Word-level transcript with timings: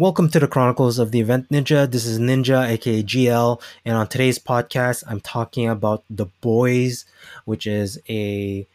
Welcome 0.00 0.30
to 0.30 0.40
the 0.40 0.48
Chronicles 0.48 0.98
of 0.98 1.10
the 1.10 1.20
Event 1.20 1.50
Ninja. 1.50 1.88
This 1.88 2.06
is 2.06 2.18
Ninja, 2.18 2.66
aka 2.66 3.02
GL, 3.02 3.60
and 3.84 3.98
on 3.98 4.08
today's 4.08 4.38
podcast, 4.38 5.04
I'm 5.06 5.20
talking 5.20 5.68
about 5.68 6.04
The 6.08 6.24
Boys, 6.40 7.04
which 7.44 7.66
is 7.66 8.00
a 8.08 8.66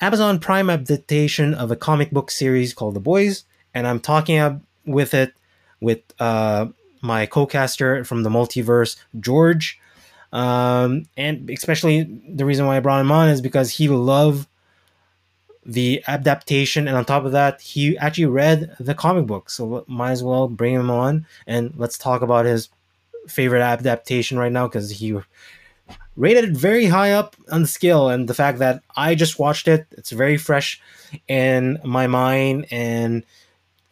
Amazon 0.00 0.38
Prime 0.38 0.70
adaptation 0.70 1.52
of 1.52 1.70
a 1.70 1.76
comic 1.76 2.12
book 2.12 2.30
series 2.30 2.72
called 2.72 2.94
The 2.94 3.00
Boys, 3.00 3.44
and 3.74 3.86
I'm 3.86 4.00
talking 4.00 4.62
with 4.86 5.12
it 5.12 5.34
with 5.82 6.00
uh, 6.18 6.68
my 7.02 7.26
co-caster 7.26 8.02
from 8.04 8.22
the 8.22 8.30
multiverse, 8.30 8.96
George. 9.20 9.78
Um, 10.32 11.04
and 11.14 11.50
especially 11.50 12.04
the 12.26 12.46
reason 12.46 12.64
why 12.64 12.78
I 12.78 12.80
brought 12.80 13.02
him 13.02 13.12
on 13.12 13.28
is 13.28 13.42
because 13.42 13.72
he 13.72 13.88
loved 13.88 14.48
the 15.66 16.02
adaptation, 16.06 16.86
and 16.88 16.96
on 16.96 17.04
top 17.04 17.24
of 17.24 17.32
that, 17.32 17.60
he 17.60 17.96
actually 17.98 18.26
read 18.26 18.76
the 18.78 18.94
comic 18.94 19.26
book. 19.26 19.50
So 19.50 19.84
might 19.86 20.12
as 20.12 20.22
well 20.22 20.48
bring 20.48 20.74
him 20.74 20.90
on 20.90 21.26
and 21.46 21.72
let's 21.76 21.98
talk 21.98 22.22
about 22.22 22.44
his 22.44 22.68
favorite 23.28 23.62
adaptation 23.62 24.38
right 24.38 24.52
now 24.52 24.66
because 24.66 24.90
he 24.90 25.18
rated 26.16 26.44
it 26.44 26.56
very 26.56 26.86
high 26.86 27.12
up 27.12 27.36
on 27.50 27.62
the 27.62 27.68
scale, 27.68 28.08
and 28.08 28.28
the 28.28 28.34
fact 28.34 28.58
that 28.58 28.82
I 28.96 29.14
just 29.14 29.38
watched 29.38 29.68
it, 29.68 29.86
it's 29.92 30.10
very 30.10 30.36
fresh 30.36 30.80
in 31.28 31.78
my 31.84 32.06
mind, 32.06 32.66
and 32.70 33.24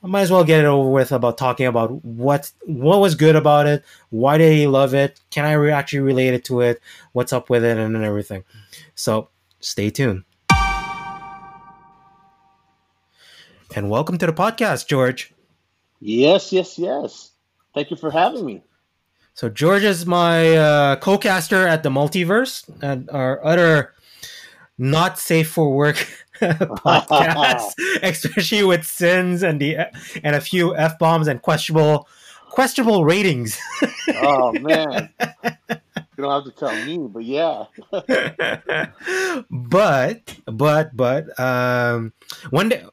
I 0.03 0.07
might 0.07 0.23
as 0.23 0.31
well 0.31 0.45
get 0.45 0.61
it 0.61 0.67
over 0.67 0.91
with 0.91 1.13
about 1.13 1.39
talking 1.39 1.67
about 1.67 2.05
what 2.05 2.51
what 2.65 3.01
was 3.01 3.15
good 3.15 3.37
about 3.37 3.67
it, 3.67 3.85
why 4.11 4.39
did 4.39 4.53
he 4.57 4.67
love 4.67 4.95
it, 4.95 5.21
can 5.31 5.45
I 5.45 5.53
re- 5.53 5.73
actually 5.73 6.01
relate 6.01 6.35
it 6.35 6.45
to 6.47 6.61
it, 6.61 6.81
what's 7.13 7.33
up 7.33 7.51
with 7.51 7.65
it, 7.65 7.77
and 7.79 7.97
everything. 7.97 8.45
So 8.95 9.29
stay 9.61 9.91
tuned. 9.91 10.25
And 13.75 13.89
welcome 13.89 14.19
to 14.19 14.27
the 14.27 14.33
podcast, 14.33 14.87
George. 14.87 15.33
Yes, 16.01 16.53
yes, 16.53 16.79
yes. 16.79 17.31
Thank 17.75 17.91
you 17.91 17.97
for 17.97 18.11
having 18.11 18.45
me. 18.45 18.63
So 19.35 19.49
George 19.49 19.83
is 19.83 20.05
my 20.05 20.57
uh, 20.57 20.97
co-caster 20.97 21.67
at 21.67 21.83
the 21.83 21.89
Multiverse 21.89 22.69
and 22.83 23.09
our 23.11 23.43
other 23.45 23.95
not 24.77 25.19
safe 25.19 25.51
for 25.51 25.75
work 25.75 26.07
podcast, 26.41 27.73
especially 28.03 28.65
with 28.65 28.85
sins 28.85 29.43
and 29.43 29.61
the 29.61 29.77
and 30.23 30.37
a 30.37 30.41
few 30.41 30.77
f 30.77 30.99
bombs 30.99 31.29
and 31.29 31.41
questionable 31.41 32.09
questionable 32.51 33.05
ratings. 33.05 33.59
oh 34.17 34.53
man, 34.61 35.09
you 36.23 36.29
don't 36.29 36.45
have 36.45 36.55
to 36.55 36.59
tell 36.59 36.87
me, 36.87 36.99
but 37.09 37.25
yeah. 37.25 37.65
but 39.51 40.39
but 40.47 40.97
but 40.97 41.41
um, 41.41 42.13
one 42.51 42.69
day, 42.69 42.85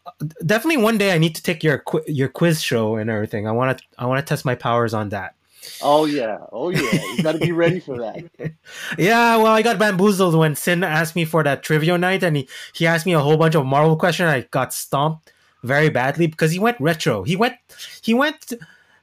definitely 0.46 0.82
one 0.82 0.98
day, 0.98 1.14
I 1.14 1.18
need 1.20 1.36
to 1.36 1.44
take 1.44 1.64
your 1.64 1.84
your 2.08 2.28
quiz 2.28 2.62
show 2.62 2.96
and 2.96 3.10
everything. 3.10 3.48
I 3.48 3.52
want 3.52 3.78
to 3.78 3.84
I 3.98 4.08
want 4.08 4.26
to 4.26 4.28
test 4.28 4.46
my 4.46 4.56
powers 4.56 4.94
on 4.94 5.10
that. 5.10 5.36
Oh 5.82 6.06
yeah, 6.06 6.40
oh 6.52 6.70
yeah, 6.70 6.92
you 7.16 7.24
got 7.24 7.34
to 7.34 7.40
be 7.40 7.52
ready 7.52 7.80
for 7.80 8.00
that. 8.00 8.24
yeah, 8.98 9.38
well, 9.38 9.54
I 9.54 9.62
got 9.62 9.78
bamboozled 9.78 10.36
when 10.36 10.56
Sin 10.56 10.84
asked 10.84 11.16
me 11.16 11.26
for 11.26 11.44
that 11.44 11.62
trivia 11.62 11.98
night, 11.98 12.24
and 12.24 12.36
he 12.36 12.50
he 12.74 12.88
asked 12.88 13.06
me 13.06 13.14
a 13.14 13.20
whole 13.20 13.38
bunch 13.38 13.56
of 13.56 13.66
Marvel 13.66 13.96
questions. 13.96 14.30
I 14.30 14.42
got 14.42 14.74
stomped 14.74 15.32
very 15.64 15.90
badly 15.90 16.28
because 16.28 16.52
he 16.52 16.60
went 16.60 16.80
retro. 16.80 17.24
He 17.24 17.36
went 17.36 17.56
he 18.02 18.14
went 18.16 18.54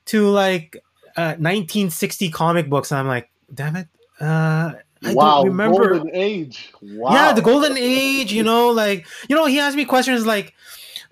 to 0.06 0.28
like 0.28 0.76
uh, 1.16 1.38
1960 1.38 2.30
comic 2.30 2.68
books, 2.68 2.90
and 2.90 2.98
I'm 2.98 3.06
like, 3.06 3.30
damn 3.52 3.76
it, 3.76 3.88
uh, 4.20 4.72
I 5.04 5.14
wow, 5.14 5.36
don't 5.36 5.48
remember. 5.48 5.90
Golden 5.90 6.14
age. 6.14 6.72
Wow. 6.82 7.12
Yeah, 7.12 7.32
the 7.32 7.42
golden 7.42 7.76
age. 7.76 8.32
You 8.32 8.42
know, 8.42 8.70
like 8.70 9.06
you 9.28 9.36
know, 9.36 9.46
he 9.46 9.58
asked 9.58 9.76
me 9.76 9.84
questions 9.84 10.26
like, 10.26 10.54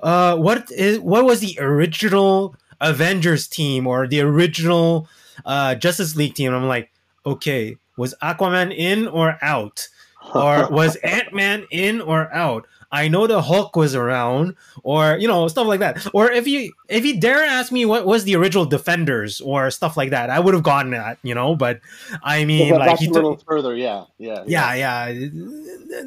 uh, 0.00 0.37
"What 0.37 0.70
is 0.70 0.98
what 1.00 1.25
was 1.25 1.41
the 1.41 1.59
original 1.60 2.56
Avengers 2.81 3.47
team 3.47 3.87
or 3.87 4.06
the 4.06 4.20
original 4.20 5.09
uh, 5.44 5.75
Justice 5.75 6.16
League 6.16 6.34
team?" 6.34 6.48
And 6.48 6.56
I'm 6.56 6.69
like, 6.69 6.91
okay, 7.26 7.76
was 7.97 8.15
Aquaman 8.22 8.75
in 8.75 9.06
or 9.06 9.36
out, 9.42 9.88
or 10.34 10.69
was 10.71 10.97
Ant 10.97 11.32
Man 11.34 11.66
in 11.71 12.00
or 12.00 12.32
out? 12.32 12.66
I 12.94 13.09
know 13.09 13.27
the 13.27 13.43
Hulk 13.43 13.75
was 13.75 13.97
around, 13.97 14.55
or 14.84 15.16
you 15.19 15.27
know 15.27 15.49
stuff 15.49 15.66
like 15.66 15.81
that. 15.81 16.06
Or 16.15 16.31
if 16.31 16.47
you 16.47 16.72
if 16.88 17.05
you 17.05 17.19
dare 17.19 17.43
ask 17.43 17.72
me 17.72 17.84
what 17.84 18.06
was 18.06 18.22
the 18.22 18.37
original 18.37 18.65
Defenders 18.65 19.41
or 19.41 19.69
stuff 19.72 19.97
like 19.97 20.10
that, 20.10 20.31
I 20.31 20.38
would 20.38 20.55
have 20.55 20.62
gotten 20.62 20.93
that, 20.93 21.19
you 21.25 21.34
know. 21.34 21.56
But 21.56 21.81
I 22.22 22.44
mean, 22.44 22.72
like 22.72 23.00
he 23.00 23.06
a 23.06 23.10
little 23.10 23.37
further, 23.37 23.75
yeah, 23.75 24.04
yeah, 24.19 24.44
yeah, 24.47 24.75
yeah. 24.75 25.09
yeah. 25.09 25.28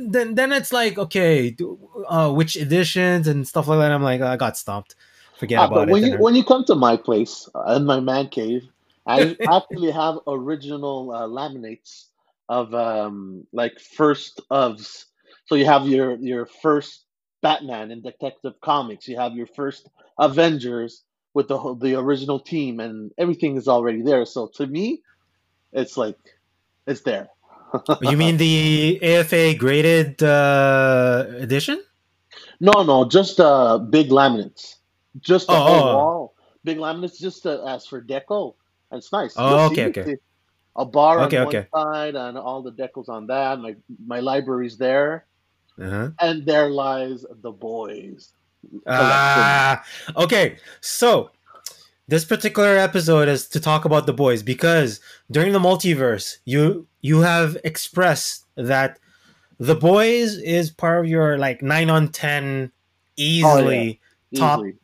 Then 0.07 0.35
then 0.35 0.53
it's 0.53 0.71
like 0.71 0.97
okay, 0.97 1.57
uh, 2.07 2.31
which 2.31 2.55
editions 2.55 3.27
and 3.27 3.45
stuff 3.45 3.67
like 3.67 3.79
that. 3.79 3.91
I'm 3.91 4.01
like, 4.01 4.21
I 4.21 4.37
got 4.37 4.55
stumped. 4.55 4.95
Forget 5.37 5.59
ah, 5.59 5.67
about 5.67 5.89
when 5.89 6.03
it. 6.05 6.07
You, 6.07 6.17
when 6.19 6.35
you 6.35 6.43
come 6.45 6.63
to 6.65 6.75
my 6.75 6.95
place 6.95 7.49
uh, 7.53 7.75
in 7.75 7.83
my 7.83 7.99
man 7.99 8.29
cave, 8.29 8.63
I 9.05 9.35
actually 9.51 9.91
have 9.91 10.19
original 10.25 11.11
uh, 11.11 11.27
laminates 11.27 12.05
of 12.47 12.73
um, 12.73 13.45
like 13.51 13.77
first 13.77 14.39
ofs 14.49 15.03
so 15.47 15.55
you 15.55 15.65
have 15.65 15.87
your 15.87 16.15
your 16.15 16.45
first 16.45 17.05
Batman 17.41 17.91
in 17.91 18.01
Detective 18.01 18.59
Comics. 18.61 19.07
You 19.07 19.17
have 19.17 19.33
your 19.33 19.47
first 19.47 19.89
Avengers 20.19 21.03
with 21.33 21.47
the 21.47 21.75
the 21.79 21.95
original 21.95 22.39
team, 22.39 22.79
and 22.79 23.11
everything 23.17 23.55
is 23.55 23.67
already 23.67 24.01
there. 24.01 24.25
So 24.25 24.47
to 24.55 24.67
me, 24.67 25.01
it's 25.71 25.95
like 25.95 26.17
it's 26.85 27.01
there. 27.01 27.29
you 28.01 28.17
mean 28.17 28.37
the 28.37 28.99
AFA 29.01 29.55
graded 29.55 30.21
uh, 30.23 31.25
edition? 31.37 31.81
No, 32.59 32.83
no, 32.83 33.07
just 33.07 33.39
uh, 33.39 33.77
big 33.77 34.09
laminates. 34.09 34.75
Just 35.19 35.49
a 35.49 35.53
oh, 35.53 35.55
whole 35.55 35.83
oh. 35.83 35.95
wall, 35.95 36.35
big 36.63 36.77
laminates, 36.77 37.19
just 37.19 37.43
to, 37.43 37.63
as 37.67 37.85
for 37.85 38.01
deco. 38.01 38.55
And 38.91 38.99
it's 38.99 39.11
nice. 39.11 39.33
Oh, 39.37 39.67
okay, 39.71 39.85
okay. 39.87 40.15
A 40.75 40.85
bar 40.85 41.21
okay, 41.21 41.37
on 41.37 41.47
okay. 41.47 41.67
one 41.71 41.93
side 41.93 42.15
and 42.15 42.37
all 42.37 42.61
the 42.61 42.71
decals 42.71 43.09
on 43.09 43.27
that. 43.27 43.59
My 43.59 43.75
my 44.05 44.19
library's 44.19 44.77
there 44.77 45.26
uh-huh. 45.79 46.09
and 46.19 46.45
there 46.45 46.69
lies 46.69 47.25
the 47.41 47.51
boys. 47.51 48.33
Ah, 48.85 49.83
okay. 50.15 50.57
So 50.81 51.31
this 52.07 52.25
particular 52.25 52.77
episode 52.77 53.27
is 53.27 53.47
to 53.49 53.59
talk 53.59 53.85
about 53.85 54.05
the 54.05 54.13
boys 54.13 54.43
because 54.43 54.99
during 55.29 55.53
the 55.53 55.59
multiverse, 55.59 56.37
you 56.45 56.87
you 57.01 57.21
have 57.21 57.57
expressed 57.63 58.45
that 58.55 58.99
the 59.59 59.75
boys 59.75 60.37
is 60.37 60.69
part 60.71 61.05
of 61.05 61.09
your 61.09 61.37
like 61.37 61.61
nine 61.61 61.89
on 61.89 62.09
ten 62.09 62.71
easily, 63.15 63.99
oh, 64.01 64.07
yeah. 64.31 64.39
top 64.39 64.59
easily. 64.59 64.75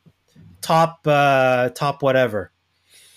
top 0.62 1.00
uh 1.06 1.70
top 1.70 2.02
whatever. 2.02 2.52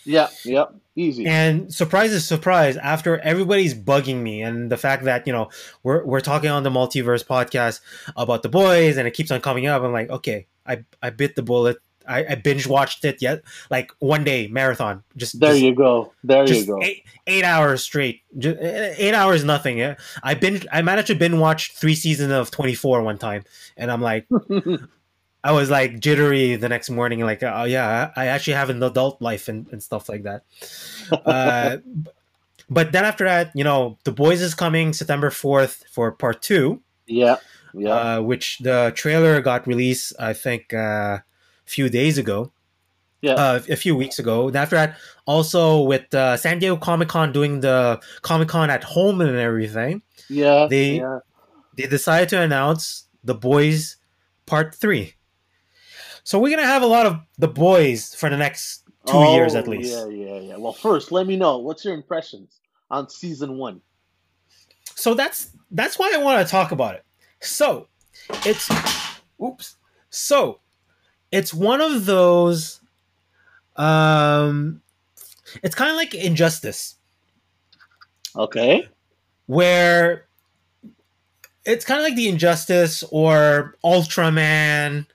Yeah, 0.04 0.28
yep. 0.44 0.74
Easy. 0.98 1.26
And 1.26 1.72
surprise 1.72 2.12
is 2.12 2.26
surprise, 2.26 2.78
after 2.78 3.18
everybody's 3.18 3.74
bugging 3.74 4.22
me 4.22 4.40
and 4.40 4.72
the 4.72 4.78
fact 4.78 5.04
that, 5.04 5.26
you 5.26 5.32
know, 5.32 5.50
we're 5.82 6.02
we're 6.04 6.20
talking 6.20 6.48
on 6.48 6.62
the 6.62 6.70
multiverse 6.70 7.24
podcast 7.24 7.80
about 8.16 8.42
the 8.42 8.48
boys 8.48 8.96
and 8.96 9.06
it 9.06 9.12
keeps 9.12 9.30
on 9.30 9.42
coming 9.42 9.66
up, 9.66 9.82
I'm 9.82 9.92
like, 9.92 10.08
okay, 10.08 10.46
I 10.66 10.84
I 11.02 11.10
bit 11.10 11.36
the 11.36 11.42
bullet. 11.42 11.76
I, 12.08 12.24
I 12.24 12.34
binge 12.36 12.68
watched 12.68 13.04
it 13.04 13.20
yet 13.20 13.42
like 13.68 13.90
one 13.98 14.24
day 14.24 14.46
marathon. 14.46 15.02
Just 15.16 15.38
there 15.40 15.50
just, 15.50 15.62
you 15.62 15.74
go. 15.74 16.12
There 16.24 16.48
you 16.48 16.64
go. 16.64 16.80
Eight, 16.82 17.04
eight 17.26 17.44
hours 17.44 17.82
straight. 17.82 18.22
Just, 18.38 18.58
eight 18.60 19.12
hours 19.12 19.44
nothing. 19.44 19.76
Yeah. 19.76 19.96
I 20.22 20.34
binge. 20.34 20.66
I 20.72 20.82
managed 20.82 21.08
to 21.08 21.14
binge 21.14 21.34
watch 21.34 21.74
three 21.74 21.96
seasons 21.96 22.32
of 22.32 22.50
Twenty 22.50 22.74
Four 22.74 23.02
one 23.02 23.18
time, 23.18 23.44
and 23.76 23.90
I'm 23.90 24.00
like, 24.00 24.28
I 25.46 25.52
was 25.52 25.70
like 25.70 26.00
jittery 26.00 26.56
the 26.56 26.68
next 26.68 26.90
morning, 26.90 27.20
like, 27.20 27.40
oh 27.44 27.62
yeah, 27.62 28.10
I 28.16 28.26
actually 28.26 28.54
have 28.54 28.68
an 28.68 28.82
adult 28.82 29.22
life 29.22 29.46
and, 29.46 29.68
and 29.70 29.80
stuff 29.80 30.08
like 30.08 30.24
that. 30.24 30.42
Uh, 31.12 31.76
but 32.68 32.90
then 32.90 33.04
after 33.04 33.24
that, 33.26 33.52
you 33.54 33.62
know, 33.62 33.96
The 34.02 34.10
Boys 34.10 34.42
is 34.42 34.56
coming 34.56 34.92
September 34.92 35.30
4th 35.30 35.84
for 35.88 36.10
part 36.10 36.42
two. 36.42 36.82
Yeah. 37.06 37.36
Yeah. 37.72 37.94
Uh, 37.94 38.20
which 38.22 38.58
the 38.58 38.92
trailer 38.96 39.40
got 39.40 39.68
released, 39.68 40.14
I 40.18 40.32
think, 40.32 40.74
uh, 40.74 41.22
a 41.22 41.24
few 41.64 41.88
days 41.88 42.18
ago. 42.18 42.50
Yeah. 43.20 43.34
Uh, 43.34 43.60
a 43.68 43.76
few 43.76 43.94
weeks 43.94 44.18
ago. 44.18 44.48
And 44.48 44.56
after 44.56 44.74
that, 44.74 44.98
also 45.26 45.80
with 45.80 46.12
uh, 46.12 46.36
San 46.36 46.58
Diego 46.58 46.76
Comic 46.76 47.08
Con 47.08 47.30
doing 47.32 47.60
the 47.60 48.00
Comic 48.22 48.48
Con 48.48 48.68
at 48.68 48.82
home 48.82 49.20
and 49.20 49.36
everything. 49.36 50.02
Yeah. 50.28 50.66
They 50.68 50.98
yeah. 50.98 51.20
they 51.76 51.86
decided 51.86 52.30
to 52.30 52.40
announce 52.40 53.06
The 53.22 53.34
Boys 53.34 53.96
Part 54.44 54.74
3. 54.74 55.15
So 56.26 56.40
we're 56.40 56.50
gonna 56.50 56.66
have 56.66 56.82
a 56.82 56.86
lot 56.86 57.06
of 57.06 57.20
the 57.38 57.46
boys 57.46 58.12
for 58.12 58.28
the 58.28 58.36
next 58.36 58.82
two 59.06 59.12
oh, 59.12 59.36
years 59.36 59.54
at 59.54 59.68
least. 59.68 59.92
Yeah, 59.92 60.08
yeah, 60.08 60.40
yeah. 60.40 60.56
Well, 60.56 60.72
first, 60.72 61.12
let 61.12 61.24
me 61.24 61.36
know 61.36 61.58
what's 61.58 61.84
your 61.84 61.94
impressions 61.94 62.58
on 62.90 63.08
season 63.08 63.58
one. 63.58 63.80
So 64.96 65.14
that's 65.14 65.50
that's 65.70 66.00
why 66.00 66.10
I 66.12 66.18
want 66.18 66.44
to 66.44 66.50
talk 66.50 66.72
about 66.72 66.96
it. 66.96 67.04
So 67.38 67.86
it's 68.44 68.68
oops. 69.40 69.76
So 70.10 70.58
it's 71.30 71.54
one 71.54 71.80
of 71.80 72.06
those. 72.06 72.80
Um, 73.76 74.82
it's 75.62 75.76
kind 75.76 75.92
of 75.92 75.96
like 75.96 76.12
injustice. 76.12 76.96
Okay. 78.34 78.88
Where 79.46 80.26
it's 81.64 81.84
kind 81.84 82.00
of 82.00 82.04
like 82.04 82.16
the 82.16 82.28
injustice 82.28 83.04
or 83.12 83.76
Ultraman 83.84 85.06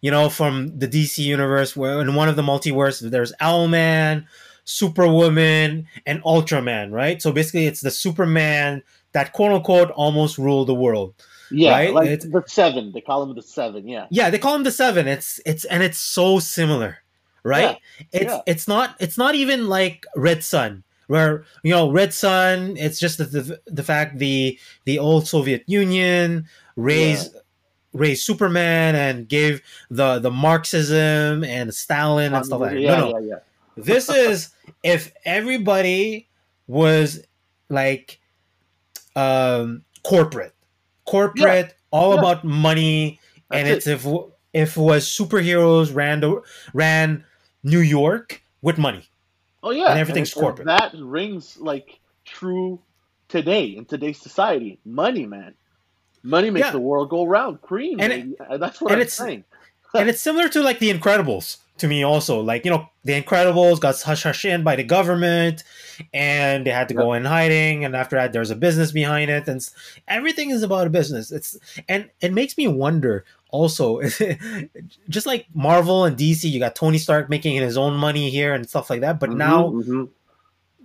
you 0.00 0.10
know, 0.10 0.28
from 0.28 0.78
the 0.78 0.88
DC 0.88 1.18
universe, 1.18 1.76
where 1.76 2.00
in 2.00 2.14
one 2.14 2.28
of 2.28 2.36
the 2.36 2.42
multiverse, 2.42 3.00
there's 3.10 3.32
Owlman, 3.40 4.26
Superwoman, 4.64 5.86
and 6.06 6.22
Ultraman, 6.22 6.92
right? 6.92 7.20
So 7.20 7.32
basically, 7.32 7.66
it's 7.66 7.80
the 7.80 7.90
Superman 7.90 8.82
that 9.12 9.32
quote 9.32 9.52
unquote 9.52 9.90
almost 9.92 10.38
ruled 10.38 10.68
the 10.68 10.74
world. 10.74 11.14
Yeah, 11.50 11.70
right? 11.70 11.94
like 11.94 12.08
It's- 12.10 12.30
the 12.30 12.44
seven. 12.46 12.92
They 12.92 13.00
call 13.00 13.22
him 13.22 13.34
the 13.34 13.42
seven. 13.42 13.88
Yeah. 13.88 14.06
Yeah, 14.10 14.30
they 14.30 14.38
call 14.38 14.54
him 14.54 14.64
the 14.64 14.70
Seven. 14.70 15.08
It's 15.08 15.40
it's 15.46 15.64
and 15.64 15.82
it's 15.82 15.98
so 15.98 16.38
similar, 16.38 16.98
right? 17.42 17.78
It's 18.12 18.24
yeah. 18.24 18.40
it's 18.46 18.68
not 18.68 18.96
it's 19.00 19.16
not 19.16 19.34
even 19.34 19.68
like 19.68 20.04
Red 20.14 20.44
Sun, 20.44 20.84
where 21.06 21.44
you 21.62 21.72
know 21.72 21.90
Red 21.90 22.12
Sun. 22.12 22.76
It's 22.76 23.00
just 23.00 23.18
the 23.18 23.24
the, 23.24 23.60
the 23.66 23.82
fact 23.82 24.18
the 24.18 24.58
the 24.84 24.98
old 24.98 25.26
Soviet 25.26 25.64
Union 25.66 26.46
raised 26.76 27.34
raised 27.92 28.24
Superman 28.24 28.94
and 28.94 29.28
gave 29.28 29.62
the 29.90 30.18
the 30.18 30.30
Marxism 30.30 31.44
and 31.44 31.74
Stalin 31.74 32.34
and 32.34 32.44
stuff 32.44 32.60
like 32.60 32.72
that. 32.72 32.80
yeah, 32.80 32.96
no, 32.96 33.12
no, 33.12 33.18
yeah, 33.18 33.26
yeah. 33.26 33.38
this 33.76 34.08
is 34.26 34.50
if 34.82 35.12
everybody 35.24 36.28
was 36.66 37.22
like 37.68 38.20
um 39.16 39.82
corporate 40.02 40.54
corporate 41.06 41.74
all 41.90 42.18
about 42.18 42.44
money 42.44 43.18
and 43.50 43.66
That's 43.66 43.86
it's 43.86 44.04
if 44.04 44.06
if 44.52 44.76
it 44.76 44.80
was 44.80 45.06
superheroes 45.06 45.94
ran 45.94 46.20
the, 46.20 46.42
ran 46.74 47.24
new 47.62 47.80
york 47.80 48.42
with 48.62 48.78
money 48.78 49.08
Oh 49.62 49.70
yeah, 49.70 49.90
and 49.90 49.98
everything's 49.98 50.32
and 50.34 50.40
corporate. 50.40 50.66
That 50.66 50.94
rings 50.94 51.58
like 51.58 52.00
true 52.24 52.80
today 53.28 53.66
in 53.66 53.84
today's 53.84 54.20
society. 54.20 54.78
Money, 54.84 55.26
man. 55.26 55.54
Money 56.22 56.50
makes 56.50 56.66
Yeah. 56.66 56.72
the 56.72 56.80
world 56.80 57.08
go 57.10 57.24
round. 57.24 57.62
Cream, 57.62 58.00
And. 58.00 58.34
Uh, 58.40 58.56
that's 58.62 58.80
what 58.80 58.92
and 58.92 58.96
I'm 58.96 59.02
it's- 59.02 59.14
saying. 59.14 59.44
and 59.94 60.08
it's 60.10 60.20
similar 60.20 60.48
to 60.48 60.62
like 60.62 60.78
the 60.80 60.92
incredibles 60.92 61.58
to 61.78 61.86
me 61.86 62.02
also 62.02 62.40
like 62.40 62.64
you 62.64 62.70
know 62.72 62.88
the 63.04 63.12
incredibles 63.22 63.78
got 63.80 63.98
hush 64.02 64.24
hush 64.24 64.44
in 64.44 64.64
by 64.64 64.74
the 64.74 64.82
government 64.82 65.62
and 66.12 66.66
they 66.66 66.70
had 66.72 66.88
to 66.88 66.94
go 66.94 67.12
in 67.12 67.24
hiding 67.24 67.84
and 67.84 67.94
after 67.94 68.16
that 68.16 68.32
there's 68.32 68.50
a 68.50 68.56
business 68.56 68.90
behind 68.90 69.30
it 69.30 69.46
and 69.46 69.70
everything 70.08 70.50
is 70.50 70.64
about 70.64 70.88
a 70.88 70.90
business 70.90 71.30
it's 71.30 71.56
and 71.88 72.10
it 72.20 72.32
makes 72.32 72.58
me 72.58 72.66
wonder 72.66 73.24
also 73.50 74.00
just 75.08 75.24
like 75.26 75.46
marvel 75.54 76.04
and 76.04 76.16
dc 76.18 76.42
you 76.50 76.58
got 76.58 76.74
tony 76.74 76.98
stark 76.98 77.30
making 77.30 77.54
his 77.56 77.78
own 77.78 77.94
money 77.94 78.28
here 78.28 78.52
and 78.54 78.68
stuff 78.68 78.90
like 78.90 79.00
that 79.02 79.20
but 79.20 79.30
Mhm, 79.30 79.36
now 79.36 79.68
mhm. 79.70 80.08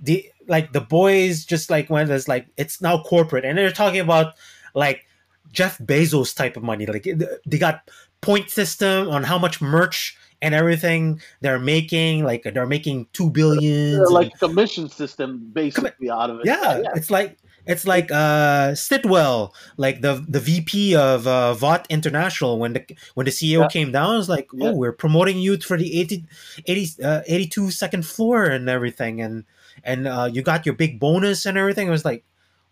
the 0.02 0.30
like 0.48 0.74
the 0.74 0.82
boys 0.82 1.44
just 1.44 1.72
like 1.72 1.90
when 1.90 2.10
it's 2.12 2.28
like 2.28 2.46
it's 2.56 2.82
now 2.82 3.02
corporate 3.02 3.46
and 3.46 3.58
they're 3.58 3.72
talking 3.72 4.00
about 4.00 4.36
like 4.76 5.06
Jeff 5.52 5.78
Bezos 5.80 6.36
type 6.36 6.58
of 6.58 6.64
money 6.64 6.86
like 6.86 7.08
they 7.46 7.58
got 7.58 7.90
point 8.22 8.50
system 8.50 9.10
on 9.10 9.24
how 9.24 9.38
much 9.38 9.62
merch 9.62 10.18
and 10.42 10.54
everything 10.56 11.22
they're 11.42 11.60
making 11.60 12.24
like 12.24 12.44
they're 12.44 12.66
making 12.68 13.08
two 13.14 13.30
billion. 13.30 14.00
Yeah, 14.00 14.06
like 14.10 14.38
commission 14.40 14.90
system 14.90 15.50
basically 15.54 16.10
out 16.10 16.30
of 16.30 16.40
it. 16.40 16.46
yeah, 16.46 16.82
it's 16.96 17.10
like 17.12 17.38
it's 17.66 17.88
like 17.88 18.12
uh 18.12 18.76
Stillwell, 18.76 19.54
like 19.78 20.02
the 20.02 20.24
the 20.28 20.40
VP 20.42 20.96
of 20.96 21.26
uh, 21.28 21.54
Vought 21.54 21.86
International 21.90 22.60
when 22.60 22.74
the 22.74 22.84
when 23.14 23.26
the 23.26 23.32
CEO 23.32 23.62
Yeah. 23.62 23.68
came 23.68 23.92
down, 23.94 24.16
it 24.16 24.18
was 24.18 24.28
like, 24.30 24.50
Yeah. 24.54 24.70
oh, 24.70 24.76
we're 24.76 24.92
promoting 24.92 25.38
you 25.40 25.58
for 25.58 25.78
the 25.78 26.00
80, 26.02 26.26
80 26.66 27.04
uh, 27.04 27.22
82 27.26 27.72
second 27.72 28.06
floor 28.06 28.44
and 28.46 28.68
everything, 28.68 29.22
and 29.22 29.46
and 29.84 30.08
uh, 30.08 30.30
you 30.32 30.42
got 30.42 30.66
your 30.66 30.76
big 30.76 31.00
bonus 31.00 31.46
and 31.46 31.58
everything. 31.58 31.88
It 31.88 31.92
was 31.92 32.04
like, 32.04 32.26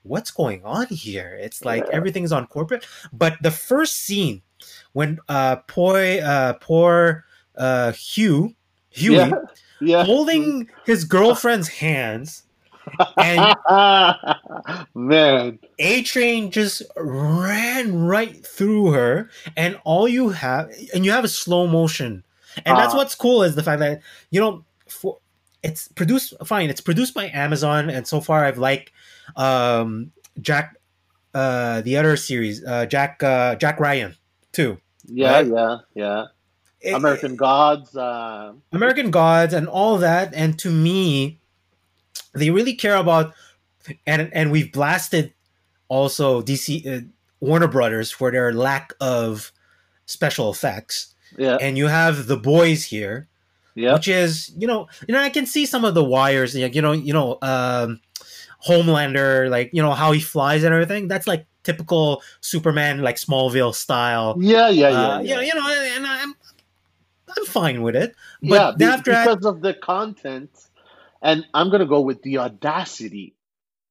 what's 0.03 0.31
going 0.31 0.63
on 0.65 0.87
here? 0.87 1.37
It's 1.41 1.63
like 1.65 1.83
Yeah. 1.85 1.95
everything's 1.95 2.31
on 2.31 2.47
corporate. 2.47 2.85
But 3.13 3.37
the 3.41 3.51
first 3.51 3.97
scene 4.05 4.41
when 4.93 5.19
uh 5.29 5.57
poor 5.67 5.97
uh 6.23 6.53
poor 6.61 7.25
uh 7.57 7.91
Hugh 7.93 8.53
Hughie 8.89 9.15
Yeah. 9.15 9.31
yeah. 9.79 10.03
holding 10.03 10.69
his 10.85 11.03
girlfriend's 11.05 11.67
hands 11.67 12.43
and 13.17 13.55
man. 14.95 15.59
A 15.79 16.03
train 16.03 16.51
just 16.51 16.81
ran 16.97 17.95
right 18.03 18.45
through 18.45 18.91
her, 18.91 19.29
and 19.55 19.79
all 19.83 20.07
you 20.07 20.29
have, 20.29 20.71
and 20.93 21.05
you 21.05 21.11
have 21.11 21.23
a 21.23 21.27
slow 21.29 21.67
motion, 21.67 22.23
and 22.65 22.77
that's 22.77 22.93
Ah. 22.93 22.97
what's 22.97 23.15
cool 23.15 23.43
is 23.43 23.55
the 23.55 23.63
fact 23.63 23.79
that 23.79 24.01
you 24.31 24.39
know, 24.39 24.63
for 24.87 25.17
it's 25.63 25.87
produced 25.89 26.33
fine. 26.45 26.69
It's 26.71 26.81
produced 26.81 27.13
by 27.13 27.29
Amazon, 27.29 27.89
and 27.89 28.07
so 28.07 28.19
far 28.19 28.45
I've 28.45 28.57
liked 28.57 28.91
um, 29.35 30.11
Jack, 30.39 30.75
uh, 31.33 31.81
the 31.81 31.97
other 31.97 32.15
series, 32.17 32.63
uh, 32.65 32.85
Jack 32.85 33.21
uh, 33.23 33.55
Jack 33.55 33.79
Ryan 33.79 34.15
too. 34.51 34.77
Yeah, 35.05 35.31
Right? 35.33 35.47
yeah, 35.47 35.77
yeah. 35.95 36.25
It- 36.81 36.93
American 36.95 37.35
Gods. 37.35 37.95
Uh, 37.95 38.53
American 38.71 39.11
Gods 39.11 39.53
and 39.53 39.67
all 39.67 39.97
that. 39.99 40.33
And 40.33 40.57
to 40.59 40.69
me, 40.71 41.39
they 42.33 42.49
really 42.49 42.73
care 42.73 42.95
about, 42.95 43.33
and 44.07 44.29
and 44.33 44.51
we've 44.51 44.71
blasted 44.71 45.33
also 45.89 46.41
DC 46.41 46.85
uh, 46.87 47.01
Warner 47.39 47.67
Brothers 47.67 48.11
for 48.11 48.31
their 48.31 48.53
lack 48.53 48.93
of 49.01 49.51
special 50.05 50.49
effects. 50.51 51.13
yeah, 51.37 51.57
And 51.61 51.77
you 51.77 51.87
have 51.87 52.27
the 52.27 52.37
boys 52.37 52.85
here, 52.85 53.27
yeah. 53.75 53.93
which 53.93 54.07
is 54.07 54.51
you 54.57 54.67
know 54.67 54.87
you 55.07 55.13
know 55.13 55.21
I 55.21 55.29
can 55.29 55.45
see 55.45 55.65
some 55.65 55.85
of 55.85 55.93
the 55.93 56.03
wires, 56.03 56.55
you 56.55 56.81
know 56.81 56.91
you 56.93 57.13
know 57.13 57.37
um, 57.41 57.99
Homelander, 58.65 59.49
like 59.49 59.69
you 59.73 59.81
know 59.81 59.91
how 59.91 60.11
he 60.11 60.19
flies 60.19 60.63
and 60.63 60.73
everything. 60.73 61.07
That's 61.07 61.27
like 61.27 61.45
typical 61.63 62.21
Superman, 62.41 63.01
like 63.01 63.15
Smallville 63.15 63.73
style. 63.73 64.35
Yeah, 64.39 64.69
yeah, 64.69 64.89
yeah. 64.89 64.97
Uh, 64.97 65.19
yeah. 65.21 65.21
You 65.21 65.35
know, 65.35 65.41
you 65.41 65.55
know, 65.55 65.95
and 65.95 66.07
I'm 66.07 66.35
I'm 67.37 67.45
fine 67.45 67.81
with 67.81 67.95
it. 67.95 68.15
But 68.41 68.79
yeah, 68.79 68.93
after 68.93 69.11
because 69.11 69.45
of 69.45 69.61
the 69.61 69.73
content, 69.73 70.51
and 71.21 71.45
I'm 71.53 71.69
gonna 71.69 71.85
go 71.85 72.01
with 72.01 72.21
the 72.23 72.39
audacity, 72.39 73.35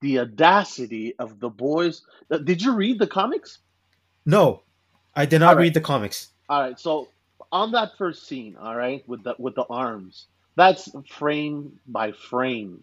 the 0.01 0.21
audacity 0.21 1.15
of 1.19 1.41
the 1.41 1.49
boys. 1.49 2.03
Uh, 2.31 2.39
Did 2.39 2.63
you 2.63 2.75
read 2.75 2.99
the 2.99 3.07
comics? 3.07 3.59
No, 4.27 4.63
I 5.15 5.27
did 5.27 5.41
not 5.41 5.57
right. 5.57 5.63
read 5.63 5.75
the 5.75 5.81
comics. 5.81 6.29
All 6.49 6.61
right, 6.61 6.79
so 6.79 7.09
on 7.53 7.73
that 7.73 7.97
first 7.97 8.27
scene, 8.27 8.57
all 8.61 8.77
right, 8.77 9.07
with 9.09 9.23
the 9.25 9.35
with 9.39 9.55
the 9.55 9.65
arms, 9.71 10.27
that's 10.57 10.91
frame 11.09 11.79
by 11.87 12.13
frame, 12.13 12.83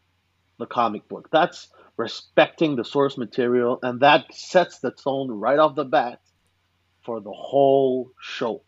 the 0.58 0.66
comic 0.66 1.08
book. 1.08 1.30
That's 1.32 1.68
respecting 1.98 2.76
the 2.76 2.86
source 2.86 3.18
material, 3.18 3.80
and 3.84 4.00
that 4.02 4.26
sets 4.34 4.80
the 4.80 4.92
tone 4.92 5.30
right 5.32 5.60
off 5.60 5.76
the 5.76 5.86
bat 5.86 6.20
for 7.04 7.20
the 7.20 7.32
whole 7.32 8.12
show. 8.22 8.62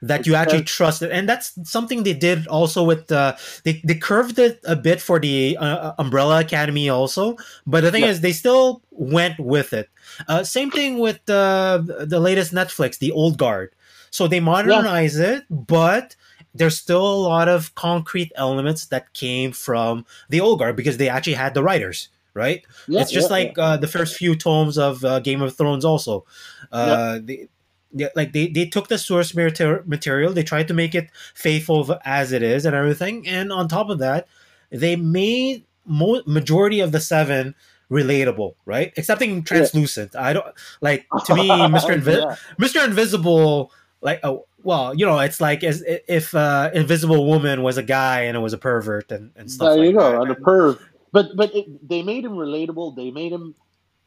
That 0.00 0.26
you 0.26 0.34
actually 0.34 0.62
trust 0.64 1.02
it, 1.02 1.10
and 1.12 1.28
that's 1.28 1.52
something 1.70 2.04
they 2.04 2.14
did 2.14 2.46
also 2.46 2.82
with 2.82 3.12
uh, 3.12 3.36
they 3.64 3.82
they 3.84 3.94
curved 3.94 4.38
it 4.38 4.60
a 4.64 4.76
bit 4.76 4.98
for 5.00 5.20
the 5.20 5.58
uh, 5.60 5.92
Umbrella 5.98 6.40
Academy 6.40 6.88
also, 6.88 7.36
but 7.66 7.82
the 7.82 7.90
thing 7.90 8.04
Yeah. 8.04 8.10
is 8.10 8.20
they 8.22 8.32
still 8.32 8.80
went 8.90 9.38
with 9.38 9.74
it. 9.74 9.90
Uh, 10.26 10.42
same 10.42 10.70
thing 10.70 10.98
with 11.00 11.28
uh, 11.28 11.82
the 11.84 12.18
latest 12.18 12.54
Netflix, 12.54 12.98
The 12.98 13.12
Old 13.12 13.36
Guard. 13.36 13.74
So 14.10 14.26
they 14.26 14.40
modernize 14.40 15.16
it, 15.16 15.44
but 15.50 16.16
there's 16.54 16.78
still 16.78 17.04
a 17.04 17.20
lot 17.28 17.48
of 17.48 17.74
concrete 17.74 18.32
elements 18.36 18.86
that 18.86 19.12
came 19.12 19.52
from 19.52 20.06
the 20.30 20.40
Old 20.40 20.60
Guard 20.60 20.76
because 20.76 20.96
they 20.96 21.08
actually 21.10 21.34
had 21.34 21.52
the 21.52 21.62
writers, 21.62 22.08
right? 22.34 22.64
Yeah, 22.88 23.00
it's 23.00 23.10
just 23.10 23.30
yeah, 23.30 23.36
like 23.36 23.58
Uh, 23.58 23.76
the 23.76 23.86
first 23.88 24.16
few 24.16 24.34
tomes 24.34 24.76
of 24.76 25.04
uh, 25.04 25.20
Game 25.20 25.40
of 25.40 25.56
Thrones. 25.56 25.84
Also, 25.84 26.24
uh, 26.72 27.20
they, 27.22 27.48
they, 27.92 28.08
like 28.14 28.32
they, 28.32 28.48
they 28.48 28.66
took 28.66 28.88
the 28.88 28.98
source 28.98 29.34
material, 29.34 30.32
they 30.32 30.42
tried 30.42 30.68
to 30.68 30.74
make 30.74 30.94
it 30.94 31.10
faithful 31.34 31.98
as 32.04 32.32
it 32.32 32.42
is 32.42 32.66
and 32.66 32.74
everything, 32.74 33.26
and 33.28 33.52
on 33.52 33.68
top 33.68 33.88
of 33.88 33.98
that, 34.00 34.26
they 34.70 34.96
made 34.96 35.64
mo- 35.86 36.22
majority 36.26 36.80
of 36.80 36.92
the 36.92 37.00
seven 37.00 37.54
relatable, 37.90 38.54
right? 38.64 38.92
Excepting 38.96 39.44
translucent. 39.44 40.16
I 40.16 40.32
don't 40.32 40.46
like 40.80 41.06
to 41.26 41.34
me, 41.34 41.48
Mister 41.68 41.92
Invi- 41.92 42.20
Yeah. 42.20 42.36
Mister 42.58 42.82
Invisible. 42.82 43.70
Like, 44.00 44.20
oh, 44.22 44.46
well, 44.62 44.94
you 44.94 45.06
know, 45.06 45.18
it's 45.20 45.40
like 45.40 45.64
as 45.64 45.82
if 45.86 46.34
uh, 46.34 46.70
Invisible 46.74 47.26
Woman 47.26 47.62
was 47.62 47.78
a 47.78 47.82
guy 47.82 48.22
and 48.22 48.36
it 48.36 48.40
was 48.40 48.52
a 48.52 48.58
pervert 48.58 49.10
and, 49.12 49.30
and 49.36 49.50
stuff. 49.50 49.68
There 49.68 49.78
like 49.78 49.86
you 49.86 49.92
go, 49.98 50.12
that. 50.12 50.18
on 50.18 50.28
the 50.28 50.34
perv. 50.34 50.78
But 51.14 51.36
but 51.36 51.54
it, 51.54 51.88
they 51.88 52.02
made 52.02 52.24
him 52.24 52.32
relatable. 52.32 52.96
They 52.96 53.12
made 53.12 53.30
him 53.30 53.54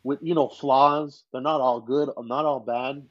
with 0.03 0.19
you 0.21 0.35
know 0.35 0.49
flaws. 0.49 1.23
They're 1.31 1.39
not 1.41 1.61
all 1.61 1.79
good. 1.79 2.09
Not 2.21 2.43
all 2.43 2.59
bad. 2.59 3.01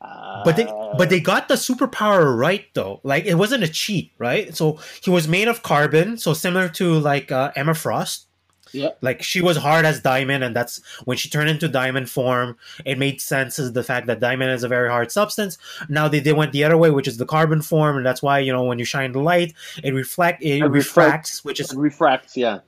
Uh, 0.00 0.42
But 0.44 0.56
they 0.56 0.64
but 0.64 1.10
they 1.10 1.20
got 1.20 1.48
the 1.48 1.54
superpower 1.54 2.34
right 2.34 2.64
though. 2.72 3.00
Like 3.02 3.26
it 3.26 3.34
wasn't 3.34 3.62
a 3.62 3.68
cheat, 3.68 4.12
right? 4.18 4.56
So 4.56 4.78
he 5.02 5.10
was 5.10 5.28
made 5.28 5.46
of 5.48 5.62
carbon, 5.62 6.16
so 6.16 6.32
similar 6.32 6.70
to 6.70 6.98
like 6.98 7.30
uh, 7.30 7.52
Emma 7.54 7.74
Frost. 7.74 8.28
Yeah. 8.72 8.92
Like 9.02 9.22
she 9.22 9.42
was 9.42 9.58
hard 9.58 9.84
as 9.84 10.00
diamond, 10.00 10.42
and 10.42 10.56
that's 10.56 10.80
when 11.04 11.18
she 11.18 11.28
turned 11.28 11.50
into 11.50 11.68
diamond 11.68 12.08
form. 12.08 12.56
It 12.86 12.98
made 12.98 13.20
sense 13.20 13.58
as 13.58 13.74
the 13.74 13.84
fact 13.84 14.06
that 14.06 14.20
diamond 14.20 14.52
is 14.52 14.64
a 14.64 14.68
very 14.68 14.88
hard 14.88 15.12
substance. 15.12 15.58
Now 15.90 16.08
they, 16.08 16.18
they 16.18 16.32
went 16.32 16.52
the 16.52 16.64
other 16.64 16.78
way, 16.78 16.90
which 16.90 17.06
is 17.06 17.18
the 17.18 17.26
carbon 17.26 17.60
form, 17.60 17.98
and 17.98 18.06
that's 18.06 18.22
why 18.22 18.38
you 18.38 18.52
know 18.52 18.64
when 18.64 18.78
you 18.78 18.86
shine 18.86 19.12
the 19.12 19.20
light, 19.20 19.52
it 19.82 19.92
reflect 19.92 20.42
it, 20.42 20.62
reflects. 20.62 20.96
refracts, 20.96 21.44
which 21.44 21.60
is 21.60 21.74
refracts. 21.74 22.36
Yeah. 22.36 22.60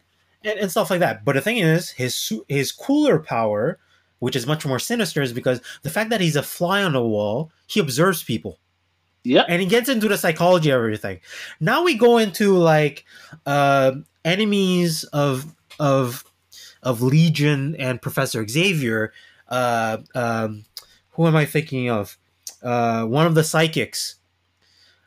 And, 0.44 0.58
and 0.58 0.70
stuff 0.70 0.90
like 0.90 1.00
that. 1.00 1.24
But 1.24 1.34
the 1.34 1.40
thing 1.40 1.58
is, 1.58 1.90
his 1.90 2.32
his 2.48 2.72
cooler 2.72 3.18
power, 3.18 3.78
which 4.18 4.36
is 4.36 4.46
much 4.46 4.64
more 4.66 4.78
sinister, 4.78 5.22
is 5.22 5.32
because 5.32 5.60
the 5.82 5.90
fact 5.90 6.10
that 6.10 6.20
he's 6.20 6.36
a 6.36 6.42
fly 6.42 6.82
on 6.82 6.92
the 6.92 7.02
wall, 7.02 7.50
he 7.66 7.80
observes 7.80 8.22
people. 8.22 8.58
Yeah. 9.24 9.44
and 9.48 9.60
he 9.60 9.66
gets 9.66 9.88
into 9.88 10.06
the 10.06 10.16
psychology 10.16 10.70
of 10.70 10.76
everything. 10.76 11.18
Now 11.58 11.82
we 11.82 11.96
go 11.96 12.18
into 12.18 12.56
like 12.56 13.04
uh, 13.44 13.92
enemies 14.24 15.02
of 15.12 15.52
of 15.80 16.24
of 16.84 17.02
Legion 17.02 17.74
and 17.76 18.00
Professor 18.00 18.46
Xavier. 18.46 19.12
Uh, 19.48 19.98
um, 20.14 20.64
who 21.10 21.26
am 21.26 21.34
I 21.34 21.44
thinking 21.44 21.90
of? 21.90 22.16
Uh, 22.62 23.04
one 23.04 23.26
of 23.26 23.34
the 23.34 23.42
psychics 23.42 24.14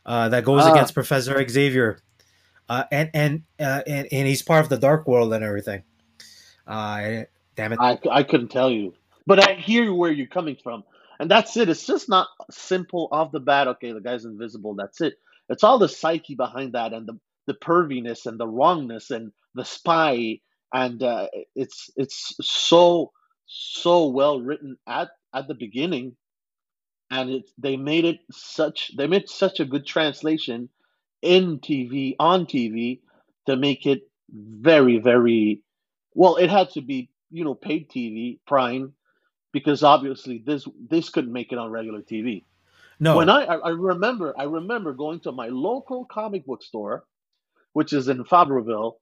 uh, 0.05 0.27
that 0.29 0.43
goes 0.43 0.63
Ah. 0.65 0.71
against 0.73 0.93
Professor 0.93 1.47
Xavier, 1.47 1.99
uh, 2.69 2.83
and 2.91 3.09
and, 3.13 3.43
uh, 3.59 3.81
and 3.87 4.07
and 4.11 4.27
he's 4.27 4.43
part 4.43 4.63
of 4.63 4.69
the 4.69 4.77
Dark 4.77 5.07
World 5.07 5.33
and 5.33 5.43
everything. 5.43 5.83
Uh, 6.67 7.23
damn 7.55 7.73
it! 7.73 7.79
I, 7.81 7.97
I 8.09 8.23
couldn't 8.23 8.49
tell 8.49 8.69
you, 8.69 8.93
but 9.25 9.39
I 9.39 9.55
hear 9.55 9.91
where 9.93 10.11
you're 10.11 10.27
coming 10.27 10.55
from, 10.63 10.83
and 11.19 11.29
that's 11.29 11.57
it. 11.57 11.67
It's 11.67 11.87
just 11.87 12.07
not 12.07 12.27
simple 12.51 13.09
off 13.11 13.31
the 13.31 13.39
bat. 13.39 13.67
Okay, 13.67 13.91
the 13.91 14.01
guy's 14.01 14.23
invisible. 14.23 14.75
That's 14.75 15.01
it. 15.01 15.15
It's 15.49 15.63
all 15.63 15.79
the 15.79 15.89
psyche 15.89 16.35
behind 16.35 16.73
that, 16.73 16.93
and 16.93 17.07
the 17.07 17.19
the 17.47 17.55
perviness, 17.55 18.27
and 18.27 18.39
the 18.39 18.47
wrongness, 18.47 19.09
and 19.09 19.31
the 19.55 19.65
spy, 19.65 20.39
and 20.71 21.01
uh, 21.01 21.27
it's 21.55 21.89
it's 21.97 22.35
so 22.39 23.11
so 23.47 24.07
well 24.09 24.39
written 24.39 24.77
at 24.87 25.09
at 25.33 25.47
the 25.47 25.55
beginning, 25.55 26.15
and 27.09 27.31
it 27.31 27.49
they 27.57 27.77
made 27.77 28.05
it 28.05 28.19
such 28.31 28.91
they 28.95 29.07
made 29.07 29.27
such 29.27 29.59
a 29.59 29.65
good 29.65 29.87
translation 29.87 30.69
in 31.21 31.59
TV 31.59 32.15
on 32.19 32.45
TV 32.45 32.99
to 33.45 33.55
make 33.55 33.85
it 33.85 34.09
very 34.31 34.99
very 34.99 35.63
well. 36.13 36.35
It 36.37 36.49
had 36.49 36.71
to 36.71 36.81
be 36.81 37.09
you 37.31 37.43
know 37.43 37.55
paid 37.55 37.89
TV 37.89 38.39
Prime 38.47 38.93
because 39.51 39.83
obviously 39.83 40.43
this 40.45 40.67
this 40.89 41.09
couldn't 41.09 41.33
make 41.33 41.51
it 41.51 41.57
on 41.57 41.71
regular 41.71 42.01
TV. 42.01 42.43
No, 42.99 43.17
When 43.17 43.29
I, 43.29 43.45
I 43.45 43.69
remember 43.69 44.33
I 44.37 44.43
remember 44.43 44.93
going 44.93 45.21
to 45.21 45.31
my 45.31 45.47
local 45.47 46.05
comic 46.05 46.45
book 46.45 46.63
store, 46.63 47.05
which 47.73 47.93
is 47.93 48.09
in 48.09 48.25
Fabreville, 48.25 48.95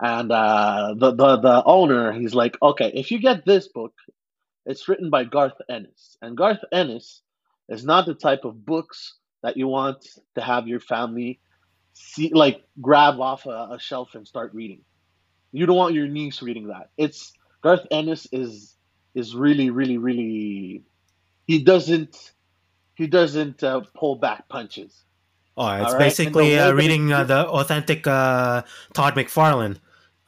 and 0.00 0.30
uh, 0.30 0.94
the 0.96 1.12
the 1.12 1.36
the 1.38 1.62
owner 1.64 2.12
he's 2.12 2.34
like, 2.34 2.56
okay, 2.62 2.92
if 2.94 3.10
you 3.10 3.20
get 3.20 3.46
this 3.46 3.68
book, 3.68 3.94
it's 4.66 4.86
written 4.88 5.10
by 5.10 5.24
Garth 5.24 5.60
Ennis, 5.68 6.16
and 6.20 6.36
Garth 6.36 6.62
Ennis 6.72 7.22
is 7.68 7.84
not 7.84 8.06
the 8.06 8.14
type 8.14 8.44
of 8.44 8.64
books 8.64 9.14
that 9.42 9.56
you 9.56 9.68
want 9.68 10.06
to 10.34 10.40
have 10.40 10.66
your 10.66 10.80
family 10.80 11.40
see 11.92 12.30
like 12.32 12.62
grab 12.80 13.20
off 13.20 13.46
a, 13.46 13.70
a 13.72 13.78
shelf 13.80 14.14
and 14.14 14.26
start 14.26 14.54
reading. 14.54 14.80
You 15.52 15.66
don't 15.66 15.76
want 15.76 15.94
your 15.94 16.06
niece 16.06 16.42
reading 16.42 16.68
that. 16.68 16.90
It's 16.96 17.32
Garth 17.62 17.86
Ennis 17.90 18.26
is 18.32 18.74
is 19.14 19.34
really 19.34 19.70
really 19.70 19.98
really 19.98 20.82
he 21.46 21.62
doesn't 21.64 22.32
he 22.94 23.06
doesn't 23.06 23.62
uh, 23.62 23.80
pull 23.94 24.16
back 24.16 24.48
punches. 24.48 25.04
Oh, 25.56 25.68
it's 25.70 25.86
All 25.86 25.92
right, 25.94 25.98
basically 25.98 26.50
the 26.54 26.68
uh, 26.68 26.72
reading 26.72 27.12
uh, 27.12 27.24
the 27.24 27.46
authentic 27.48 28.06
uh, 28.06 28.62
Todd 28.92 29.14
McFarlane. 29.14 29.78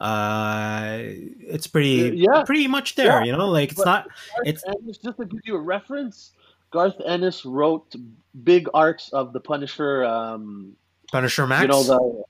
Uh, 0.01 0.97
it's 0.99 1.67
pretty, 1.67 2.17
Yeah. 2.17 2.43
pretty 2.43 2.67
much 2.67 2.95
there. 2.95 3.19
Yeah. 3.19 3.23
You 3.23 3.31
know, 3.33 3.47
like 3.49 3.69
it's 3.69 3.77
But- 3.77 3.85
not. 3.85 4.07
It's- 4.45 4.63
Ennis, 4.67 4.97
just 4.97 5.17
to 5.17 5.25
give 5.25 5.39
you 5.45 5.55
a 5.55 5.61
reference, 5.61 6.31
Garth 6.71 6.95
Ennis 7.05 7.45
wrote 7.45 7.93
big 8.43 8.67
arcs 8.73 9.09
of 9.13 9.33
the 9.33 9.39
Punisher. 9.39 10.03
Um, 10.05 10.73
Punisher 11.11 11.45
Max. 11.45 11.61
You 11.63 11.67
know 11.67 11.83
the 11.83 12.23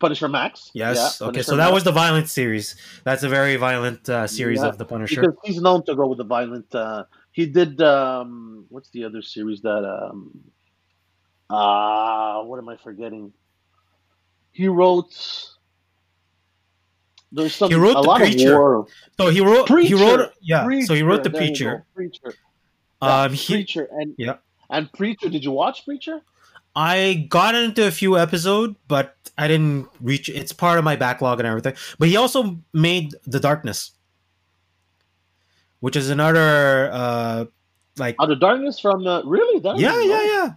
Punisher 0.00 0.28
Max. 0.28 0.70
yes. 0.74 0.96
Yeah, 0.96 1.26
okay, 1.28 1.32
Punisher 1.34 1.42
so 1.44 1.56
that 1.56 1.64
Max. 1.66 1.74
was 1.74 1.84
the 1.84 1.92
violent 1.92 2.28
series. 2.28 2.76
That's 3.04 3.22
a 3.22 3.28
very 3.28 3.56
violent 3.56 4.08
uh, 4.08 4.26
series 4.26 4.60
Yeah, 4.60 4.68
of 4.68 4.78
the 4.78 4.84
Punisher. 4.84 5.20
because 5.20 5.36
he's 5.44 5.60
known 5.60 5.84
to 5.84 5.94
go 5.94 6.06
with 6.08 6.18
the 6.18 6.24
violent. 6.24 6.74
Uh, 6.74 7.04
he 7.32 7.46
did 7.46 7.80
um, 7.82 8.66
what's 8.70 8.90
the 8.90 9.04
other 9.04 9.22
series 9.22 9.60
that 9.62 9.84
um, 9.84 10.30
uh 11.50 12.42
what 12.42 12.58
am 12.58 12.68
I 12.68 12.76
forgetting? 12.78 13.32
He 14.52 14.68
wrote. 14.68 15.12
There's 17.32 17.54
some 17.54 17.68
He 17.68 17.74
wrote 17.74 17.90
a 17.90 17.94
The 17.94 18.00
lot 18.02 18.18
Preacher. 18.20 18.52
of 18.52 18.58
war. 18.58 18.86
so 19.18 19.28
he 19.30 19.40
wrote. 19.40 19.68
He 19.68 19.92
wrote. 19.94 20.30
Yeah. 20.40 20.66
so 20.84 20.94
he 20.94 21.02
wrote 21.02 21.24
the 21.24 21.30
Preacher. 21.30 21.84
Preacher. 21.94 22.32
Um, 23.04 23.32
he, 23.32 23.54
Preacher 23.54 23.88
and 23.90 24.14
yeah. 24.18 24.36
and 24.70 24.92
Preacher. 24.92 25.28
Did 25.28 25.44
you 25.44 25.50
watch 25.50 25.84
Preacher? 25.84 26.20
I 26.76 27.26
got 27.28 27.54
into 27.54 27.86
a 27.86 27.90
few 27.90 28.18
episodes, 28.18 28.76
but 28.88 29.16
I 29.38 29.46
didn't 29.46 29.88
reach. 30.00 30.28
It's 30.28 30.52
part 30.52 30.78
of 30.78 30.84
my 30.84 30.96
backlog 30.96 31.38
and 31.38 31.46
everything. 31.46 31.74
But 31.98 32.08
he 32.08 32.16
also 32.16 32.58
made 32.72 33.14
the 33.26 33.38
Darkness, 33.38 33.92
which 35.80 35.94
is 35.94 36.10
another 36.10 36.90
uh, 36.92 37.44
like 37.96 38.16
Out 38.20 38.28
The 38.28 38.36
Darkness 38.36 38.80
from 38.80 39.06
uh, 39.06 39.22
really? 39.22 39.60
That 39.60 39.78
yeah, 39.78 40.00
yeah, 40.00 40.22
yeah. 40.22 40.52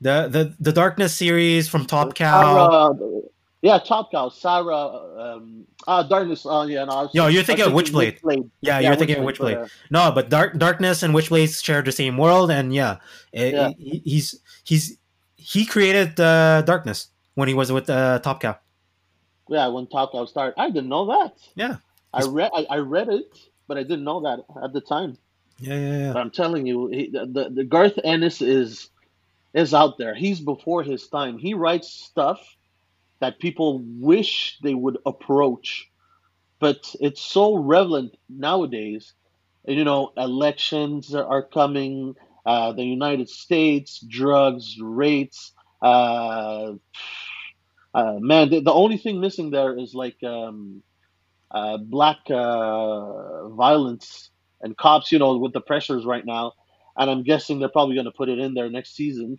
The 0.00 0.28
the 0.28 0.54
the 0.60 0.72
Darkness 0.72 1.14
series 1.14 1.68
from 1.68 1.86
Top 1.86 2.14
Cow. 2.14 2.94
Sarah, 2.96 3.20
yeah, 3.62 3.78
Top 3.78 4.10
Cow. 4.10 4.28
Sarah. 4.28 4.74
Um, 5.18 5.66
ah, 5.86 6.02
Darkness. 6.02 6.42
Oh, 6.46 6.62
yeah. 6.62 6.84
No, 6.84 7.02
was, 7.04 7.10
Yo, 7.14 7.26
you're 7.28 7.42
thinking 7.42 7.66
of 7.66 7.72
Witchblade. 7.72 8.20
Witchblade. 8.20 8.50
Yeah, 8.60 8.80
you're 8.80 8.96
thinking 8.96 9.18
of 9.18 9.24
Witchblade. 9.24 9.64
uh, 9.64 9.68
No, 9.90 10.10
but 10.12 10.28
Dark 10.30 10.56
Darkness 10.58 11.02
and 11.02 11.14
Witchblade 11.14 11.62
share 11.62 11.82
the 11.82 11.92
same 11.92 12.16
world, 12.16 12.50
and 12.50 12.74
yeah, 12.74 12.96
it- 13.32 13.54
Yeah. 13.54 13.70
he- 13.78 14.02
he's 14.04 14.34
he's 14.64 14.96
he 15.36 15.64
created 15.66 16.18
uh, 16.20 16.62
Darkness 16.62 17.08
when 17.34 17.48
he 17.48 17.54
was 17.54 17.70
with 17.72 17.88
uh, 17.90 18.18
Top 18.20 18.40
Cow. 18.40 18.56
yeah, 19.48 19.66
when 19.68 19.86
Top 19.86 20.12
Cow 20.12 20.24
started, 20.26 20.54
I 20.60 20.70
didn't 20.70 20.88
know 20.88 21.06
that. 21.06 21.34
Yeah. 21.54 21.76
I 22.12 22.22
read. 22.24 22.50
I, 22.54 22.66
I 22.70 22.76
read 22.78 23.08
it, 23.08 23.38
but 23.68 23.78
I 23.78 23.82
didn't 23.82 24.04
know 24.04 24.20
that 24.22 24.44
at 24.64 24.72
the 24.72 24.80
time. 24.80 25.16
Yeah, 25.60 25.74
yeah, 25.74 25.98
yeah. 25.98 26.12
But 26.12 26.20
I'm 26.20 26.30
telling 26.30 26.66
you, 26.66 26.86
he, 26.88 27.10
the 27.10 27.50
the 27.54 27.64
Garth 27.64 27.98
Ennis 28.02 28.40
is 28.42 28.88
is 29.54 29.74
out 29.74 29.98
there. 29.98 30.14
He's 30.14 30.40
before 30.40 30.82
his 30.82 31.06
time. 31.08 31.36
He 31.38 31.54
writes 31.54 31.88
stuff 31.90 32.40
that 33.20 33.38
people 33.38 33.82
wish 33.84 34.58
they 34.62 34.74
would 34.74 34.98
approach, 35.06 35.88
but 36.60 36.94
it's 37.00 37.20
so 37.20 37.56
relevant 37.56 38.16
nowadays. 38.28 39.14
You 39.66 39.84
know, 39.84 40.12
elections 40.16 41.14
are 41.14 41.42
coming. 41.42 42.14
Uh, 42.46 42.72
the 42.72 42.84
United 42.84 43.28
States, 43.28 44.04
drugs, 44.08 44.76
rates. 44.80 45.52
Uh, 45.82 46.72
uh, 47.94 48.14
man, 48.18 48.50
the, 48.50 48.60
the 48.60 48.72
only 48.72 48.96
thing 48.96 49.20
missing 49.20 49.50
there 49.50 49.78
is 49.78 49.94
like 49.94 50.22
um, 50.24 50.82
uh, 51.50 51.78
black 51.78 52.18
uh, 52.30 53.48
violence 53.48 54.30
and 54.62 54.76
cops, 54.76 55.12
you 55.12 55.18
know, 55.18 55.36
with 55.38 55.52
the 55.52 55.60
pressures 55.60 56.04
right 56.04 56.24
now. 56.24 56.52
And 56.96 57.10
I'm 57.10 57.22
guessing 57.22 57.58
they're 57.60 57.68
probably 57.68 57.94
going 57.94 58.06
to 58.06 58.12
put 58.12 58.28
it 58.28 58.38
in 58.38 58.54
there 58.54 58.70
next 58.70 58.94
season. 58.94 59.38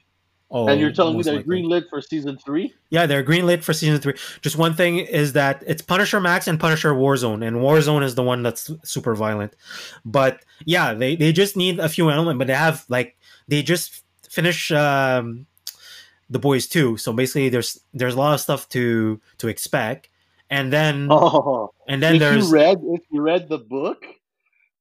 Oh, 0.53 0.67
and 0.67 0.81
you're 0.81 0.91
telling 0.91 1.15
me 1.15 1.23
they're 1.23 1.37
likely. 1.37 1.63
greenlit 1.63 1.87
for 1.89 2.01
season 2.01 2.37
three? 2.37 2.73
Yeah, 2.89 3.05
they're 3.05 3.23
greenlit 3.23 3.63
for 3.63 3.71
season 3.71 4.01
three. 4.01 4.15
Just 4.41 4.57
one 4.57 4.73
thing 4.73 4.97
is 4.97 5.31
that 5.33 5.63
it's 5.65 5.81
Punisher 5.81 6.19
Max 6.19 6.45
and 6.45 6.59
Punisher 6.59 6.93
Warzone, 6.93 7.47
and 7.47 7.57
Warzone 7.57 8.03
is 8.03 8.15
the 8.15 8.23
one 8.23 8.43
that's 8.43 8.69
super 8.83 9.15
violent. 9.15 9.55
But 10.03 10.43
yeah, 10.65 10.93
they, 10.93 11.15
they 11.15 11.31
just 11.31 11.55
need 11.55 11.79
a 11.79 11.87
few 11.87 12.11
elements, 12.11 12.37
but 12.37 12.47
they 12.47 12.53
have 12.53 12.83
like 12.89 13.17
they 13.47 13.63
just 13.63 14.03
finish 14.29 14.73
um, 14.73 15.47
the 16.29 16.39
boys 16.39 16.67
too. 16.67 16.97
So 16.97 17.13
basically, 17.13 17.47
there's 17.47 17.79
there's 17.93 18.15
a 18.15 18.19
lot 18.19 18.33
of 18.33 18.41
stuff 18.41 18.67
to 18.69 19.21
to 19.37 19.47
expect, 19.47 20.09
and 20.49 20.71
then 20.71 21.07
Oh, 21.11 21.73
and 21.87 22.03
then 22.03 22.15
if 22.15 22.19
there's 22.19 22.47
you 22.47 22.53
read 22.53 22.77
if 22.83 23.01
you 23.09 23.21
read 23.21 23.47
the 23.47 23.59
book, 23.59 24.03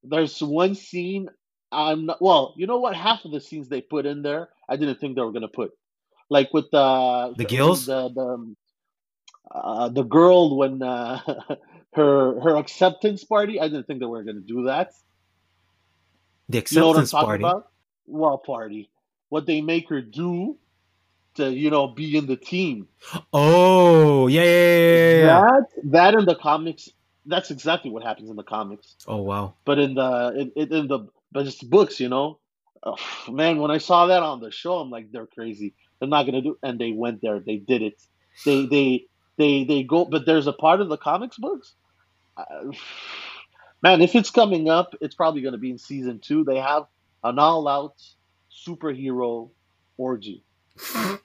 there's 0.02 0.42
one 0.42 0.74
scene. 0.74 1.28
I'm 1.72 2.06
not, 2.06 2.20
well, 2.20 2.54
you 2.56 2.66
know 2.66 2.78
what? 2.78 2.96
Half 2.96 3.24
of 3.24 3.30
the 3.30 3.40
scenes 3.40 3.68
they 3.68 3.80
put 3.80 4.04
in 4.04 4.22
there, 4.22 4.48
I 4.70 4.76
didn't 4.76 5.00
think 5.00 5.16
they 5.16 5.22
were 5.22 5.32
gonna 5.32 5.48
put, 5.48 5.72
like 6.30 6.54
with 6.54 6.70
the 6.70 7.34
The 7.36 7.44
gills? 7.44 7.86
the 7.86 8.08
the, 8.08 8.20
um, 8.20 8.56
uh, 9.50 9.88
the 9.88 10.04
girl 10.04 10.56
when 10.56 10.82
uh, 10.82 11.18
her 11.94 12.40
her 12.40 12.56
acceptance 12.56 13.24
party. 13.24 13.60
I 13.60 13.68
didn't 13.68 13.86
think 13.86 14.00
they 14.00 14.06
were 14.06 14.24
gonna 14.24 14.40
do 14.40 14.64
that. 14.64 14.92
the 16.48 16.58
You 16.70 16.80
know 16.80 16.90
acceptance 16.90 17.12
party. 17.12 17.44
about? 17.44 17.68
Well, 18.06 18.38
party. 18.38 18.90
What 19.28 19.46
they 19.46 19.60
make 19.60 19.88
her 19.90 20.00
do 20.02 20.58
to 21.36 21.52
you 21.52 21.70
know 21.70 21.88
be 21.88 22.16
in 22.16 22.26
the 22.26 22.36
team. 22.36 22.88
Oh 23.32 24.26
yeah, 24.26 24.42
yeah, 24.42 24.50
yeah, 24.50 25.18
yeah. 25.18 25.40
That 25.40 25.66
that 25.84 26.14
in 26.14 26.24
the 26.24 26.34
comics, 26.34 26.88
that's 27.26 27.50
exactly 27.50 27.90
what 27.90 28.02
happens 28.02 28.30
in 28.30 28.36
the 28.36 28.42
comics. 28.42 28.96
Oh 29.06 29.22
wow. 29.22 29.54
But 29.64 29.78
in 29.78 29.94
the 29.94 30.32
in, 30.36 30.52
in, 30.56 30.72
in 30.74 30.88
the 30.88 31.08
but 31.32 31.46
it's 31.46 31.62
books, 31.62 32.00
you 32.00 32.08
know. 32.08 32.38
Ugh, 32.82 32.98
man, 33.28 33.58
when 33.58 33.70
I 33.70 33.78
saw 33.78 34.06
that 34.06 34.22
on 34.22 34.40
the 34.40 34.50
show, 34.50 34.78
I'm 34.78 34.90
like, 34.90 35.12
they're 35.12 35.26
crazy. 35.26 35.74
They're 35.98 36.08
not 36.08 36.24
gonna 36.24 36.42
do. 36.42 36.58
And 36.62 36.78
they 36.78 36.92
went 36.92 37.20
there. 37.20 37.40
They 37.40 37.56
did 37.56 37.82
it. 37.82 38.02
They 38.44 38.66
they 38.66 39.06
they 39.36 39.64
they 39.64 39.82
go. 39.82 40.04
But 40.04 40.24
there's 40.26 40.46
a 40.46 40.52
part 40.52 40.80
of 40.80 40.88
the 40.88 40.96
comics 40.96 41.36
books. 41.36 41.74
Uh, 42.36 42.72
man, 43.82 44.00
if 44.00 44.14
it's 44.14 44.30
coming 44.30 44.70
up, 44.70 44.94
it's 45.00 45.14
probably 45.14 45.42
gonna 45.42 45.58
be 45.58 45.70
in 45.70 45.78
season 45.78 46.20
two. 46.20 46.44
They 46.44 46.58
have 46.58 46.86
an 47.22 47.38
all-out 47.38 47.94
superhero 48.50 49.50
orgy. 49.98 50.42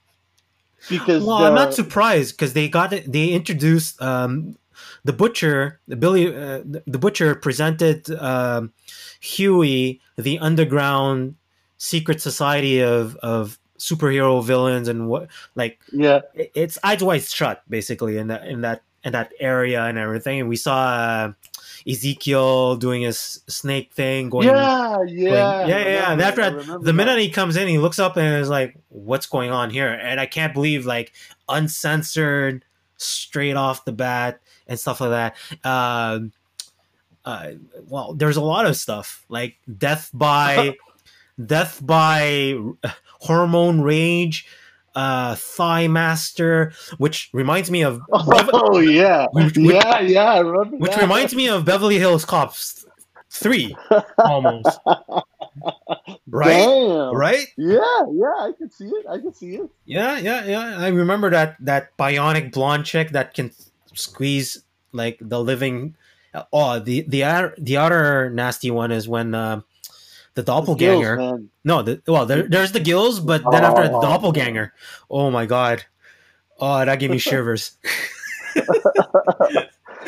Because 0.89 1.23
Well, 1.23 1.37
I'm 1.37 1.55
not 1.55 1.73
surprised 1.73 2.37
because 2.37 2.53
they 2.53 2.69
got 2.69 2.93
it. 2.93 3.11
They 3.11 3.29
introduced 3.29 3.99
um, 4.01 4.55
the 5.03 5.13
butcher. 5.13 5.79
The 5.87 5.95
Billy, 5.95 6.27
uh, 6.27 6.61
the 6.63 6.83
the 6.85 6.99
butcher 6.99 7.33
presented 7.33 8.09
um, 8.11 8.71
Hughie 9.19 9.99
the 10.17 10.37
underground 10.39 11.35
secret 11.85 12.19
society 12.21 12.79
of 12.81 13.15
of 13.17 13.59
superhero 13.77 14.43
villains 14.43 14.87
and 14.87 15.07
what 15.09 15.27
like 15.55 15.77
Yeah. 15.91 16.21
it's 16.33 16.77
eyes 16.83 17.03
wide 17.03 17.23
shut 17.23 17.61
basically 17.69 18.17
in 18.17 18.27
that 18.27 18.47
in 18.47 18.61
that 18.61 18.81
in 19.03 19.11
that 19.11 19.31
area 19.39 19.83
and 19.83 19.97
everything 19.97 20.39
and 20.39 20.49
we 20.49 20.55
saw 20.55 20.77
uh, 20.87 21.31
ezekiel 21.87 22.75
doing 22.77 23.01
his 23.03 23.43
snake 23.47 23.93
thing 23.93 24.29
going 24.29 24.47
yeah, 24.47 24.97
yeah, 25.05 25.29
going- 25.29 25.69
yeah, 25.69 25.83
yeah. 25.85 26.11
And 26.11 26.21
after 26.21 26.41
that, 26.41 26.65
the 26.65 26.79
that. 26.79 26.93
minute 26.93 27.19
he 27.19 27.29
comes 27.29 27.55
in, 27.57 27.67
he 27.67 27.77
looks 27.77 27.99
up 27.99 28.17
and 28.17 28.41
is 28.41 28.49
like, 28.49 28.75
"What's 28.89 29.27
going 29.27 29.51
on 29.51 29.69
here?" 29.69 29.91
And 29.93 30.19
I 30.19 30.25
can't 30.25 30.53
believe 30.53 30.85
like 30.87 31.13
uncensored, 31.49 32.63
straight 32.97 33.55
off 33.55 33.85
the 33.85 33.91
bat, 33.91 34.39
and 34.67 34.79
stuff 34.79 35.01
like 35.01 35.11
that. 35.11 35.35
Um, 35.69 36.31
uh, 37.25 37.51
well, 37.87 38.13
there's 38.13 38.37
a 38.37 38.41
lot 38.41 38.65
of 38.65 38.75
stuff 38.77 39.23
like 39.29 39.57
death 39.77 40.09
by, 40.13 40.75
death 41.43 41.85
by 41.85 42.57
hormone 43.19 43.81
rage, 43.81 44.47
uh, 44.95 45.35
thigh 45.35 45.87
master, 45.87 46.71
which 46.97 47.29
reminds 47.33 47.69
me 47.71 47.83
of 47.83 47.99
Oh 48.11 48.79
yeah, 48.79 49.27
Which- 49.31 49.57
which- 49.57 49.73
yeah, 49.75 49.99
yeah. 49.99 50.33
I 50.33 50.39
remember 50.39 50.77
which 50.77 50.91
that. 50.93 51.01
reminds 51.01 51.35
me 51.35 51.49
of 51.49 51.65
Beverly 51.65 51.97
Hills 51.99 52.23
Cops 52.25 52.85
three, 53.29 53.75
almost 54.17 54.79
right, 56.27 56.57
Damn. 56.57 57.15
right. 57.15 57.47
Yeah, 57.57 58.05
yeah. 58.11 58.35
I 58.39 58.51
can 58.57 58.69
see 58.71 58.85
it. 58.87 59.05
I 59.09 59.17
can 59.17 59.33
see 59.33 59.55
it. 59.55 59.69
Yeah, 59.85 60.17
yeah, 60.19 60.45
yeah. 60.45 60.77
I 60.79 60.87
remember 60.89 61.29
that 61.31 61.57
that 61.59 61.95
bionic 61.97 62.51
blonde 62.53 62.85
chick 62.85 63.11
that 63.11 63.33
can 63.33 63.51
squeeze 63.93 64.63
like 64.93 65.17
the 65.21 65.41
living. 65.41 65.95
Oh, 66.53 66.79
the 66.79 67.01
the 67.07 67.23
other 67.23 67.53
the 67.57 67.77
other 67.77 68.29
nasty 68.29 68.71
one 68.71 68.91
is 68.91 69.07
when 69.07 69.33
uh, 69.35 69.61
the 70.35 70.43
doppelganger. 70.43 71.15
Skills, 71.15 71.31
man. 71.31 71.49
no, 71.63 71.81
the, 71.81 72.01
well, 72.07 72.25
there, 72.25 72.43
there's 72.47 72.71
the 72.71 72.79
gills, 72.79 73.19
but 73.19 73.49
then 73.51 73.63
after 73.63 73.83
the 73.83 73.89
Oh. 73.95 74.01
doppelganger, 74.01 74.73
oh 75.09 75.31
my 75.31 75.45
god, 75.45 75.83
oh 76.59 76.85
that 76.85 76.99
gave 76.99 77.11
me 77.11 77.17
shivers. 77.29 77.77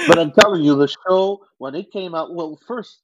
But 0.08 0.20
I'm 0.20 0.32
telling 0.32 0.64
you, 0.64 0.76
the 0.76 0.88
show 1.08 1.46
when 1.58 1.76
it 1.76 1.92
came 1.92 2.14
out. 2.16 2.34
Well, 2.34 2.60
first, 2.68 3.00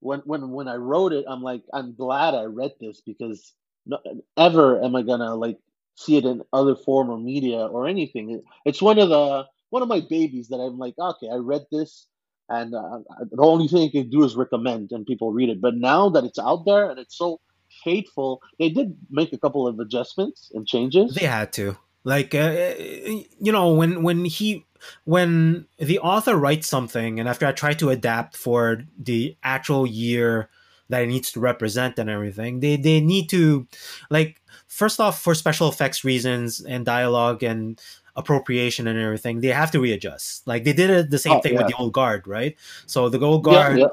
when 0.00 0.20
when 0.20 0.50
when 0.50 0.68
I 0.68 0.76
wrote 0.76 1.12
it, 1.12 1.24
I'm 1.28 1.42
like, 1.42 1.62
I'm 1.72 1.94
glad 1.94 2.34
I 2.34 2.44
read 2.44 2.72
this 2.80 3.00
because 3.00 3.52
no, 3.86 3.98
ever 4.36 4.82
am 4.82 4.96
I 4.96 5.02
gonna 5.02 5.34
like 5.34 5.58
see 5.96 6.16
it 6.16 6.24
in 6.24 6.42
other 6.52 6.74
form 6.74 7.10
or 7.10 7.18
media 7.18 7.66
or 7.66 7.86
anything. 7.86 8.42
It's 8.64 8.82
one 8.82 8.98
of 8.98 9.08
the 9.10 9.44
one 9.70 9.82
of 9.82 9.88
my 9.88 10.00
babies 10.00 10.48
that 10.48 10.56
I'm 10.56 10.78
like, 10.78 10.94
okay, 10.98 11.28
I 11.30 11.36
read 11.36 11.66
this, 11.70 12.06
and 12.50 12.74
uh, 12.74 12.98
the 13.30 13.42
only 13.42 13.68
thing 13.68 13.82
you 13.82 13.90
can 13.90 14.10
do 14.10 14.24
is 14.24 14.34
recommend 14.34 14.90
and 14.92 15.06
people 15.06 15.32
read 15.32 15.48
it. 15.48 15.60
But 15.60 15.76
now 15.76 16.08
that 16.10 16.24
it's 16.24 16.38
out 16.38 16.64
there 16.66 16.90
and 16.90 16.98
it's 16.98 17.16
so 17.16 17.40
faithful, 17.84 18.42
they 18.58 18.68
did 18.68 18.96
make 19.08 19.32
a 19.32 19.38
couple 19.38 19.66
of 19.66 19.78
adjustments 19.78 20.50
and 20.52 20.66
changes. 20.66 21.14
They 21.14 21.26
had 21.26 21.52
to. 21.54 21.78
Like 22.02 22.34
uh, 22.34 22.74
you 22.78 23.52
know 23.52 23.74
when 23.74 24.02
when 24.02 24.24
he 24.24 24.64
when 25.04 25.66
the 25.78 25.98
author 25.98 26.34
writes 26.34 26.66
something 26.66 27.20
and 27.20 27.28
after 27.28 27.44
I 27.44 27.52
try 27.52 27.74
to 27.74 27.90
adapt 27.90 28.38
for 28.38 28.84
the 28.98 29.36
actual 29.42 29.86
year 29.86 30.48
that 30.88 31.02
it 31.02 31.08
needs 31.08 31.30
to 31.32 31.40
represent 31.40 31.98
and 31.98 32.08
everything, 32.08 32.60
they 32.60 32.76
they 32.76 33.02
need 33.02 33.28
to 33.30 33.68
like 34.08 34.40
first 34.66 34.98
off 34.98 35.20
for 35.20 35.34
special 35.34 35.68
effects 35.68 36.02
reasons 36.02 36.60
and 36.60 36.86
dialogue 36.86 37.42
and 37.42 37.78
appropriation 38.16 38.86
and 38.86 38.98
everything, 38.98 39.40
they 39.40 39.48
have 39.48 39.70
to 39.72 39.80
readjust. 39.80 40.46
Like 40.46 40.64
they 40.64 40.72
did 40.72 40.90
it 40.90 41.10
the 41.10 41.18
same 41.18 41.34
Oh, 41.38 41.40
thing 41.40 41.56
with 41.56 41.68
the 41.68 41.76
old 41.76 41.92
guard, 41.92 42.26
right? 42.26 42.56
So 42.86 43.08
the 43.08 43.20
old 43.20 43.44
guard 43.44 43.78
yeah. 43.78 43.86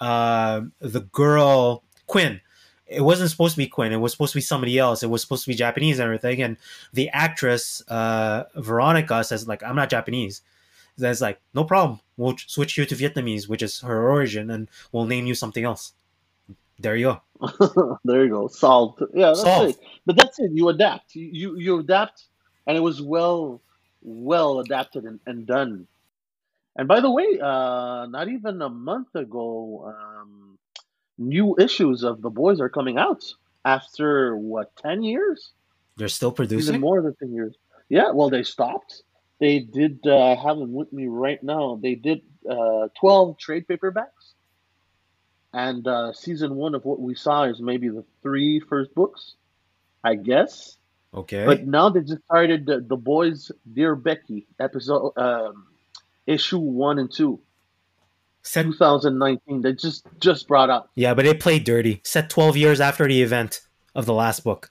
uh, 0.00 0.62
the 0.80 1.00
girl 1.00 1.82
Quinn. 2.06 2.40
It 2.86 3.02
wasn't 3.02 3.30
supposed 3.30 3.52
to 3.54 3.58
be 3.58 3.66
Quinn. 3.66 3.92
It 3.92 3.98
was 3.98 4.12
supposed 4.12 4.32
to 4.32 4.38
be 4.38 4.42
somebody 4.42 4.78
else. 4.78 5.02
It 5.02 5.10
was 5.10 5.20
supposed 5.20 5.44
to 5.44 5.50
be 5.50 5.54
Japanese 5.54 5.98
and 5.98 6.06
everything. 6.06 6.40
And 6.40 6.56
the 6.94 7.10
actress 7.10 7.82
uh, 7.88 8.44
Veronica 8.56 9.22
says 9.24 9.46
like, 9.46 9.62
"I'm 9.62 9.76
not 9.76 9.90
Japanese." 9.90 10.40
That's 10.96 11.20
like, 11.20 11.38
no 11.54 11.64
problem. 11.64 12.00
We'll 12.16 12.36
switch 12.38 12.76
you 12.76 12.84
to 12.86 12.94
Vietnamese, 12.96 13.48
which 13.48 13.62
is 13.62 13.80
her 13.82 14.08
origin, 14.10 14.50
and 14.50 14.68
we'll 14.90 15.04
name 15.04 15.26
you 15.26 15.34
something 15.34 15.64
else. 15.64 15.92
There 16.80 16.96
you 16.96 17.18
go. 17.40 17.98
there 18.04 18.24
you 18.24 18.30
go. 18.30 18.48
Solved. 18.48 19.02
Yeah, 19.14 19.26
that's 19.28 19.42
Solved. 19.42 19.70
it. 19.70 19.80
But 20.06 20.16
that's 20.16 20.38
it. 20.40 20.50
You 20.52 20.68
adapt. 20.70 21.14
You, 21.14 21.56
you 21.56 21.78
adapt, 21.80 22.24
and 22.68 22.76
it 22.76 22.80
was 22.80 23.02
well 23.02 23.60
well 24.02 24.60
adapted 24.60 25.04
and, 25.04 25.18
and 25.26 25.46
done. 25.46 25.88
And 26.76 26.86
by 26.86 27.00
the 27.00 27.10
way, 27.10 27.40
uh, 27.42 28.06
not 28.06 28.28
even 28.28 28.62
a 28.62 28.68
month 28.68 29.12
ago, 29.16 29.92
um, 29.96 30.56
new 31.16 31.56
issues 31.58 32.04
of 32.04 32.22
the 32.22 32.30
boys 32.30 32.60
are 32.60 32.68
coming 32.68 32.98
out 32.98 33.24
after 33.64 34.36
what 34.36 34.76
ten 34.76 35.02
years? 35.02 35.50
They're 35.96 36.08
still 36.08 36.30
producing 36.30 36.74
Even 36.74 36.80
more 36.80 37.02
than 37.02 37.16
ten 37.16 37.32
years. 37.32 37.56
Yeah. 37.88 38.12
Well, 38.12 38.30
they 38.30 38.44
stopped. 38.44 39.02
They 39.40 39.58
did. 39.58 40.00
Uh, 40.06 40.32
I 40.32 40.34
have 40.36 40.58
them 40.58 40.72
with 40.72 40.92
me 40.92 41.08
right 41.08 41.42
now. 41.42 41.80
They 41.82 41.96
did 41.96 42.22
uh, 42.48 42.88
twelve 43.00 43.38
trade 43.38 43.66
paperbacks. 43.66 44.34
And 45.52 45.88
uh, 45.88 46.12
season 46.12 46.54
one 46.54 46.74
of 46.74 46.84
what 46.84 47.00
we 47.00 47.14
saw 47.14 47.44
is 47.44 47.58
maybe 47.58 47.88
the 47.88 48.04
three 48.22 48.60
first 48.60 48.94
books, 48.94 49.34
I 50.04 50.14
guess. 50.14 50.77
Okay. 51.14 51.44
But 51.46 51.66
now 51.66 51.88
they 51.88 52.00
just 52.00 52.22
started 52.24 52.66
the, 52.66 52.80
the 52.80 52.96
boys, 52.96 53.50
Dear 53.72 53.94
Becky, 53.96 54.46
episode 54.60 55.12
um, 55.16 55.66
issue 56.26 56.58
one 56.58 56.98
and 56.98 57.10
two, 57.10 57.40
Set, 58.42 58.64
2019. 58.66 59.62
They 59.62 59.72
just 59.72 60.06
just 60.20 60.46
brought 60.46 60.70
up. 60.70 60.90
yeah, 60.94 61.14
but 61.14 61.24
they 61.24 61.34
played 61.34 61.64
dirty. 61.64 62.00
Set 62.04 62.28
12 62.30 62.56
years 62.56 62.80
after 62.80 63.06
the 63.08 63.22
event 63.22 63.60
of 63.94 64.04
the 64.06 64.12
last 64.14 64.44
book. 64.44 64.70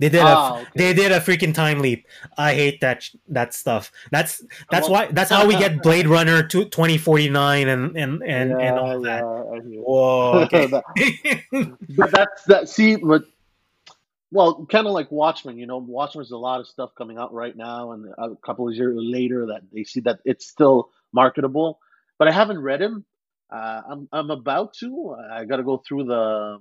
They 0.00 0.08
did 0.08 0.20
a 0.20 0.26
Ah, 0.26 0.60
okay. 0.60 0.70
they 0.76 0.94
did 0.94 1.10
a 1.10 1.18
freaking 1.18 1.52
time 1.52 1.80
leap. 1.80 2.06
I 2.38 2.54
hate 2.54 2.80
that 2.82 3.04
that 3.28 3.52
stuff. 3.52 3.90
That's 4.12 4.42
that's 4.70 4.88
Well- 4.88 5.06
why 5.06 5.12
that's 5.12 5.28
how 5.28 5.44
we 5.46 5.56
get 5.58 5.82
Blade 5.82 6.06
Runner 6.06 6.42
to 6.46 6.64
2049 6.64 7.68
and 7.68 7.96
and 7.96 8.22
and, 8.22 8.52
and 8.52 8.78
all 8.78 9.00
that. 9.02 9.22
Yeah, 9.68 9.80
Whoa. 9.80 10.46
Okay. 10.46 10.66
but 11.96 12.10
that's 12.12 12.44
that. 12.44 12.68
See, 12.68 12.94
but 12.96 13.24
well, 14.30 14.66
kind 14.70 14.86
of 14.86 14.92
like 14.92 15.10
Watchmen. 15.10 15.58
You 15.58 15.66
know, 15.66 15.78
Watchmen's 15.78 16.30
a 16.32 16.36
lot 16.36 16.60
of 16.60 16.66
stuff 16.66 16.90
coming 16.96 17.18
out 17.18 17.32
right 17.32 17.56
now, 17.56 17.92
and 17.92 18.06
a 18.18 18.36
couple 18.44 18.68
of 18.68 18.74
years 18.74 18.94
later 18.98 19.46
that 19.46 19.62
they 19.72 19.84
see 19.84 20.00
that 20.00 20.20
it's 20.24 20.46
still 20.46 20.90
marketable. 21.12 21.78
But 22.18 22.28
I 22.28 22.32
haven't 22.32 22.60
read 22.60 22.82
him. 22.82 23.04
Uh, 23.50 23.82
I'm 23.90 24.08
I'm 24.12 24.30
about 24.30 24.74
to. 24.80 25.16
I 25.32 25.44
got 25.46 25.56
to 25.56 25.62
go 25.62 25.78
through 25.86 26.04
the 26.04 26.58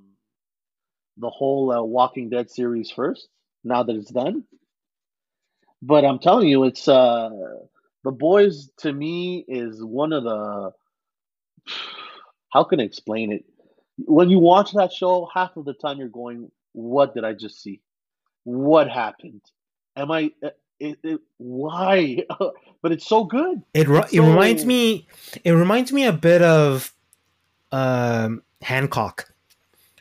the 1.17 1.29
whole 1.29 1.71
uh, 1.71 1.81
Walking 1.83 2.29
Dead 2.29 2.49
series 2.49 2.91
first. 2.91 3.27
Now 3.63 3.83
that 3.83 3.95
it's 3.95 4.11
done, 4.11 4.45
but 5.81 6.05
I'm 6.05 6.19
telling 6.19 6.47
you, 6.47 6.63
it's 6.63 6.87
uh 6.87 7.29
the 8.03 8.11
boys 8.11 8.69
to 8.79 8.93
me 8.93 9.43
is 9.47 9.83
one 9.83 10.13
of 10.13 10.23
the 10.23 10.71
how 12.53 12.63
can 12.63 12.79
I 12.79 12.83
explain 12.83 13.31
it? 13.31 13.45
When 13.97 14.29
you 14.29 14.39
watch 14.39 14.73
that 14.73 14.93
show, 14.93 15.27
half 15.33 15.57
of 15.57 15.65
the 15.65 15.73
time 15.73 15.97
you're 15.97 16.07
going, 16.07 16.51
"What 16.77 17.13
did 17.15 17.23
I 17.25 17.33
just 17.33 17.61
see? 17.61 17.81
What 18.43 18.89
happened? 18.89 19.41
Am 19.95 20.11
I? 20.11 20.31
uh, 20.43 20.49
It, 20.79 20.99
it, 21.03 21.19
why?" 21.37 22.23
but 22.81 22.91
it's 22.91 23.07
so 23.07 23.23
good. 23.23 23.63
It 23.73 23.89
it 23.89 24.09
So- 24.11 24.27
reminds 24.27 24.63
me 24.65 25.07
it 25.43 25.51
reminds 25.51 25.91
me 25.91 26.05
a 26.05 26.13
bit 26.13 26.41
of 26.43 26.93
um 27.71 28.43
Hancock, 28.61 29.33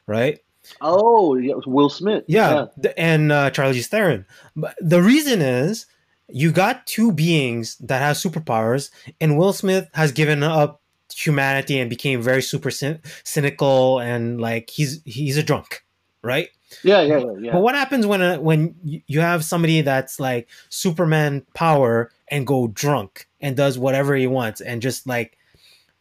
right? 0.07 0.39
Oh, 0.81 1.37
yeah, 1.37 1.53
it 1.53 1.57
was 1.57 1.67
Will 1.67 1.89
Smith. 1.89 2.25
Yeah, 2.27 2.67
th- 2.83 2.95
and 2.99 3.31
uh, 3.31 3.51
Charlie 3.51 3.81
Theron. 3.83 4.27
But 4.57 4.75
the 4.81 5.01
reason 5.01 5.41
is 5.41 5.87
you 6.29 6.51
got 6.51 6.87
two 6.87 7.13
beings 7.13 7.77
that 7.79 8.01
have 8.03 8.17
superpowers, 8.17 8.91
and 9.21 9.39
Will 9.39 9.53
Smith 9.53 9.89
has 9.95 10.11
given 10.13 10.43
up 10.43 10.81
humanity 11.15 11.79
and 11.79 11.89
became 11.89 12.21
very 12.21 12.43
super 12.43 12.71
cyn- 12.71 12.99
cynical 13.25 14.01
and 14.01 14.41
like 14.41 14.69
he's 14.71 15.01
he's 15.05 15.37
a 15.37 15.43
drunk, 15.43 15.85
right? 16.23 16.49
yeah, 16.83 17.03
yeah, 17.03 17.19
yeah. 17.19 17.33
yeah. 17.41 17.53
But 17.53 17.61
what 17.61 17.75
happens 17.75 18.07
when 18.07 18.21
uh, 18.23 18.39
when 18.39 18.75
you 19.07 19.21
have 19.21 19.45
somebody 19.45 19.81
that's 19.83 20.19
like 20.19 20.49
Superman 20.69 21.47
power 21.55 22.11
and 22.29 22.47
go 22.47 22.67
drunk 22.69 23.29
and 23.41 23.57
does 23.57 23.79
whatever 23.79 24.15
he 24.17 24.27
wants 24.27 24.61
and 24.61 24.83
just 24.83 25.07
like 25.07 25.39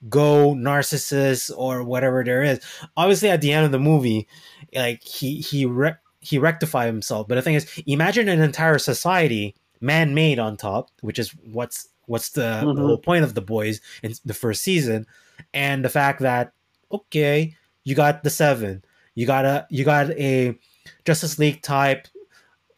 go 0.10 0.54
narcissist 0.54 1.52
or 1.56 1.84
whatever 1.84 2.24
there 2.24 2.44
is? 2.44 2.60
Obviously, 2.98 3.30
at 3.30 3.42
the 3.42 3.52
end 3.52 3.66
of 3.66 3.72
the 3.72 3.80
movie, 3.80 4.28
like 4.74 5.04
he 5.04 5.38
he 5.42 5.66
re- 5.66 5.96
he 6.20 6.38
rectified 6.40 6.88
himself. 6.88 7.28
But 7.28 7.36
the 7.36 7.42
thing 7.42 7.56
is, 7.56 7.68
imagine 7.86 8.28
an 8.30 8.42
entire 8.42 8.80
society 8.80 9.56
man-made 9.82 10.40
on 10.40 10.58
top, 10.58 10.90
which 11.02 11.20
is 11.20 11.30
what's 11.52 11.88
what's 12.08 12.30
the, 12.30 12.42
the 12.62 12.66
Mhm. 12.66 12.86
whole 12.86 12.98
point 12.98 13.24
of 13.24 13.34
the 13.36 13.42
boys 13.42 13.82
in 14.04 14.14
the 14.26 14.34
first 14.34 14.64
season, 14.64 15.06
and 15.54 15.84
the 15.86 15.90
fact 15.90 16.22
that 16.22 16.54
okay, 16.92 17.56
you 17.84 17.94
got 17.96 18.24
the 18.24 18.30
seven, 18.30 18.84
you 19.16 19.26
got 19.26 19.46
a 19.46 19.66
you 19.70 19.84
got 19.84 20.12
a 20.12 20.58
Justice 21.06 21.40
League 21.40 21.62
type 21.62 22.08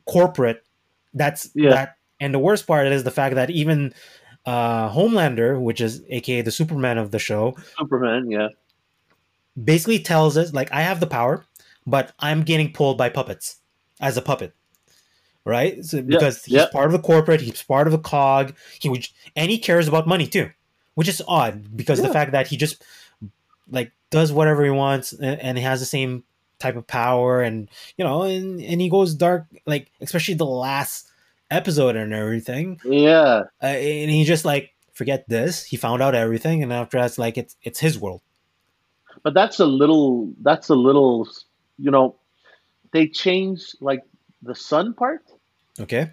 corporate 0.06 0.64
that's 1.14 1.50
Yeah. 1.54 1.72
that 1.72 1.98
and 2.20 2.34
the 2.34 2.40
worst 2.40 2.66
part 2.68 2.88
is 2.88 3.04
the 3.04 3.12
fact 3.12 3.36
that 3.36 3.50
even 3.50 3.94
uh 4.46 4.90
Homelander, 4.90 5.60
which 5.60 5.82
is 5.82 6.04
aka 6.10 6.42
the 6.42 6.52
Superman 6.52 6.98
of 6.98 7.12
the 7.12 7.20
show, 7.20 7.56
Superman. 7.78 8.32
Yeah, 8.32 8.50
basically 9.62 10.00
tells 10.00 10.38
us 10.38 10.54
like 10.54 10.72
I 10.72 10.82
have 10.82 11.00
the 11.00 11.08
power, 11.08 11.46
but 11.86 12.14
I'm 12.20 12.44
getting 12.44 12.72
pulled 12.72 12.98
by 12.98 13.10
puppets 13.10 13.58
as 14.00 14.16
a 14.18 14.22
puppet, 14.22 14.54
right? 15.44 15.84
So, 15.84 15.98
Yeah, 15.98 16.04
because 16.04 16.46
he's 16.46 16.54
yeah. 16.56 16.68
part 16.72 16.86
of 16.86 16.92
the 16.94 17.00
corporate, 17.00 17.42
he's 17.42 17.64
part 17.64 17.88
of 17.88 17.92
the 17.92 18.00
cog. 18.00 18.54
He 18.80 18.90
would, 18.90 19.08
and 19.36 19.50
he 19.52 19.58
cares 19.58 19.88
about 19.88 20.08
money 20.08 20.28
too, 20.28 20.52
which 20.96 21.08
is 21.10 21.22
odd 21.28 21.76
because 21.76 22.02
the 22.02 22.14
fact 22.14 22.32
that 22.32 22.48
he 22.48 22.58
just 22.58 22.84
like 23.70 23.92
does 24.10 24.32
whatever 24.32 24.64
he 24.64 24.70
wants 24.70 25.14
and, 25.14 25.40
and 25.42 25.58
he 25.58 25.64
has 25.64 25.80
the 25.80 25.86
same 25.86 26.24
type 26.60 26.76
of 26.76 26.88
power, 26.88 27.42
and 27.42 27.70
you 27.98 28.04
know, 28.06 28.24
and 28.24 28.62
and 28.62 28.82
he 28.82 28.90
goes 28.90 29.14
dark, 29.16 29.46
like 29.66 29.92
especially 30.02 30.34
the 30.34 30.46
last 30.46 31.10
episode 31.52 31.96
and 31.96 32.14
everything, 32.14 32.80
Yeah, 32.84 33.44
uh, 33.62 33.66
and 33.66 34.10
he 34.12 34.24
just 34.26 34.44
like 34.46 34.74
forget 34.94 35.28
this. 35.30 35.64
He 35.64 35.78
found 35.78 36.02
out 36.02 36.16
everything, 36.16 36.64
and 36.64 36.74
after 36.74 37.00
that's 37.00 37.18
like 37.18 37.38
it's 37.38 37.56
it's 37.64 37.80
his 37.80 37.98
world. 38.00 38.22
but 39.24 39.34
that's 39.34 39.60
a 39.60 39.66
little. 39.66 40.32
That's 40.42 40.70
a 40.70 40.76
little. 40.76 41.28
You 41.78 41.92
know, 41.92 42.16
they 42.92 43.08
change 43.08 43.76
like 43.82 44.02
the 44.42 44.56
sun 44.56 44.94
part. 44.96 45.22
Okay, 45.80 46.10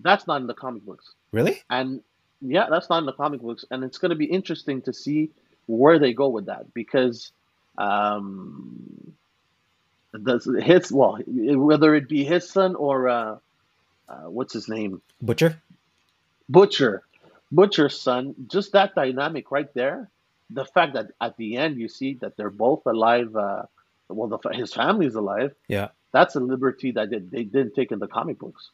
That's 0.00 0.26
not 0.26 0.40
in 0.40 0.48
the 0.48 0.54
comic 0.54 0.84
books, 0.84 1.14
really? 1.30 1.62
and 1.70 2.00
yeah, 2.42 2.66
that's 2.68 2.90
not 2.90 2.98
in 2.98 3.06
the 3.06 3.12
comic 3.12 3.40
books, 3.40 3.64
and 3.70 3.84
it's 3.84 3.98
going 3.98 4.10
to 4.10 4.16
be 4.16 4.24
interesting 4.26 4.82
to 4.82 4.92
see 4.92 5.30
where 5.66 5.98
they 5.98 6.12
go 6.12 6.28
with 6.28 6.46
that 6.46 6.72
because 6.74 7.30
um, 7.78 9.12
the, 10.12 10.62
his 10.64 10.90
well, 10.92 11.18
whether 11.26 11.94
it 11.94 12.08
be 12.08 12.24
his 12.24 12.48
son 12.48 12.74
or 12.74 13.08
uh, 13.08 13.38
uh, 14.08 14.14
what's 14.28 14.52
his 14.52 14.68
name, 14.68 15.02
Butcher. 15.20 15.60
Butcher, 16.48 17.02
Butcher's 17.52 18.00
son, 18.00 18.34
just 18.48 18.72
that 18.72 18.94
dynamic 18.94 19.50
right 19.50 19.72
there. 19.74 20.08
The 20.50 20.64
fact 20.64 20.94
that 20.94 21.10
at 21.20 21.36
the 21.36 21.56
end 21.56 21.78
you 21.78 21.88
see 21.88 22.14
that 22.14 22.36
they're 22.36 22.50
both 22.50 22.86
alive. 22.86 23.34
Uh, 23.34 23.64
well, 24.08 24.28
the, 24.28 24.50
his 24.50 24.72
family's 24.72 25.16
alive. 25.16 25.52
Yeah. 25.66 25.88
That's 26.12 26.36
a 26.36 26.40
liberty 26.40 26.92
that 26.92 27.10
they, 27.10 27.18
they 27.18 27.42
didn't 27.42 27.74
take 27.74 27.90
in 27.92 27.98
the 27.98 28.06
comic 28.06 28.38
books, 28.38 28.70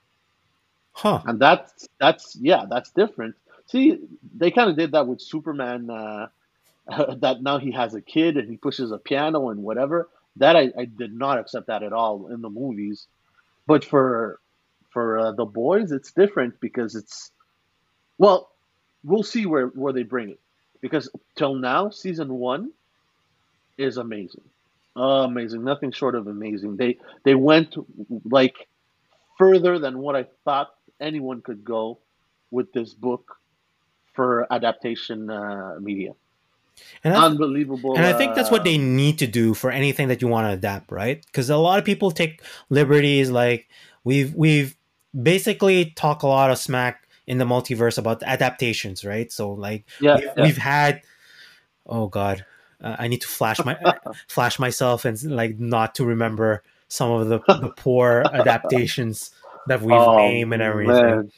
Huh. 0.92 1.22
and 1.24 1.40
that's 1.40 1.88
that's 1.98 2.36
yeah, 2.36 2.66
that's 2.68 2.90
different. 2.90 3.34
See, 3.66 3.98
they 4.36 4.50
kind 4.50 4.70
of 4.70 4.76
did 4.76 4.92
that 4.92 5.06
with 5.06 5.20
Superman. 5.22 5.90
Uh, 6.88 7.14
that 7.20 7.42
now 7.42 7.58
he 7.58 7.72
has 7.72 7.94
a 7.94 8.00
kid 8.00 8.36
and 8.36 8.48
he 8.50 8.56
pushes 8.56 8.92
a 8.92 8.98
piano 8.98 9.50
and 9.50 9.62
whatever. 9.62 10.08
That 10.36 10.56
I, 10.56 10.72
I 10.78 10.84
did 10.86 11.12
not 11.14 11.38
accept 11.38 11.66
that 11.68 11.82
at 11.82 11.92
all 11.92 12.28
in 12.28 12.40
the 12.40 12.50
movies, 12.50 13.06
but 13.66 13.84
for 13.84 14.40
for 14.90 15.18
uh, 15.18 15.32
the 15.32 15.44
boys, 15.46 15.92
it's 15.92 16.12
different 16.12 16.60
because 16.60 16.94
it's 16.94 17.30
well, 18.18 18.50
we'll 19.04 19.22
see 19.22 19.46
where 19.46 19.68
where 19.68 19.92
they 19.92 20.02
bring 20.04 20.30
it 20.30 20.40
because 20.80 21.10
till 21.36 21.54
now, 21.54 21.90
season 21.90 22.34
one 22.34 22.72
is 23.78 23.96
amazing, 23.96 24.44
amazing, 24.96 25.64
nothing 25.64 25.92
short 25.92 26.14
of 26.14 26.26
amazing. 26.26 26.76
They 26.76 26.98
they 27.24 27.34
went 27.34 27.74
like 28.24 28.68
further 29.38 29.78
than 29.78 29.98
what 29.98 30.16
I 30.16 30.26
thought 30.44 30.70
anyone 31.00 31.42
could 31.42 31.64
go 31.64 31.98
with 32.50 32.72
this 32.72 32.94
book 32.94 33.36
for 34.14 34.46
adaptation 34.52 35.30
uh, 35.30 35.76
media. 35.80 36.12
And 37.04 37.14
Unbelievable. 37.14 37.96
and 37.96 38.04
I 38.06 38.12
think 38.12 38.34
that's 38.34 38.50
what 38.50 38.62
uh, 38.62 38.64
they 38.64 38.78
need 38.78 39.18
to 39.18 39.26
do 39.26 39.54
for 39.54 39.70
anything 39.70 40.08
that 40.08 40.22
you 40.22 40.28
want 40.28 40.46
to 40.48 40.52
adapt, 40.52 40.90
right? 40.92 41.24
Because 41.26 41.50
a 41.50 41.56
lot 41.56 41.78
of 41.78 41.84
people 41.84 42.10
take 42.10 42.42
liberties. 42.70 43.30
Like 43.30 43.68
we've 44.04 44.34
we've 44.34 44.76
basically 45.20 45.92
talk 45.96 46.22
a 46.22 46.26
lot 46.26 46.50
of 46.50 46.58
smack 46.58 47.06
in 47.26 47.38
the 47.38 47.44
multiverse 47.44 47.98
about 47.98 48.22
adaptations, 48.22 49.04
right? 49.04 49.30
So 49.30 49.52
like 49.52 49.84
Yeah, 50.00 50.16
we've, 50.16 50.24
yeah. 50.36 50.42
we've 50.44 50.56
had, 50.56 51.02
oh 51.86 52.06
god, 52.08 52.44
uh, 52.82 52.96
I 52.98 53.08
need 53.08 53.20
to 53.22 53.28
flash 53.28 53.64
my 53.64 53.76
flash 54.28 54.58
myself 54.58 55.04
and 55.04 55.22
like 55.24 55.58
not 55.58 55.94
to 55.96 56.04
remember 56.04 56.62
some 56.88 57.10
of 57.10 57.28
the, 57.28 57.40
the 57.60 57.70
poor 57.76 58.22
adaptations 58.32 59.30
that 59.66 59.80
we've 59.80 59.96
Oh, 59.96 60.16
named 60.16 60.52
and 60.52 60.62
everything. 60.62 60.94
man. 60.94 61.32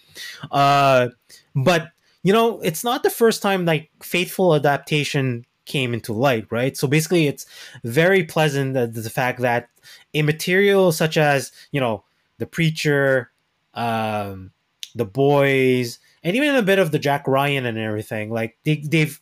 Uh, 0.50 1.08
but 1.54 1.90
you 2.24 2.32
know, 2.32 2.60
it's 2.62 2.82
not 2.82 3.04
the 3.04 3.10
first 3.10 3.42
time 3.42 3.64
like 3.64 3.90
faithful 4.02 4.54
adaptation 4.54 5.46
came 5.66 5.94
into 5.94 6.12
light, 6.12 6.46
right? 6.50 6.76
So 6.76 6.88
basically, 6.88 7.28
it's 7.28 7.46
very 7.84 8.24
pleasant 8.24 8.74
that 8.74 8.94
the 8.94 9.10
fact 9.10 9.40
that 9.40 9.68
a 10.12 10.22
material 10.22 10.90
such 10.90 11.16
as 11.16 11.52
you 11.70 11.80
know 11.80 12.02
the 12.38 12.46
preacher, 12.46 13.30
um, 13.74 14.50
the 14.94 15.04
boys, 15.04 15.98
and 16.22 16.34
even 16.34 16.56
a 16.56 16.62
bit 16.62 16.78
of 16.78 16.90
the 16.90 16.98
Jack 16.98 17.28
Ryan 17.28 17.66
and 17.66 17.78
everything, 17.78 18.30
like 18.30 18.56
they, 18.64 18.76
they've, 18.76 19.20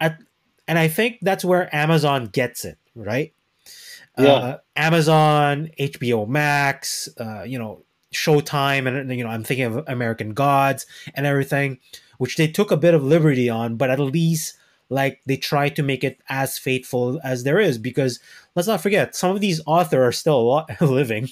at, 0.00 0.18
and 0.66 0.78
I 0.78 0.88
think 0.88 1.18
that's 1.22 1.44
where 1.44 1.74
Amazon 1.74 2.26
gets 2.26 2.64
it, 2.64 2.78
right? 2.94 3.32
Yeah. 4.18 4.32
Uh, 4.32 4.58
Amazon, 4.76 5.70
HBO 5.78 6.28
Max, 6.28 7.08
uh, 7.18 7.42
you 7.42 7.58
know, 7.58 7.82
Showtime, 8.12 8.86
and 8.86 9.16
you 9.16 9.24
know, 9.24 9.30
I'm 9.30 9.44
thinking 9.44 9.66
of 9.66 9.84
American 9.88 10.34
Gods 10.34 10.86
and 11.14 11.26
everything, 11.26 11.78
which 12.18 12.36
they 12.36 12.48
took 12.48 12.70
a 12.70 12.76
bit 12.76 12.94
of 12.94 13.04
liberty 13.04 13.48
on, 13.48 13.76
but 13.76 13.90
at 13.90 13.98
least 13.98 14.56
like 14.90 15.20
they 15.26 15.36
try 15.36 15.68
to 15.70 15.82
make 15.82 16.04
it 16.04 16.20
as 16.28 16.58
faithful 16.58 17.20
as 17.24 17.42
there 17.42 17.58
is 17.58 17.78
because 17.78 18.20
let's 18.54 18.68
not 18.68 18.82
forget 18.82 19.16
some 19.16 19.34
of 19.34 19.40
these 19.40 19.60
authors 19.66 19.98
are 19.98 20.12
still 20.12 20.66
living 20.80 21.30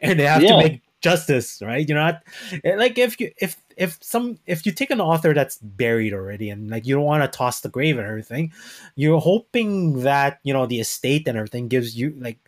and 0.00 0.18
they 0.18 0.24
have 0.24 0.40
to 0.40 0.56
make 0.56 0.82
justice 1.02 1.60
right? 1.62 1.86
You're 1.86 1.98
not 1.98 2.22
eh, 2.64 2.76
like 2.76 2.96
if 2.96 3.20
you 3.20 3.30
if 3.36 3.56
if 3.76 3.98
some 4.00 4.38
if 4.46 4.64
you 4.64 4.72
take 4.72 4.90
an 4.90 5.02
author 5.02 5.34
that's 5.34 5.58
buried 5.58 6.14
already 6.14 6.48
and 6.48 6.70
like 6.70 6.86
you 6.86 6.94
don't 6.94 7.04
want 7.04 7.30
to 7.30 7.36
toss 7.36 7.60
the 7.60 7.68
grave 7.68 7.98
and 7.98 8.06
everything 8.06 8.52
you're 8.96 9.20
hoping 9.20 10.00
that 10.04 10.40
you 10.44 10.54
know 10.54 10.64
the 10.64 10.80
estate 10.80 11.28
and 11.28 11.36
everything 11.36 11.68
gives 11.68 11.94
you 11.94 12.14
like 12.18 12.38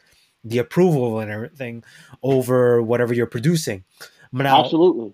the 0.47 0.59
approval 0.59 1.19
and 1.19 1.31
everything 1.31 1.85
over 2.23 2.81
whatever 2.81 3.13
you're 3.13 3.27
producing. 3.27 3.85
But 4.33 4.45
now 4.45 4.63
Absolutely. 4.63 5.13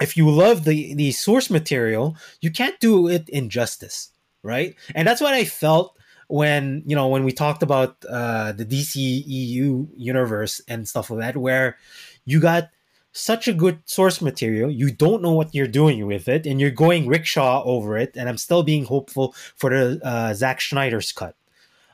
If 0.00 0.16
you 0.16 0.30
love 0.30 0.64
the 0.64 0.94
the 0.94 1.12
source 1.12 1.50
material 1.50 2.16
you 2.40 2.50
can't 2.50 2.78
do 2.80 3.06
it 3.08 3.28
injustice 3.28 4.10
right 4.42 4.74
and 4.94 5.06
that's 5.06 5.20
what 5.20 5.34
i 5.34 5.44
felt 5.44 5.96
when 6.28 6.82
you 6.86 6.96
know 6.96 7.08
when 7.08 7.24
we 7.24 7.32
talked 7.32 7.62
about 7.62 7.96
uh 8.08 8.52
the 8.52 8.64
dceu 8.64 9.88
universe 9.96 10.60
and 10.68 10.88
stuff 10.88 11.10
like 11.10 11.20
that 11.20 11.36
where 11.36 11.76
you 12.24 12.40
got 12.40 12.70
such 13.12 13.48
a 13.48 13.52
good 13.52 13.78
source 13.84 14.20
material 14.22 14.70
you 14.70 14.90
don't 14.90 15.20
know 15.22 15.32
what 15.32 15.54
you're 15.54 15.66
doing 15.66 16.06
with 16.06 16.28
it 16.28 16.46
and 16.46 16.60
you're 16.60 16.70
going 16.70 17.06
rickshaw 17.06 17.62
over 17.64 17.98
it 17.98 18.16
and 18.16 18.28
i'm 18.28 18.38
still 18.38 18.62
being 18.62 18.84
hopeful 18.84 19.34
for 19.56 19.70
the 19.70 20.00
uh 20.04 20.32
Zack 20.32 20.60
Snyder's 20.60 21.12
cut 21.12 21.34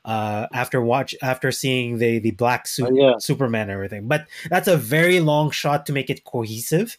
uh 0.05 0.47
after 0.53 0.81
watch 0.81 1.14
after 1.23 1.51
seeing 1.51 1.99
the 1.99 2.19
the 2.21 2.31
black 2.33 2.66
suit 2.69 2.90
Uh, 2.90 2.95
yeah. 2.95 3.19
superman 3.19 3.62
and 3.62 3.71
everything 3.73 4.07
but 4.07 4.27
that's 4.51 4.69
a 4.69 4.77
very 4.77 5.19
long 5.21 5.51
shot 5.51 5.87
to 5.87 5.92
make 5.92 6.11
it 6.11 6.23
cohesive 6.25 6.99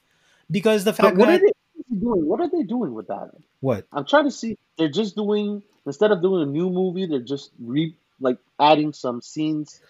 because 0.50 0.84
the 0.84 0.92
But 0.92 0.98
fact 0.98 1.18
what 1.18 1.30
are 1.30 1.38
they 1.40 1.52
doing? 2.00 2.26
What 2.26 2.40
are 2.42 2.50
they 2.50 2.64
doing 2.64 2.94
with 2.94 3.08
that? 3.08 3.32
what 3.60 3.86
I'm 3.92 4.06
trying 4.06 4.26
to 4.26 4.32
see. 4.32 4.58
They're 4.78 4.90
just 4.90 5.16
doing 5.16 5.64
instead 5.86 6.12
of 6.12 6.22
doing 6.22 6.44
a 6.44 6.52
new 6.52 6.70
movie, 6.70 7.06
they're 7.06 7.20
just 7.20 7.52
re 7.60 7.96
like 8.20 8.38
adding 8.60 8.94
some 8.94 9.22
scenes. 9.22 9.82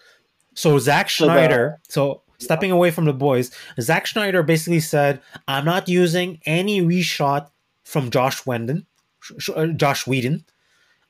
So 0.54 0.78
Zack 0.78 1.10
So 1.10 1.26
the- 1.26 1.32
Snyder, 1.32 1.80
so 1.88 2.22
stepping 2.38 2.70
away 2.70 2.90
from 2.90 3.04
the 3.04 3.12
boys, 3.12 3.50
Zack 3.80 4.06
Snyder 4.06 4.42
basically 4.42 4.80
said, 4.80 5.20
"I'm 5.46 5.64
not 5.64 5.88
using 5.88 6.40
any 6.46 6.80
reshot 6.82 7.50
from 7.84 8.10
Josh 8.10 8.44
Whedon, 8.46 8.86
Sh- 9.20 9.50
uh, 9.54 9.66
Josh 9.68 10.06
Whedon. 10.06 10.44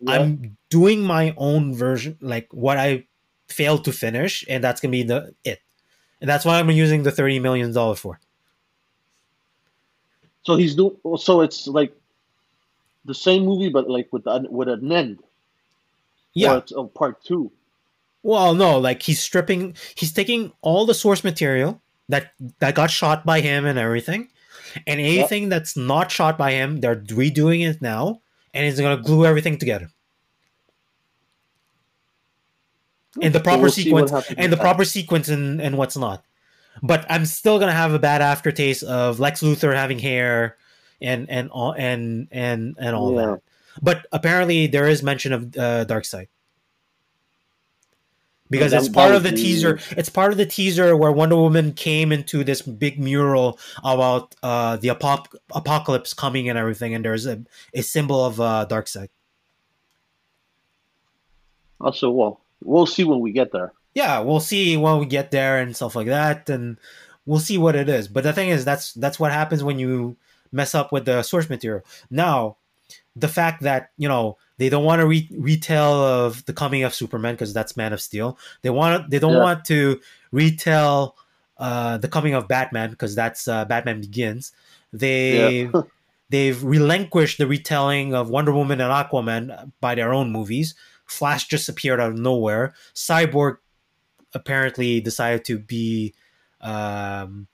Yeah. 0.01 0.13
I'm 0.13 0.57
doing 0.71 1.03
my 1.03 1.35
own 1.37 1.75
version, 1.75 2.17
like 2.21 2.49
what 2.53 2.79
I 2.79 3.07
failed 3.49 3.85
to 3.87 3.93
finish, 3.93 4.45
and 4.49 4.63
that's 4.63 4.81
gonna 4.81 4.93
be 4.93 5.03
the 5.03 5.35
it. 5.45 5.61
And 6.21 6.29
that's 6.29 6.45
what 6.45 6.55
I'm 6.55 6.71
using 6.71 7.03
the 7.05 7.11
thirty 7.13 7.39
million 7.41 7.73
dollar 7.73 7.95
for. 7.97 8.21
So 10.49 10.57
he's 10.57 10.75
doing. 10.75 10.97
So 11.19 11.43
it's 11.43 11.67
like 11.67 11.95
the 13.05 13.15
same 13.15 13.45
movie, 13.45 13.69
but 13.69 13.91
like 13.91 14.11
with 14.11 14.25
the, 14.25 14.47
with 14.49 14.67
an 14.69 14.91
end. 14.91 15.19
Yeah. 16.33 16.55
Or 16.55 16.57
it's 16.57 16.73
a 16.73 16.85
part 16.85 17.23
two. 17.23 17.53
Well, 18.23 18.55
no, 18.55 18.79
like 18.79 19.03
he's 19.03 19.21
stripping, 19.21 19.77
he's 19.95 20.11
taking 20.11 20.53
all 20.63 20.87
the 20.87 20.95
source 20.95 21.23
material 21.23 21.83
that 22.09 22.33
that 22.61 22.75
got 22.75 22.91
shot 22.91 23.27
by 23.27 23.43
him 23.43 23.67
and 23.67 23.79
everything, 23.79 24.29
and 24.87 24.99
anything 24.99 25.51
that's 25.51 25.77
not 25.77 26.11
shot 26.11 26.39
by 26.39 26.53
him, 26.53 26.81
they're 26.81 26.97
redoing 26.97 27.69
it 27.69 27.83
now, 27.83 28.23
and 28.55 28.65
he's 28.65 28.81
gonna 28.81 29.03
glue 29.03 29.27
everything 29.27 29.59
together 29.59 29.91
in 33.21 33.33
the 33.33 33.39
So 33.39 33.45
proper 33.45 33.63
we'll 33.65 33.71
sequence, 33.71 34.13
and 34.39 34.51
the 34.51 34.57
proper 34.57 34.87
sequence, 34.87 35.29
and 35.29 35.61
and 35.61 35.77
what's 35.77 35.99
not. 35.99 36.25
But 36.83 37.07
I'm 37.11 37.27
still 37.27 37.59
gonna 37.59 37.73
have 37.73 37.93
a 37.93 37.99
bad 37.99 38.23
aftertaste 38.23 38.83
of 38.85 39.21
Lex 39.21 39.43
Luthor 39.43 39.75
having 39.75 39.99
hair, 39.99 40.57
and 41.01 41.29
and 41.31 41.51
all 41.51 41.73
and 41.73 42.29
and 42.31 42.77
and 42.79 42.97
all 42.97 43.15
Yeah. 43.15 43.27
that. 43.27 43.41
But 43.81 44.07
apparently, 44.13 44.67
there 44.67 44.89
is 44.89 45.03
mention 45.03 45.33
of 45.33 45.43
uh, 45.57 45.85
Darkseid 45.85 46.29
because 48.51 48.73
it's 48.73 48.89
part 48.89 49.15
of 49.15 49.23
the 49.23 49.33
teaser. 49.33 49.79
It's 49.91 50.09
part 50.09 50.33
of 50.33 50.39
the 50.39 50.47
teaser 50.47 50.97
where 50.97 51.13
Wonder 51.13 51.37
Woman 51.37 51.73
came 51.73 52.13
into 52.13 52.45
this 52.45 52.63
big 52.63 52.99
mural 52.99 53.59
about 53.85 54.35
uh, 54.43 54.77
the 54.77 54.89
apop- 54.89 55.35
apocalypse 55.55 56.15
coming 56.15 56.49
and 56.49 56.59
everything, 56.59 56.95
and 56.95 57.05
there's 57.05 57.27
a, 57.27 57.43
a 57.75 57.83
symbol 57.83 58.25
of 58.25 58.41
uh, 58.41 58.67
Darkseid. 58.69 59.09
Also, 61.81 62.11
well, 62.11 62.41
we'll 62.63 62.87
see 62.87 63.05
when 63.05 63.21
we 63.21 63.31
get 63.33 63.53
there. 63.53 63.73
Yeah, 63.99 64.21
we'll 64.21 64.41
see 64.53 64.77
when 64.77 64.99
we 65.01 65.07
get 65.07 65.31
there 65.31 65.59
and 65.61 65.75
stuff 65.75 65.97
like 65.97 66.07
that, 66.07 66.49
and 66.49 66.79
we'll 67.27 67.41
see 67.49 67.59
what 67.59 67.75
it 67.75 67.89
is. 67.89 68.07
But 68.09 68.23
the 68.25 68.33
thing 68.33 68.49
is, 68.51 68.65
that's 68.65 68.93
that's 68.95 69.19
what 69.21 69.33
happens 69.33 69.63
when 69.65 69.79
you 69.79 70.17
mess 70.53 70.75
up 70.75 70.93
with 70.93 71.05
the 71.05 71.23
source 71.23 71.51
material. 71.51 71.83
Now, 72.11 72.57
the 73.17 73.29
fact 73.29 73.63
that 73.63 73.91
you 73.99 74.09
know 74.09 74.37
they 74.59 74.69
don't 74.71 74.85
want 74.85 75.01
to 75.01 75.07
re- 75.07 75.29
retell 75.37 75.95
of 75.95 76.45
the 76.47 76.53
coming 76.53 76.85
of 76.85 76.95
Superman 76.95 77.35
because 77.35 77.53
that's 77.53 77.77
Man 77.77 77.93
of 77.93 78.01
Steel. 78.01 78.39
They 78.63 78.71
want 78.71 79.11
they 79.11 79.19
don't 79.19 79.35
Yeah. 79.35 79.43
want 79.43 79.65
to 79.67 80.01
retell 80.33 81.17
uh, 81.59 81.99
the 81.99 82.09
coming 82.09 82.35
of 82.35 82.47
Batman 82.47 82.91
because 82.91 83.15
that's 83.15 83.49
uh, 83.49 83.65
Batman 83.65 84.01
Begins. 84.01 84.53
They 84.93 85.63
Yeah. 85.65 85.83
they've 86.31 86.63
relinquished 86.63 87.39
the 87.39 87.47
retelling 87.47 88.15
of 88.15 88.31
Wonder 88.31 88.53
Woman 88.53 88.81
and 88.81 88.93
Aquaman 88.93 89.73
by 89.81 89.95
their 89.95 90.13
own 90.13 90.31
movies. 90.31 90.75
Flash 91.07 91.49
just 91.49 91.69
appeared 91.69 92.01
out 92.01 92.13
of 92.13 92.19
nowhere. 92.19 92.75
Cyborg 92.95 93.57
apparently 94.35 95.01
decided 95.01 95.45
to 95.47 95.59
be 95.59 96.15
um, 96.61 97.47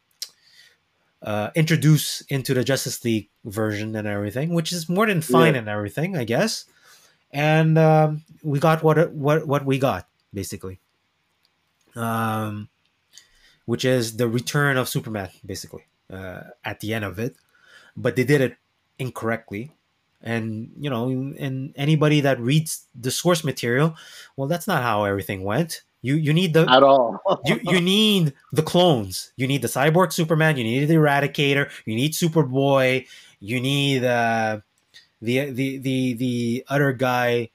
uh, 1.23 1.51
introduced 1.55 2.23
into 2.31 2.55
the 2.55 2.65
Justice 2.65 3.05
League 3.05 3.29
version 3.45 3.95
and 3.97 4.07
everything, 4.07 4.53
which 4.55 4.73
is 4.73 4.89
more 4.89 5.07
than 5.07 5.21
fine 5.21 5.55
Yeah. 5.55 5.61
and 5.61 5.69
everything, 5.69 6.17
I 6.17 6.25
guess. 6.25 6.65
And 7.33 7.79
um, 7.79 8.23
we 8.43 8.59
got 8.61 8.83
what 8.83 9.11
what 9.13 9.47
what 9.47 9.65
we 9.65 9.79
got 9.79 10.07
basically, 10.33 10.79
um, 11.97 12.69
which 13.67 13.85
is 13.85 14.17
the 14.17 14.29
return 14.29 14.77
of 14.77 14.89
Superman, 14.89 15.31
basically 15.45 15.85
uh, 16.13 16.43
at 16.65 16.81
the 16.81 16.95
end 16.95 17.05
of 17.05 17.19
it. 17.19 17.37
But 17.97 18.17
they 18.17 18.25
did 18.25 18.41
it 18.41 18.57
incorrectly, 18.99 19.73
and 20.23 20.71
you 20.79 20.91
know, 20.91 21.09
and 21.09 21.73
anybody 21.77 22.21
that 22.21 22.41
reads 22.41 22.87
the 22.95 23.11
source 23.11 23.45
material, 23.45 23.97
well, 24.37 24.49
that's 24.49 24.67
not 24.67 24.83
how 24.83 25.05
everything 25.05 25.43
went. 25.45 25.83
You 26.05 26.17
you 26.17 26.35
need 26.37 26.53
the 26.53 26.69
At 26.69 26.83
all. 26.83 27.17
you, 27.49 27.59
you 27.65 27.81
need 27.81 28.35
the 28.53 28.61
clones. 28.63 29.33
You 29.41 29.47
need 29.49 29.63
the 29.63 29.69
cyborg 29.73 30.13
Superman. 30.13 30.59
You 30.59 30.65
need 30.65 30.85
the 30.85 30.95
Eradicator. 31.01 31.71
You 31.87 31.97
need 31.97 32.13
Superboy. 32.13 33.07
You 33.41 33.59
need 33.59 34.05
uh, 34.05 34.61
the 35.23 35.49
the 35.51 35.79
the 35.79 36.13
the 36.13 36.65
other 36.69 36.93
guy 36.93 37.49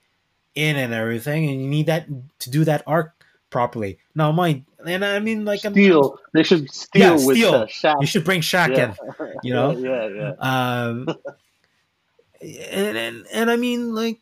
in 0.56 0.74
and 0.74 0.92
everything, 0.92 1.48
and 1.48 1.62
you 1.62 1.68
need 1.70 1.86
that 1.86 2.08
to 2.40 2.50
do 2.50 2.64
that 2.64 2.82
arc 2.88 3.14
properly. 3.50 3.98
Now, 4.16 4.32
mind, 4.32 4.64
and 4.84 5.04
I 5.04 5.20
mean, 5.20 5.44
like, 5.44 5.64
I'm- 5.64 5.72
Steel. 5.74 6.18
They 6.34 6.42
should 6.42 6.70
steal 6.74 7.02
Yeah, 7.02 7.12
with 7.26 7.36
steal. 7.38 7.54
uh, 7.54 7.66
Shaft. 7.66 8.00
you 8.00 8.06
should 8.06 8.24
bring 8.24 8.40
Shaq 8.40 8.74
Yeah. 8.76 8.94
in. 8.98 9.32
you 9.44 9.54
know? 9.54 9.70
Yeah, 9.78 10.08
yeah. 10.10 10.32
Um, 10.42 11.06
and, 12.42 12.96
and 12.98 13.26
and 13.32 13.50
I 13.50 13.56
mean, 13.56 13.94
like, 13.94 14.18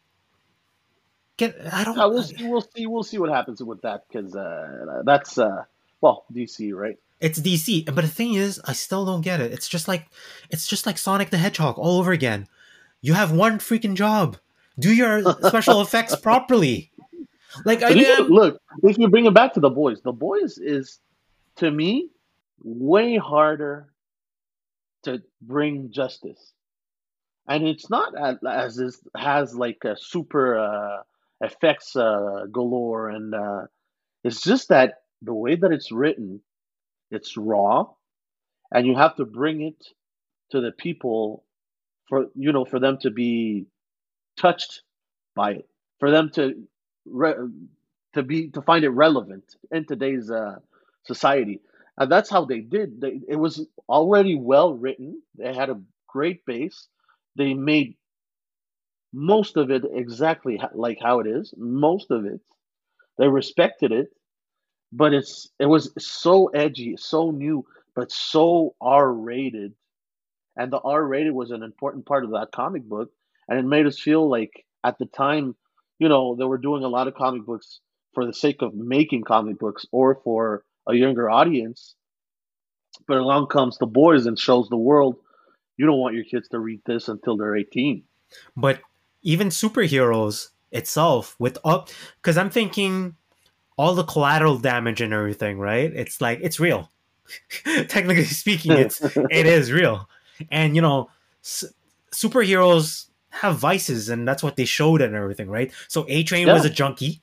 get 1.39 1.57
I 1.73 1.85
don't. 1.85 1.97
yeah. 1.97 2.07
we'll 2.07 2.23
see. 2.23 2.47
We'll 2.47 2.61
see. 2.61 2.87
We'll 2.87 3.03
see 3.03 3.19
what 3.19 3.31
happens 3.31 3.63
with 3.63 3.81
that 3.83 4.05
because 4.09 4.37
uh, 4.37 5.03
that's 5.05 5.39
uh, 5.39 5.65
well 6.03 6.27
DC, 6.33 6.75
right? 6.75 6.99
It's 7.21 7.41
DC, 7.41 7.87
but 7.87 8.03
the 8.03 8.09
thing 8.09 8.35
is, 8.35 8.61
I 8.65 8.75
still 8.75 9.05
don't 9.05 9.23
get 9.23 9.41
it. 9.41 9.53
It's 9.53 9.69
just 9.69 9.89
like 9.89 10.09
it's 10.51 10.69
just 10.69 10.87
like 10.87 10.99
Sonic 10.99 11.31
the 11.31 11.39
Hedgehog 11.39 11.79
all 11.79 11.99
over 11.99 12.13
again. 12.13 12.47
You 13.01 13.15
have 13.15 13.33
one 13.33 13.59
freaking 13.59 13.95
job. 13.95 14.37
Do 14.79 14.95
your 14.95 15.23
special 15.43 15.81
effects 15.81 16.15
properly. 16.15 16.93
Like 17.65 17.83
I 17.83 17.91
look, 18.21 18.61
if 18.83 18.99
you 18.99 19.09
bring 19.09 19.27
it 19.27 19.35
back 19.35 19.55
to 19.55 19.61
the 19.61 19.71
boys, 19.71 20.01
the 20.03 20.13
boys 20.13 20.59
is 20.59 21.01
to 21.57 21.71
me 21.71 22.11
way 22.63 23.17
harder 23.17 23.89
to 25.05 25.23
bring 25.43 25.91
justice, 25.91 26.53
and 27.49 27.67
it's 27.67 27.91
not 27.91 28.17
as, 28.17 28.37
as 28.49 28.77
this 28.77 29.01
has 29.17 29.57
like 29.57 29.85
a 29.85 29.97
super 29.97 30.59
uh, 30.59 31.03
effects 31.41 31.97
uh, 31.97 32.47
galore, 32.53 33.11
and 33.11 33.35
uh, 33.35 33.63
it's 34.25 34.43
just 34.43 34.69
that 34.71 34.95
the 35.23 35.35
way 35.35 35.57
that 35.57 35.73
it's 35.73 35.93
written, 35.93 36.41
it's 37.11 37.37
raw, 37.37 37.87
and 38.73 38.87
you 38.87 38.97
have 38.97 39.17
to 39.17 39.25
bring 39.27 39.63
it 39.63 39.87
to 40.53 40.61
the 40.61 40.73
people 40.73 41.45
for 42.09 42.27
you 42.37 42.53
know 42.53 42.65
for 42.65 42.81
them 42.81 42.99
to 43.03 43.11
be 43.11 43.67
touched 44.39 44.83
by 45.37 45.53
it, 45.53 45.69
for 46.01 46.11
them 46.11 46.31
to 46.35 46.55
re- 47.07 47.35
to 48.15 48.23
be 48.23 48.51
to 48.51 48.63
find 48.63 48.85
it 48.85 48.91
relevant 48.91 49.45
in 49.73 49.87
today's 49.87 50.31
uh, 50.31 50.57
society, 51.07 51.61
and 51.99 52.11
that's 52.11 52.31
how 52.31 52.45
they 52.45 52.61
did. 52.61 53.01
They, 53.01 53.21
it 53.29 53.37
was 53.37 53.67
already 53.89 54.37
well 54.37 54.75
written. 54.75 55.23
They 55.37 55.55
had 55.55 55.71
a 55.71 55.81
great 56.09 56.45
base. 56.47 56.89
They 57.37 57.55
made 57.55 57.97
most 59.13 59.57
of 59.57 59.71
it 59.71 59.85
exactly 59.91 60.61
like 60.75 60.99
how 61.03 61.21
it 61.21 61.27
is. 61.27 61.55
Most 61.57 62.11
of 62.11 62.25
it, 62.27 62.41
they 63.17 63.29
respected 63.29 63.93
it, 63.93 64.09
but 64.93 65.15
it's 65.15 65.49
it 65.59 65.67
was 65.67 65.93
so 65.99 66.49
edgy, 66.49 66.97
so 66.99 67.31
new, 67.31 67.65
but 67.95 68.13
so 68.13 68.75
R 68.81 69.13
rated, 69.13 69.75
and 70.57 70.73
the 70.73 70.79
R 70.79 71.05
rated 71.05 71.33
was 71.33 71.51
an 71.51 71.63
important 71.63 72.07
part 72.07 72.25
of 72.25 72.31
that 72.31 72.53
comic 72.53 72.85
book, 72.85 73.11
and 73.49 73.59
it 73.59 73.65
made 73.65 73.87
us 73.87 73.99
feel 73.99 74.29
like 74.29 74.65
at 74.85 74.99
the 74.99 75.07
time, 75.07 75.57
you 75.99 76.09
know, 76.09 76.37
they 76.37 76.45
were 76.45 76.59
doing 76.59 76.85
a 76.85 76.89
lot 76.89 77.09
of 77.09 77.15
comic 77.15 77.45
books 77.45 77.81
for 78.15 78.27
the 78.27 78.35
sake 78.35 78.63
of 78.63 78.75
making 78.75 79.25
comic 79.25 79.59
books 79.59 79.87
or 79.93 80.21
for 80.25 80.65
a 80.87 80.95
younger 80.95 81.31
audience. 81.31 81.95
But 83.07 83.19
along 83.19 83.47
comes 83.49 83.79
the 83.79 83.87
boys 83.87 84.27
and 84.27 84.39
shows 84.39 84.69
the 84.69 84.77
world 84.77 85.17
you 85.79 85.87
don't 85.87 85.99
want 85.99 86.17
your 86.17 86.25
kids 86.25 86.49
to 86.49 86.59
read 86.59 86.83
this 86.85 87.09
until 87.09 87.37
they're 87.37 87.57
18. 87.57 88.03
but 88.57 88.81
even 89.29 89.49
superheroes 89.51 90.49
itself 90.73 91.37
with 91.39 91.59
all 91.63 91.87
because 92.17 92.39
I'm 92.39 92.49
thinking 92.51 93.15
all 93.77 93.95
the 93.95 94.05
collateral 94.05 94.59
damage 94.59 95.01
and 95.03 95.13
everything, 95.13 95.59
right? 95.59 95.93
It's 95.93 96.21
like 96.21 96.41
it's 96.43 96.59
real. 96.59 96.91
Technically 97.89 98.25
speaking, 98.25 98.73
it's 98.73 99.01
it 99.31 99.47
is 99.47 99.71
real, 99.71 100.09
and 100.51 100.75
you 100.75 100.81
know, 100.83 101.11
s- 101.45 101.67
superheroes 102.11 103.09
have 103.31 103.57
vices, 103.59 104.09
and 104.09 104.27
that's 104.27 104.43
what 104.43 104.57
they 104.57 104.65
showed 104.65 105.03
and 105.03 105.15
everything, 105.15 105.51
right? 105.51 105.71
So 105.89 106.07
A 106.09 106.23
Train 106.23 106.49
was 106.49 106.65
a 106.65 106.71
junkie, 106.71 107.21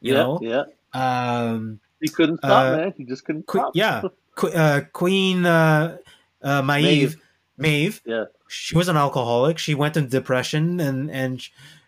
you 0.00 0.14
yeah, 0.14 0.22
know. 0.22 0.38
yeah. 0.40 0.62
Um, 0.94 1.80
He 2.00 2.08
couldn't 2.08 2.38
stop, 2.38 2.66
Uh, 2.72 2.76
man. 2.76 2.94
He 2.96 3.04
just 3.04 3.24
couldn't 3.24 3.46
Que- 3.48 3.58
stop. 3.60 3.72
yeah, 3.74 4.02
Que- 4.36 4.54
uh, 4.54 4.80
Queen 4.92 5.44
uh, 5.44 5.98
uh, 6.42 6.62
Maeve, 6.62 7.16
Maeve, 7.58 8.00
Yeah. 8.06 8.26
She 8.54 8.76
was 8.76 8.88
an 8.88 8.96
alcoholic. 8.96 9.58
She 9.58 9.74
went 9.74 9.96
into 9.96 10.10
depression, 10.10 10.80
and 10.80 11.10
and 11.10 11.42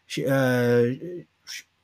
she 0.07 0.27
uh, 0.27 0.95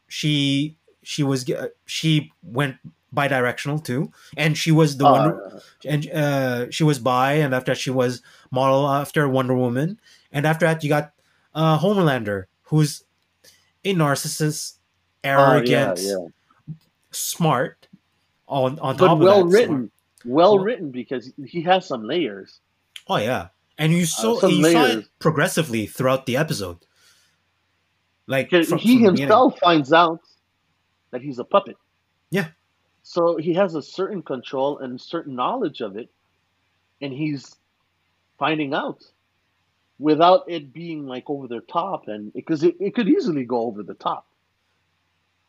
she 0.08 0.76
she 1.02 1.22
was 1.22 1.44
she 1.86 2.32
went 2.42 2.76
bidirectional 3.14 3.82
too, 3.84 4.10
and 4.36 4.56
she 4.56 4.72
was 4.72 4.96
the 4.96 5.04
one, 5.04 5.30
Uh, 5.32 5.60
and 5.84 6.10
uh, 6.10 6.70
she 6.70 6.84
was 6.84 6.98
bi, 6.98 7.34
and 7.34 7.54
after 7.54 7.72
that 7.72 7.78
she 7.78 7.90
was 7.90 8.22
model 8.50 8.88
after 8.88 9.28
Wonder 9.28 9.54
Woman, 9.54 10.00
and 10.32 10.46
after 10.46 10.66
that 10.66 10.82
you 10.82 10.88
got 10.88 11.12
uh, 11.54 11.78
Homelander, 11.78 12.46
who's 12.70 13.04
a 13.84 13.94
narcissist, 13.94 14.78
oh, 15.24 15.28
yeah, 15.28 15.30
arrogant, 15.30 15.98
yeah. 16.00 16.26
smart. 17.10 17.88
On 18.48 18.78
on 18.80 18.96
top 18.96 19.00
But 19.00 19.12
of 19.12 19.18
well 19.20 19.44
that, 19.44 19.54
written. 19.54 19.76
smart. 19.76 19.90
Well 20.24 20.54
Well- 20.56 20.64
written 20.64 20.90
because 20.90 21.32
he 21.46 21.62
has 21.62 21.86
some 21.86 22.04
layers. 22.04 22.60
Oh 23.08 23.16
yeah, 23.16 23.48
and 23.78 23.92
you 23.92 24.04
saw 24.06 24.38
Uh, 24.42 24.48
you 24.48 24.64
saw 24.72 24.84
it 24.86 25.06
progressively 25.18 25.86
throughout 25.86 26.26
the 26.26 26.36
episode. 26.36 26.78
Like 28.26 28.50
from- 28.50 28.78
he 28.78 28.98
from 29.04 29.16
himself 29.16 29.58
finds 29.58 29.92
out 29.92 30.20
that 31.10 31.22
he's 31.22 31.38
a 31.38 31.44
puppet. 31.44 31.76
Yeah. 32.30 32.48
So 33.02 33.36
he 33.36 33.52
has 33.54 33.74
a 33.74 33.82
certain 33.82 34.22
control 34.22 34.78
and 34.78 35.00
certain 35.00 35.34
knowledge 35.34 35.80
of 35.80 35.96
it, 35.96 36.08
and 37.00 37.12
he's 37.12 37.56
finding 38.38 38.72
out 38.74 39.02
without 39.98 40.44
it 40.48 40.72
being 40.72 41.06
like 41.06 41.28
over 41.28 41.48
the 41.48 41.60
top, 41.60 42.08
and 42.08 42.32
because 42.32 42.62
it, 42.62 42.76
it 42.80 42.94
could 42.94 43.08
easily 43.08 43.44
go 43.44 43.62
over 43.62 43.82
the 43.82 43.94
top. 43.94 44.26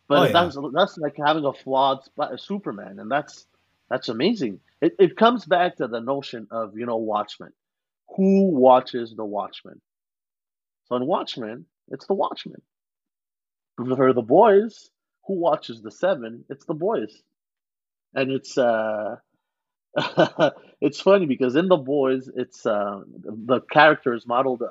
But 0.08 0.20
Oh, 0.20 0.24
yeah. 0.26 0.32
that's 0.34 0.58
that's 0.74 0.98
like 0.98 1.16
having 1.16 1.46
a 1.46 1.54
flawed 1.54 2.00
Superman, 2.38 3.00
and 3.00 3.10
that's 3.10 3.46
that's 3.90 4.10
amazing. 4.10 4.60
It 4.82 4.96
it 5.00 5.16
comes 5.16 5.46
back 5.46 5.78
to 5.78 5.88
the 5.88 6.02
notion 6.02 6.48
of 6.52 6.76
you 6.78 6.86
know 6.86 6.98
Watchmen. 6.98 7.54
Who 8.16 8.50
watches 8.52 9.14
the 9.16 9.26
Watchmen? 9.26 9.82
So 10.86 10.96
in 10.96 11.06
Watchmen, 11.06 11.66
it's 11.90 12.06
the 12.08 12.14
Watchmen. 12.14 12.62
For 13.78 14.14
the 14.14 14.22
boys, 14.22 14.90
who 15.26 15.34
watches 15.40 15.82
the 15.82 15.90
Seven? 15.92 16.46
It's 16.50 16.66
the 16.66 16.76
boys, 16.76 17.12
and 18.14 18.32
it's 18.32 18.56
uh, 18.58 19.16
it's 20.82 21.00
funny 21.02 21.26
because 21.26 21.56
in 21.56 21.70
the 21.70 21.78
boys, 21.78 22.30
it's 22.36 22.66
uh, 22.66 23.02
the 23.24 23.62
character 23.62 24.14
is 24.14 24.28
modeled 24.28 24.62
uh, 24.62 24.68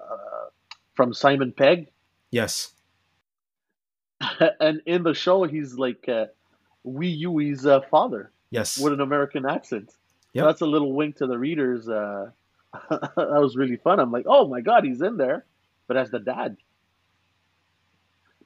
from 0.94 1.12
Simon 1.12 1.52
Pegg, 1.57 1.88
Yes. 2.31 2.72
and 4.61 4.81
in 4.87 5.02
the 5.02 5.14
show, 5.14 5.44
he's 5.44 5.74
like 5.74 6.09
uh, 6.09 6.26
Wee 6.85 7.11
Hughie's 7.16 7.66
uh, 7.66 7.81
father 7.90 8.31
Yes. 8.50 8.78
with 8.78 8.92
an 8.92 9.00
American 9.00 9.46
accent. 9.46 9.90
So 10.35 10.46
that's 10.46 10.61
a 10.62 10.66
little 10.66 10.92
wink 10.94 11.16
to 11.16 11.26
the 11.26 11.37
readers. 11.38 11.88
Uh, 11.88 12.31
that 12.90 13.14
was 13.16 13.56
really 13.56 13.76
fun. 13.76 14.00
I'm 14.00 14.12
like, 14.12 14.26
oh 14.26 14.48
my 14.48 14.61
god, 14.61 14.85
he's 14.85 15.02
in 15.02 15.16
there, 15.16 15.44
but 15.87 15.96
as 15.96 16.11
the 16.11 16.18
dad. 16.18 16.56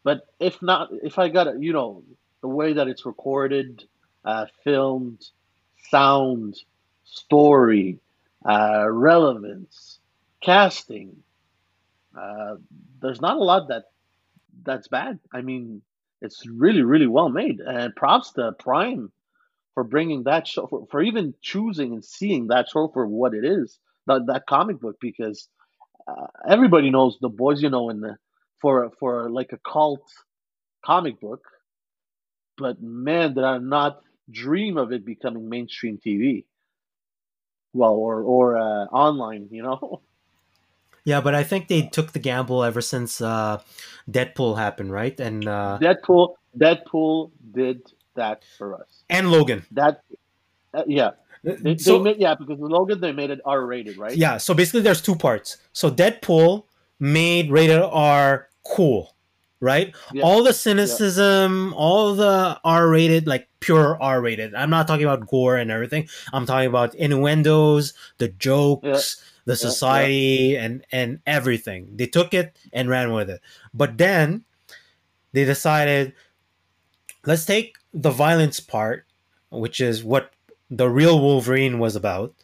But 0.05 0.27
if 0.39 0.63
not, 0.63 0.91
if 1.03 1.19
I 1.19 1.29
got 1.29 1.49
it, 1.49 1.57
you 1.61 1.73
know, 1.73 2.05
the 2.41 2.49
way 2.49 2.75
that 2.75 2.89
it's 2.89 3.07
recorded, 3.07 3.85
uh, 4.25 4.47
filmed, 4.63 5.25
sound, 5.91 6.57
story, 7.05 7.99
uh, 8.49 8.87
relevance, 8.89 9.99
casting. 10.41 11.17
Uh, 12.17 12.57
there's 13.01 13.21
not 13.21 13.37
a 13.37 13.43
lot 13.45 13.69
that 13.69 13.87
that's 14.63 14.89
bad. 14.89 15.19
I 15.33 15.43
mean, 15.43 15.83
it's 16.23 16.47
really, 16.47 16.83
really 16.83 17.07
well 17.07 17.29
made. 17.29 17.61
And 17.61 17.95
props 17.95 18.33
to 18.33 18.53
Prime 18.53 19.11
for 19.75 19.85
bringing 19.85 20.25
that 20.25 20.47
show, 20.47 20.67
for, 20.67 20.87
for 20.91 21.03
even 21.03 21.35
choosing 21.43 21.93
and 21.93 22.05
seeing 22.05 22.49
that 22.49 22.69
show 22.69 22.89
for 22.89 23.07
what 23.07 23.35
it 23.35 23.45
is, 23.45 23.79
that, 24.07 24.27
that 24.27 24.47
comic 24.47 24.81
book, 24.81 24.97
because 25.01 25.49
uh, 26.07 26.27
everybody 26.49 26.91
knows 26.91 27.19
the 27.21 27.29
boys, 27.29 27.63
you 27.63 27.71
know, 27.71 27.91
in 27.91 28.01
the 28.01 28.17
for 28.61 28.91
for 28.99 29.29
like 29.31 29.53
a 29.53 29.59
cult 29.59 30.03
comic 30.85 31.21
book, 31.21 31.45
but 32.57 32.81
man, 32.81 33.35
did 33.35 33.45
I 33.45 33.59
not 33.59 34.03
dream 34.31 34.77
of 34.77 34.93
it 34.93 35.05
becoming 35.05 35.49
mainstream 35.49 35.99
TV. 36.05 36.45
Well, 37.73 37.93
or 37.93 38.23
or 38.23 38.57
uh, 38.57 38.87
online, 38.87 39.49
you 39.51 39.63
know. 39.63 40.03
Yeah, 41.05 41.21
but 41.21 41.37
I 41.37 41.45
think 41.45 41.69
they 41.69 41.83
took 41.83 42.11
the 42.11 42.19
gamble 42.19 42.65
ever 42.65 42.81
since 42.81 43.21
uh, 43.21 43.63
Deadpool 44.11 44.59
happened, 44.59 44.91
right? 44.91 45.15
And 45.21 45.47
uh, 45.47 45.79
Deadpool, 45.81 46.35
Deadpool 46.59 47.31
did 47.55 47.83
that 48.17 48.43
for 48.59 48.75
us. 48.75 49.05
And 49.09 49.31
Logan. 49.31 49.65
That, 49.71 50.03
uh, 50.75 50.83
yeah. 50.89 51.11
They, 51.47 51.77
so, 51.77 51.99
they 51.99 52.05
made, 52.05 52.17
yeah, 52.19 52.35
because 52.35 52.59
the 52.59 52.67
Logan 52.67 53.01
they 53.01 53.13
made 53.13 53.31
it 53.31 53.41
R 53.45 53.65
rated, 53.65 53.97
right? 53.97 54.17
Yeah. 54.17 54.37
So 54.37 54.53
basically, 54.53 54.81
there's 54.81 55.01
two 55.01 55.15
parts. 55.15 55.59
So 55.73 55.91
Deadpool 55.91 56.65
made 56.99 57.53
rated 57.53 57.81
R 57.83 58.49
cool, 58.67 59.15
right? 59.61 59.95
Yeah. 60.13 60.25
All 60.25 60.43
the 60.43 60.53
cynicism, 60.53 61.69
yeah. 61.69 61.77
all 61.77 62.17
the 62.17 62.61
R 62.65 62.89
rated, 62.89 63.29
like 63.29 63.47
pure 63.61 63.97
R 64.03 64.21
rated. 64.21 64.57
I'm 64.57 64.71
not 64.71 64.89
talking 64.89 65.05
about 65.05 65.29
gore 65.29 65.57
and 65.57 65.71
everything. 65.71 66.09
I'm 66.33 66.47
talking 66.47 66.69
about 66.69 66.97
innuendos, 66.97 67.95
the 68.19 68.29
jokes. 68.29 68.85
Yeah 68.85 69.23
the 69.47 69.55
society 69.55 70.57
and 70.57 70.85
and 70.91 71.21
everything. 71.25 71.89
They 71.95 72.07
took 72.07 72.35
it 72.35 72.59
and 72.73 72.91
ran 72.91 73.13
with 73.13 73.31
it. 73.31 73.41
But 73.73 73.97
then 73.97 74.45
they 75.33 75.45
decided 75.45 76.15
let's 77.25 77.47
take 77.47 77.77
the 77.95 78.11
violence 78.11 78.59
part, 78.61 79.07
which 79.51 79.81
is 79.81 80.03
what 80.03 80.33
the 80.71 80.89
real 80.89 81.21
Wolverine 81.21 81.79
was 81.79 81.97
about. 81.97 82.35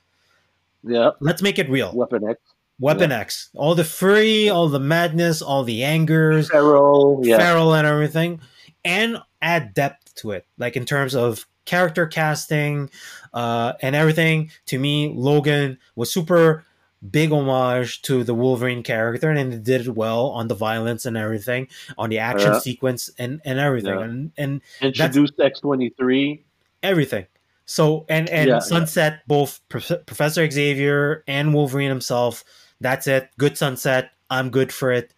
Yeah. 0.85 1.11
Let's 1.21 1.43
make 1.43 1.59
it 1.59 1.69
real. 1.69 1.93
Weapon 1.95 2.29
X. 2.29 2.41
Weapon 2.81 3.11
yeah. 3.11 3.21
X. 3.21 3.51
All 3.55 3.75
the 3.75 3.85
fury, 3.85 4.49
all 4.49 4.69
the 4.69 4.81
madness, 4.81 5.43
all 5.43 5.65
the 5.65 5.85
angers, 5.85 6.51
feral, 6.51 7.21
yeah. 7.23 7.39
feral 7.39 7.75
and 7.75 7.87
everything. 7.87 8.41
And 8.85 9.19
add 9.41 9.75
depth 9.75 10.15
to 10.17 10.33
it. 10.33 10.47
Like 10.59 10.77
in 10.77 10.85
terms 10.85 11.15
of 11.15 11.47
character 11.65 12.07
casting, 12.07 12.91
uh, 13.35 13.75
and 13.81 13.95
everything. 13.97 14.51
To 14.67 14.79
me, 14.79 15.13
Logan 15.15 15.79
was 15.97 16.13
super 16.13 16.65
big 17.11 17.33
homage 17.33 18.03
to 18.03 18.23
the 18.25 18.35
Wolverine 18.35 18.83
character, 18.83 19.31
and 19.31 19.53
they 19.53 19.59
did 19.59 19.87
it 19.87 19.95
well 19.95 20.29
on 20.29 20.49
the 20.49 20.55
violence 20.55 21.07
and 21.07 21.17
everything, 21.17 21.69
on 21.99 22.11
the 22.11 22.19
action 22.19 22.53
yeah. 22.53 22.59
sequence 22.59 23.11
and 23.19 23.41
and 23.45 23.59
everything, 23.59 23.99
and 23.99 24.33
and 24.37 24.61
introduced 24.81 25.35
X 25.41 25.61
twenty 25.61 25.91
three, 25.91 26.45
everything. 26.83 27.27
So 27.73 28.05
and 28.11 28.29
and 28.29 28.49
yeah, 28.49 28.59
Sunset, 28.59 29.23
both 29.27 29.59
Professor 29.71 30.51
Xavier 30.51 31.25
and 31.27 31.55
Wolverine 31.55 31.89
himself. 31.89 32.45
That's 32.83 33.07
it. 33.07 33.31
Good 33.39 33.57
Sunset. 33.57 34.11
I'm 34.29 34.51
good 34.51 34.71
for 34.71 34.93
it. 34.93 35.15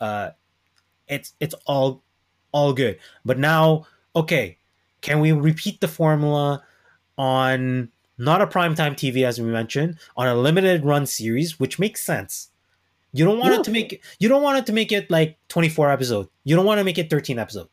Uh, 0.00 0.30
it's 1.06 1.34
it's 1.38 1.54
all 1.66 2.02
all 2.52 2.72
good. 2.72 2.98
But 3.26 3.38
now, 3.38 3.86
okay, 4.16 4.56
can 5.02 5.20
we 5.20 5.32
repeat 5.32 5.82
the 5.82 5.88
formula 5.88 6.64
on 7.18 7.90
not 8.16 8.40
a 8.40 8.46
primetime 8.46 8.94
TV 8.94 9.24
as 9.24 9.38
we 9.38 9.50
mentioned, 9.50 9.98
on 10.16 10.28
a 10.28 10.34
limited 10.34 10.82
run 10.86 11.04
series, 11.04 11.60
which 11.60 11.78
makes 11.78 12.02
sense. 12.02 12.48
You 13.12 13.26
don't 13.26 13.38
want 13.38 13.52
yeah. 13.52 13.60
it 13.60 13.64
to 13.64 13.70
make 13.70 14.02
you 14.18 14.30
don't 14.30 14.42
want 14.42 14.56
it 14.56 14.64
to 14.64 14.72
make 14.72 14.92
it 14.92 15.10
like 15.10 15.36
24 15.48 15.90
episode. 15.90 16.28
You 16.44 16.56
don't 16.56 16.64
want 16.64 16.78
to 16.78 16.84
make 16.84 16.96
it 16.96 17.10
13 17.10 17.38
episode. 17.38 17.68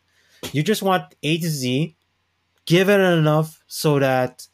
You 0.52 0.62
just 0.62 0.84
want 0.84 1.16
A 1.24 1.38
to 1.38 1.48
Z, 1.50 1.96
give 2.68 2.90
it 2.90 3.00
enough 3.00 3.64
so 3.66 3.98
that 3.98 4.46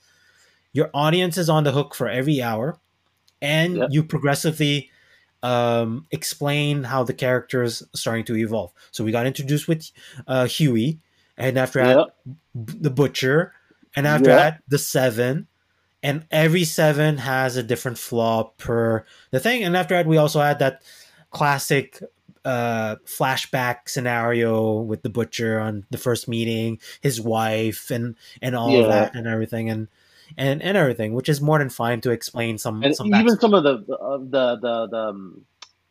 your 0.72 0.90
audience 0.94 1.38
is 1.38 1.50
on 1.50 1.66
the 1.66 1.74
hook 1.74 1.94
for 1.94 2.08
every 2.08 2.42
hour 2.42 2.80
and 3.42 3.76
yep. 3.76 3.90
you 3.92 4.04
progressively 4.04 4.90
um, 5.44 6.08
explain 6.12 6.84
how 6.84 7.04
the 7.04 7.14
characters 7.14 7.84
starting 7.94 8.24
to 8.24 8.38
evolve. 8.38 8.72
So 8.92 9.04
we 9.04 9.12
got 9.12 9.28
introduced 9.28 9.68
with 9.68 9.92
uh, 10.26 10.46
Hughie, 10.46 11.00
and 11.38 11.58
after 11.58 11.80
yep. 11.80 11.98
that, 11.98 12.82
the 12.82 12.90
Butcher, 12.90 13.54
and 13.96 14.08
after 14.08 14.30
yep. 14.30 14.40
that, 14.40 14.64
the 14.70 14.78
Seven, 14.78 15.48
and 16.02 16.26
every 16.32 16.64
seven 16.64 17.18
has 17.18 17.58
a 17.58 17.64
different 17.64 17.98
flaw 17.98 18.52
per 18.58 19.06
the 19.32 19.40
thing. 19.40 19.64
And 19.64 19.76
after 19.76 19.96
that, 19.96 20.06
we 20.06 20.18
also 20.18 20.42
had 20.42 20.60
that 20.60 20.82
classic 21.32 22.02
uh, 22.46 22.98
flashback 23.06 23.88
scenario 23.88 24.82
with 24.82 25.02
the 25.02 25.10
butcher 25.10 25.60
on 25.60 25.86
the 25.92 25.98
first 25.98 26.28
meeting, 26.28 26.80
his 27.02 27.20
wife, 27.20 27.92
and 27.92 28.16
and 28.42 28.56
all 28.56 28.72
yeah. 28.72 28.80
of 28.80 28.88
that 28.90 29.16
and 29.16 29.28
everything, 29.28 29.70
and 29.70 29.88
and 30.38 30.62
and 30.62 30.78
everything, 30.78 31.14
which 31.14 31.30
is 31.30 31.42
more 31.42 31.60
than 31.60 31.70
fine 31.70 32.02
to 32.02 32.12
explain 32.12 32.58
some. 32.58 32.84
And 32.84 32.96
some 32.96 33.14
even 33.14 33.40
some 33.40 33.54
of 33.54 33.64
the 33.64 33.78
the 33.80 34.58
the 34.60 34.88
the. 34.88 34.98
Um, 34.98 35.46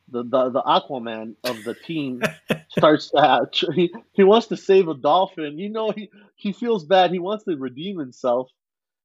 the, 0.08 0.24
the, 0.24 0.50
the 0.50 0.60
Aquaman 0.60 1.36
of 1.42 1.64
the 1.64 1.72
team 1.72 2.20
starts 2.68 3.08
to 3.12 3.48
he, 3.74 3.94
he 4.12 4.24
wants 4.24 4.48
to 4.48 4.58
save 4.58 4.86
a 4.88 4.94
dolphin. 4.94 5.58
You 5.58 5.70
know 5.70 5.90
he, 5.90 6.10
he 6.36 6.52
feels 6.52 6.84
bad. 6.84 7.12
He 7.12 7.18
wants 7.18 7.44
to 7.44 7.56
redeem 7.56 7.98
himself 7.98 8.50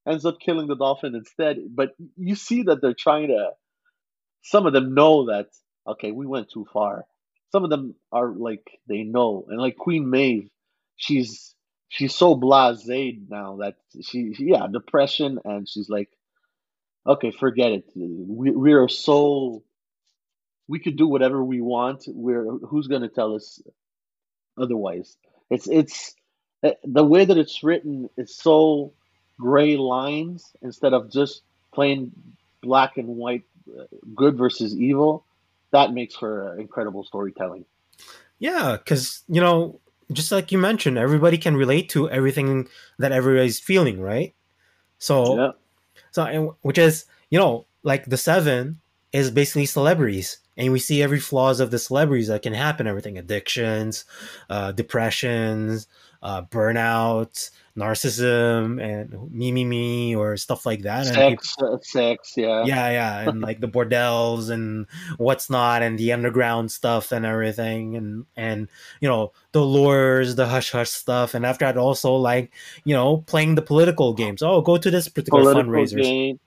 ends 0.08 0.26
up 0.26 0.40
killing 0.40 0.68
the 0.68 0.76
dolphin 0.76 1.16
instead. 1.16 1.58
But 1.70 1.96
you 2.16 2.36
see 2.36 2.64
that 2.64 2.82
they're 2.82 2.96
trying 2.98 3.28
to. 3.28 3.52
Some 4.44 4.66
of 4.66 4.74
them 4.74 4.94
know 4.94 5.26
that 5.28 5.48
okay, 5.86 6.12
we 6.12 6.26
went 6.26 6.50
too 6.50 6.66
far. 6.72 7.06
Some 7.52 7.64
of 7.64 7.70
them 7.70 7.96
are 8.12 8.30
like 8.32 8.68
they 8.88 9.04
know, 9.04 9.46
and 9.50 9.60
like 9.60 9.78
Queen 9.78 10.10
Maeve, 10.10 10.50
she's 10.96 11.54
she's 11.90 12.14
so 12.14 12.36
blasé 12.36 13.20
now 13.30 13.58
that 13.58 13.76
she 14.02 14.36
yeah 14.40 14.68
depression, 14.72 15.40
and 15.46 15.68
she's 15.68 15.90
like, 15.90 16.10
okay, 17.06 17.32
forget 17.32 17.72
it. 17.72 17.86
We 17.96 18.52
we 18.52 18.74
are 18.74 18.90
so 18.90 19.64
we 20.68 20.80
could 20.80 20.98
do 20.98 21.08
whatever 21.08 21.44
we 21.44 21.62
want. 21.62 22.04
We're 22.08 22.46
who's 22.46 22.88
gonna 22.88 23.10
tell 23.10 23.36
us 23.36 23.62
otherwise? 24.58 25.18
It's 25.50 25.68
it's 25.68 26.16
eh, 26.64 26.74
the 26.84 27.06
way 27.06 27.26
that 27.26 27.38
it's 27.38 27.64
written 27.64 28.10
is 28.18 28.36
so 28.36 28.94
gray 29.40 29.78
lines 29.78 30.52
instead 30.62 30.94
of 30.94 31.12
just 31.12 31.44
plain 31.74 32.12
black 32.62 32.98
and 32.98 33.10
white 33.10 33.44
uh, 33.70 33.84
good 34.16 34.38
versus 34.38 34.76
evil 34.76 35.27
that 35.72 35.94
makes 35.94 36.16
for 36.16 36.50
uh, 36.50 36.56
incredible 36.56 37.04
storytelling. 37.04 37.66
Yeah 38.40 38.78
because 38.78 39.24
you 39.28 39.42
know 39.42 39.80
just 40.12 40.32
like 40.32 40.52
you 40.52 40.58
mentioned 40.58 40.98
everybody 40.98 41.38
can 41.38 41.58
relate 41.58 41.90
to 41.90 42.10
everything 42.10 42.68
that 43.00 43.12
everybody's 43.12 43.60
feeling 43.60 44.02
right? 44.02 44.34
So 45.00 45.38
yeah. 45.38 45.52
so 46.12 46.58
which 46.62 46.78
is 46.78 47.06
you 47.30 47.40
know 47.40 47.66
like 47.84 48.06
the 48.06 48.18
seven 48.18 48.80
is 49.12 49.32
basically 49.32 49.66
celebrities 49.66 50.40
and 50.58 50.72
we 50.72 50.80
see 50.80 51.02
every 51.02 51.20
flaws 51.20 51.60
of 51.60 51.72
the 51.72 51.80
celebrities 51.80 52.28
that 52.28 52.42
can 52.42 52.54
happen 52.54 52.88
everything 52.88 53.18
addictions 53.18 54.06
uh, 54.50 54.72
depressions 54.72 55.88
uh, 56.22 56.42
burnout 56.44 57.52
narcissism 57.78 58.82
and 58.82 59.32
me 59.32 59.52
me 59.52 59.64
me 59.64 60.16
or 60.16 60.36
stuff 60.36 60.66
like 60.66 60.82
that. 60.82 61.06
Sex 61.06 61.56
people, 61.56 61.76
uh, 61.76 61.78
sex 61.82 62.34
yeah. 62.36 62.66
Yeah 62.66 62.90
yeah 62.90 63.30
and 63.30 63.42
like 63.42 63.62
the 63.62 63.68
bordels 63.68 64.50
and 64.50 64.88
what's 65.18 65.50
not 65.50 65.84
and 65.84 66.00
the 66.00 66.12
underground 66.12 66.72
stuff 66.72 67.12
and 67.12 67.26
everything 67.26 67.96
and 67.96 68.26
and 68.36 68.68
you 69.00 69.08
know 69.08 69.32
the 69.52 69.62
lures 69.62 70.36
the 70.36 70.48
hush 70.48 70.72
hush 70.72 70.90
stuff. 70.90 71.36
And 71.36 71.46
after 71.46 71.66
that 71.66 71.78
also 71.78 72.16
like 72.16 72.52
you 72.84 72.96
know 72.96 73.18
playing 73.28 73.56
the 73.56 73.62
political 73.62 74.14
games. 74.14 74.42
Oh 74.42 74.62
go 74.62 74.78
to 74.78 74.90
this 74.90 75.08
particular 75.08 75.54
political 75.54 75.72
fundraiser. 75.72 76.40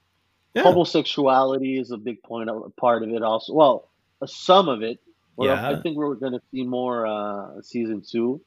Yeah. 0.53 0.65
homosexuality 0.65 1.79
is 1.79 1.93
a 1.93 1.97
big 1.97 2.25
point 2.25 2.51
of, 2.51 2.75
part 2.75 3.05
of 3.05 3.11
it 3.11 3.23
also. 3.23 3.53
Well 3.53 3.89
some 4.27 4.68
of 4.68 4.83
it 4.83 4.99
yeah. 5.39 5.71
i 5.71 5.81
think 5.81 5.97
we're 5.97 6.14
going 6.14 6.33
to 6.33 6.43
see 6.51 6.62
more 6.62 7.07
uh 7.07 7.62
season 7.62 8.03
two 8.03 8.41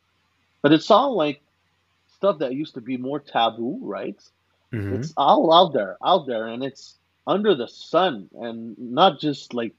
but 0.63 0.71
it's 0.71 0.89
all 0.89 1.15
like 1.15 1.41
stuff 2.23 2.39
that 2.39 2.55
used 2.55 2.73
to 2.75 2.81
be 2.81 2.95
more 2.95 3.19
taboo, 3.19 3.77
right? 3.81 4.17
Mm-hmm. 4.71 4.95
It's 4.95 5.13
all 5.17 5.53
out 5.53 5.73
there, 5.73 5.97
out 6.03 6.25
there, 6.25 6.47
and 6.47 6.63
it's 6.63 6.95
under 7.27 7.53
the 7.53 7.67
sun, 7.67 8.29
and 8.39 8.79
not 8.79 9.19
just 9.19 9.53
like 9.53 9.73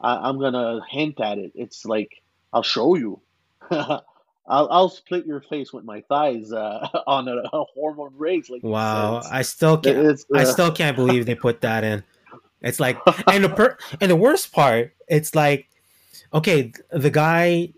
I, 0.00 0.28
am 0.28 0.38
gonna 0.38 0.80
hint 0.88 1.20
at 1.20 1.38
it. 1.38 1.50
It's 1.56 1.84
like 1.84 2.22
I'll 2.52 2.62
show 2.62 2.94
you. 2.94 3.20
I'll, 3.70 4.02
I'll 4.46 4.88
split 4.88 5.26
your 5.26 5.40
face 5.40 5.72
with 5.72 5.84
my 5.84 6.00
thighs 6.02 6.52
uh, 6.52 6.88
on 7.08 7.26
a, 7.26 7.42
a, 7.52 7.64
hormone 7.74 8.14
race. 8.16 8.48
Like 8.48 8.62
wow, 8.62 9.20
I 9.28 9.42
still 9.42 9.76
can't. 9.76 10.06
Uh, 10.06 10.38
I 10.38 10.44
still 10.44 10.70
can't 10.70 10.96
believe 10.96 11.26
they 11.26 11.34
put 11.34 11.60
that 11.62 11.82
in. 11.82 12.04
It's 12.62 12.80
like, 12.80 12.98
and 13.26 13.44
the 13.44 13.48
per- 13.48 13.78
and 14.00 14.10
the 14.10 14.16
worst 14.16 14.52
part, 14.52 14.92
it's 15.08 15.34
like, 15.34 15.68
okay, 16.34 16.72
the 16.90 17.10
guy 17.10 17.72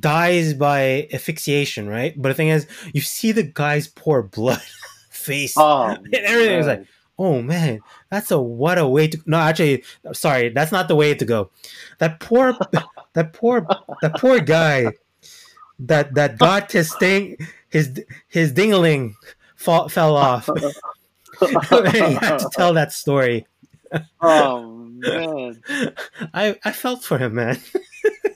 dies 0.00 0.54
by 0.54 1.08
asphyxiation, 1.12 1.88
right? 1.88 2.14
But 2.20 2.28
the 2.30 2.34
thing 2.34 2.48
is, 2.48 2.66
you 2.92 3.00
see 3.00 3.32
the 3.32 3.42
guy's 3.42 3.88
poor 3.88 4.22
blood 4.22 4.60
face 5.10 5.54
Oh, 5.56 5.86
and 5.88 6.14
everything 6.14 6.58
is 6.58 6.66
like, 6.66 6.78
man. 6.80 6.88
oh 7.18 7.42
man, 7.42 7.80
that's 8.10 8.30
a 8.30 8.38
what 8.40 8.78
a 8.78 8.86
way 8.86 9.08
to. 9.08 9.18
No, 9.26 9.38
actually, 9.38 9.82
sorry, 10.12 10.50
that's 10.50 10.72
not 10.72 10.88
the 10.88 10.94
way 10.96 11.14
to 11.14 11.24
go. 11.24 11.50
That 11.98 12.20
poor, 12.20 12.54
that 13.14 13.32
poor, 13.32 13.66
that 14.02 14.14
poor 14.18 14.38
guy, 14.40 14.92
that 15.80 16.14
that 16.14 16.38
got 16.38 16.70
his 16.72 16.94
thing, 16.94 17.38
his 17.70 18.04
his 18.28 18.52
dingling 18.52 19.14
fall, 19.56 19.88
fell 19.88 20.16
off. 20.16 20.48
and 20.48 20.60
he 21.92 22.14
had 22.14 22.38
to 22.38 22.50
tell 22.52 22.72
that 22.74 22.92
story. 22.92 23.46
Oh 24.20 24.74
man. 24.74 25.62
I 26.34 26.56
I 26.64 26.72
felt 26.72 27.04
for 27.04 27.18
him, 27.18 27.34
man. 27.34 27.58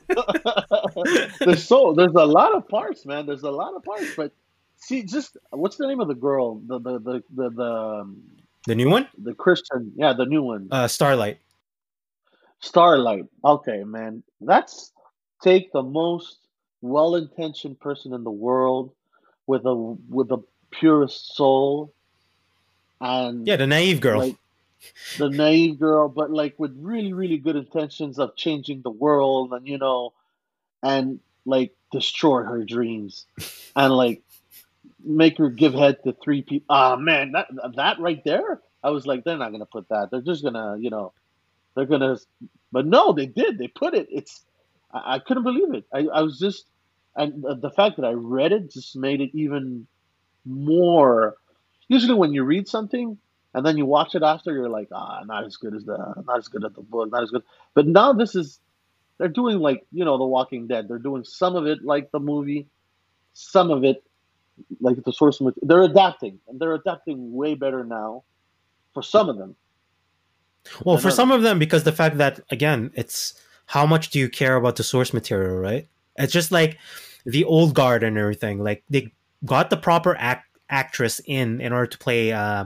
there's 1.40 1.64
so 1.64 1.92
there's 1.94 2.14
a 2.14 2.24
lot 2.26 2.55
of 2.55 2.68
parts, 2.68 3.05
man. 3.07 3.26
There's 3.26 3.42
a 3.42 3.50
lot 3.50 3.74
of 3.74 3.82
parts, 3.84 4.14
but 4.16 4.32
see, 4.76 5.03
just 5.03 5.36
what's 5.50 5.76
the 5.76 5.86
name 5.86 6.00
of 6.00 6.09
the 6.09 6.14
girl? 6.14 6.61
The 6.66 6.78
the 6.78 6.98
the 6.98 7.22
the 7.34 7.50
the, 7.50 7.72
um, 7.72 8.22
The 8.66 8.74
new 8.74 8.90
one, 8.90 9.09
the 9.18 9.34
Christian, 9.34 9.92
yeah, 9.96 10.12
the 10.12 10.26
new 10.26 10.42
one, 10.42 10.68
uh, 10.70 10.88
Starlight. 10.88 11.38
Starlight. 12.61 13.26
Okay, 13.44 13.82
man, 13.84 14.22
that's 14.40 14.92
take 15.42 15.72
the 15.72 15.82
most 15.82 16.38
well-intentioned 16.80 17.78
person 17.80 18.12
in 18.12 18.22
the 18.24 18.30
world 18.30 18.92
with 19.46 19.64
a 19.66 19.74
with 20.09 20.28
the 20.28 20.38
purest 20.70 21.34
soul, 21.34 21.92
and 23.00 23.46
Yeah, 23.46 23.57
the 23.57 23.66
naive 23.66 24.00
girl. 24.00 24.18
like 24.20 24.36
the 25.18 25.28
naive 25.28 25.78
girl, 25.78 26.09
but 26.09 26.30
like 26.30 26.55
with 26.59 26.76
really, 26.78 27.12
really 27.12 27.39
good 27.39 27.57
intentions 27.57 28.18
of 28.18 28.37
changing 28.37 28.83
the 28.83 28.91
world 28.91 29.53
and 29.53 29.66
you 29.66 29.78
know, 29.78 30.12
and 30.83 31.20
like 31.45 31.74
destroy 31.91 32.43
her 32.43 32.64
dreams 32.64 33.26
and 33.76 33.95
like 33.95 34.22
make 35.05 35.39
her 35.39 35.51
give 35.51 35.74
head 35.74 36.03
to 36.05 36.12
three 36.12 36.43
people. 36.43 36.66
Ah 36.68 36.97
man, 36.97 37.33
that 37.33 37.49
that 37.76 38.01
right 38.01 38.22
there, 38.24 38.61
I 38.83 38.91
was 38.91 39.07
like, 39.07 39.24
they're 39.24 39.37
not 39.37 39.53
gonna 39.53 39.66
put 39.66 39.89
that. 39.89 40.11
They're 40.11 40.20
just 40.20 40.43
gonna, 40.43 40.76
you 40.78 40.91
know, 40.91 41.12
they're 41.74 41.87
gonna. 41.87 42.18
But 42.70 42.87
no, 42.87 43.12
they 43.12 43.26
did. 43.26 43.59
They 43.59 43.68
put 43.68 43.95
it. 43.95 44.09
It's. 44.11 44.45
I, 44.93 45.14
I 45.14 45.18
couldn't 45.18 45.45
believe 45.45 45.74
it. 45.74 45.85
I, 45.93 46.07
I 46.12 46.22
was 46.22 46.39
just, 46.39 46.66
and 47.16 47.45
the 47.61 47.70
fact 47.70 47.97
that 47.97 48.07
I 48.07 48.12
read 48.12 48.53
it 48.53 48.72
just 48.72 48.97
made 48.97 49.20
it 49.20 49.30
even 49.35 49.87
more. 50.45 51.37
Usually, 51.89 52.14
when 52.14 52.33
you 52.33 52.45
read 52.45 52.68
something 52.68 53.18
and 53.55 53.66
then 53.66 53.76
you 53.76 53.86
watch 53.86 54.14
it 54.14 54.22
after, 54.22 54.53
you're 54.53 54.68
like, 54.68 54.88
ah, 54.92 55.22
not 55.26 55.44
as 55.44 55.57
good 55.57 55.74
as 55.74 55.84
the, 55.84 55.96
not 56.26 56.38
as 56.38 56.48
good 56.48 56.64
as 56.64 56.72
the 56.72 56.82
book, 56.82 57.11
not 57.11 57.22
as 57.22 57.30
good. 57.30 57.42
But 57.74 57.86
now 57.86 58.12
this 58.12 58.34
is, 58.34 58.61
they're 59.18 59.28
doing 59.28 59.59
like 59.59 59.86
you 59.92 60.05
know, 60.05 60.18
The 60.18 60.24
Walking 60.24 60.66
Dead. 60.66 60.88
They're 60.88 60.98
doing 60.98 61.24
some 61.24 61.55
of 61.57 61.66
it 61.66 61.84
like 61.84 62.11
the 62.11 62.20
movie, 62.20 62.68
some 63.34 63.70
of 63.70 63.84
it 63.84 64.03
like 64.80 65.03
the 65.05 65.12
source 65.12 65.40
material. 65.40 65.68
They're 65.68 65.82
adapting, 65.82 66.40
and 66.48 66.59
they're 66.59 66.74
adapting 66.74 67.32
way 67.32 67.55
better 67.55 67.84
now. 67.84 68.24
For 68.94 69.03
some 69.03 69.30
of 69.30 69.38
them, 69.38 69.57
Well, 70.84 70.98
for 70.98 71.11
some 71.11 71.30
of 71.30 71.42
them, 71.42 71.59
because 71.59 71.84
the 71.84 71.92
fact 71.92 72.18
that 72.18 72.40
again, 72.50 72.90
it's 72.94 73.40
how 73.66 73.86
much 73.86 74.11
do 74.11 74.18
you 74.18 74.28
care 74.28 74.57
about 74.57 74.76
the 74.76 74.82
source 74.82 75.14
material, 75.14 75.57
right? 75.57 75.88
It's 76.16 76.32
just 76.32 76.53
like 76.53 76.78
the 77.24 77.44
old 77.44 77.74
guard 77.74 78.03
and 78.03 78.18
everything. 78.18 78.62
Like 78.62 78.84
they 78.90 79.12
got 79.44 79.70
the 79.70 79.76
proper 79.76 80.16
act 80.16 80.46
actress 80.73 81.20
in 81.27 81.61
in 81.61 81.73
order 81.73 81.87
to 81.87 81.99
play 81.99 82.33
uh, 82.33 82.64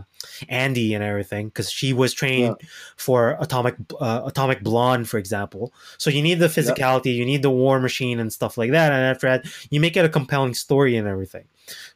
Andy 0.49 0.95
and 0.95 1.05
everything 1.05 1.49
because 1.49 1.71
she 1.71 1.93
was 1.93 2.15
trained 2.15 2.57
for 2.97 3.37
Atomic 3.41 3.75
uh, 4.01 4.23
Atomic 4.25 4.63
Blonde, 4.63 5.09
for 5.09 5.19
example. 5.19 5.75
So 5.99 6.09
you 6.09 6.23
need 6.23 6.39
the 6.39 6.47
physicality, 6.47 7.15
you 7.15 7.27
need 7.27 7.43
the 7.43 7.51
war 7.51 7.81
machine 7.81 8.21
and 8.21 8.33
stuff 8.33 8.57
like 8.57 8.71
that. 8.71 8.93
And 8.93 9.03
after 9.03 9.29
that, 9.29 9.47
you 9.71 9.81
make 9.81 9.97
it 9.97 10.05
a 10.05 10.09
compelling 10.09 10.55
story 10.55 10.97
and 10.97 11.07
everything. 11.07 11.45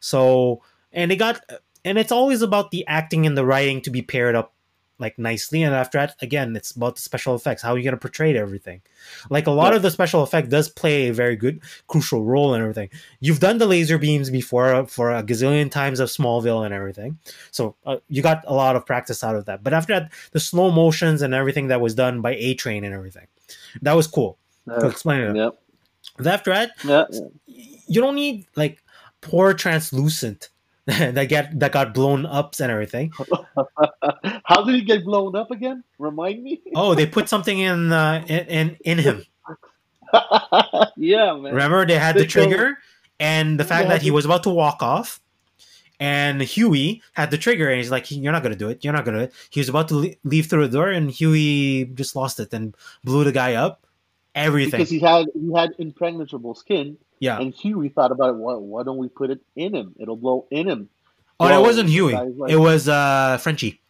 So 0.01 0.63
and 0.93 1.11
they 1.11 1.17
got 1.17 1.41
and 1.85 1.97
it's 1.97 2.13
always 2.13 2.43
about 2.43 2.73
the 2.73 2.87
acting 2.87 3.27
and 3.27 3.39
the 3.39 3.47
writing 3.47 3.81
to 3.83 3.91
be 3.91 4.03
paired 4.03 4.35
up 4.35 4.53
like 5.01 5.19
nicely 5.19 5.63
and 5.63 5.75
after 5.75 5.99
that 5.99 6.15
again 6.21 6.55
it's 6.55 6.71
about 6.73 6.95
the 6.97 7.03
special 7.03 7.35
effects 7.35 7.63
how 7.63 7.73
are 7.73 7.79
you 7.79 7.83
going 7.85 7.95
to 7.95 7.99
portray 8.01 8.37
everything. 8.37 8.83
Like 9.31 9.47
a 9.47 9.51
lot 9.51 9.73
Yeah. 9.73 9.77
of 9.77 9.83
the 9.83 9.91
special 9.91 10.23
effect 10.23 10.51
does 10.51 10.69
play 10.69 11.09
a 11.09 11.13
very 11.13 11.35
good 11.37 11.61
crucial 11.89 12.23
role 12.23 12.55
in 12.55 12.61
everything. 12.61 12.91
You've 13.19 13.41
done 13.41 13.59
the 13.59 13.67
laser 13.67 13.99
beams 13.99 14.31
before 14.31 14.87
for 14.87 15.11
a 15.11 15.23
gazillion 15.23 15.71
times 15.71 15.99
of 16.01 16.11
smallville 16.11 16.65
and 16.65 16.75
everything. 16.75 17.19
So 17.51 17.75
uh, 17.87 17.97
you 18.09 18.23
got 18.23 18.45
a 18.47 18.55
lot 18.55 18.77
of 18.77 18.85
practice 18.87 19.25
out 19.25 19.35
of 19.37 19.47
that. 19.47 19.65
But 19.65 19.73
after 19.73 19.95
that 19.99 20.13
the 20.33 20.41
slow 20.41 20.71
motions 20.71 21.23
and 21.23 21.35
everything 21.35 21.69
that 21.69 21.81
was 21.81 21.95
done 21.95 22.21
by 22.21 22.35
a 22.37 22.55
train 22.55 22.85
and 22.85 22.95
everything 22.95 23.27
that 23.83 23.95
was 23.95 24.07
cool. 24.07 24.39
To 24.69 24.79
yeah, 24.83 24.87
explain 24.91 25.21
it. 25.23 25.37
Yep, 25.37 25.59
after 26.27 26.53
that 26.53 26.71
yeah. 26.85 27.05
you 27.47 28.01
don't 28.01 28.15
need 28.15 28.47
like 28.55 28.83
poor 29.23 29.55
translucent 29.55 30.51
that 31.15 31.29
get 31.29 31.59
that 31.61 31.73
got 31.73 31.95
blown 31.95 32.27
up 32.27 32.55
and 32.61 32.71
everything. 32.71 33.13
How 34.45 34.65
did 34.65 34.75
he 34.75 34.83
get 34.83 35.05
blown 35.05 35.37
up 35.37 35.51
again? 35.51 35.85
Remind 35.99 36.43
me. 36.43 36.61
oh 36.75 36.95
they 36.95 37.07
put 37.07 37.29
something 37.29 37.59
in 37.59 37.93
uh 37.93 38.25
in 38.29 38.77
in, 38.85 38.99
him. 38.99 39.23
Yeah, 40.97 41.35
man. 41.35 41.55
remember 41.55 41.87
they 41.87 41.99
had 41.99 42.17
the 42.17 42.21
They 42.23 42.27
told- 42.27 42.49
trigger 42.49 42.79
and 43.19 43.59
the 43.61 43.65
fact 43.65 43.89
that 43.89 44.03
he 44.03 44.09
the- 44.09 44.15
was 44.15 44.25
about 44.25 44.43
to 44.45 44.51
walk 44.51 44.83
off 44.83 45.21
and 46.01 46.41
hughie 46.43 47.03
had 47.13 47.31
the 47.31 47.39
trigger 47.39 47.69
and 47.69 47.79
he's 47.79 47.91
like 47.91 48.11
you're 48.11 48.33
not 48.33 48.43
gonna 48.43 48.57
do 48.57 48.69
it. 48.71 48.83
You're 48.85 48.93
not 48.93 49.05
gonna 49.05 49.19
do 49.19 49.25
it. 49.25 49.33
He 49.51 49.61
was 49.61 49.69
about 49.69 49.89
to 49.89 49.95
le- 49.97 50.15
leave 50.25 50.47
through 50.47 50.67
the 50.67 50.73
door 50.77 50.91
and 50.91 51.11
hughie 51.11 51.85
just 51.95 52.17
lost 52.17 52.41
it 52.41 52.53
and 52.53 52.75
blew 53.05 53.23
the 53.25 53.33
guy 53.33 53.55
up. 53.55 53.87
Everything. 54.35 54.79
Because 54.79 54.91
he 54.91 54.99
had 55.01 55.27
he 55.35 55.53
had 55.55 55.71
impregnable 55.79 56.55
skin, 56.55 56.97
yeah 57.21 57.39
and 57.39 57.55
Hughie 57.55 57.89
thought 57.91 58.11
about 58.11 58.31
it. 58.31 58.37
Why, 58.37 58.55
why 58.55 58.83
don't 58.83 58.99
we 58.99 59.09
put 59.09 59.31
it 59.31 59.41
in 59.55 59.75
him? 59.75 59.95
It'll 60.01 60.17
blow 60.17 60.47
in 60.51 60.69
him. 60.69 60.89
oh 61.39 61.47
it 61.47 61.63
wasn't 61.63 61.89
hughie 61.89 62.15
like- 62.15 62.51
it 62.51 62.57
was 62.57 62.89
uh 62.89 63.39
frenchie 63.41 63.81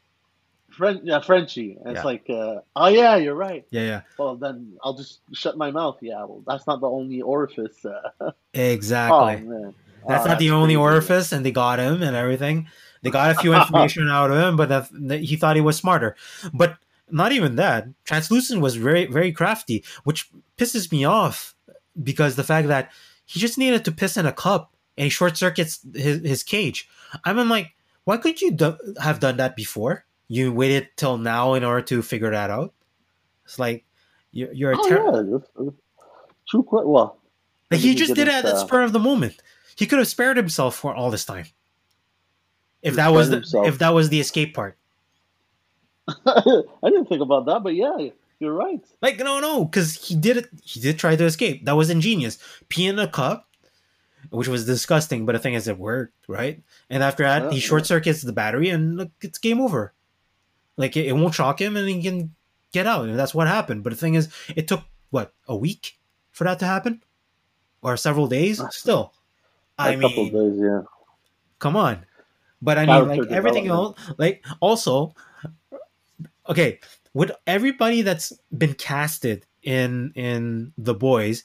Fren- 0.70 1.00
yeah, 1.04 1.20
Frenchie. 1.20 1.76
And 1.84 1.92
Yeah. 1.92 1.98
It's 1.98 2.04
like, 2.04 2.30
uh, 2.30 2.60
oh 2.76 2.86
yeah, 2.88 3.16
you're 3.16 3.34
right. 3.34 3.66
yeah 3.70 3.82
yeah 3.82 4.00
Well, 4.18 4.36
then 4.36 4.74
I'll 4.82 4.94
just 4.94 5.20
shut 5.32 5.56
my 5.58 5.70
mouth. 5.70 5.98
Yeah, 6.00 6.24
well, 6.24 6.42
that's 6.46 6.66
not 6.66 6.80
the 6.80 6.88
only 6.88 7.20
orifice. 7.20 7.84
Uh, 7.84 8.30
exactly 8.54 9.44
oh 9.48 9.74
That's 10.08 10.24
Oh, 10.24 10.28
not 10.28 10.38
the 10.38 10.52
only 10.52 10.76
orifice, 10.76 11.32
and 11.32 11.44
they 11.44 11.50
got 11.50 11.78
him 11.78 12.02
and 12.02 12.16
everything. 12.16 12.68
They 13.02 13.10
got 13.10 13.30
a 13.32 13.34
few 13.34 13.52
information 13.54 14.08
out 14.18 14.30
of 14.30 14.38
him, 14.38 14.56
but 14.56 14.68
that, 14.68 14.88
that 15.08 15.20
he 15.20 15.36
thought 15.36 15.56
he 15.56 15.62
was 15.62 15.76
smarter. 15.76 16.16
But 16.54 16.76
not 17.10 17.32
even 17.32 17.56
that. 17.56 17.88
Translucent 18.04 18.60
was 18.62 18.76
very, 18.76 19.06
very 19.06 19.32
crafty, 19.32 19.84
which 20.04 20.30
pisses 20.56 20.90
me 20.92 21.04
off 21.04 21.54
because 22.00 22.36
the 22.36 22.44
fact 22.44 22.68
that 22.68 22.90
he 23.30 23.38
just 23.38 23.56
needed 23.58 23.84
to 23.84 23.92
piss 23.92 24.16
in 24.16 24.26
a 24.26 24.32
cup 24.32 24.74
and 24.98 25.04
he 25.04 25.08
short 25.08 25.36
circuits 25.36 25.78
his, 25.94 26.20
his 26.26 26.42
cage. 26.42 26.88
I'm 27.24 27.48
like, 27.48 27.68
why 28.02 28.16
couldn't 28.16 28.40
you 28.42 28.50
do- 28.50 28.76
have 29.00 29.20
done 29.20 29.36
that 29.36 29.54
before? 29.54 30.04
You 30.26 30.52
waited 30.52 30.88
till 30.96 31.16
now 31.16 31.54
in 31.54 31.62
order 31.62 31.82
to 31.82 32.02
figure 32.02 32.32
that 32.32 32.50
out. 32.50 32.74
It's 33.44 33.56
like 33.58 33.84
you're, 34.32 34.52
you're 34.52 34.72
a 34.72 34.76
Oh, 34.78 34.88
ter- 34.88 34.96
yeah, 35.06 35.70
true. 36.48 36.62
que- 36.68 36.86
Well, 36.86 37.18
like 37.70 37.78
he 37.78 37.94
just 37.94 38.14
did 38.14 38.26
it 38.26 38.34
at 38.34 38.42
the 38.42 38.54
uh, 38.54 38.58
spur 38.58 38.82
of 38.82 38.92
the 38.92 38.98
moment. 38.98 39.40
He 39.76 39.86
could 39.86 40.00
have 40.00 40.08
spared 40.08 40.36
himself 40.36 40.74
for 40.74 40.92
all 40.92 41.12
this 41.12 41.24
time. 41.24 41.46
If 42.82 42.96
that 42.96 43.12
was 43.12 43.30
the, 43.30 43.36
himself. 43.36 43.68
if 43.68 43.78
that 43.78 43.90
was 43.90 44.08
the 44.08 44.18
escape 44.18 44.54
part. 44.54 44.76
I 46.26 46.62
didn't 46.84 47.06
think 47.06 47.22
about 47.22 47.46
that, 47.46 47.62
but 47.62 47.74
yeah, 47.76 48.08
you're 48.40 48.54
right. 48.54 48.80
Like 49.02 49.18
no 49.18 49.38
no, 49.38 49.64
because 49.66 49.94
he 49.94 50.16
did 50.16 50.38
it. 50.38 50.48
He 50.62 50.80
did 50.80 50.98
try 50.98 51.14
to 51.14 51.24
escape. 51.24 51.66
That 51.66 51.76
was 51.76 51.90
ingenious. 51.90 52.38
Pee 52.68 52.86
in 52.86 52.98
a 52.98 53.06
cup, 53.06 53.46
which 54.30 54.48
was 54.48 54.66
disgusting. 54.66 55.26
But 55.26 55.32
the 55.32 55.38
thing 55.38 55.54
is, 55.54 55.68
it 55.68 55.78
worked, 55.78 56.24
right? 56.26 56.62
And 56.88 57.02
after 57.02 57.22
that, 57.22 57.44
Yeah, 57.44 57.50
he 57.50 57.60
short 57.60 57.86
circuits 57.86 58.22
the 58.22 58.32
battery, 58.32 58.70
and 58.70 58.96
look, 58.96 59.10
it's 59.20 59.38
game 59.38 59.60
over. 59.60 59.92
Like 60.76 60.96
it, 60.96 61.06
it 61.06 61.12
won't 61.12 61.34
shock 61.34 61.60
him, 61.60 61.76
and 61.76 61.86
he 61.88 62.02
can 62.02 62.34
get 62.72 62.86
out. 62.86 63.08
And 63.08 63.18
that's 63.18 63.34
what 63.34 63.46
happened. 63.46 63.84
But 63.84 63.90
the 63.90 63.98
thing 63.98 64.14
is, 64.14 64.32
it 64.56 64.66
took 64.66 64.82
what 65.10 65.34
a 65.46 65.54
week 65.56 65.98
for 66.32 66.44
that 66.44 66.58
to 66.60 66.64
happen, 66.64 67.02
or 67.82 67.96
several 67.96 68.26
days. 68.26 68.62
Still, 68.70 69.12
I 69.78 69.90
a 69.90 70.00
couple 70.00 70.24
mean, 70.24 70.32
days, 70.32 70.60
yeah. 70.60 70.82
come 71.58 71.76
on 71.76 72.04
but 72.62 72.78
i 72.78 72.86
mean 72.86 72.88
Character 72.88 73.22
like 73.22 73.32
everything 73.32 73.68
else 73.68 73.98
like 74.18 74.44
also 74.60 75.14
okay 76.48 76.78
with 77.14 77.30
everybody 77.46 78.02
that's 78.02 78.32
been 78.56 78.74
casted 78.74 79.44
in 79.62 80.12
in 80.14 80.72
the 80.78 80.94
boys 80.94 81.44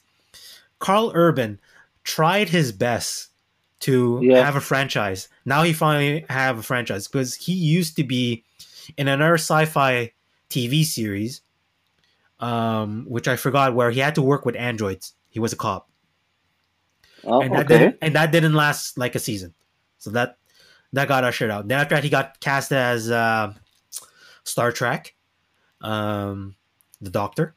karl 0.80 1.12
urban 1.16 1.60
tried 2.04 2.50
his 2.50 2.72
best 2.72 3.30
to 3.80 4.20
Yeah. 4.24 4.44
have 4.46 4.56
a 4.56 4.62
franchise 4.62 5.28
now 5.46 5.64
he 5.64 5.74
finally 5.74 6.26
have 6.30 6.58
a 6.60 6.64
franchise 6.64 7.08
because 7.08 7.36
he 7.36 7.54
used 7.54 7.96
to 7.98 8.04
be 8.04 8.44
in 8.98 9.08
another 9.08 9.34
sci-fi 9.36 10.12
tv 10.50 10.84
series 10.86 11.42
um 12.40 13.06
which 13.08 13.28
i 13.28 13.36
forgot 13.36 13.76
where 13.76 13.92
he 13.92 14.00
had 14.00 14.16
to 14.16 14.22
work 14.22 14.46
with 14.46 14.56
androids 14.56 15.14
he 15.30 15.40
was 15.40 15.52
a 15.54 15.58
cop 15.58 15.90
Oh, 17.28 17.42
and 17.42 17.52
that 17.56 17.66
okay. 17.66 17.80
didn't 17.80 17.98
and 18.04 18.16
that 18.16 18.32
didn't 18.32 18.54
last 18.54 19.00
like 19.00 19.16
a 19.16 19.20
season. 19.20 19.56
So 19.98 20.12
that 20.12 20.38
that 20.94 21.08
got 21.08 21.24
ushered 21.24 21.50
out. 21.50 21.68
Then 21.68 21.80
after 21.80 21.96
that, 21.96 22.04
he 22.04 22.10
got 22.12 22.40
cast 22.40 22.72
as 22.72 23.10
uh, 23.10 23.52
Star 24.44 24.72
Trek, 24.72 25.15
um, 25.82 26.56
the 27.02 27.10
Doctor. 27.10 27.56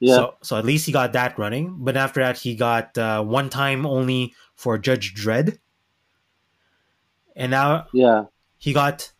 Yeah. 0.00 0.14
So, 0.14 0.34
so 0.42 0.56
at 0.56 0.64
least 0.64 0.86
he 0.86 0.92
got 0.92 1.12
that 1.14 1.38
running. 1.38 1.76
But 1.78 1.96
after 1.96 2.20
that, 2.20 2.38
he 2.38 2.54
got 2.54 2.96
uh, 2.96 3.22
one 3.24 3.50
time 3.50 3.84
only 3.84 4.34
for 4.54 4.78
Judge 4.78 5.14
Dredd, 5.14 5.58
and 7.34 7.50
now 7.50 7.86
yeah. 7.92 8.24
he 8.58 8.72
got 8.72 9.12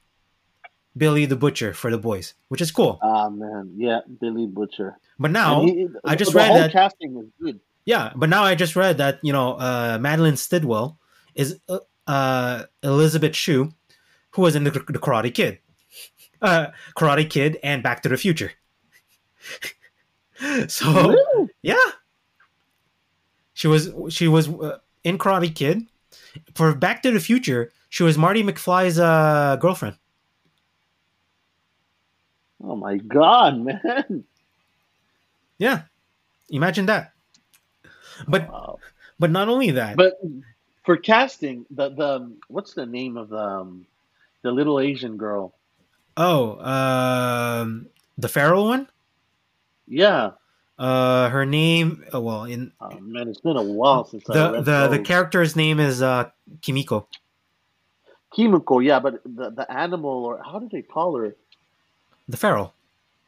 Billy 0.97 1.27
the 1.27 1.37
Butcher 1.37 1.73
for 1.73 1.91
the 1.91 1.99
boys, 1.99 2.35
which 2.49 2.61
is 2.61 2.71
cool. 2.71 2.99
Ah 3.03 3.29
man, 3.29 3.73
yeah, 3.77 4.01
Billy 4.21 4.47
Butcher. 4.47 4.99
But 5.19 5.31
now, 5.33 5.63
he- 5.63 5.89
I 6.05 6.15
just 6.15 6.35
read 6.35 6.55
that- 6.55 6.73
casting 6.73 7.17
is 7.19 7.27
good. 7.41 7.61
yeah, 7.85 8.13
but 8.15 8.29
now 8.29 8.45
I 8.45 8.55
just 8.55 8.77
read 8.77 8.99
that 8.99 9.19
you 9.23 9.33
know 9.33 9.55
uh, 9.55 9.99
Madelyn 9.99 10.39
Stillwell 10.39 10.99
is 11.35 11.59
uh, 11.69 11.79
uh, 12.07 12.65
Elizabeth 12.83 13.35
Shue, 13.35 13.73
who 14.31 14.43
was 14.43 14.55
in 14.57 14.65
the, 14.65 14.71
the 14.71 14.99
Karate 14.99 15.33
Kid, 15.33 15.59
uh, 16.43 16.69
Karate 16.97 17.29
Kid, 17.29 17.59
and 17.63 17.83
Back 17.83 18.03
to 18.03 18.09
the 18.09 18.17
Future. 18.17 18.53
so 20.69 21.11
Really? 21.11 21.49
yeah, 21.63 21.77
she 23.55 23.67
was 23.69 23.91
she 24.11 24.29
was 24.29 24.49
uh, 24.49 24.79
in 25.05 25.19
Karate 25.19 25.55
Kid. 25.55 25.83
For 26.55 26.75
Back 26.75 27.03
to 27.03 27.11
the 27.11 27.21
Future, 27.21 27.73
she 27.89 28.03
was 28.03 28.17
Marty 28.19 28.43
McFly's 28.43 28.99
uh, 28.99 29.57
girlfriend. 29.61 29.97
Oh 32.63 32.77
my 32.77 32.97
god, 32.99 33.59
man! 33.61 34.25
Yeah, 35.59 35.83
imagine 36.51 36.87
that. 36.87 37.13
But 38.27 38.49
Wow. 38.51 38.79
but 39.19 39.31
not 39.31 39.49
only 39.49 39.71
that, 39.73 39.97
But 39.97 40.21
for 40.85 40.97
casting, 40.97 41.67
the 41.71 41.91
the 41.91 42.37
what's 42.49 42.75
the 42.75 42.87
name 42.87 43.17
of 43.17 43.29
the 43.29 43.39
um, 43.39 43.87
the 44.43 44.51
little 44.51 44.81
Asian 44.81 45.17
girl? 45.17 45.55
Oh, 46.19 46.59
um, 46.61 47.87
the 48.19 48.29
Pharaoh 48.29 48.65
one. 48.65 48.89
Yeah, 49.87 50.33
Uh, 50.79 51.29
her 51.31 51.47
name. 51.47 52.05
Oh, 52.13 52.21
well, 52.21 52.45
in 52.45 52.71
oh, 52.81 52.91
man, 53.01 53.27
it's 53.27 53.41
been 53.41 53.57
a 53.57 53.63
while 53.63 54.05
since 54.05 54.29
I 54.31 54.35
the 54.35 54.61
the 54.61 54.89
the 54.89 54.99
character's 55.01 55.57
name 55.57 55.81
is 55.81 56.03
uh 56.03 56.31
Kimiko. 56.61 57.09
Kimiko. 58.35 58.79
Yeah, 58.79 59.01
but 59.01 59.23
the 59.25 59.51
the 59.51 59.67
animal 59.73 60.25
or 60.25 60.43
how 60.45 60.59
do 60.61 60.69
they 60.71 60.83
call 60.83 61.17
her? 61.17 61.35
The 62.29 62.37
feral, 62.37 62.75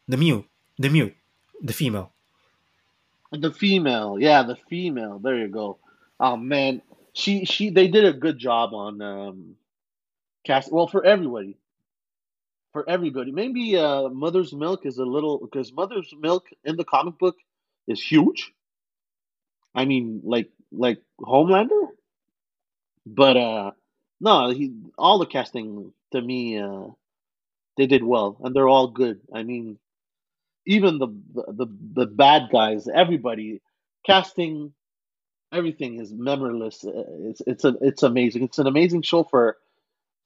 the 0.07 0.17
mute, 0.17 0.45
the 0.79 0.91
mute, 0.91 1.17
the 1.63 1.73
female. 1.73 2.13
The 3.33 3.51
female. 3.51 4.19
Yeah, 4.21 4.43
the 4.43 4.57
female. 4.69 5.19
There 5.19 5.39
you 5.39 5.49
go. 5.49 5.79
Oh 6.21 6.37
man, 6.37 6.83
she 7.15 7.45
she 7.47 7.71
they 7.71 7.89
did 7.89 8.05
a 8.05 8.13
good 8.13 8.39
job 8.39 8.75
on 8.75 9.01
um 9.01 9.57
cast. 10.45 10.71
Well, 10.71 10.87
for 10.87 11.05
everybody. 11.05 11.57
For 12.73 12.89
everybody, 12.89 13.33
maybe 13.33 13.77
uh, 13.77 14.09
Mother's 14.11 14.53
Milk 14.53 14.87
is 14.87 14.99
a 14.99 15.05
little 15.05 15.39
because 15.39 15.73
Mother's 15.73 16.13
Milk 16.19 16.47
in 16.65 16.77
the 16.77 16.85
comic 16.85 17.19
book 17.19 17.37
is 17.89 18.01
huge. 18.03 18.53
I 19.75 19.85
mean, 19.85 20.21
like 20.25 20.51
like 20.73 21.03
Homelander, 21.21 21.89
but 23.07 23.37
uh, 23.37 23.71
no, 24.21 24.51
he 24.51 24.73
all 24.99 25.19
the 25.19 25.27
casting 25.27 25.93
to 26.13 26.21
me 26.21 26.59
uh, 26.59 26.87
they 27.77 27.87
did 27.87 28.05
well, 28.05 28.39
and 28.43 28.55
they're 28.55 28.69
all 28.69 28.89
good. 28.89 29.21
I 29.35 29.43
mean, 29.43 29.79
even 30.67 30.99
the 30.99 31.09
the 31.35 31.67
the 31.95 32.07
bad 32.07 32.51
guys, 32.53 32.89
everybody 32.89 33.63
casting, 34.07 34.73
everything 35.53 36.01
is 36.01 36.13
memoryless. 36.13 36.87
Uh, 36.87 37.05
It's 37.31 37.43
it's 37.47 37.65
a 37.65 37.75
it's 37.81 38.03
amazing. 38.03 38.45
It's 38.45 38.59
an 38.59 38.67
amazing 38.67 39.03
show 39.03 39.25
for 39.25 39.57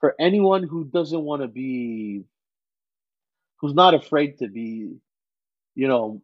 for 0.00 0.14
anyone 0.20 0.64
who 0.64 0.84
doesn't 0.84 1.22
want 1.22 1.42
to 1.42 1.48
be, 1.48 2.24
who's 3.64 3.72
not 3.72 3.94
afraid 3.94 4.36
to 4.36 4.46
be, 4.46 4.90
you 5.74 5.88
know, 5.88 6.20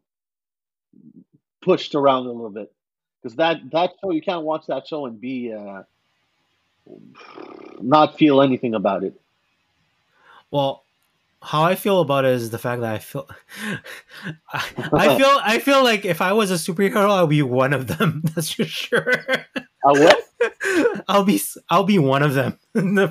pushed 1.59 1.95
around 1.95 2.27
a 2.27 2.31
little 2.31 2.51
bit. 2.51 2.71
Because 3.19 3.35
that 3.37 3.57
that 3.71 3.93
show, 3.99 4.11
you 4.11 4.21
can't 4.21 4.43
watch 4.43 4.67
that 4.67 4.87
show 4.87 5.07
and 5.07 5.19
be 5.19 5.51
uh, 5.51 5.81
not 7.81 8.15
feel 8.15 8.43
anything 8.43 8.75
about 8.75 9.03
it. 9.03 9.19
Well, 10.51 10.83
how 11.41 11.63
I 11.63 11.73
feel 11.73 12.01
about 12.01 12.25
it 12.25 12.33
is 12.33 12.51
the 12.51 12.59
fact 12.59 12.81
that 12.81 12.93
I 12.93 12.99
feel, 12.99 13.27
I, 14.53 14.63
I 14.93 15.17
feel, 15.17 15.39
I 15.43 15.57
feel 15.57 15.83
like 15.83 16.05
if 16.05 16.21
I 16.21 16.33
was 16.33 16.51
a 16.51 16.55
superhero, 16.55 17.23
I'd 17.23 17.27
be 17.27 17.41
one 17.41 17.73
of 17.73 17.87
them. 17.87 18.21
That's 18.35 18.51
for 18.51 18.65
sure. 18.65 19.13
Uh, 19.55 19.63
what? 19.83 20.30
I'll 21.07 21.23
be, 21.23 21.39
I'll 21.69 21.83
be 21.83 21.99
one 21.99 22.23
of 22.23 22.33
them 22.33 22.57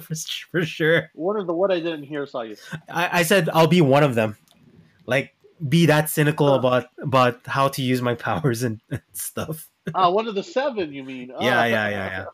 for, 0.50 0.64
sure. 0.64 1.10
One 1.14 1.36
of 1.36 1.46
the 1.46 1.52
what 1.52 1.70
I 1.70 1.80
didn't 1.80 2.04
hear? 2.04 2.26
Saw 2.26 2.42
you. 2.42 2.56
I, 2.88 3.20
I 3.20 3.22
said 3.22 3.48
I'll 3.52 3.66
be 3.66 3.80
one 3.80 4.02
of 4.02 4.14
them. 4.14 4.36
Like, 5.06 5.34
be 5.68 5.86
that 5.86 6.08
cynical 6.08 6.48
Huh. 6.48 6.54
about 6.58 6.86
about 7.02 7.40
how 7.46 7.68
to 7.68 7.82
use 7.82 8.00
my 8.00 8.14
powers 8.26 8.62
and, 8.62 8.80
and 8.90 9.02
stuff. 9.12 9.68
Ah, 9.94 10.10
one 10.10 10.26
of 10.28 10.34
the 10.34 10.42
seven. 10.42 10.92
You 10.92 11.04
mean? 11.04 11.28
Yeah, 11.28 11.60
Ah. 11.60 11.64
yeah, 11.64 11.88
yeah, 11.88 11.90
yeah. 11.90 12.24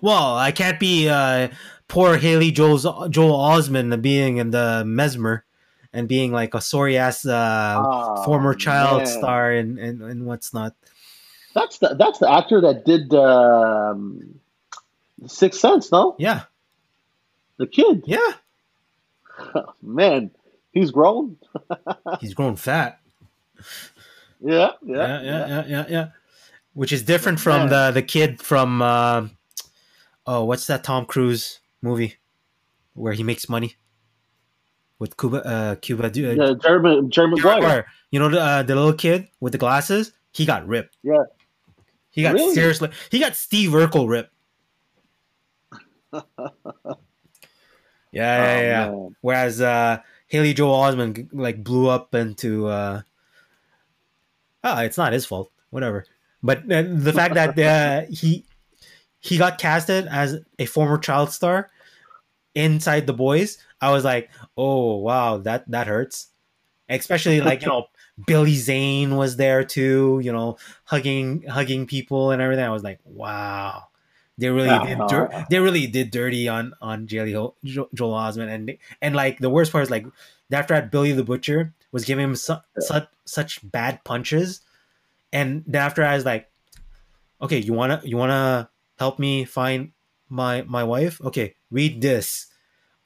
Well, 0.00 0.36
I 0.36 0.52
can't 0.52 0.78
be 0.80 1.08
uh, 1.08 1.48
poor 1.88 2.16
Haley 2.16 2.50
Joel's 2.50 2.84
Joel 3.10 3.38
Osment 3.38 4.00
being 4.02 4.36
in 4.38 4.50
the 4.50 4.84
Mesmer 4.86 5.44
and 5.92 6.08
being 6.08 6.32
like 6.32 6.54
a 6.54 6.60
sorry 6.60 6.96
ass 6.96 7.26
uh, 7.26 7.82
Ah, 7.84 8.24
former 8.24 8.54
child 8.54 8.98
man. 8.98 9.06
star 9.06 9.52
and, 9.52 9.78
and 9.78 10.00
and 10.02 10.24
what's 10.26 10.54
not. 10.54 10.74
That's 11.54 11.78
the 11.78 11.94
that's 11.98 12.18
the 12.18 12.30
actor 12.30 12.60
that 12.62 12.84
did 12.84 13.12
um, 13.14 14.38
Sixth 15.26 15.60
Sense. 15.60 15.90
No, 15.92 16.16
Yeah, 16.18 16.42
the 17.58 17.66
kid. 17.66 18.04
yeah. 18.06 18.32
Man, 19.82 20.30
he's 20.72 20.90
grown. 20.90 21.36
He's 22.20 22.34
grown 22.34 22.56
fat. 22.56 23.00
Yeah, 24.40 24.72
Yeah, 24.84 24.96
yeah, 24.96 25.22
yeah, 25.22 25.46
yeah, 25.48 25.64
yeah, 25.66 25.84
yeah. 25.88 26.08
Which 26.74 26.92
is 26.92 27.02
different 27.02 27.40
from 27.40 27.62
Man. 27.62 27.68
the 27.70 27.90
the 27.92 28.02
kid 28.02 28.40
from 28.40 28.82
uh, 28.82 29.28
oh, 30.26 30.44
what's 30.44 30.66
that 30.66 30.84
Tom 30.84 31.06
Cruise 31.06 31.60
movie 31.80 32.16
where 32.94 33.12
he 33.14 33.22
makes 33.22 33.48
money 33.48 33.76
with 34.98 35.16
Cuba 35.16 35.44
uh, 35.46 35.74
Cuba 35.76 36.06
uh, 36.06 36.10
Yeah, 36.14 36.54
German, 36.62 37.08
Maguire. 37.08 37.60
Maguire. 37.60 37.86
You 38.10 38.18
know 38.20 38.28
the 38.28 38.40
uh, 38.40 38.62
the 38.62 38.74
little 38.74 38.92
kid 38.92 39.28
with 39.40 39.52
the 39.52 39.58
glasses? 39.58 40.12
He 40.32 40.44
got 40.46 40.66
ripped. 40.66 40.96
Yeah. 41.02 41.24
He 42.12 42.22
got 42.22 42.34
Really? 42.34 42.54
seriously. 42.54 42.90
He 43.10 43.18
got 43.18 43.34
Steve 43.34 43.70
Urkel 43.70 44.08
ripped. 44.08 44.32
Yeah, 46.12 46.20
yeah, 48.12 48.36
Oh, 48.56 48.60
yeah. 48.60 48.90
man. 48.90 49.16
Whereas 49.22 49.60
uh, 49.60 49.98
Haley 50.28 50.54
Joel 50.54 50.74
Osment 50.76 51.28
like 51.32 51.64
blew 51.64 51.88
up 51.88 52.14
into. 52.14 52.68
Uh, 52.68 53.02
oh, 54.62 54.78
it's 54.80 54.98
not 54.98 55.12
his 55.12 55.26
fault. 55.26 55.50
Whatever. 55.70 56.04
But 56.42 56.70
uh, 56.70 56.84
the 56.86 57.12
fact 57.12 57.34
that 57.34 57.58
uh, 57.58 58.06
he 58.10 58.44
he 59.20 59.38
got 59.38 59.58
casted 59.58 60.06
as 60.06 60.38
a 60.58 60.66
former 60.66 60.98
child 60.98 61.32
star 61.32 61.70
inside 62.54 63.06
the 63.06 63.12
boys, 63.14 63.58
I 63.80 63.90
was 63.90 64.04
like, 64.04 64.30
oh 64.56 64.96
wow, 64.96 65.38
that 65.38 65.70
that 65.70 65.86
hurts. 65.86 66.28
Especially 66.88 67.40
like 67.40 67.62
you 67.62 67.68
know 67.68 67.86
Billy 68.26 68.54
Zane 68.54 69.16
was 69.16 69.36
there 69.36 69.64
too, 69.64 70.20
you 70.22 70.32
know, 70.32 70.56
hugging 70.84 71.42
hugging 71.44 71.86
people 71.86 72.30
and 72.30 72.42
everything. 72.42 72.64
I 72.64 72.70
was 72.70 72.82
like, 72.82 73.00
wow, 73.04 73.84
they 74.38 74.50
really 74.50 74.78
did 74.84 74.98
dir- 75.08 75.46
they 75.50 75.58
really 75.60 75.86
did 75.86 76.10
dirty 76.10 76.48
on 76.48 76.74
on 76.80 77.08
Ho- 77.10 77.54
jo- 77.64 77.88
Joel 77.94 78.14
Osment 78.14 78.50
and 78.52 78.76
and 79.00 79.16
like 79.16 79.38
the 79.38 79.50
worst 79.50 79.72
part 79.72 79.82
is 79.82 79.90
like 79.90 80.06
after 80.52 80.74
that 80.74 80.90
Billy 80.90 81.12
the 81.12 81.24
Butcher 81.24 81.72
was 81.90 82.04
giving 82.04 82.24
him 82.24 82.36
su- 82.36 82.56
such 82.78 83.08
such 83.24 83.70
bad 83.70 84.04
punches, 84.04 84.60
and 85.32 85.64
then 85.66 85.80
after 85.82 86.04
I 86.04 86.14
was 86.14 86.24
like, 86.26 86.50
okay, 87.40 87.58
you 87.58 87.72
wanna 87.72 88.00
you 88.04 88.16
wanna 88.18 88.68
help 88.98 89.18
me 89.18 89.44
find 89.44 89.92
my 90.28 90.62
my 90.62 90.84
wife? 90.84 91.20
Okay, 91.22 91.54
read 91.70 92.02
this. 92.02 92.48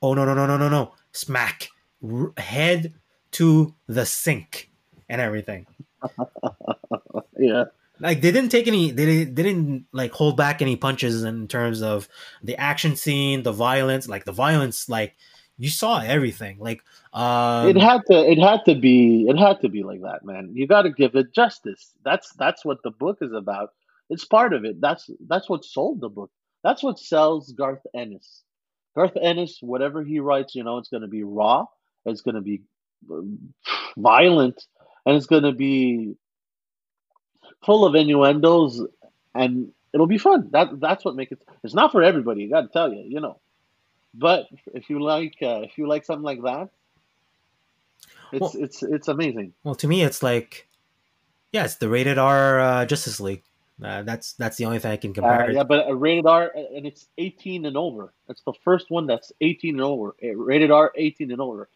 Oh 0.03 0.15
no 0.15 0.25
no 0.25 0.35
no 0.35 0.47
no 0.47 0.57
no 0.57 0.69
no! 0.69 0.95
Smack 1.13 1.69
R- 2.03 2.33
head 2.37 2.95
to 3.33 3.75
the 3.87 4.05
sink 4.05 4.71
and 5.09 5.21
everything. 5.21 5.67
Yeah, 7.39 7.65
Like 8.01 8.23
they 8.23 8.33
didn't 8.33 8.49
take 8.49 8.67
any. 8.67 8.91
They 8.91 9.05
didn't, 9.05 9.35
they 9.35 9.43
didn't 9.43 9.87
like 9.93 10.13
hold 10.13 10.39
back 10.39 10.63
any 10.63 10.75
punches 10.75 11.23
in 11.23 11.49
terms 11.49 11.83
of 11.83 12.09
the 12.43 12.57
action 12.57 12.97
scene, 12.97 13.43
the 13.43 13.53
violence. 13.53 14.09
Like 14.09 14.25
the 14.25 14.33
violence, 14.33 14.89
like 14.89 15.17
you 15.59 15.69
saw 15.69 16.01
everything. 16.01 16.59
Like 16.59 16.83
um, 17.13 17.69
it 17.69 17.77
had 17.77 18.03
to. 18.11 18.31
It 18.31 18.39
had 18.39 18.65
to 18.67 18.75
be. 18.75 19.27
It 19.29 19.39
had 19.39 19.61
to 19.61 19.69
be 19.69 19.83
like 19.83 20.01
that, 20.03 20.25
man. 20.25 20.51
You 20.55 20.67
got 20.67 20.83
to 20.83 20.91
give 20.91 21.15
it 21.15 21.35
justice. 21.35 21.93
That's 22.05 22.33
that's 22.35 22.65
what 22.65 22.83
the 22.83 22.91
book 22.91 23.19
is 23.21 23.33
about. 23.33 23.71
It's 24.09 24.25
part 24.25 24.55
of 24.55 24.65
it. 24.65 24.81
That's 24.81 25.11
that's 25.27 25.49
what 25.49 25.65
sold 25.65 26.01
the 26.01 26.09
book. 26.09 26.31
That's 26.65 26.83
what 26.83 26.99
sells 26.99 27.53
Garth 27.53 27.87
Ennis. 27.95 28.43
Garth 28.95 29.17
Ennis, 29.21 29.59
whatever 29.61 30.03
he 30.03 30.21
writes, 30.21 30.55
you 30.55 30.65
know, 30.65 30.79
it's 30.79 30.89
going 30.89 31.03
to 31.03 31.09
be 31.09 31.23
raw. 31.23 31.67
It's 32.07 32.23
going 32.23 32.35
to 32.35 32.41
be 32.41 32.63
um, 33.11 33.53
violent, 33.97 34.65
and 35.07 35.17
it's 35.17 35.27
going 35.27 35.45
to 35.45 35.53
be 35.53 36.17
full 37.65 37.87
of 37.87 37.95
innuendos, 37.95 38.83
and 39.35 39.73
it'll 39.95 40.07
be 40.07 40.19
fun. 40.19 40.49
That 40.51 40.79
that's 40.81 41.05
what 41.05 41.17
makes 41.17 41.33
it. 41.33 41.41
It's 41.63 41.75
not 41.75 41.93
for 41.93 42.03
everybody. 42.03 42.45
I 42.45 42.49
got 42.49 42.61
to 42.63 42.69
tell 42.69 42.93
you, 42.93 43.03
you 43.07 43.21
know. 43.21 43.39
But 44.13 44.47
if 44.75 44.91
you 44.91 45.03
like, 45.03 45.37
uh, 45.43 45.61
if 45.63 45.79
you 45.79 45.87
like 45.87 46.05
something 46.05 46.25
like 46.25 46.43
that, 46.43 46.69
it's 48.33 48.41
Well- 48.41 48.53
it's 48.59 48.83
it's 48.83 49.09
amazing. 49.09 49.53
Well, 49.63 49.75
to 49.77 49.89
me, 49.89 50.03
it's 50.03 50.23
like 50.23 50.69
Yeah, 51.53 51.65
it's 51.65 51.77
the 51.77 51.89
rated 51.89 52.19
R 52.19 52.61
uh, 52.61 52.87
Justice 52.87 53.21
League. 53.21 53.43
Uh, 53.83 54.03
that's 54.03 54.33
that's 54.35 54.57
the 54.57 54.65
only 54.65 54.79
thing 54.79 54.91
I 54.91 54.97
can 54.97 55.13
compare. 55.13 55.45
Uh, 55.45 55.51
yeah, 55.51 55.63
but 55.63 55.89
a 55.89 55.95
rated 55.95 56.27
R, 56.27 56.51
and 56.75 56.87
it's 56.87 57.09
18 57.19 57.67
and 57.67 57.77
over. 57.77 58.13
That's 58.27 58.41
the 58.43 58.55
first 58.65 58.91
one 58.91 59.07
that's 59.07 59.33
18 59.43 59.75
and 59.75 59.83
over. 59.85 60.17
Uh, 60.23 60.35
Rated 60.35 60.71
R, 60.71 60.93
18 60.97 61.31
and 61.31 61.41
over. 61.43 61.69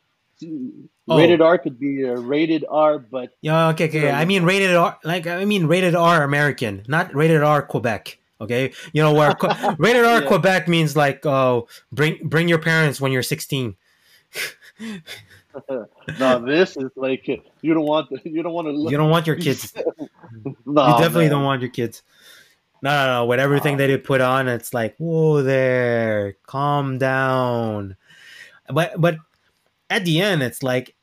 Oh. 1.09 1.19
Rated 1.19 1.41
R 1.41 1.59
could 1.59 1.79
be 1.79 2.03
a 2.03 2.17
rated 2.17 2.65
R, 2.69 2.99
but 2.99 3.31
Yeah, 3.41 3.69
okay, 3.71 3.89
okay. 3.89 4.11
I 4.11 4.25
mean 4.25 4.45
rated 4.45 4.75
R, 4.75 4.99
like 5.05 5.27
I 5.27 5.45
mean 5.45 5.67
rated 5.67 5.95
R 5.95 6.23
American, 6.23 6.85
not 6.87 7.15
rated 7.15 7.43
R 7.43 7.63
Quebec. 7.63 8.19
Okay, 8.41 8.73
you 8.93 9.03
know 9.03 9.13
where 9.13 9.35
rated 9.79 10.05
R 10.05 10.21
Yeah. 10.21 10.27
Quebec 10.27 10.69
means 10.69 10.97
like 10.97 11.25
oh 11.27 11.69
bring 11.93 12.19
bring 12.23 12.49
your 12.49 12.59
parents 12.59 13.01
when 13.01 13.13
you're 13.13 13.23
16. 13.23 13.77
no, 16.19 16.39
this 16.47 16.77
is 16.77 16.91
like 16.97 17.27
you 17.27 17.75
don't 17.75 17.87
want 17.87 18.09
you 18.25 18.43
don't 18.43 18.53
want 18.53 18.69
to 18.69 18.73
look. 18.73 18.93
You 18.93 18.99
don't 18.99 19.11
want 19.11 19.27
your 19.27 19.37
kids. 19.37 19.75
no, 20.65 20.87
you 20.87 20.99
definitely 20.99 21.25
man. 21.25 21.31
don't 21.33 21.45
want 21.45 21.61
your 21.61 21.71
kids. 21.71 22.03
No, 22.83 22.91
no, 22.91 23.13
no. 23.13 23.27
With 23.27 23.41
everything 23.41 23.77
that 23.77 23.89
they 23.89 23.99
put 23.99 24.21
on, 24.21 24.49
it's 24.49 24.73
like, 24.73 24.97
whoa, 24.97 25.43
there, 25.43 26.37
calm 26.47 26.99
down. 26.99 27.97
But, 28.73 28.99
but 28.99 29.17
at 29.91 30.05
the 30.05 30.21
end, 30.21 30.43
it's 30.43 30.63
like, 30.63 30.95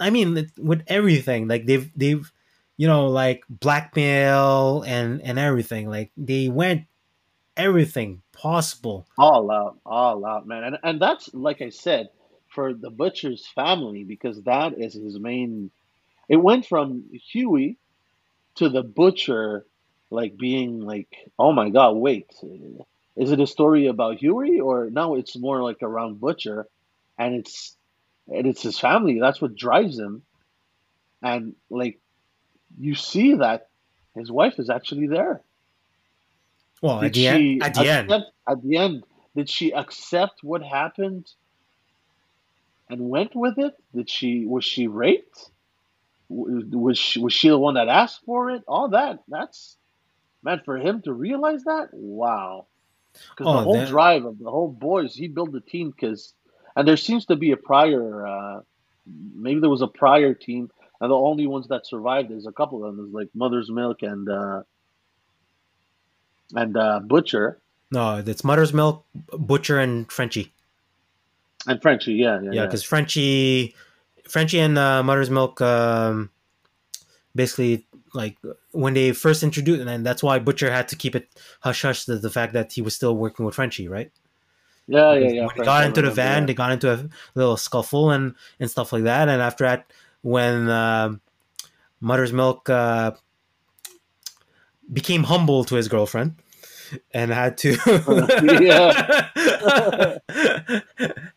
I 0.00 0.08
mean, 0.08 0.48
with 0.56 0.82
everything, 0.86 1.48
like 1.48 1.66
they've, 1.66 1.90
they've, 1.94 2.32
you 2.76 2.86
know, 2.86 3.06
like 3.06 3.42
blackmail 3.48 4.82
and 4.86 5.22
and 5.22 5.38
everything. 5.38 5.88
Like 5.88 6.12
they 6.16 6.48
went 6.48 6.84
everything 7.56 8.22
possible. 8.32 9.06
all 9.18 9.50
out, 9.50 9.78
all 9.84 10.24
out, 10.26 10.46
man. 10.46 10.64
And 10.64 10.78
and 10.82 11.00
that's 11.00 11.32
like 11.34 11.62
I 11.62 11.70
said 11.70 12.10
for 12.48 12.74
the 12.74 12.90
butcher's 12.90 13.46
family 13.46 14.04
because 14.04 14.42
that 14.42 14.78
is 14.78 14.94
his 14.94 15.18
main. 15.18 15.70
It 16.28 16.36
went 16.36 16.66
from 16.66 17.04
Hughie 17.32 17.76
to 18.56 18.68
the 18.68 18.82
butcher, 18.82 19.66
like 20.10 20.36
being 20.36 20.80
like, 20.80 21.30
oh 21.38 21.52
my 21.52 21.70
god, 21.70 21.92
wait, 21.92 22.26
is 23.16 23.30
it 23.30 23.40
a 23.40 23.46
story 23.46 23.86
about 23.86 24.18
Hughie 24.18 24.60
or 24.60 24.90
no? 24.90 25.14
It's 25.14 25.36
more 25.36 25.62
like 25.62 25.82
around 25.82 26.20
butcher, 26.20 26.66
and 27.18 27.34
it's 27.34 27.75
and 28.28 28.46
it's 28.46 28.62
his 28.62 28.78
family. 28.78 29.18
That's 29.20 29.40
what 29.40 29.54
drives 29.56 29.98
him, 29.98 30.22
and 31.22 31.54
like 31.70 31.98
you 32.78 32.94
see 32.94 33.34
that 33.34 33.68
his 34.14 34.30
wife 34.30 34.58
is 34.58 34.70
actually 34.70 35.06
there. 35.06 35.42
Well, 36.82 36.98
at 37.02 37.12
Did 37.12 37.14
the 37.14 37.26
end, 37.28 37.38
she 37.40 37.60
at 37.62 37.74
the 37.74 37.88
end, 37.88 38.12
At 38.48 38.62
the 38.62 38.76
end, 38.76 39.04
did 39.34 39.48
she 39.48 39.72
accept 39.72 40.42
what 40.42 40.62
happened 40.62 41.30
and 42.90 43.08
went 43.08 43.34
with 43.34 43.58
it? 43.58 43.74
Did 43.94 44.08
she 44.10 44.44
was 44.46 44.64
she 44.64 44.86
raped? 44.86 45.50
Was 46.28 46.98
she 46.98 47.20
was 47.20 47.32
she 47.32 47.48
the 47.48 47.58
one 47.58 47.74
that 47.74 47.88
asked 47.88 48.20
for 48.26 48.50
it? 48.50 48.62
All 48.66 48.88
that. 48.88 49.22
That's 49.28 49.76
man 50.42 50.60
for 50.64 50.76
him 50.76 51.02
to 51.02 51.12
realize 51.12 51.64
that. 51.64 51.88
Wow. 51.92 52.66
Because 53.30 53.46
Oh, 53.46 53.52
the 53.56 53.62
whole 53.62 53.72
that- 53.74 53.88
drive 53.88 54.24
of 54.24 54.38
the 54.38 54.50
whole 54.50 54.68
boys, 54.68 55.14
he 55.14 55.28
built 55.28 55.52
the 55.52 55.60
team 55.60 55.90
because, 55.90 56.34
and 56.76 56.86
there 56.86 56.96
seems 56.96 57.24
to 57.26 57.36
be 57.36 57.50
a 57.50 57.56
prior. 57.56 58.26
Uh, 58.26 58.60
maybe 59.34 59.60
there 59.60 59.70
was 59.70 59.82
a 59.82 59.88
prior 59.88 60.34
team, 60.34 60.70
and 61.00 61.10
the 61.10 61.16
only 61.16 61.46
ones 61.46 61.68
that 61.68 61.86
survived 61.86 62.30
is 62.30 62.46
a 62.46 62.52
couple 62.52 62.84
of 62.84 62.94
them 62.94 63.06
is 63.06 63.12
like 63.12 63.28
Mother's 63.34 63.70
Milk 63.70 64.02
and 64.02 64.28
uh, 64.28 64.62
and 66.54 66.76
uh, 66.76 67.00
Butcher. 67.00 67.58
no, 67.90 68.22
it's 68.24 68.44
Mother's 68.44 68.72
Milk, 68.72 69.04
Butcher, 69.32 69.80
and 69.80 70.10
Frenchie. 70.12 70.52
And 71.66 71.82
Frenchie, 71.82 72.12
yeah, 72.12 72.40
yeah, 72.40 72.50
yeah 72.50 72.52
yeah. 72.52 72.66
because 72.66 72.84
frenchie 72.84 73.74
frenchie 74.28 74.60
and 74.60 74.78
uh, 74.78 75.02
mother's 75.02 75.30
milk 75.30 75.60
um 75.60 76.30
basically 77.34 77.86
like 78.14 78.36
when 78.72 78.94
they 78.94 79.12
first 79.12 79.42
introduced 79.42 79.86
and 79.86 80.06
that's 80.06 80.22
why 80.22 80.38
butcher 80.38 80.70
had 80.70 80.86
to 80.88 80.96
keep 80.96 81.16
it 81.16 81.28
hush 81.60 81.82
hush 81.82 82.04
the, 82.04 82.16
the 82.16 82.30
fact 82.30 82.52
that 82.52 82.72
he 82.72 82.82
was 82.82 82.94
still 82.94 83.16
working 83.16 83.44
with 83.44 83.54
frenchie 83.54 83.88
right 83.88 84.12
yeah, 84.86 85.14
yeah, 85.14 85.28
yeah. 85.28 85.46
when 85.46 85.58
they 85.58 85.64
got 85.64 85.84
into 85.84 86.02
the 86.02 86.10
van 86.10 86.42
that. 86.42 86.46
they 86.46 86.54
got 86.54 86.72
into 86.72 86.92
a 86.92 87.08
little 87.34 87.56
scuffle 87.56 88.10
and 88.10 88.34
and 88.60 88.70
stuff 88.70 88.92
like 88.92 89.04
that 89.04 89.28
and 89.28 89.42
after 89.42 89.64
that 89.64 89.92
when 90.22 90.68
um 90.68 91.20
mother's 92.00 92.32
milk 92.32 92.68
uh 92.70 93.12
became 94.92 95.24
humble 95.24 95.64
to 95.64 95.74
his 95.74 95.88
girlfriend 95.88 96.36
and 97.12 97.30
had 97.30 97.58
to 97.58 97.76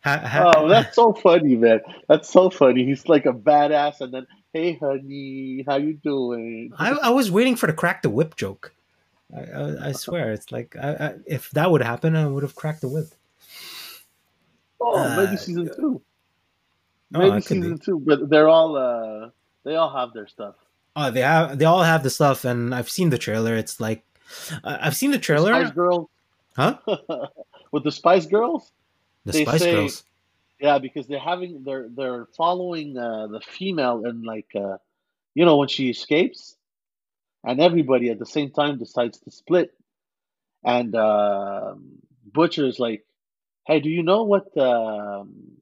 Oh, 0.04 0.68
that's 0.68 0.94
so 0.94 1.12
funny, 1.12 1.56
man. 1.56 1.80
That's 2.08 2.30
so 2.30 2.50
funny. 2.50 2.84
He's 2.84 3.08
like 3.08 3.26
a 3.26 3.32
badass, 3.32 4.00
and 4.00 4.12
then, 4.12 4.26
hey, 4.52 4.74
honey, 4.74 5.64
how 5.66 5.76
you 5.76 5.94
doing? 5.94 6.72
I, 6.78 6.90
I 6.90 7.10
was 7.10 7.30
waiting 7.30 7.56
for 7.56 7.66
the 7.66 7.72
crack 7.72 8.02
the 8.02 8.10
whip 8.10 8.36
joke. 8.36 8.74
I, 9.34 9.40
I, 9.40 9.88
I 9.88 9.92
swear, 9.92 10.32
it's 10.32 10.50
like 10.50 10.76
I, 10.76 10.92
I, 10.92 11.14
if 11.26 11.50
that 11.50 11.70
would 11.70 11.82
happen, 11.82 12.16
I 12.16 12.26
would 12.26 12.42
have 12.42 12.54
cracked 12.54 12.80
the 12.80 12.88
whip. 12.88 13.08
Oh, 14.80 14.98
Uh, 14.98 15.16
maybe 15.16 15.36
season 15.36 15.70
two. 15.74 16.00
Maybe 17.10 17.30
could 17.42 17.56
be. 17.56 17.62
season 17.62 17.78
two, 17.78 17.98
but 18.00 18.28
they're 18.30 18.48
all 18.48 18.76
uh, 18.76 19.30
they 19.64 19.74
all 19.76 19.92
have 19.94 20.12
their 20.12 20.26
stuff. 20.28 20.54
Oh, 20.96 21.10
they 21.10 21.20
have 21.22 21.58
they 21.58 21.64
all 21.64 21.82
have 21.82 22.02
the 22.02 22.10
stuff, 22.10 22.44
and 22.44 22.74
I've 22.74 22.88
seen 22.90 23.10
the 23.10 23.18
trailer. 23.18 23.54
It's 23.56 23.80
like 23.80 24.04
I- 24.64 24.86
I've 24.86 24.96
seen 24.96 25.10
the 25.10 25.18
trailer. 25.18 25.52
Spice 25.52 25.72
Girls, 25.74 26.08
huh? 26.56 26.78
with 27.72 27.84
the 27.84 27.92
Spice 27.92 28.26
Girls, 28.26 28.70
The 29.24 29.32
they 29.32 29.44
Spice 29.44 29.60
say- 29.60 29.72
Girls. 29.72 30.04
yeah, 30.60 30.78
because 30.78 31.06
they're 31.08 31.18
having 31.18 31.64
they're 31.64 31.88
they're 31.88 32.26
following 32.36 32.96
uh, 32.96 33.26
the 33.26 33.40
female 33.40 34.04
and 34.06 34.24
like 34.24 34.48
uh, 34.54 34.76
you 35.34 35.44
know 35.44 35.56
when 35.56 35.68
she 35.68 35.90
escapes, 35.90 36.56
and 37.44 37.60
everybody 37.60 38.08
at 38.10 38.18
the 38.20 38.26
same 38.26 38.50
time 38.50 38.78
decides 38.78 39.18
to 39.20 39.30
split, 39.32 39.74
and 40.64 40.94
um 40.94 41.98
Butcher 42.32 42.66
is 42.66 42.78
like, 42.78 43.04
"Hey, 43.66 43.80
do 43.80 43.88
you 43.88 44.02
know 44.02 44.24
what?" 44.24 44.56
Um, 44.56 45.60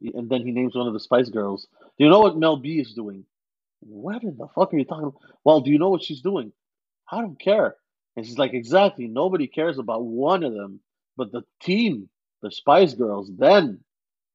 and 0.00 0.28
then 0.28 0.42
he 0.42 0.52
names 0.52 0.74
one 0.74 0.86
of 0.86 0.92
the 0.92 1.00
Spice 1.00 1.28
Girls. 1.28 1.66
Do 1.98 2.04
you 2.04 2.10
know 2.10 2.20
what 2.20 2.36
Mel 2.36 2.56
B 2.56 2.80
is 2.80 2.94
doing? 2.94 3.24
What 3.80 4.22
in 4.22 4.36
the 4.36 4.48
fuck 4.54 4.72
are 4.72 4.78
you 4.78 4.84
talking? 4.84 5.08
about? 5.08 5.20
Well, 5.44 5.60
do 5.60 5.70
you 5.70 5.78
know 5.78 5.90
what 5.90 6.02
she's 6.02 6.20
doing? 6.20 6.52
I 7.10 7.20
don't 7.20 7.38
care. 7.38 7.76
And 8.16 8.26
she's 8.26 8.38
like, 8.38 8.54
exactly. 8.54 9.06
Nobody 9.06 9.46
cares 9.46 9.78
about 9.78 10.04
one 10.04 10.44
of 10.44 10.52
them, 10.52 10.80
but 11.16 11.32
the 11.32 11.42
team, 11.60 12.08
the 12.42 12.50
Spice 12.50 12.94
Girls. 12.94 13.30
Then 13.36 13.80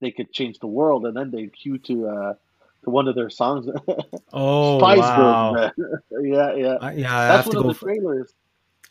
they 0.01 0.11
could 0.11 0.31
change 0.31 0.59
the 0.59 0.67
world, 0.67 1.05
and 1.05 1.15
then 1.15 1.31
they 1.31 1.47
cue 1.47 1.77
to 1.79 2.07
uh, 2.07 2.33
to 2.83 2.89
one 2.89 3.07
of 3.07 3.15
their 3.15 3.29
songs. 3.29 3.67
Oh 4.33 4.79
Spice 4.79 4.99
wow! 4.99 5.53
Girls, 5.53 5.71
yeah, 6.21 6.53
yeah. 6.53 6.91
Yeah, 6.91 7.17
I 7.17 7.27
That's 7.27 7.45
have 7.45 7.51
to 7.51 7.57
one 7.57 7.69
of 7.69 7.79
the 7.79 7.85
trailers. 7.85 8.33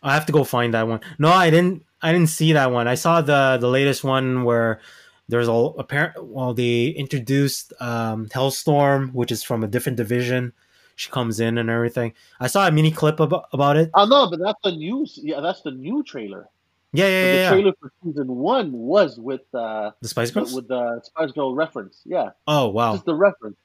I 0.03 0.15
have 0.15 0.27
to 0.27 0.33
go 0.33 0.45
find 0.45 0.73
that 0.75 0.89
one. 0.89 1.01
No, 1.19 1.29
I 1.29 1.51
didn't. 1.51 1.85
I 2.03 2.13
didn't 2.13 2.29
see 2.29 2.53
that 2.53 2.71
one. 2.71 2.89
I 2.89 2.95
saw 2.95 3.21
the 3.21 3.59
the 3.61 3.69
latest 3.69 4.05
one 4.05 4.45
where 4.45 4.81
there's 5.29 5.49
all 5.49 5.77
apparent. 5.79 6.25
Well, 6.25 6.55
they 6.55 6.89
introduced 6.89 7.73
um, 7.81 8.27
Hellstorm, 8.27 9.13
which 9.13 9.33
is 9.33 9.43
from 9.43 9.65
a 9.65 9.67
different 9.67 9.97
division. 9.97 10.53
She 10.95 11.11
comes 11.11 11.41
in 11.41 11.59
and 11.59 11.69
everything. 11.69 12.15
I 12.41 12.47
saw 12.47 12.67
a 12.67 12.71
mini 12.71 12.91
clip 12.91 13.21
about, 13.21 13.49
about 13.53 13.77
it. 13.77 13.91
Oh 13.95 14.07
no, 14.07 14.31
but 14.31 14.41
that's 14.41 14.61
the 14.65 14.73
news. 14.73 15.19
Yeah, 15.23 15.41
that's 15.41 15.63
the 15.63 15.73
new 15.73 16.03
trailer. 16.03 16.49
Yeah, 16.93 17.07
yeah, 17.07 17.11
yeah. 17.11 17.33
the 17.33 17.39
yeah. 17.39 17.51
trailer 17.51 17.73
for 17.81 17.93
season 18.03 18.29
one 18.29 18.73
was 18.73 19.19
with 19.19 19.43
uh, 19.53 19.91
The 20.01 20.09
Spice 20.09 20.31
Girls. 20.31 20.55
with 20.55 20.69
the 20.69 21.01
Spice 21.03 21.33
Girl 21.33 21.55
reference. 21.55 22.01
Yeah. 22.07 22.31
oh 22.47 22.69
wow. 22.69 22.95
just 22.95 23.05
the 23.05 23.15
reference. 23.15 23.57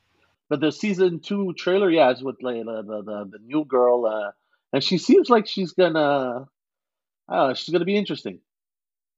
But 0.50 0.60
the 0.60 0.72
season 0.72 1.22
two 1.22 1.54
trailer, 1.54 1.90
yeah, 1.90 2.12
is 2.12 2.22
with 2.22 2.36
like 2.42 2.66
the 2.66 2.82
the, 2.82 3.04
the, 3.04 3.30
the 3.32 3.40
new 3.46 3.64
girl, 3.64 4.06
uh, 4.06 4.32
and 4.74 4.84
she 4.84 4.98
seems 4.98 5.30
like 5.30 5.48
she's 5.48 5.72
gonna, 5.72 6.48
Don't 7.32 7.58
she's 7.58 7.70
gonna 7.70 7.86
be 7.86 7.98
interesting 7.98 8.40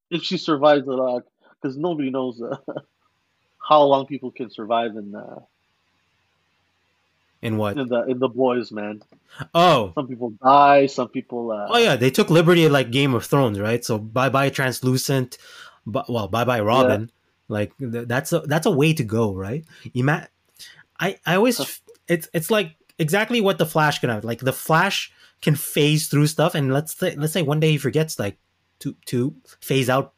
if 0.09 0.24
she 0.24 0.38
survives 0.38 0.86
the 0.86 0.93
lot, 0.93 1.24
because 1.61 1.78
nobody 1.78 2.09
knows 2.09 2.41
uh, 2.41 2.57
how 3.70 3.84
long 3.84 4.05
people 4.05 4.32
can 4.32 4.49
survive 4.49 4.95
in 4.95 5.16
uh, 5.16 5.39
In 7.41 7.57
what? 7.57 7.78
in 7.78 7.88
the 7.89 8.03
in 8.03 8.20
the 8.20 8.30
boys, 8.30 8.72
man. 8.72 9.01
Oh, 9.53 9.91
Some 9.95 10.07
people 10.07 10.34
die, 10.41 10.86
some 10.86 11.09
people. 11.09 11.51
Uh, 11.51 11.68
oh 11.70 11.78
yeah. 11.78 11.95
They 11.95 12.09
took 12.11 12.30
liberty 12.30 12.70
like 12.70 12.91
Game 12.91 13.14
of 13.14 13.26
Thrones, 13.26 13.59
right? 13.59 13.84
So 13.84 13.97
bye 13.97 14.30
bye 14.30 14.49
translucent, 14.49 15.38
but 15.86 16.09
well 16.09 16.28
bye 16.28 16.45
bye 16.45 16.61
Robin. 16.61 17.11
Like 17.49 17.74
that's 17.80 18.32
a 18.32 18.39
that's 18.41 18.66
a 18.66 18.72
way 18.72 18.93
to 18.93 19.03
go, 19.03 19.34
right? 19.34 19.66
Ima- 19.93 20.30
I 20.99 21.18
I 21.26 21.36
always 21.36 21.82
it's 22.07 22.30
it's 22.34 22.49
like 22.49 22.78
exactly 22.97 23.41
what 23.41 23.57
the 23.57 23.66
Flash 23.66 23.99
can 23.99 24.09
have. 24.09 24.24
Like 24.24 24.39
the 24.39 24.53
Flash 24.53 25.11
can 25.43 25.55
phase 25.55 26.07
through 26.07 26.27
stuff, 26.27 26.55
and 26.55 26.73
let's 26.73 26.97
say, 26.97 27.15
let's 27.15 27.33
say 27.33 27.41
one 27.43 27.59
day 27.59 27.71
he 27.71 27.77
forgets 27.77 28.17
like 28.17 28.39
to 28.79 28.95
to 29.07 29.35
phase 29.59 29.89
out 29.89 30.13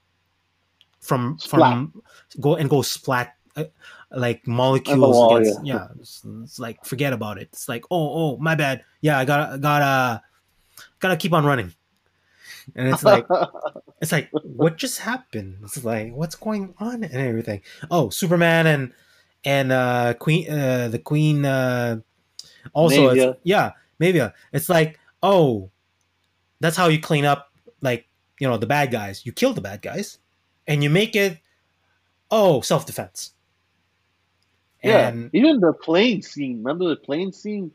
from 1.02 1.38
from 1.40 2.02
go 2.40 2.56
and 2.56 2.70
go 2.70 2.82
splat 2.82 3.36
uh, 3.58 3.66
like 4.12 4.46
molecules 4.48 5.16
wall, 5.16 5.38
against 5.38 5.66
yeah, 5.66 5.88
It's, 6.00 6.24
it's 6.44 6.60
like 6.60 6.86
forget 6.86 7.12
about 7.12 7.38
it. 7.38 7.50
It's 7.52 7.68
like 7.68 7.86
oh 7.90 8.36
oh 8.36 8.38
my 8.38 8.56
bad. 8.56 8.84
Yeah 9.02 9.18
i 9.18 9.26
gotta 9.26 9.58
gotta 9.58 10.22
gotta 11.00 11.18
keep 11.18 11.34
on 11.34 11.46
running. 11.46 11.74
And 12.76 12.88
it's 12.88 13.04
like 13.04 13.26
it's 14.02 14.12
like 14.12 14.30
what 14.32 14.78
just 14.78 15.00
happened? 15.00 15.58
It's 15.64 15.84
like 15.84 16.14
what's 16.14 16.36
going 16.36 16.74
on 16.78 17.04
and 17.04 17.16
everything? 17.16 17.62
Oh 17.90 18.10
superman 18.10 18.68
and 18.68 18.94
and 19.44 19.72
uh 19.72 20.14
queen 20.16 20.50
uh 20.50 20.90
the 20.90 21.00
queen 21.00 21.46
uh 21.46 21.98
also 22.74 23.36
yeah 23.44 23.72
maybe 24.00 24.28
it's 24.52 24.70
like 24.70 25.00
oh, 25.26 25.72
that's 26.60 26.78
how 26.78 26.88
you 26.88 27.00
clean 27.00 27.26
up 27.26 27.52
like 27.82 28.08
you 28.40 28.48
know 28.48 28.58
the 28.58 28.68
bad 28.68 28.92
guys. 28.92 29.26
You 29.26 29.32
kill 29.32 29.54
the 29.54 29.62
bad 29.62 29.82
guys, 29.82 30.20
and 30.68 30.84
you 30.84 30.90
make 30.90 31.16
it 31.16 31.40
oh 32.32 32.62
self 32.62 32.86
defense. 32.86 33.32
Yeah, 34.84 35.14
even 35.34 35.60
the 35.60 35.74
plane 35.74 36.22
scene. 36.22 36.58
Remember 36.58 36.90
the 36.90 36.96
plane 36.96 37.34
scene? 37.34 37.72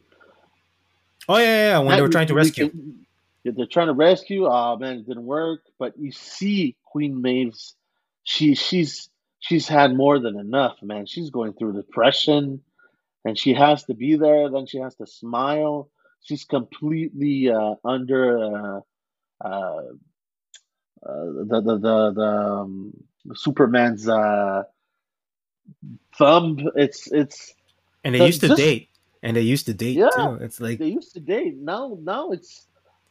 Oh 1.28 1.38
yeah, 1.38 1.44
yeah, 1.44 1.68
yeah. 1.70 1.78
when 1.80 1.96
they 1.96 2.02
were 2.02 2.08
trying 2.08 2.28
to 2.28 2.34
rescue. 2.34 2.70
They're 3.44 3.66
trying 3.66 3.88
to 3.88 3.94
rescue. 3.94 4.46
Oh 4.46 4.76
man, 4.76 4.98
it 4.98 5.06
didn't 5.06 5.26
work. 5.26 5.62
But 5.78 5.98
you 5.98 6.12
see, 6.12 6.76
Queen 6.84 7.20
Maeve's, 7.20 7.74
she 8.22 8.54
she's 8.54 9.08
she's 9.40 9.66
had 9.66 9.96
more 9.96 10.20
than 10.20 10.38
enough, 10.38 10.76
man. 10.82 11.06
She's 11.06 11.30
going 11.30 11.54
through 11.54 11.72
depression, 11.72 12.62
and 13.24 13.36
she 13.36 13.54
has 13.54 13.82
to 13.84 13.94
be 13.94 14.14
there. 14.14 14.50
Then 14.50 14.66
she 14.66 14.78
has 14.78 14.94
to 14.96 15.06
smile. 15.06 15.88
She's 16.22 16.44
completely 16.44 17.50
uh, 17.50 17.74
under 17.84 18.80
uh, 19.40 19.40
uh, 19.40 19.82
the 21.02 21.60
the 21.64 21.78
the, 21.78 22.12
the 22.12 22.22
um, 22.22 22.92
Superman's 23.34 24.08
uh, 24.08 24.64
thumb. 26.16 26.58
It's 26.76 27.10
it's 27.10 27.54
and 28.04 28.14
they 28.14 28.18
the, 28.18 28.26
used 28.26 28.40
to 28.42 28.48
just, 28.48 28.58
date, 28.58 28.88
and 29.22 29.36
they 29.36 29.42
used 29.42 29.66
to 29.66 29.74
date 29.74 29.96
yeah, 29.96 30.10
too. 30.10 30.38
It's 30.40 30.60
like 30.60 30.78
they 30.78 30.88
used 30.88 31.14
to 31.14 31.20
date. 31.20 31.56
Now 31.56 31.96
now 32.00 32.32
it's 32.32 32.66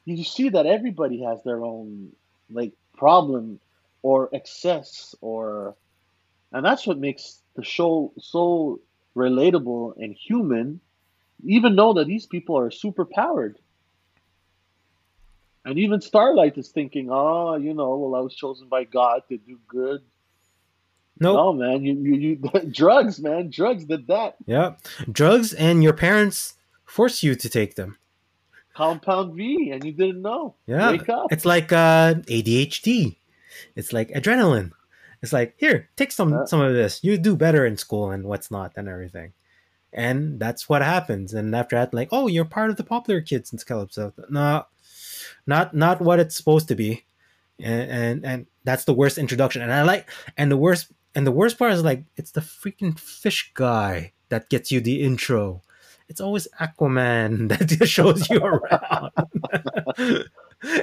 you 0.06 0.24
see 0.24 0.50
that 0.50 0.66
everybody 0.66 1.24
has 1.24 1.44
their 1.44 1.64
own 1.64 2.12
like 2.50 2.74
problem 2.96 3.60
or 4.02 4.30
excess 4.34 5.16
or 5.22 5.76
and 6.52 6.66
that's 6.66 6.88
what 6.88 6.98
makes 6.98 7.42
the 7.56 7.64
show 7.64 8.12
so 8.20 8.80
relatable 9.16 9.94
and 9.98 10.16
human 10.16 10.80
even 11.44 11.76
though 11.76 11.94
that 11.94 12.08
these 12.08 12.26
people 12.26 12.58
are 12.58 12.72
super 12.72 13.06
powered 13.06 13.58
and 15.66 15.78
even 15.78 16.02
starlight 16.02 16.58
is 16.58 16.70
thinking 16.70 17.10
oh 17.12 17.56
you 17.56 17.74
know 17.74 17.98
well 17.98 18.16
i 18.16 18.24
was 18.24 18.36
chosen 18.36 18.68
by 18.68 18.84
god 18.84 19.22
to 19.30 19.38
do 19.38 19.58
good 19.68 20.02
Nope. 21.22 21.36
No, 21.36 21.54
man, 21.54 21.84
you, 21.84 21.96
you, 21.96 22.16
you 22.16 22.72
drugs, 22.72 23.20
man, 23.20 23.50
drugs 23.50 23.84
did 23.84 24.08
that. 24.08 24.38
Yeah, 24.46 24.76
drugs, 25.12 25.54
and 25.54 25.84
your 25.84 25.94
parents 25.94 26.54
force 26.86 27.22
you 27.22 27.36
to 27.36 27.50
take 27.50 27.76
them. 27.76 27.98
Compound 28.74 29.36
V, 29.36 29.72
and 29.72 29.84
you 29.84 29.92
didn't 29.92 30.22
know. 30.22 30.56
Yeah, 30.66 30.92
wake 30.92 31.10
up. 31.10 31.28
It's 31.32 31.44
like 31.44 31.74
uh, 31.74 32.16
ADHD. 32.16 33.18
It's 33.76 33.92
like 33.92 34.10
adrenaline. 34.12 34.72
It's 35.22 35.34
like 35.34 35.56
here, 35.58 35.90
take 35.98 36.14
some 36.14 36.32
yeah. 36.32 36.46
some 36.46 36.62
of 36.62 36.74
this. 36.74 37.04
You 37.04 37.18
do 37.18 37.36
better 37.36 37.66
in 37.66 37.76
school 37.76 38.12
and 38.12 38.24
what's 38.24 38.50
not 38.50 38.72
and 38.78 38.88
everything. 38.88 39.34
And 39.92 40.40
that's 40.40 40.70
what 40.70 40.82
happens. 40.82 41.34
And 41.34 41.56
after 41.56 41.76
that, 41.76 41.94
like, 41.94 42.10
oh, 42.12 42.28
you're 42.28 42.46
part 42.46 42.70
of 42.70 42.78
the 42.78 42.84
popular 42.84 43.22
kids 43.22 43.52
in 43.52 43.60
Calypso. 43.60 44.14
No, 44.30 44.66
not 45.48 45.74
not 45.74 46.02
what 46.02 46.20
it's 46.20 46.36
supposed 46.36 46.68
to 46.68 46.76
be. 46.76 47.06
And, 47.60 47.92
and 47.92 48.26
and 48.26 48.46
that's 48.64 48.86
the 48.86 48.94
worst 48.94 49.18
introduction. 49.18 49.62
And 49.62 49.74
I 49.74 49.84
like 49.84 50.10
and 50.38 50.52
the 50.52 50.58
worst 50.58 50.92
and 51.16 51.26
the 51.26 51.32
worst 51.32 51.58
part 51.58 51.74
is 51.74 51.84
like 51.84 52.04
it's 52.18 52.32
the 52.32 52.42
freaking 52.42 52.98
fish 53.00 53.52
guy 53.54 54.14
that 54.30 54.50
gets 54.50 54.72
you 54.72 54.80
the 54.80 55.02
intro 55.02 55.62
it's 56.10 56.20
always 56.20 56.48
Aquaman 56.60 57.48
that 57.80 57.88
shows 57.88 58.30
you 58.30 58.40
around. 58.40 59.12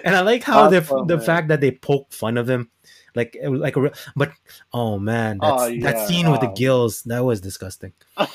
and 0.04 0.16
I 0.16 0.20
like 0.20 0.44
how 0.44 0.70
the 0.70 0.80
the 1.06 1.20
fact 1.20 1.48
that 1.48 1.60
they 1.60 1.72
poke 1.72 2.12
fun 2.12 2.38
of 2.38 2.48
him, 2.48 2.70
like 3.16 3.36
it 3.40 3.48
was 3.48 3.60
like 3.60 3.76
a 3.76 3.90
but 4.14 4.30
oh 4.72 4.98
man, 4.98 5.38
oh, 5.42 5.50
that's, 5.50 5.62
oh, 5.62 5.66
yeah. 5.66 5.92
that 5.92 6.08
scene 6.08 6.30
with 6.30 6.40
the 6.40 6.48
gills 6.48 7.02
that 7.04 7.24
was 7.24 7.40
disgusting. 7.40 7.92
oh, 8.16 8.28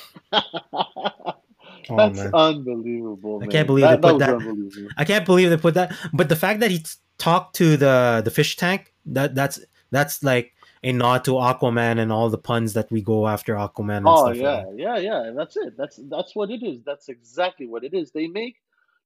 that's 1.96 2.18
man. 2.18 2.34
unbelievable. 2.34 3.40
Man. 3.40 3.48
I 3.48 3.52
can't 3.52 3.66
believe 3.66 3.84
that, 3.84 4.02
they 4.02 4.08
put 4.10 4.18
that. 4.18 4.90
I 4.98 5.04
can't 5.04 5.24
believe 5.24 5.50
they 5.50 5.56
put 5.56 5.74
that. 5.74 5.94
But 6.12 6.28
the 6.28 6.36
fact 6.36 6.60
that 6.60 6.70
he 6.70 6.84
talked 7.18 7.56
to 7.56 7.76
the 7.76 8.20
the 8.24 8.30
fish 8.30 8.56
tank 8.56 8.92
that 9.06 9.34
that's 9.34 9.60
that's 9.90 10.22
like 10.22 10.52
a 10.82 10.92
nod 10.92 11.24
to 11.24 11.32
Aquaman 11.32 12.00
and 12.00 12.12
all 12.12 12.28
the 12.28 12.38
puns 12.38 12.72
that 12.72 12.90
we 12.90 13.02
go 13.02 13.28
after 13.28 13.54
Aquaman. 13.54 13.98
And 13.98 14.08
oh 14.08 14.32
yeah, 14.32 14.64
like 14.64 14.66
yeah, 14.76 14.96
yeah. 14.98 15.30
That's 15.34 15.56
it. 15.56 15.76
That's 15.76 16.00
that's 16.10 16.34
what 16.34 16.50
it 16.50 16.62
is. 16.62 16.82
That's 16.84 17.08
exactly 17.08 17.66
what 17.66 17.84
it 17.84 17.94
is. 17.94 18.10
They 18.10 18.26
make 18.26 18.56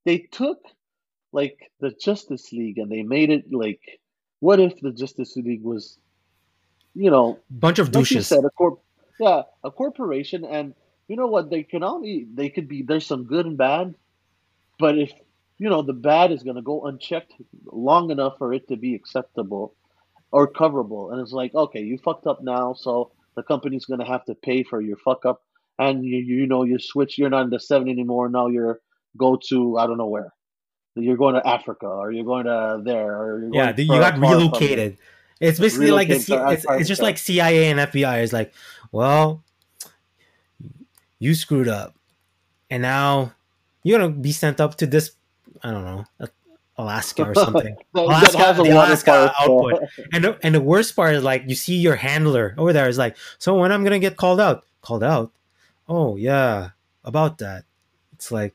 they 0.04 0.18
took 0.18 0.58
like 1.32 1.70
the 1.80 1.90
Justice 1.90 2.52
League 2.52 2.78
and 2.78 2.90
they 2.90 3.02
made 3.02 3.30
it 3.30 3.52
like 3.52 4.00
what 4.46 4.60
if 4.60 4.80
the 4.80 4.92
Justice 4.92 5.34
League 5.36 5.64
was, 5.64 5.98
you 6.94 7.10
know, 7.10 7.38
bunch 7.50 7.80
of 7.80 7.90
douches. 7.90 8.28
Said, 8.28 8.44
a 8.44 8.50
corp- 8.50 8.80
yeah, 9.18 9.42
a 9.64 9.70
corporation, 9.72 10.44
and 10.44 10.72
you 11.08 11.16
know 11.16 11.26
what? 11.26 11.50
They 11.50 11.62
can 11.64 11.82
only 11.82 12.26
they 12.32 12.48
could 12.48 12.68
be 12.68 12.82
there's 12.82 13.06
some 13.06 13.24
good 13.24 13.44
and 13.46 13.58
bad, 13.58 13.94
but 14.78 14.96
if 14.98 15.12
you 15.58 15.68
know 15.68 15.82
the 15.82 15.98
bad 16.10 16.30
is 16.30 16.44
going 16.44 16.56
to 16.56 16.62
go 16.62 16.86
unchecked 16.86 17.32
long 17.72 18.10
enough 18.10 18.34
for 18.38 18.52
it 18.52 18.68
to 18.68 18.76
be 18.76 18.94
acceptable 18.94 19.74
or 20.30 20.46
coverable. 20.60 21.12
And 21.12 21.20
it's 21.20 21.32
like, 21.32 21.52
okay, 21.54 21.82
you 21.82 21.98
fucked 21.98 22.26
up 22.26 22.40
now, 22.42 22.74
so 22.74 23.10
the 23.34 23.42
company's 23.42 23.84
going 23.84 24.00
to 24.00 24.06
have 24.06 24.24
to 24.26 24.34
pay 24.34 24.62
for 24.62 24.80
your 24.80 24.98
fuck 24.98 25.26
up. 25.26 25.42
And 25.78 26.04
you, 26.04 26.18
you 26.18 26.46
know, 26.46 26.62
you 26.62 26.78
switch, 26.78 27.18
you're 27.18 27.30
not 27.30 27.44
in 27.44 27.50
the 27.50 27.60
seven 27.60 27.88
anymore. 27.88 28.28
Now 28.28 28.46
you're 28.46 28.80
go 29.16 29.38
to, 29.48 29.78
I 29.78 29.86
don't 29.86 29.98
know 29.98 30.12
where. 30.16 30.32
You're 30.96 31.16
going 31.16 31.34
to 31.34 31.46
Africa 31.46 31.86
or 31.86 32.10
you're 32.10 32.24
going 32.24 32.46
to 32.46 32.80
there. 32.82 33.14
Or 33.14 33.48
yeah, 33.52 33.74
you 33.76 33.86
got 33.86 34.18
relocated. 34.18 34.98
It's 35.40 35.60
basically 35.60 35.90
like 35.90 36.08
it's, 36.08 36.28
it's 36.28 36.88
just 36.88 37.02
like 37.02 37.18
CIA 37.18 37.70
and 37.70 37.78
FBI 37.78 38.22
is 38.22 38.32
like, 38.32 38.54
well, 38.90 39.44
you 41.18 41.34
screwed 41.34 41.68
up. 41.68 41.94
And 42.70 42.82
now 42.82 43.32
you're 43.82 43.98
going 43.98 44.14
to 44.14 44.18
be 44.18 44.32
sent 44.32 44.60
up 44.60 44.76
to 44.76 44.86
this, 44.86 45.12
I 45.62 45.70
don't 45.70 45.84
know, 45.84 46.04
Alaska 46.78 47.24
or 47.24 47.34
something. 47.34 47.76
Alaska, 47.94 48.38
has 48.38 48.56
the 48.56 48.64
Alaska 48.64 49.32
output. 49.40 49.88
and 50.12 50.24
the, 50.24 50.38
and 50.42 50.54
the 50.54 50.60
worst 50.60 50.94
part 50.94 51.14
is 51.14 51.22
like 51.22 51.44
you 51.46 51.54
see 51.54 51.76
your 51.76 51.96
handler 51.96 52.54
over 52.58 52.72
there 52.72 52.88
is 52.88 52.98
like, 52.98 53.16
so 53.38 53.58
when 53.58 53.72
I'm 53.72 53.84
gonna 53.84 53.98
get 53.98 54.16
called 54.16 54.40
out? 54.40 54.64
Called 54.82 55.02
out? 55.02 55.32
Oh 55.88 56.16
yeah, 56.16 56.70
about 57.04 57.38
that. 57.38 57.64
It's 58.12 58.30
like, 58.30 58.54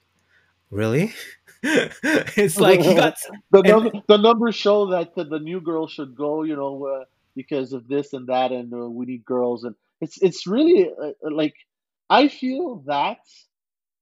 really? 0.69 1.13
it's 1.63 2.59
like 2.59 2.83
you 2.83 2.95
got 2.95 3.17
the, 3.51 3.61
number, 3.61 3.91
the 4.07 4.17
numbers 4.17 4.55
show 4.55 4.87
that 4.87 5.13
the, 5.15 5.23
the, 5.23 5.39
new 5.39 5.61
girl 5.61 5.87
should 5.87 6.15
go, 6.15 6.43
you 6.43 6.55
know, 6.55 6.85
uh, 6.85 7.05
because 7.35 7.71
of 7.71 7.87
this 7.87 8.13
and 8.13 8.27
that, 8.27 8.51
and 8.51 8.73
uh, 8.73 8.89
we 8.89 9.05
need 9.05 9.23
girls, 9.25 9.63
and 9.63 9.75
it's 10.01 10.17
it's 10.21 10.47
really 10.47 10.89
uh, 10.89 11.11
like 11.21 11.53
I 12.09 12.27
feel 12.27 12.83
that 12.87 13.19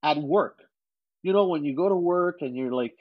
at 0.04 0.18
work. 0.18 0.60
You 1.22 1.34
know, 1.34 1.48
when 1.48 1.66
you 1.66 1.76
go 1.76 1.90
to 1.90 1.96
work 1.96 2.42
and 2.42 2.56
you're 2.56 2.72
like 2.72 2.96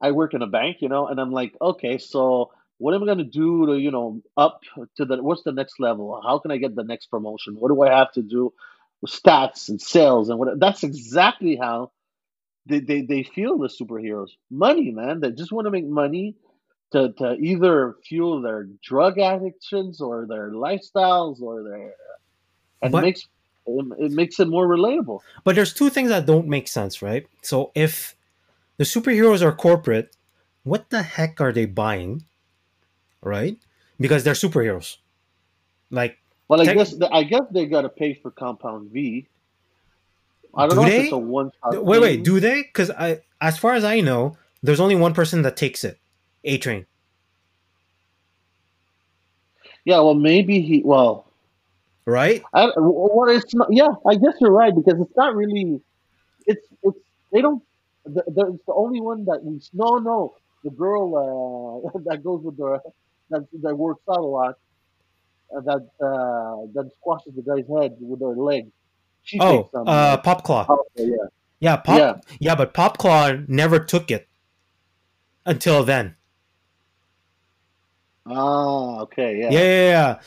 I 0.00 0.12
work 0.12 0.34
in 0.34 0.42
a 0.42 0.46
bank, 0.46 0.78
you 0.80 0.88
know, 0.88 1.06
and 1.06 1.20
I'm 1.20 1.30
like, 1.30 1.54
okay, 1.60 1.98
so 1.98 2.50
what 2.78 2.94
am 2.94 3.02
I 3.02 3.06
going 3.06 3.18
to 3.18 3.24
do 3.24 3.66
to, 3.66 3.78
you 3.78 3.90
know, 3.90 4.22
up 4.36 4.62
to 4.96 5.04
the, 5.04 5.22
what's 5.22 5.42
the 5.42 5.52
next 5.52 5.78
level? 5.78 6.20
How 6.24 6.38
can 6.38 6.50
I 6.50 6.56
get 6.56 6.74
the 6.74 6.82
next 6.82 7.06
promotion? 7.06 7.56
What 7.56 7.68
do 7.68 7.82
I 7.82 7.94
have 7.94 8.10
to 8.12 8.22
do 8.22 8.54
with 9.02 9.10
stats 9.10 9.68
and 9.68 9.80
sales 9.80 10.30
and 10.30 10.38
what? 10.38 10.58
That's 10.58 10.82
exactly 10.82 11.56
how 11.56 11.92
they, 12.66 12.80
they, 12.80 13.02
they 13.02 13.22
feel 13.22 13.58
the 13.58 13.68
superheroes. 13.68 14.30
Money, 14.50 14.90
man. 14.90 15.20
They 15.20 15.30
just 15.32 15.52
want 15.52 15.66
to 15.66 15.70
make 15.70 15.86
money 15.86 16.34
to, 16.92 17.12
to 17.18 17.34
either 17.34 17.96
fuel 18.06 18.40
their 18.42 18.68
drug 18.82 19.18
addictions 19.18 20.00
or 20.00 20.26
their 20.26 20.50
lifestyles 20.50 21.40
or 21.40 21.62
their, 21.62 21.94
and 22.82 22.92
but, 22.92 22.98
it 22.98 23.02
makes, 23.02 23.28
it, 23.66 24.12
makes 24.12 24.40
it 24.40 24.48
more 24.48 24.66
relatable. 24.66 25.20
But 25.44 25.54
there's 25.54 25.72
two 25.72 25.90
things 25.90 26.08
that 26.10 26.26
don't 26.26 26.48
make 26.48 26.68
sense, 26.68 27.02
right? 27.02 27.26
So 27.42 27.72
if, 27.74 28.14
the 28.80 28.84
superheroes 28.84 29.42
are 29.42 29.52
corporate. 29.52 30.16
What 30.62 30.88
the 30.88 31.02
heck 31.02 31.38
are 31.38 31.52
they 31.52 31.66
buying? 31.66 32.24
Right? 33.20 33.58
Because 33.98 34.24
they're 34.24 34.32
superheroes. 34.32 34.96
Like 35.90 36.16
well, 36.48 36.62
I 36.62 36.64
tech- 36.64 36.76
guess 36.78 36.94
I 37.12 37.24
guess 37.24 37.42
they 37.50 37.66
got 37.66 37.82
to 37.82 37.90
pay 37.90 38.14
for 38.14 38.30
Compound 38.30 38.90
V. 38.90 39.28
I 40.54 40.66
don't 40.66 40.70
do 40.70 40.82
know 40.82 40.88
they? 40.88 40.96
if 40.96 41.02
it's 41.04 41.12
a 41.12 41.18
one. 41.18 41.52
Wait, 41.72 42.00
wait, 42.00 42.24
do 42.24 42.40
they? 42.40 42.62
Because 42.62 42.90
I, 42.90 43.20
as 43.40 43.58
far 43.58 43.74
as 43.74 43.84
I 43.84 44.00
know, 44.00 44.36
there's 44.62 44.80
only 44.80 44.96
one 44.96 45.14
person 45.14 45.42
that 45.42 45.56
takes 45.56 45.84
it. 45.84 45.98
A 46.44 46.58
Train. 46.58 46.86
Yeah, 49.84 50.00
well, 50.00 50.14
maybe 50.14 50.60
he. 50.60 50.82
Well, 50.84 51.26
right. 52.04 52.42
I, 52.52 52.70
it's 52.76 53.54
not. 53.54 53.68
Yeah, 53.70 53.88
I 54.06 54.14
guess 54.14 54.34
you're 54.40 54.52
right 54.52 54.74
because 54.74 55.00
it's 55.00 55.16
not 55.16 55.34
really. 55.34 55.80
It's 56.46 56.66
it's 56.82 56.98
they 57.32 57.40
don't 57.40 57.62
the, 58.04 58.22
the, 58.26 58.58
the 58.66 58.72
only 58.72 59.00
one 59.00 59.24
that 59.26 59.42
we 59.42 59.60
no 59.72 59.98
no 59.98 60.34
the 60.64 60.70
girl 60.70 61.84
uh, 61.94 61.98
that 62.06 62.22
goes 62.22 62.42
with 62.42 62.56
the 62.56 62.80
that 63.30 63.46
that 63.62 63.76
works 63.76 64.02
out 64.10 64.18
a 64.18 64.22
lot 64.22 64.54
uh, 65.56 65.60
that 65.60 65.88
uh, 66.00 66.66
that 66.74 66.90
squashes 66.98 67.34
the 67.34 67.42
guy's 67.42 67.68
head 67.68 67.96
with 68.00 68.20
her 68.20 68.36
leg. 68.36 68.70
She 69.22 69.38
oh, 69.40 69.70
uh, 69.74 70.20
Popclaw. 70.22 70.66
Oh, 70.68 70.84
yeah. 70.96 71.16
Yeah, 71.60 71.76
Pop. 71.76 71.98
Yeah. 71.98 72.14
yeah, 72.40 72.54
but 72.54 72.72
Popclaw 72.72 73.48
never 73.48 73.78
took 73.78 74.10
it 74.10 74.26
until 75.44 75.84
then. 75.84 76.16
Ah, 78.26 79.00
okay, 79.00 79.38
yeah. 79.38 79.50
yeah, 79.50 79.60
yeah, 79.60 80.20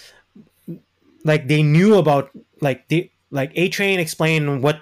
yeah. 0.67 0.77
Like 1.23 1.47
they 1.47 1.63
knew 1.63 1.95
about 1.95 2.31
like 2.61 2.87
the 2.89 3.09
like 3.31 3.51
A 3.55 3.69
Train 3.69 3.99
explained 3.99 4.61
what 4.61 4.81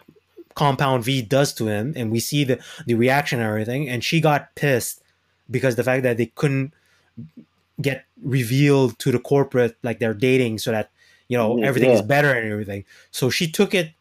Compound 0.56 1.04
V 1.06 1.22
does 1.22 1.54
to 1.54 1.68
him, 1.68 1.94
and 1.96 2.12
we 2.12 2.20
see 2.20 2.44
the 2.44 2.60
the 2.86 2.96
reaction 2.96 3.40
and 3.40 3.48
everything. 3.48 3.88
And 3.88 4.04
she 4.04 4.20
got 4.20 4.54
pissed 4.56 5.02
because 5.50 5.76
the 5.76 5.84
fact 5.84 6.04
that 6.04 6.18
they 6.18 6.28
couldn't 6.28 6.74
get 7.80 8.06
revealed 8.22 9.00
to 9.00 9.12
the 9.12 9.20
corporate 9.20 9.78
like 9.84 10.00
they're 10.00 10.14
dating, 10.14 10.60
so 10.60 10.72
that 10.72 10.90
you 11.28 11.38
know 11.38 11.62
everything 11.62 11.92
Yeah. 11.92 11.98
is 11.98 12.02
better 12.02 12.34
and 12.34 12.52
everything. 12.52 12.86
So 13.12 13.30
she 13.30 13.50
took 13.50 13.74
it 13.74 13.92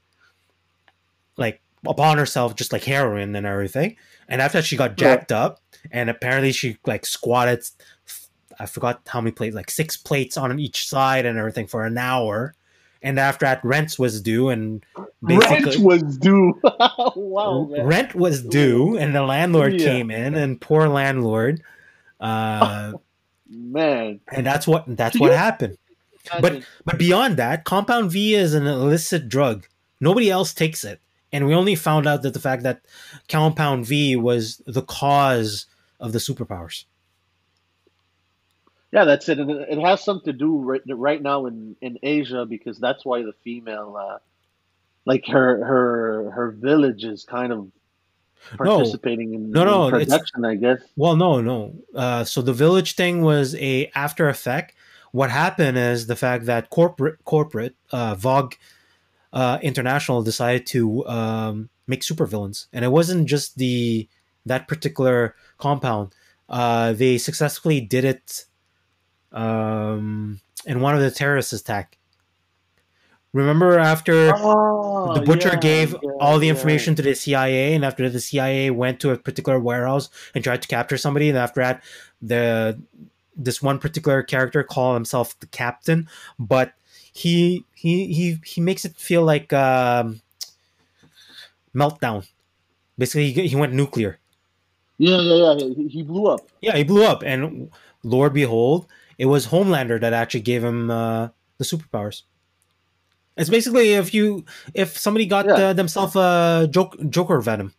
like 1.41 1.61
upon 1.87 2.19
herself, 2.19 2.55
just 2.55 2.73
like 2.73 2.85
heroin 2.85 3.35
and 3.35 3.47
everything. 3.47 3.97
And 4.29 4.41
after 4.41 4.59
that, 4.59 4.65
she 4.67 4.77
got 4.77 4.91
Yeah. 4.93 5.17
jacked 5.17 5.33
up, 5.33 5.61
and 5.91 6.09
apparently 6.11 6.53
she 6.53 6.77
like 6.87 7.07
squatted. 7.07 7.65
I 8.59 8.67
forgot 8.67 9.01
how 9.07 9.21
many 9.23 9.33
plates, 9.33 9.57
like 9.57 9.71
six 9.71 9.97
plates 9.97 10.37
on 10.37 10.59
each 10.61 10.87
side 10.87 11.25
and 11.27 11.39
everything 11.39 11.67
for 11.67 11.85
an 11.85 11.97
hour. 11.97 12.55
And 13.03 13.19
after 13.19 13.47
that, 13.47 13.65
rent 13.65 13.99
was 13.99 14.21
due, 14.21 14.51
and 14.51 14.85
Rent 15.23 15.79
was 15.79 16.03
due. 16.19 16.61
wow, 17.17 17.67
man. 17.71 17.87
rent 17.87 18.15
was 18.15 18.43
due, 18.43 18.99
and 18.99 19.15
the 19.15 19.23
landlord 19.23 19.73
Yeah. 19.73 19.85
came 19.87 20.11
in, 20.11 20.35
and 20.35 20.61
poor 20.61 20.87
landlord, 20.89 21.63
uh, 22.21 22.93
Man. 23.49 24.21
and 24.31 24.47
that's 24.47 24.67
what 24.67 24.85
that's 24.87 25.19
what 25.19 25.33
happened. 25.33 25.79
But 26.43 26.63
but 26.85 26.99
beyond 26.99 27.39
that, 27.39 27.65
Compound 27.65 28.11
V 28.13 28.35
is 28.35 28.53
an 28.53 28.67
illicit 28.67 29.29
drug. 29.31 29.67
Nobody 30.01 30.31
else 30.31 30.53
takes 30.53 30.85
it, 30.85 31.01
and 31.33 31.47
we 31.47 31.55
only 31.55 31.75
found 31.75 32.07
out 32.07 32.23
that 32.23 32.35
the 32.35 32.41
fact 32.41 32.63
that 32.63 32.83
Compound 33.29 33.87
V 33.87 34.17
was 34.17 34.63
the 34.67 34.83
cause 34.83 35.67
of 35.99 36.13
the 36.13 36.19
superpowers. 36.19 36.85
Yeah, 38.93 39.05
that's 39.05 39.29
it. 39.29 39.39
And 39.39 39.51
it 39.51 39.79
has 39.79 40.03
something 40.03 40.33
to 40.33 40.39
do 40.39 40.57
right, 40.59 40.83
right 40.89 41.23
now 41.23 41.47
in, 41.47 41.77
in 41.81 41.99
Asia 42.03 42.45
because 42.45 42.79
that's 42.79 43.05
why 43.05 43.23
the 43.23 43.33
female, 43.45 43.97
uh, 43.97 44.19
like 45.05 45.27
her 45.29 45.65
her 45.65 46.31
her 46.33 46.51
village 46.51 47.05
is 47.05 47.25
kind 47.25 47.53
of 47.53 47.71
participating 48.57 49.35
in, 49.35 49.51
No, 49.51 49.65
no, 49.65 49.85
in 49.85 49.91
production. 49.93 50.45
I 50.45 50.57
guess. 50.57 50.81
Well, 50.97 51.17
no, 51.17 51.41
no. 51.41 51.75
Uh, 51.95 52.25
so 52.25 52.43
the 52.43 52.53
village 52.53 52.95
thing 52.95 53.23
was 53.23 53.55
a 53.55 53.91
after 53.95 54.29
effect. 54.29 54.75
What 55.13 55.31
happened 55.31 55.79
is 55.79 56.07
the 56.07 56.17
fact 56.17 56.47
that 56.47 56.71
corporate 56.71 57.25
corporate 57.25 57.77
uh, 57.93 58.15
Vought 58.17 58.57
uh, 59.33 59.59
International 59.63 60.23
decided 60.23 60.67
to 60.67 61.07
um, 61.07 61.71
make 61.87 62.01
supervillains, 62.03 62.67
and 62.73 62.85
it 62.85 62.89
wasn't 62.89 63.29
just 63.29 63.59
the 63.59 64.09
that 64.47 64.69
particular 64.69 65.35
compound. 65.59 66.15
Uh, 66.49 66.93
they 66.93 67.19
successfully 67.19 67.81
did 67.81 68.05
it 68.05 68.45
um, 69.33 70.41
in 70.67 70.81
one 70.81 70.95
of 70.95 71.01
the 71.01 71.11
terrorist 71.11 71.53
attack. 71.53 71.99
Remember 73.33 73.79
after 73.79 74.33
Oh, 74.35 75.15
the 75.15 75.21
butcher 75.21 75.51
yeah, 75.53 75.61
gave 75.61 75.93
yeah, 76.03 76.11
all 76.19 76.41
the 76.41 76.47
yeah. 76.47 76.53
information 76.53 76.97
to 76.97 77.03
the 77.03 77.15
CIA, 77.15 77.75
and 77.75 77.85
after 77.85 78.09
the 78.09 78.19
CIA 78.19 78.71
went 78.71 78.99
to 79.01 79.13
a 79.13 79.17
particular 79.17 79.61
warehouse 79.61 80.09
and 80.35 80.43
tried 80.43 80.63
to 80.63 80.69
capture 80.69 80.97
somebody, 80.97 81.29
and 81.29 81.39
after 81.39 81.61
that, 81.61 81.85
the 82.21 82.81
this 83.37 83.63
one 83.63 83.79
particular 83.79 84.23
character 84.25 84.65
called 84.65 84.95
himself 84.97 85.39
the 85.39 85.47
captain, 85.47 86.09
but 86.39 86.75
he 87.13 87.65
he 87.81 88.13
he 88.13 88.39
he 88.45 88.61
makes 88.61 88.85
it 88.85 88.95
feel 88.97 89.25
like 89.25 89.53
um, 89.53 90.21
meltdown. 91.75 92.29
Basically, 92.99 93.33
he, 93.33 93.49
he 93.49 93.57
went 93.57 93.73
nuclear. 93.73 94.19
Yeah, 94.99 95.17
yeah, 95.21 95.55
yeah. 95.57 95.75
He, 95.75 95.89
he 95.89 96.03
blew 96.03 96.27
up. 96.27 96.41
Yeah, 96.61 96.77
he 96.77 96.85
blew 96.85 97.05
up, 97.05 97.23
and 97.25 97.71
Lord 98.05 98.35
behold, 98.35 98.87
it 99.17 99.27
was 99.27 99.47
Homelander 99.47 99.99
that 100.01 100.13
actually 100.13 100.43
gave 100.43 100.63
him 100.63 100.91
uh, 100.91 101.29
the 101.57 101.65
superpowers. 101.65 102.23
It's 103.37 103.49
basically 103.49 103.95
if 103.95 104.13
you 104.13 104.45
if 104.75 104.99
somebody 104.99 105.25
got 105.25 105.47
Yeah. 105.47 105.55
uh, 105.55 105.73
themselves 105.73 106.15
a 106.17 106.69
joke, 106.71 106.97
Joker 107.09 107.41
venom. 107.41 107.73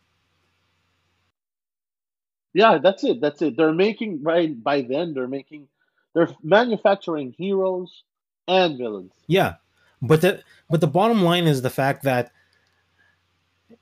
Yeah, 2.53 2.79
that's 2.81 3.03
it. 3.03 3.21
That's 3.21 3.41
it. 3.41 3.55
They're 3.55 3.71
making 3.73 4.23
by 4.23 4.47
by 4.47 4.81
then 4.81 5.13
they're 5.13 5.27
making 5.27 5.67
they're 6.13 6.29
manufacturing 6.43 7.33
heroes 7.37 8.03
and 8.47 8.77
villains. 8.77 9.13
Yeah, 9.27 9.60
but 10.01 10.21
the 10.21 10.41
but 10.69 10.81
the 10.81 10.87
bottom 10.87 11.23
line 11.23 11.45
is 11.45 11.61
the 11.61 11.69
fact 11.69 12.03
that 12.03 12.31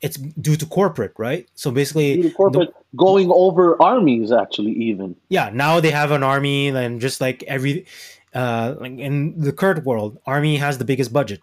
it's 0.01 0.17
due 0.17 0.55
to 0.55 0.65
corporate, 0.65 1.13
right? 1.17 1.47
So 1.55 1.72
basically, 1.72 2.32
corporate 2.32 2.74
going 2.95 3.30
over 3.32 3.82
armies, 3.82 4.32
actually, 4.32 4.72
even. 4.72 5.15
yeah, 5.30 5.49
now 5.53 5.80
they 5.80 5.91
have 5.91 6.11
an 6.11 6.24
army, 6.24 6.67
and 6.67 7.01
just 7.01 7.20
like 7.20 7.43
every, 7.43 7.86
uh, 8.34 8.76
like 8.80 8.97
in 8.97 9.39
the 9.39 9.51
current 9.51 9.86
world, 9.86 10.20
army 10.26 10.57
has 10.57 10.78
the 10.78 10.86
biggest 10.86 11.11
budget, 11.11 11.41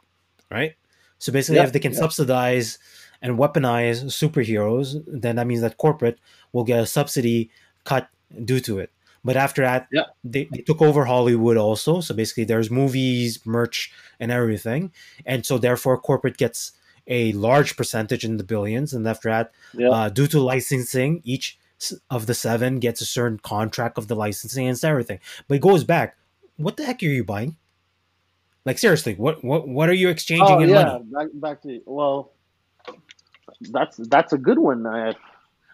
right? 0.51 0.75
So 1.19 1.33
basically, 1.33 1.57
Yeah, 1.57 1.65
if 1.65 1.73
they 1.73 1.81
can 1.81 1.93
yeah. 1.93 1.99
subsidize 1.99 2.79
and 3.23 3.39
weaponize 3.39 4.05
superheroes, 4.05 5.03
then 5.07 5.37
that 5.37 5.47
means 5.47 5.61
that 5.63 5.77
corporate 5.77 6.19
will 6.53 6.65
get 6.65 6.81
a 6.81 6.87
subsidy 6.87 7.51
cut 7.85 8.09
due 8.45 8.61
to 8.61 8.79
it. 8.79 8.91
But 9.27 9.37
after 9.37 9.63
that, 9.63 9.89
Yeah. 9.91 10.07
they, 10.25 10.45
they 10.53 10.63
took 10.63 10.81
over 10.81 11.05
Hollywood 11.05 11.57
also. 11.57 12.01
So 12.01 12.15
basically, 12.15 12.45
there's 12.47 12.71
movies, 12.71 13.45
merch, 13.45 13.93
and 14.21 14.31
everything, 14.31 14.93
and 15.27 15.45
so 15.45 15.59
therefore, 15.59 15.99
corporate 15.99 16.37
gets 16.39 16.73
a 17.09 17.33
large 17.33 17.77
percentage 17.77 18.25
in 18.25 18.37
the 18.37 18.45
billions. 18.45 18.93
And 18.95 19.07
after 19.07 19.29
that, 19.31 19.53
Yeah. 19.75 19.91
uh, 19.91 20.09
due 20.09 20.27
to 20.29 20.41
licensing, 20.41 21.21
each 21.25 21.59
of 22.11 22.27
the 22.27 22.35
seven 22.35 22.81
gets 22.81 23.01
a 23.01 23.07
certain 23.07 23.39
contract 23.39 23.99
of 23.99 24.09
the 24.09 24.17
licensing 24.17 24.67
and 24.67 24.79
everything. 24.85 25.19
But 25.47 25.57
it 25.57 25.63
goes 25.63 25.85
back. 25.85 26.17
What 26.57 26.77
the 26.77 26.85
heck 26.85 27.03
are 27.03 27.07
you 27.07 27.25
buying? 27.25 27.57
Like 28.65 28.79
seriously, 28.79 29.15
what 29.15 29.45
what 29.45 29.69
what 29.69 29.89
are 29.89 29.99
you 30.03 30.09
exchanging 30.09 30.57
Oh 30.57 30.63
in 30.65 30.71
yeah, 30.71 30.85
money? 30.85 31.05
back 31.13 31.29
back 31.35 31.63
to 31.63 31.81
well, 31.87 32.33
that's 33.71 33.97
that's 34.09 34.33
a 34.33 34.39
good 34.39 34.59
one. 34.59 34.87
I, 34.87 35.15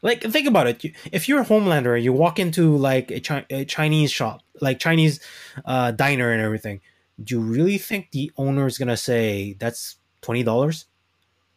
Like 0.02 0.22
think 0.22 0.46
about 0.48 0.66
it. 0.66 0.82
You- 0.84 0.92
If 1.12 1.28
you're 1.28 1.40
a 1.40 1.44
Homelander, 1.44 2.00
you 2.02 2.12
walk 2.12 2.38
into 2.38 2.76
like 2.76 3.10
a, 3.10 3.20
Chi- 3.20 3.46
a 3.50 3.64
Chinese 3.64 4.10
shop, 4.10 4.42
like 4.60 4.78
Chinese 4.78 5.20
uh, 5.64 5.92
diner 5.92 6.30
and 6.32 6.42
everything. 6.42 6.80
Do 7.22 7.36
you 7.36 7.40
really 7.40 7.78
think 7.78 8.10
the 8.10 8.32
owner 8.36 8.66
is 8.66 8.78
gonna 8.78 8.96
say 8.96 9.54
that's 9.60 9.96
twenty 10.22 10.42
dollars, 10.42 10.86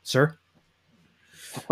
sir? 0.04 0.38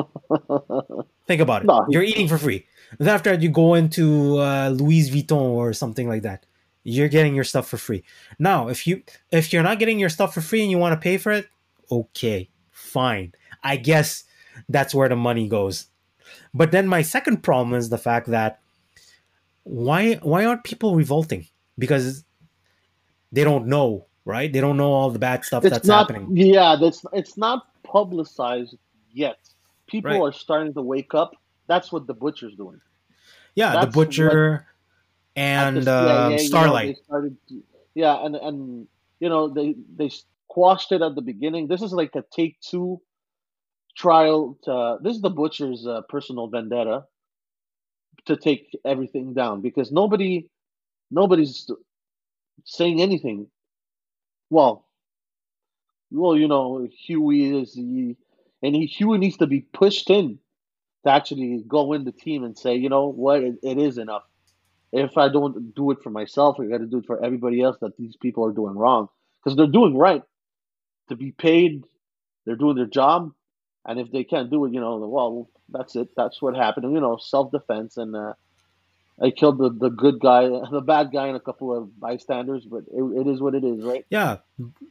Think 1.27 1.41
about 1.41 1.63
it. 1.63 1.67
No. 1.67 1.85
You're 1.89 2.03
eating 2.03 2.27
for 2.27 2.37
free. 2.37 2.65
Then 2.99 3.09
after 3.09 3.31
that, 3.31 3.41
you 3.41 3.49
go 3.49 3.73
into 3.75 4.37
uh, 4.39 4.69
Louis 4.69 5.09
Vuitton 5.09 5.31
or 5.37 5.73
something 5.73 6.07
like 6.07 6.21
that. 6.23 6.45
You're 6.83 7.07
getting 7.09 7.33
your 7.35 7.43
stuff 7.45 7.67
for 7.69 7.77
free. 7.77 8.03
Now, 8.39 8.67
if 8.67 8.85
you 8.87 9.03
if 9.31 9.53
you're 9.53 9.63
not 9.63 9.79
getting 9.79 9.99
your 9.99 10.09
stuff 10.09 10.33
for 10.33 10.41
free 10.41 10.61
and 10.61 10.69
you 10.71 10.77
want 10.77 10.93
to 10.93 10.99
pay 11.03 11.17
for 11.17 11.31
it, 11.31 11.47
okay, 11.91 12.49
fine. 12.71 13.33
I 13.63 13.77
guess 13.77 14.23
that's 14.67 14.93
where 14.93 15.07
the 15.09 15.15
money 15.15 15.47
goes. 15.47 15.87
But 16.53 16.71
then 16.71 16.87
my 16.87 17.01
second 17.01 17.43
problem 17.43 17.73
is 17.73 17.89
the 17.89 17.97
fact 17.97 18.27
that 18.27 18.59
why 19.63 20.15
why 20.15 20.45
aren't 20.45 20.63
people 20.63 20.95
revolting? 20.95 21.47
Because 21.77 22.23
they 23.31 23.43
don't 23.43 23.67
know, 23.67 24.05
right? 24.25 24.51
They 24.51 24.61
don't 24.61 24.77
know 24.77 24.91
all 24.91 25.09
the 25.09 25.19
bad 25.19 25.43
stuff 25.43 25.65
it's 25.65 25.73
that's 25.73 25.87
not. 25.87 26.09
happening. 26.09 26.35
Yeah, 26.37 26.75
that's 26.79 27.03
it's 27.13 27.37
not 27.37 27.63
publicized 27.83 28.75
yet. 29.11 29.37
People 29.87 30.11
Right. 30.11 30.21
are 30.21 30.33
starting 30.33 30.73
to 30.73 30.81
wake 30.81 31.13
up. 31.13 31.35
That's 31.67 31.91
what 31.91 32.07
the 32.07 32.13
butcher's 32.13 32.55
doing. 32.55 32.81
Yeah, 33.55 33.85
the 33.85 33.91
butcher 33.91 34.67
At 35.35 35.67
and 35.75 35.77
the 35.83 35.83
CIA, 35.83 36.25
um, 36.25 36.31
you 36.31 36.37
know, 36.37 36.43
Starlight. 36.43 36.97
started 37.05 37.37
yeah, 37.95 38.25
and 38.25 38.35
and 38.35 38.87
you 39.19 39.29
know 39.29 39.47
they 39.49 39.75
they 39.95 40.09
squashed 40.09 40.91
it 40.91 41.01
at 41.01 41.15
the 41.15 41.21
beginning. 41.21 41.67
This 41.67 41.81
is 41.81 41.93
like 41.93 42.15
a 42.15 42.23
take 42.35 42.59
two 42.61 43.01
trial. 43.95 44.57
To, 44.63 44.97
this 45.01 45.15
is 45.15 45.21
the 45.21 45.29
butcher's 45.29 45.85
uh, 45.85 46.01
personal 46.09 46.47
vendetta 46.47 47.05
to 48.25 48.37
take 48.37 48.77
everything 48.85 49.33
down 49.33 49.61
because 49.61 49.91
nobody 49.91 50.47
nobody's 51.11 51.69
saying 52.65 53.01
anything. 53.01 53.47
Well, 54.49 54.85
well, 56.11 56.37
you 56.37 56.47
know, 56.47 56.87
Hughie 56.91 57.61
is 57.61 57.73
the 57.73 58.15
and 58.61 58.75
he, 58.75 58.85
Hughie 58.85 59.17
needs 59.17 59.37
to 59.37 59.47
be 59.47 59.61
pushed 59.61 60.09
in 60.09 60.39
to 61.03 61.11
actually 61.11 61.63
go 61.67 61.93
in 61.93 62.05
the 62.05 62.11
team 62.11 62.43
and 62.43 62.57
say, 62.57 62.75
you 62.75 62.89
know 62.89 63.07
what, 63.07 63.43
it, 63.43 63.55
it 63.61 63.77
is 63.77 63.97
enough. 63.97 64.23
If 64.91 65.17
I 65.17 65.27
don't 65.27 65.75
do 65.75 65.91
it 65.91 66.01
for 66.01 66.11
myself, 66.11 66.57
I 66.59 66.65
got 66.65 66.77
to 66.77 66.85
do 66.85 66.99
it 66.99 67.05
for 67.05 67.23
everybody 67.23 67.61
else 67.61 67.77
that 67.81 67.97
these 67.97 68.15
people 68.15 68.45
are 68.45 68.53
doing 68.53 68.75
wrong 68.75 69.09
because 69.43 69.57
they're 69.57 69.67
doing 69.67 69.97
right 69.97 70.23
to 71.09 71.15
be 71.15 71.31
paid. 71.31 71.83
They're 72.45 72.55
doing 72.55 72.75
their 72.75 72.85
job, 72.85 73.33
and 73.85 73.99
if 73.99 74.11
they 74.11 74.23
can't 74.23 74.49
do 74.49 74.65
it, 74.65 74.73
you 74.73 74.79
know, 74.79 74.97
well, 74.97 75.49
that's 75.69 75.95
it. 75.95 76.09
That's 76.15 76.41
what 76.41 76.55
happened. 76.55 76.85
And, 76.85 76.93
you 76.93 77.01
know, 77.01 77.17
self 77.17 77.51
defense, 77.51 77.97
and 77.97 78.15
uh, 78.15 78.33
I 79.21 79.31
killed 79.31 79.57
the, 79.57 79.69
the 79.69 79.89
good 79.89 80.19
guy, 80.19 80.47
the 80.71 80.81
bad 80.85 81.11
guy, 81.11 81.27
and 81.27 81.35
a 81.35 81.39
couple 81.39 81.75
of 81.75 81.99
bystanders. 81.99 82.65
But 82.65 82.83
it, 82.93 83.03
it 83.21 83.27
is 83.27 83.41
what 83.41 83.55
it 83.55 83.63
is, 83.63 83.83
right? 83.83 84.05
Yeah, 84.09 84.37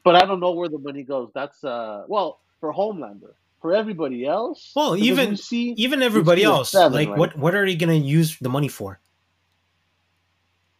But 0.05 0.16
I 0.16 0.26
don't 0.26 0.40
know 0.40 0.53
where 0.53 0.68
the 0.68 0.78
money 0.78 1.03
goes. 1.03 1.30
That's 1.34 1.62
uh, 1.64 2.05
well 2.09 2.40
for 2.61 2.72
Homelander. 2.72 3.34
For 3.61 3.72
everybody 3.72 4.26
else, 4.26 4.72
Well, 4.74 4.97
even- 4.97 5.30
we 5.30 5.36
see 5.36 5.70
even 5.76 6.03
everybody 6.03 6.43
else 6.43 6.72
seven, 6.72 6.93
like 6.95 7.09
right? 7.11 7.18
what 7.18 7.38
what 7.38 7.55
are 7.55 7.64
they 7.64 7.76
gonna 7.76 7.95
use 7.95 8.36
the 8.40 8.49
money 8.49 8.66
for 8.66 8.99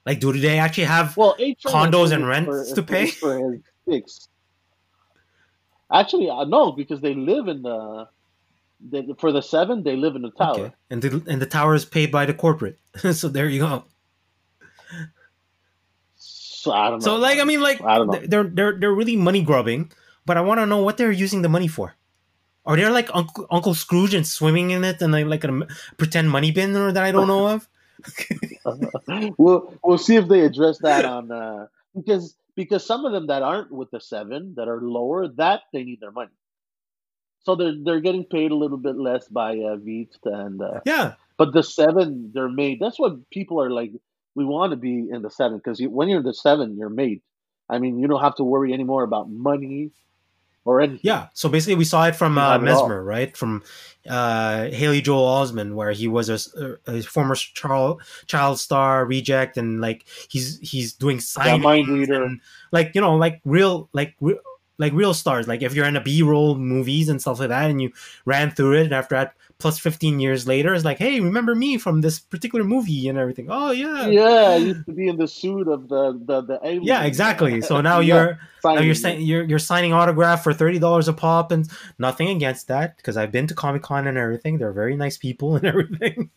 like 0.04 0.18
do 0.18 0.32
they 0.32 0.58
actually 0.58 0.84
have 0.84 1.16
well 1.16 1.36
condos 1.64 2.10
and 2.10 2.26
rents 2.26 2.70
for- 2.70 2.74
to 2.74 2.82
pay? 2.82 3.06
for 3.06 3.38
his 3.52 3.60
fix. 3.88 4.28
Actually, 5.93 6.30
uh, 6.30 6.45
no, 6.45 6.72
because 6.72 7.01
they 7.01 7.14
live 7.14 7.49
in 7.49 7.62
the 7.62 8.09
They, 8.80 9.07
for 9.18 9.30
the 9.30 9.43
seven, 9.43 9.82
they 9.82 9.97
live 9.97 10.16
in 10.16 10.22
the 10.22 10.30
tower. 10.30 10.59
Okay. 10.59 10.72
And 10.90 11.03
the 11.03 11.22
and 11.28 11.40
the 11.40 11.47
tower 11.47 11.74
is 11.74 11.84
paid 11.84 12.11
by 12.11 12.26
the 12.26 12.34
corporate. 12.34 12.78
so 13.12 13.28
there 13.28 13.49
you 13.49 13.61
go. 13.61 13.84
So 16.16 16.72
I 16.72 16.90
don't 16.90 17.01
know. 17.01 17.05
So 17.05 17.16
like 17.16 17.38
I 17.38 17.45
mean 17.45 17.61
like 17.61 17.82
I 17.82 17.99
don't 17.99 18.09
know. 18.09 18.20
they're 18.24 18.45
they're 18.45 18.72
they're 18.78 18.95
really 18.95 19.16
money 19.16 19.43
grubbing, 19.43 19.93
but 20.24 20.36
I 20.36 20.40
want 20.40 20.61
to 20.61 20.66
know 20.66 20.82
what 20.82 20.97
they're 20.97 21.12
using 21.12 21.43
the 21.43 21.49
money 21.49 21.68
for. 21.68 21.95
Are 22.64 22.76
they 22.76 22.88
like 22.88 23.11
Uncle, 23.12 23.47
Uncle 23.51 23.74
Scrooge 23.74 24.14
and 24.14 24.26
swimming 24.26 24.70
in 24.70 24.84
it 24.84 25.03
and 25.03 25.12
like 25.12 25.26
like 25.26 25.45
a 25.45 25.66
pretend 25.99 26.30
money 26.30 26.53
bin 26.53 26.76
or 26.76 26.93
that 26.93 27.03
I 27.03 27.11
don't 27.11 27.26
know 27.26 27.49
of? 27.49 27.68
we'll 29.38 29.74
we'll 29.82 29.99
see 29.99 30.16
if 30.16 30.28
they 30.28 30.40
address 30.40 30.78
that 30.78 31.05
on 31.05 31.30
uh, 31.30 31.66
because 31.95 32.36
because 32.57 32.84
some 32.86 33.05
of 33.05 33.12
them 33.12 33.26
that 33.28 33.42
aren't 33.42 33.72
with 33.72 33.90
the 33.90 34.00
seven 34.00 34.55
that 34.57 34.68
are 34.68 34.80
lower 34.80 35.28
that 35.28 35.62
they 35.72 35.84
need 35.84 36.00
their 36.00 36.11
money. 36.12 36.30
So 37.44 37.57
they're 37.57 37.74
they're 37.82 38.00
getting 38.00 38.24
paid 38.24 38.50
a 38.53 38.57
little 38.57 38.76
bit 38.78 38.96
less 38.96 39.26
by 39.28 39.59
uh, 39.59 39.76
Vought 39.76 40.16
and 40.24 40.62
uh, 40.62 40.80
Yeah. 40.84 41.14
but 41.36 41.53
the 41.53 41.62
seven 41.62 42.30
they're 42.34 42.48
made. 42.48 42.78
That's 42.80 42.98
what 42.98 43.28
people 43.30 43.61
are 43.61 43.70
like. 43.70 43.92
We 44.34 44.44
want 44.44 44.70
to 44.70 44.76
be 44.76 45.09
in 45.11 45.22
the 45.22 45.30
seven 45.30 45.59
because 45.59 45.78
you, 45.80 45.90
when 45.90 46.09
you're 46.09 46.20
in 46.20 46.24
the 46.24 46.32
seven, 46.34 46.76
you're 46.78 46.88
made. 46.88 47.20
I 47.68 47.78
mean, 47.78 47.98
you 47.98 48.07
don't 48.07 48.22
have 48.22 48.36
to 48.36 48.44
worry 48.44 48.72
anymore 48.72 49.03
about 49.03 49.28
money 49.30 49.90
anything. 50.80 51.00
Yeah. 51.02 51.28
So 51.34 51.48
basically, 51.48 51.74
we 51.74 51.84
saw 51.84 52.06
it 52.06 52.16
from 52.16 52.38
uh, 52.38 52.58
Not 52.58 52.68
at 52.68 52.74
all. 52.74 52.82
Mesmer, 52.82 53.02
right? 53.02 53.36
From 53.36 53.62
uh, 54.08 54.64
Haley 54.66 55.00
Joel 55.00 55.26
Osment, 55.44 55.74
where 55.74 55.92
he 55.92 56.08
was 56.08 56.28
a 56.86 57.02
former 57.02 57.34
child 57.34 58.02
child 58.26 58.58
star 58.58 59.04
reject, 59.04 59.56
and 59.56 59.80
like 59.80 60.04
he's 60.28 60.58
he's 60.60 60.92
doing 60.92 61.20
sign 61.20 61.60
mind 61.60 61.88
reader. 61.88 62.22
and 62.22 62.40
like 62.70 62.92
you 62.94 63.00
know 63.00 63.16
like 63.16 63.40
real 63.44 63.88
like 63.92 64.14
re- 64.20 64.38
like 64.78 64.92
real 64.94 65.14
stars 65.14 65.46
like 65.46 65.62
if 65.62 65.74
you're 65.74 65.86
in 65.86 65.96
a 65.96 66.00
b-roll 66.00 66.56
movies 66.56 67.08
and 67.08 67.20
stuff 67.20 67.38
like 67.38 67.50
that 67.50 67.70
and 67.70 67.80
you 67.80 67.92
ran 68.24 68.50
through 68.50 68.72
it 68.72 68.84
and 68.84 68.92
after 68.94 69.14
that 69.14 69.34
plus 69.62 69.78
15 69.78 70.20
years 70.20 70.46
later 70.46 70.74
is 70.74 70.84
like 70.84 70.98
hey 70.98 71.20
remember 71.20 71.54
me 71.54 71.78
from 71.78 72.02
this 72.02 72.18
particular 72.18 72.64
movie 72.64 73.08
and 73.08 73.16
everything. 73.16 73.46
Oh 73.48 73.70
yeah. 73.70 74.08
Yeah, 74.08 74.50
I 74.50 74.56
used 74.56 74.84
to 74.86 74.92
be 74.92 75.08
in 75.08 75.16
the 75.16 75.28
suit 75.28 75.68
of 75.68 75.88
the 75.88 76.12
the, 76.12 76.42
the 76.42 76.60
alien. 76.62 76.82
Yeah, 76.82 77.04
exactly. 77.04 77.62
So 77.62 77.80
now 77.80 78.00
Yeah, 78.02 78.24
you're 78.24 78.38
now 78.64 78.80
you're 78.80 78.94
saying 78.94 79.22
you're, 79.22 79.44
you're 79.44 79.58
signing 79.58 79.92
autograph 79.92 80.42
for 80.44 80.52
$30 80.52 81.08
a 81.08 81.12
pop 81.12 81.50
and 81.50 81.68
nothing 81.98 82.28
against 82.28 82.68
that 82.68 82.96
because 82.96 83.16
i've 83.16 83.32
been 83.32 83.46
to 83.46 83.54
comic-con 83.54 84.06
and 84.06 84.18
everything. 84.18 84.58
They're 84.58 84.72
very 84.72 84.96
nice 84.96 85.16
people 85.16 85.56
and 85.56 85.64
everything 85.72 86.30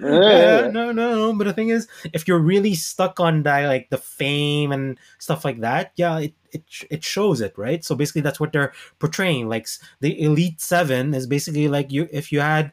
Yeah, 0.00 0.70
no, 0.72 0.92
no, 0.92 1.14
no. 1.14 1.32
But 1.34 1.44
the 1.44 1.52
thing 1.52 1.68
is, 1.68 1.86
if 2.12 2.26
you're 2.26 2.38
really 2.38 2.74
stuck 2.74 3.20
on 3.20 3.44
that, 3.44 3.66
like 3.66 3.90
the 3.90 3.98
fame 3.98 4.72
and 4.72 4.98
stuff 5.18 5.44
like 5.44 5.60
that, 5.60 5.92
yeah, 5.96 6.18
it 6.18 6.34
it 6.50 6.64
it 6.90 7.04
shows 7.04 7.40
it, 7.40 7.56
right? 7.56 7.84
So 7.84 7.94
basically, 7.94 8.22
that's 8.22 8.40
what 8.40 8.52
they're 8.52 8.72
portraying. 8.98 9.48
Like 9.48 9.68
the 10.00 10.20
Elite 10.20 10.60
Seven 10.60 11.14
is 11.14 11.26
basically 11.26 11.68
like 11.68 11.92
you. 11.92 12.08
If 12.12 12.32
you 12.32 12.40
had, 12.40 12.72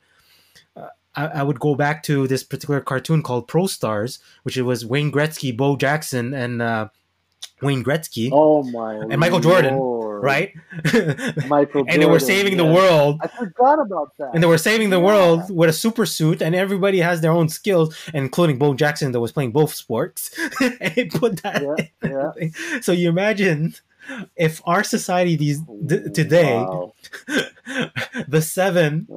uh, 0.75 0.87
I, 1.15 1.27
I 1.27 1.43
would 1.43 1.59
go 1.59 1.75
back 1.75 2.01
to 2.03 2.27
this 2.27 2.43
particular 2.43 2.81
cartoon 2.81 3.21
called 3.21 3.47
Pro 3.47 3.67
Stars, 3.67 4.19
which 4.43 4.57
it 4.57 4.63
was 4.63 4.85
Wayne 4.85 5.11
Gretzky, 5.11 5.55
Bo 5.55 5.75
Jackson, 5.75 6.33
and 6.33 6.61
uh, 6.61 6.89
Wayne 7.61 7.83
Gretzky, 7.83 8.29
Oh 8.31 8.63
my 8.63 8.95
And 8.95 9.19
Michael 9.19 9.39
Jordan, 9.39 9.77
Lord. 9.77 10.00
right? 10.31 10.53
Michael 11.47 11.85
and 11.87 12.01
they 12.01 12.05
were 12.05 12.19
saving 12.19 12.57
the 12.57 12.65
world 12.65 13.19
I 13.21 13.27
forgot 13.27 13.79
about 13.79 14.15
that. 14.17 14.31
and 14.33 14.41
they 14.43 14.47
were 14.47 14.57
saving 14.57 14.89
the 14.89 14.99
Yeah. 14.99 15.05
world 15.05 15.41
with 15.49 15.69
a 15.69 15.73
super 15.73 16.05
suit, 16.05 16.41
and 16.41 16.55
everybody 16.55 16.99
has 16.99 17.21
their 17.21 17.31
own 17.31 17.49
skills, 17.49 17.95
including 18.13 18.57
Bo 18.57 18.73
Jackson 18.73 19.11
that 19.13 19.19
was 19.19 19.31
playing 19.31 19.51
both 19.51 19.73
sports. 19.73 20.31
and 20.81 21.09
put 21.11 21.41
that. 21.43 21.89
Yeah, 22.03 22.31
in. 22.37 22.53
So 22.83 22.91
you 22.91 23.09
imagine 23.09 23.75
if 24.35 24.61
our 24.65 24.83
society 24.83 25.35
these 25.35 25.59
th- 25.87 26.13
today, 26.13 26.55
Wow. 26.55 26.93
the 28.27 28.41
seven 28.41 29.07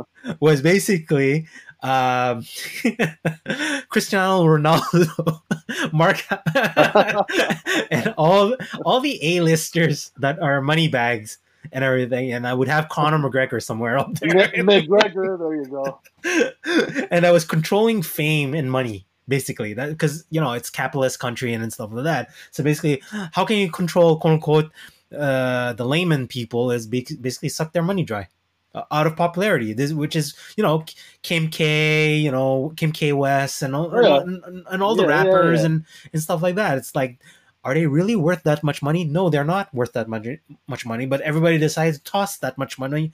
was 0.41 0.61
basically 0.63 1.47
um, 1.85 2.45
Cristiano 3.91 4.43
Ronaldo, 4.43 5.43
Mark, 5.93 6.25
and 7.91 8.15
all 8.17 8.57
all 8.85 9.01
the 9.01 9.19
A-listers 9.23 10.11
that 10.17 10.41
are 10.41 10.61
money 10.63 10.89
bags 10.89 11.39
and 11.73 11.85
everything, 11.85 12.33
and 12.33 12.47
I 12.47 12.55
would 12.55 12.69
have 12.69 12.89
Conor 12.89 13.19
McGregor 13.19 13.63
somewhere 13.63 13.99
up 13.99 14.15
there. 14.15 14.31
McGregor, 14.31 15.39
there 15.39 15.55
you 15.55 15.67
go. 15.67 17.07
and 17.11 17.27
I 17.27 17.31
was 17.31 17.45
controlling 17.45 18.03
fame 18.03 18.55
and 18.55 18.71
money 18.71 19.07
basically 19.27 19.73
that 19.73 19.89
because 19.89 20.25
you 20.29 20.39
know 20.39 20.53
it's 20.53 20.69
capitalist 20.69 21.19
country 21.19 21.55
and 21.55 21.73
stuff 21.73 21.91
like 21.91 22.05
that 22.05 22.29
so 22.51 22.63
basically 22.63 23.03
how 23.33 23.43
can 23.43 23.57
you 23.57 23.71
control 23.71 24.19
quote 24.19 24.35
unquote 24.35 24.71
uh 25.17 25.73
the 25.73 25.85
layman 25.87 26.29
people 26.29 26.71
is 26.71 26.87
basically 26.87 27.49
suck 27.49 27.73
their 27.73 27.83
money 27.83 28.03
dry 28.03 28.29
uh, 28.75 28.83
out 28.91 29.07
of 29.07 29.17
popularity 29.17 29.73
this 29.73 29.93
which 29.93 30.17
is 30.17 30.35
you 30.57 30.63
know 30.63 30.85
kim 31.23 31.49
k 31.49 32.17
you 32.17 32.31
know 32.31 32.73
kim 32.77 32.93
k 32.93 33.13
west 33.13 33.63
and 33.63 33.75
all 33.77 33.91
Yeah. 34.03 34.21
and, 34.21 34.67
and- 34.71 34.83
all 34.83 34.95
the 34.97 35.03
Yeah, 35.05 35.23
rappers 35.25 35.61
yeah. 35.61 35.67
and 35.67 35.85
and 36.13 36.23
stuff 36.23 36.43
like 36.43 36.57
that 36.57 36.79
it's 36.79 36.95
like 36.95 37.19
are 37.65 37.73
they 37.73 37.87
really 37.87 38.15
worth 38.17 38.43
that 38.43 38.63
much 38.63 38.83
money 38.83 39.05
no 39.05 39.31
they're 39.31 39.45
not 39.45 39.73
worth 39.73 39.93
that 39.95 40.09
much 40.09 40.27
much 40.67 40.85
money 40.85 41.07
but 41.07 41.21
everybody 41.23 41.57
decides 41.59 41.99
to 41.99 42.05
toss 42.05 42.37
that 42.39 42.59
much 42.59 42.79
money 42.79 43.13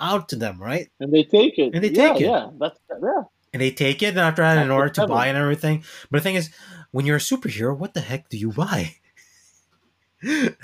out 0.00 0.28
to 0.30 0.36
them 0.36 0.60
right 0.62 0.88
And 1.00 1.12
they 1.12 1.24
take 1.24 1.58
it. 1.58 1.74
And 1.74 1.82
they 1.84 1.90
take 1.90 2.16
it. 2.20 2.26
Yeah, 2.26 2.48
that's 2.58 2.78
yeah. 2.88 3.22
and 3.52 3.60
they 3.60 3.70
take 3.70 4.02
it 4.02 4.08
and 4.16 4.18
after 4.20 4.42
that 4.42 4.64
in 4.64 4.70
order 4.70 4.88
to 4.90 5.06
buy 5.06 5.26
and 5.26 5.36
everything. 5.36 5.84
But 6.10 6.18
the 6.18 6.22
thing 6.22 6.36
is, 6.36 6.48
when 6.90 7.04
you're 7.04 7.16
a 7.16 7.20
superhero, 7.20 7.76
what 7.76 7.92
the 7.92 8.00
heck 8.00 8.28
do 8.30 8.38
you 8.38 8.50
buy? 8.52 8.96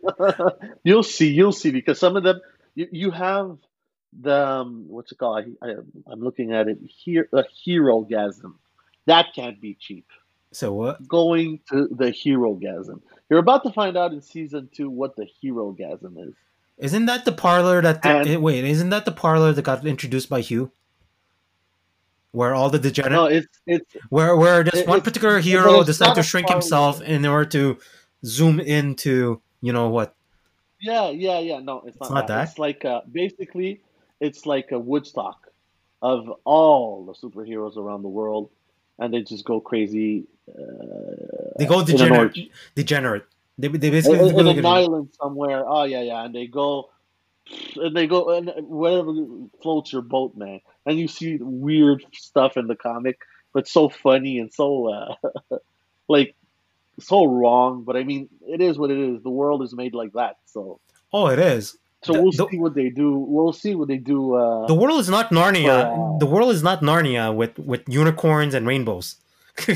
you'll 0.84 1.02
see, 1.02 1.30
you'll 1.30 1.52
see, 1.52 1.70
because 1.70 1.98
some 1.98 2.16
of 2.16 2.22
them 2.24 2.40
you, 2.74 2.88
you 2.90 3.10
have 3.10 3.58
the 4.20 4.36
um, 4.36 4.84
what's 4.88 5.12
it 5.12 5.18
called? 5.18 5.44
I, 5.62 5.66
I, 5.66 5.74
I'm 6.06 6.20
looking 6.20 6.52
at 6.52 6.68
it 6.68 6.78
here. 6.86 7.28
A 7.32 7.44
Herogasm. 7.66 8.54
That 9.06 9.26
can't 9.34 9.60
be 9.60 9.74
cheap. 9.78 10.06
So 10.52 10.72
what? 10.72 11.06
Going 11.06 11.60
to 11.70 11.88
the 11.90 12.06
Herogasm. 12.06 13.00
You're 13.28 13.38
about 13.38 13.62
to 13.64 13.72
find 13.72 13.96
out 13.96 14.12
in 14.12 14.20
season 14.20 14.68
two 14.74 14.90
what 14.90 15.14
the 15.16 15.28
Herogasm 15.42 16.28
is. 16.28 16.34
Isn't 16.78 17.06
that 17.06 17.24
the 17.24 17.32
parlor 17.32 17.80
that? 17.82 18.04
And- 18.04 18.28
eh, 18.28 18.36
wait, 18.36 18.64
isn't 18.64 18.90
that 18.90 19.04
the 19.04 19.12
parlor 19.12 19.52
that 19.52 19.62
got 19.62 19.86
introduced 19.86 20.28
by 20.28 20.40
Hugh? 20.40 20.72
Where 22.32 22.54
all 22.54 22.70
the 22.70 22.78
degenerate, 22.78 23.12
No, 23.12 23.24
it's 23.26 23.46
it's 23.66 23.96
where 24.08 24.36
where 24.36 24.62
just 24.62 24.86
one 24.86 25.00
particular 25.00 25.40
hero 25.40 25.82
decided 25.82 26.14
to 26.14 26.22
shrink 26.22 26.48
himself 26.48 27.02
in 27.02 27.26
order 27.26 27.48
to 27.50 27.78
zoom 28.24 28.60
into 28.60 29.42
you 29.60 29.72
know 29.72 29.88
what? 29.88 30.14
Yeah, 30.80 31.10
yeah, 31.10 31.38
yeah. 31.38 31.60
No, 31.60 31.82
it's 31.86 31.98
not, 32.00 32.10
not 32.10 32.26
that. 32.26 32.34
that? 32.34 32.48
It's 32.48 32.58
like 32.58 32.84
uh, 32.84 33.02
basically 33.10 33.80
it's 34.20 34.46
like 34.46 34.72
a 34.72 34.78
Woodstock 34.78 35.48
of 36.02 36.32
all 36.44 37.04
the 37.04 37.12
superheroes 37.12 37.76
around 37.76 38.02
the 38.02 38.08
world, 38.08 38.50
and 38.98 39.12
they 39.12 39.22
just 39.22 39.44
go 39.44 39.60
crazy. 39.60 40.24
Uh, 40.48 41.54
They 41.58 41.66
go 41.66 41.84
degenerate. 41.84 42.36
Degenerate. 42.74 43.24
They, 43.58 43.68
they 43.68 43.90
basically 43.90 44.28
in 44.28 44.34
go 44.34 44.50
an 44.50 44.66
island 44.66 45.10
somewhere. 45.20 45.64
Oh 45.66 45.84
yeah, 45.84 46.02
yeah, 46.02 46.24
and 46.24 46.34
they 46.34 46.46
go, 46.46 46.90
and 47.76 47.94
they 47.94 48.06
go, 48.06 48.30
and 48.30 48.50
whatever 48.66 49.12
floats 49.62 49.92
your 49.92 50.02
boat, 50.02 50.36
man. 50.36 50.60
And 50.86 50.98
you 50.98 51.08
see 51.08 51.36
weird 51.40 52.04
stuff 52.12 52.56
in 52.56 52.66
the 52.66 52.76
comic, 52.76 53.20
but 53.52 53.68
so 53.68 53.90
funny 53.90 54.38
and 54.38 54.52
so 54.52 54.88
uh, 54.88 55.56
like 56.08 56.34
so 57.00 57.24
wrong. 57.24 57.84
But 57.84 57.96
I 57.96 58.04
mean, 58.04 58.28
it 58.46 58.60
is 58.60 58.78
what 58.78 58.90
it 58.90 58.98
is. 58.98 59.22
The 59.22 59.30
world 59.30 59.62
is 59.62 59.74
made 59.74 59.94
like 59.94 60.12
that, 60.14 60.36
so 60.46 60.80
Oh, 61.12 61.26
it 61.28 61.38
is. 61.38 61.76
so 62.04 62.12
The- 62.12 62.22
we'll 62.22 62.32
the- 62.32 62.48
see 62.50 62.58
what 62.58 62.74
they 62.74 62.88
do. 62.90 63.18
We'll 63.18 63.52
see 63.52 63.74
what 63.74 63.88
they 63.88 63.98
do. 63.98 64.34
Uh, 64.34 64.66
The 64.66 64.74
world 64.74 65.00
is 65.00 65.08
not 65.08 65.30
Narnia. 65.30 65.88
Wow. 65.90 66.16
The 66.20 66.26
world 66.26 66.50
is 66.50 66.62
not 66.62 66.80
Narnia 66.82 67.34
with 67.34 67.58
with 67.58 67.82
unicorns 67.88 68.54
and 68.54 68.66
rainbows. 68.66 69.16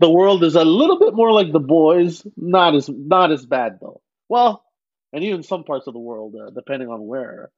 the 0.00 0.10
world 0.10 0.42
is 0.44 0.54
a 0.56 0.64
little 0.64 0.98
bit 0.98 1.14
more 1.14 1.32
like 1.32 1.52
the 1.52 1.60
boys. 1.60 2.26
Not 2.36 2.74
as 2.74 2.88
not 2.88 3.30
as 3.32 3.46
bad 3.46 3.78
though. 3.80 4.00
Well, 4.28 4.64
and 5.12 5.22
even 5.22 5.42
some 5.42 5.64
parts 5.64 5.86
of 5.86 5.92
the 5.94 6.00
world, 6.00 6.34
uh, 6.34 6.50
depending 6.50 6.88
on 6.88 7.06
where. 7.06 7.50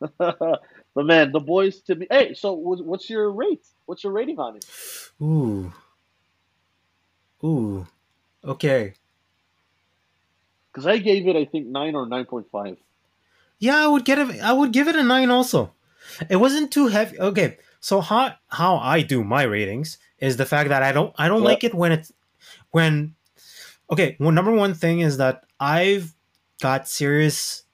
but 0.94 1.06
man, 1.06 1.32
the 1.32 1.40
boys 1.40 1.80
to 1.82 1.94
me. 1.94 2.06
Hey, 2.10 2.34
so 2.34 2.52
what's 2.52 3.08
your 3.08 3.30
rate? 3.30 3.66
What's 3.86 4.04
your 4.04 4.12
rating 4.12 4.38
on 4.38 4.56
it? 4.56 4.64
Ooh. 5.20 5.72
Ooh. 7.42 7.86
Okay. 8.44 8.94
Because 10.70 10.86
I 10.86 10.98
gave 10.98 11.26
it, 11.26 11.36
I 11.36 11.44
think 11.44 11.66
nine 11.66 11.94
or 11.94 12.06
nine 12.06 12.24
point 12.24 12.46
five. 12.50 12.76
Yeah, 13.58 13.84
I 13.84 13.88
would 13.88 14.04
get 14.04 14.18
it. 14.18 14.40
I 14.40 14.52
would 14.52 14.72
give 14.72 14.88
it 14.88 14.96
a 14.96 15.02
nine. 15.02 15.30
Also, 15.30 15.72
it 16.28 16.36
wasn't 16.36 16.70
too 16.70 16.86
heavy. 16.86 17.18
Okay, 17.18 17.58
so 17.80 18.00
how 18.00 18.34
how 18.48 18.76
I 18.76 19.02
do 19.02 19.22
my 19.22 19.42
ratings 19.42 19.98
is 20.18 20.36
the 20.36 20.46
fact 20.46 20.70
that 20.70 20.82
I 20.82 20.92
don't 20.92 21.14
I 21.18 21.28
don't 21.28 21.42
like 21.42 21.64
it 21.64 21.74
when 21.74 21.92
it's 21.92 22.12
when. 22.70 23.14
Okay, 23.90 24.16
well, 24.20 24.30
number 24.30 24.52
one 24.52 24.72
thing 24.74 25.00
is 25.00 25.16
that 25.16 25.44
I've 25.58 26.14
got 26.62 26.88
serious 26.88 27.64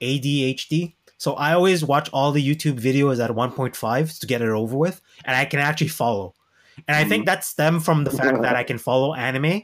ADHD, 0.00 0.94
so 1.22 1.34
I 1.34 1.52
always 1.54 1.84
watch 1.84 2.08
all 2.12 2.32
the 2.32 2.42
YouTube 2.44 2.80
videos 2.80 3.22
at 3.22 3.32
one 3.34 3.52
point 3.52 3.76
five 3.76 4.12
to 4.18 4.26
get 4.26 4.42
it 4.42 4.48
over 4.48 4.76
with, 4.76 5.00
and 5.24 5.36
I 5.36 5.44
can 5.44 5.60
actually 5.60 5.88
follow. 6.02 6.34
And 6.88 6.96
I 6.96 7.04
think 7.04 7.26
that 7.26 7.44
stemmed 7.44 7.84
from 7.84 8.02
the 8.02 8.10
fact 8.10 8.42
that 8.42 8.56
I 8.56 8.64
can 8.70 8.78
follow 8.78 9.14
anime 9.14 9.62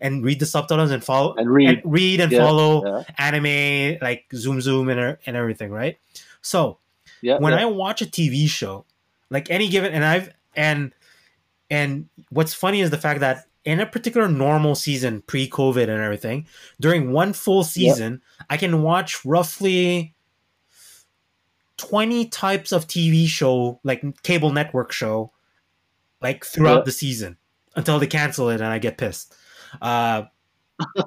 and 0.00 0.24
read 0.24 0.38
the 0.38 0.46
subtitles 0.46 0.92
and 0.92 1.02
follow 1.02 1.34
And 1.36 1.50
read. 1.50 1.68
and 1.68 1.80
read 1.84 2.20
and 2.20 2.30
Yeah, 2.30 2.38
follow 2.46 2.70
yeah. 2.86 3.02
anime 3.18 3.98
like 4.00 4.26
zoom 4.32 4.60
zoom 4.60 4.88
and, 4.88 5.00
er- 5.00 5.18
and 5.26 5.36
everything 5.36 5.72
right 5.72 5.98
so 6.42 6.78
Yeah. 7.22 7.38
when 7.38 7.54
i 7.54 7.64
watch 7.64 8.00
a 8.00 8.06
tv 8.06 8.46
show 8.48 8.84
like 9.30 9.50
any 9.50 9.66
given 9.68 9.90
and 9.92 10.04
i've 10.04 10.30
and 10.54 10.92
and 11.70 12.08
what's 12.28 12.54
funny 12.54 12.82
is 12.82 12.90
the 12.90 12.98
fact 12.98 13.18
that 13.18 13.46
in 13.64 13.80
a 13.80 13.86
particular 13.86 14.28
normal 14.28 14.76
season 14.76 15.22
pre-covid 15.26 15.88
and 15.88 16.00
everything 16.00 16.46
during 16.80 17.10
one 17.10 17.32
full 17.32 17.64
season 17.64 18.22
i 18.48 18.56
can 18.56 18.82
watch 18.82 19.24
roughly 19.24 20.14
20 21.80 22.26
types 22.28 22.72
of 22.72 22.86
tv 22.86 23.26
show 23.26 23.80
like 23.84 24.04
cable 24.22 24.52
network 24.52 24.92
show 24.92 25.32
like 26.20 26.44
throughout 26.44 26.78
Yeah. 26.78 26.84
the 26.84 26.92
season 26.92 27.36
until 27.74 27.98
they 27.98 28.06
cancel 28.06 28.50
it 28.50 28.60
and 28.60 28.66
i 28.70 28.78
get 28.78 28.98
pissed 28.98 29.34
uh 29.80 30.24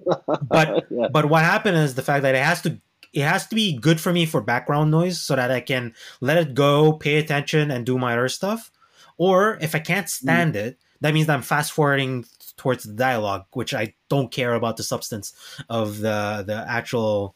but 0.48 0.86
yeah. 0.90 1.08
but 1.12 1.30
what 1.30 1.44
happened 1.44 1.78
is 1.78 1.96
the 1.96 2.02
fact 2.02 2.24
that 2.24 2.36
it 2.36 2.44
has 2.44 2.62
to 2.62 2.80
it 3.14 3.22
has 3.22 3.46
to 3.48 3.56
be 3.56 3.78
good 3.78 4.02
for 4.02 4.12
me 4.12 4.26
for 4.26 4.42
background 4.42 4.90
noise 4.90 5.22
so 5.22 5.36
that 5.36 5.52
I 5.52 5.60
can 5.60 5.94
let 6.20 6.38
it 6.38 6.56
go, 6.56 6.94
pay 6.94 7.18
attention, 7.18 7.70
and 7.70 7.86
do 7.86 8.00
my 8.00 8.14
other 8.14 8.28
stuff. 8.28 8.72
Or 9.18 9.60
if 9.62 9.76
I 9.76 9.80
can't 9.80 10.10
stand 10.10 10.56
it, 10.56 10.80
that 11.02 11.14
means 11.14 11.30
I'm 11.30 11.44
fast 11.44 11.74
forwarding 11.74 12.26
towards 12.58 12.86
the 12.86 12.94
dialogue, 12.94 13.46
which 13.54 13.72
I 13.72 13.94
don't 14.10 14.32
care 14.32 14.56
about 14.56 14.78
the 14.78 14.84
substance 14.84 15.32
of 15.70 16.00
the 16.00 16.44
the 16.46 16.66
actual 16.68 17.36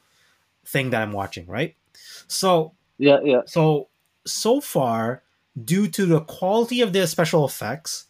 thing 0.66 0.90
that 0.90 1.04
I'm 1.04 1.12
watching, 1.12 1.46
right? 1.46 1.76
So 2.28 2.74
yeah, 2.98 3.20
yeah. 3.24 3.42
so 3.46 3.90
so 4.26 4.62
far, 4.62 5.24
due 5.62 5.88
to 5.88 6.06
the 6.06 6.22
quality 6.22 6.82
of 6.82 6.94
the 6.94 7.08
special 7.08 7.46
effects, 7.46 8.06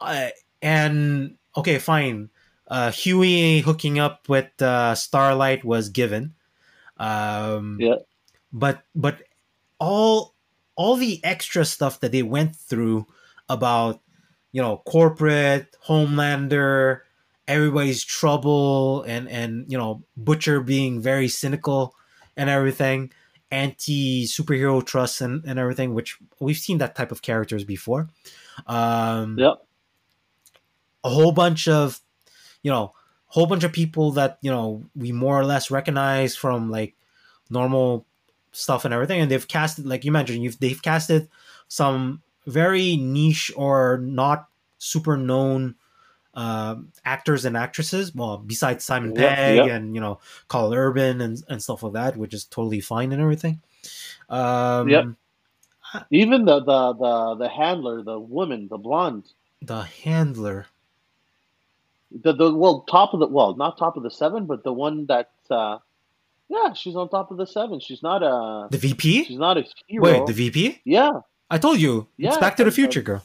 I 0.00 0.32
and 0.62 1.36
okay, 1.56 1.78
fine. 1.78 2.30
Uh, 2.68 2.90
Hughie 2.90 3.60
hooking 3.60 3.98
up 3.98 4.28
with 4.28 4.50
uh, 4.60 4.94
Starlight 4.94 5.64
was 5.64 5.88
given. 5.88 6.34
Um, 6.96 7.78
Yeah. 7.80 7.96
But 8.52 8.82
but 8.94 9.22
all 9.78 10.34
all 10.76 10.96
the 10.96 11.20
extra 11.24 11.64
stuff 11.64 12.00
that 12.00 12.12
they 12.12 12.22
went 12.22 12.56
through 12.56 13.06
about 13.48 14.00
you 14.52 14.62
know 14.62 14.82
corporate 14.86 15.76
Homelander, 15.86 17.00
everybody's 17.46 18.02
trouble, 18.02 19.02
and 19.02 19.28
and 19.28 19.70
you 19.70 19.78
know 19.78 20.02
Butcher 20.16 20.60
being 20.60 21.00
very 21.00 21.28
cynical 21.28 21.94
and 22.36 22.50
everything 22.50 23.12
anti 23.56 24.26
superhero 24.26 24.84
trust 24.84 25.20
and, 25.22 25.42
and 25.46 25.58
everything, 25.58 25.94
which 25.94 26.18
we've 26.40 26.58
seen 26.58 26.78
that 26.78 26.94
type 26.94 27.10
of 27.10 27.22
characters 27.22 27.64
before. 27.64 28.08
Um, 28.66 29.38
Yeah. 29.38 29.54
A 31.02 31.08
whole 31.08 31.32
bunch 31.32 31.68
of, 31.68 32.00
you 32.62 32.70
know, 32.70 32.92
whole 33.26 33.46
bunch 33.46 33.64
of 33.64 33.72
people 33.72 34.12
that 34.12 34.38
you 34.42 34.50
know 34.50 34.84
we 34.94 35.12
more 35.12 35.38
or 35.38 35.44
less 35.44 35.70
recognize 35.70 36.36
from 36.36 36.70
like 36.70 36.94
normal 37.48 38.06
stuff 38.52 38.84
and 38.84 38.92
everything, 38.92 39.20
and 39.20 39.30
they've 39.30 39.48
casted 39.48 39.86
like 39.86 40.04
you 40.04 40.12
mentioned, 40.12 40.42
you've 40.42 40.58
they've 40.58 40.82
casted 40.82 41.28
some 41.68 42.22
very 42.46 42.96
niche 42.96 43.52
or 43.56 43.98
not 44.02 44.48
super 44.78 45.16
known 45.16 45.74
um, 46.36 46.92
actors 47.04 47.44
and 47.44 47.56
actresses. 47.56 48.14
Well, 48.14 48.38
besides 48.38 48.84
Simon 48.84 49.12
Pegg 49.14 49.56
yeah. 49.56 49.74
and 49.74 49.94
you 49.94 50.00
know 50.00 50.20
Karl 50.48 50.72
Urban 50.72 51.20
and, 51.20 51.42
and 51.48 51.60
stuff 51.62 51.82
like 51.82 51.94
that, 51.94 52.16
which 52.16 52.32
is 52.34 52.44
totally 52.44 52.80
fine 52.80 53.10
and 53.12 53.20
everything. 53.20 53.60
Um, 54.28 54.88
Yep. 54.88 55.04
Even 56.10 56.44
the, 56.44 56.60
the 56.60 56.92
the 56.94 57.34
the 57.36 57.48
handler, 57.48 58.02
the 58.02 58.18
woman, 58.20 58.68
the 58.68 58.76
blonde, 58.76 59.24
The 59.62 59.82
handler. 60.04 60.66
the 62.10 62.32
the 62.34 62.52
well 62.54 62.80
top 62.82 63.14
of 63.14 63.20
the 63.20 63.28
well 63.28 63.56
not 63.56 63.78
top 63.78 63.96
of 63.96 64.02
the 64.02 64.10
seven, 64.10 64.46
but 64.46 64.62
the 64.62 64.72
one 64.72 65.06
that 65.06 65.30
uh 65.50 65.78
yeah 66.48 66.72
she's 66.74 66.96
on 66.96 67.08
top 67.08 67.30
of 67.30 67.36
the 67.38 67.46
seven. 67.46 67.80
She's 67.80 68.02
not 68.02 68.22
a 68.22 68.68
The 68.70 68.78
VP? 68.78 69.24
she's 69.24 69.38
not 69.38 69.56
a 69.58 69.64
hero. 69.86 70.04
Wait, 70.04 70.26
the 70.26 70.32
VP? 70.34 70.80
yeah. 70.84 71.20
I 71.48 71.58
told 71.58 71.78
you. 71.80 72.08
it's 72.18 72.34
Yeah, 72.34 72.40
Back 72.40 72.56
to 72.56 72.64
the 72.64 72.72
Future, 72.72 73.02
girl. 73.02 73.22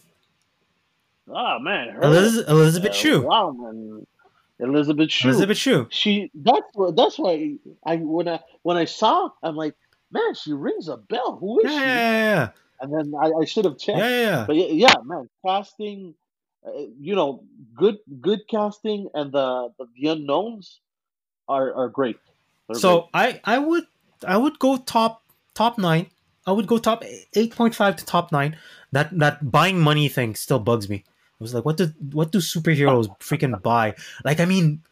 Oh 1.33 1.59
man, 1.59 1.89
her, 1.89 2.03
Elizabeth, 2.03 2.49
Elizabeth 2.49 2.91
uh, 2.91 2.93
Shue. 2.93 3.21
Wow, 3.21 3.51
man. 3.51 4.05
Elizabeth 4.59 5.11
Shue. 5.11 5.29
Elizabeth 5.29 5.57
Shue. 5.57 5.87
She 5.89 6.29
that's 6.35 6.67
what 6.73 6.95
that's 6.95 7.17
why 7.17 7.57
I 7.85 7.97
when 7.97 8.27
I 8.27 8.39
when 8.61 8.77
I 8.77 8.85
saw 8.85 9.29
I'm 9.41 9.55
like 9.55 9.75
man 10.11 10.35
she 10.35 10.53
rings 10.53 10.87
a 10.87 10.97
bell. 10.97 11.37
Who 11.39 11.61
is 11.61 11.71
Yeah, 11.71 11.79
she? 11.79 11.85
yeah, 11.85 11.95
yeah, 11.95 12.11
yeah. 12.35 12.49
And 12.81 12.93
then 12.93 13.13
I, 13.19 13.31
I 13.41 13.45
should 13.45 13.65
have 13.65 13.77
checked. 13.77 13.97
yeah, 13.97 14.09
yeah, 14.09 14.21
yeah. 14.21 14.43
But 14.47 14.55
yeah, 14.55 14.65
yeah, 14.67 14.93
man, 15.03 15.29
casting, 15.45 16.15
uh, 16.65 16.71
you 16.99 17.15
know, 17.15 17.43
good 17.75 17.97
good 18.19 18.41
casting, 18.49 19.09
and 19.13 19.31
the 19.31 19.69
the, 19.77 19.85
the 19.95 20.07
unknowns 20.09 20.79
are 21.47 21.73
are 21.73 21.89
great. 21.89 22.17
They're 22.67 22.79
So 22.79 23.09
I, 23.13 23.39
I 23.43 23.57
would, 23.59 23.85
I 24.27 24.37
would 24.37 24.57
go 24.59 24.77
top, 24.77 25.23
top 25.53 25.77
nine. 25.77 26.07
I 26.45 26.51
would 26.51 26.67
go 26.67 26.77
top 26.77 27.03
eight 27.35 27.55
point 27.55 27.75
five 27.75 27.95
to 27.97 28.05
top 28.05 28.31
nine. 28.31 28.57
That 28.91 29.17
that 29.19 29.51
buying 29.51 29.79
money 29.79 30.07
thing 30.09 30.35
still 30.35 30.59
bugs 30.59 30.89
me. 30.89 31.03
I 31.41 31.43
was 31.43 31.55
like, 31.55 31.65
what 31.65 31.77
do 31.77 31.91
what 32.11 32.31
do 32.31 32.37
superheroes 32.37 33.07
freaking 33.19 33.59
buy? 33.63 33.95
Like, 34.23 34.39
I 34.39 34.45
mean, 34.45 34.83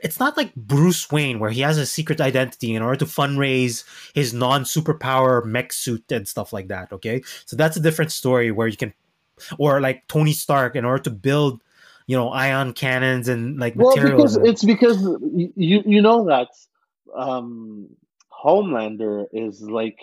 it's 0.00 0.20
not 0.20 0.36
like 0.36 0.54
Bruce 0.54 1.10
Wayne 1.10 1.40
where 1.40 1.50
he 1.50 1.60
has 1.62 1.76
a 1.76 1.86
secret 1.86 2.20
identity 2.20 2.76
in 2.76 2.82
order 2.82 2.98
to 2.98 3.04
fundraise 3.04 3.82
his 4.14 4.32
non 4.32 4.62
superpower 4.62 5.44
mech 5.44 5.72
suit 5.72 6.12
and 6.12 6.28
stuff 6.28 6.52
like 6.52 6.68
that. 6.68 6.92
Okay, 6.92 7.20
so 7.46 7.56
that's 7.56 7.76
a 7.76 7.80
different 7.80 8.12
story 8.12 8.52
where 8.52 8.68
you 8.68 8.76
can, 8.76 8.94
or 9.58 9.80
like 9.80 10.06
Tony 10.06 10.32
Stark 10.32 10.76
in 10.76 10.84
order 10.84 11.02
to 11.02 11.10
build, 11.10 11.64
you 12.06 12.16
know, 12.16 12.28
ion 12.28 12.74
cannons 12.74 13.26
and 13.26 13.58
like 13.58 13.74
well 13.74 13.96
materials. 13.96 14.36
because 14.36 14.48
it's 14.48 14.64
because 14.64 15.02
you 15.34 15.82
you 15.84 16.00
know 16.00 16.26
that 16.26 16.48
um, 17.14 17.88
Homelander 18.44 19.26
is 19.32 19.62
like. 19.62 19.98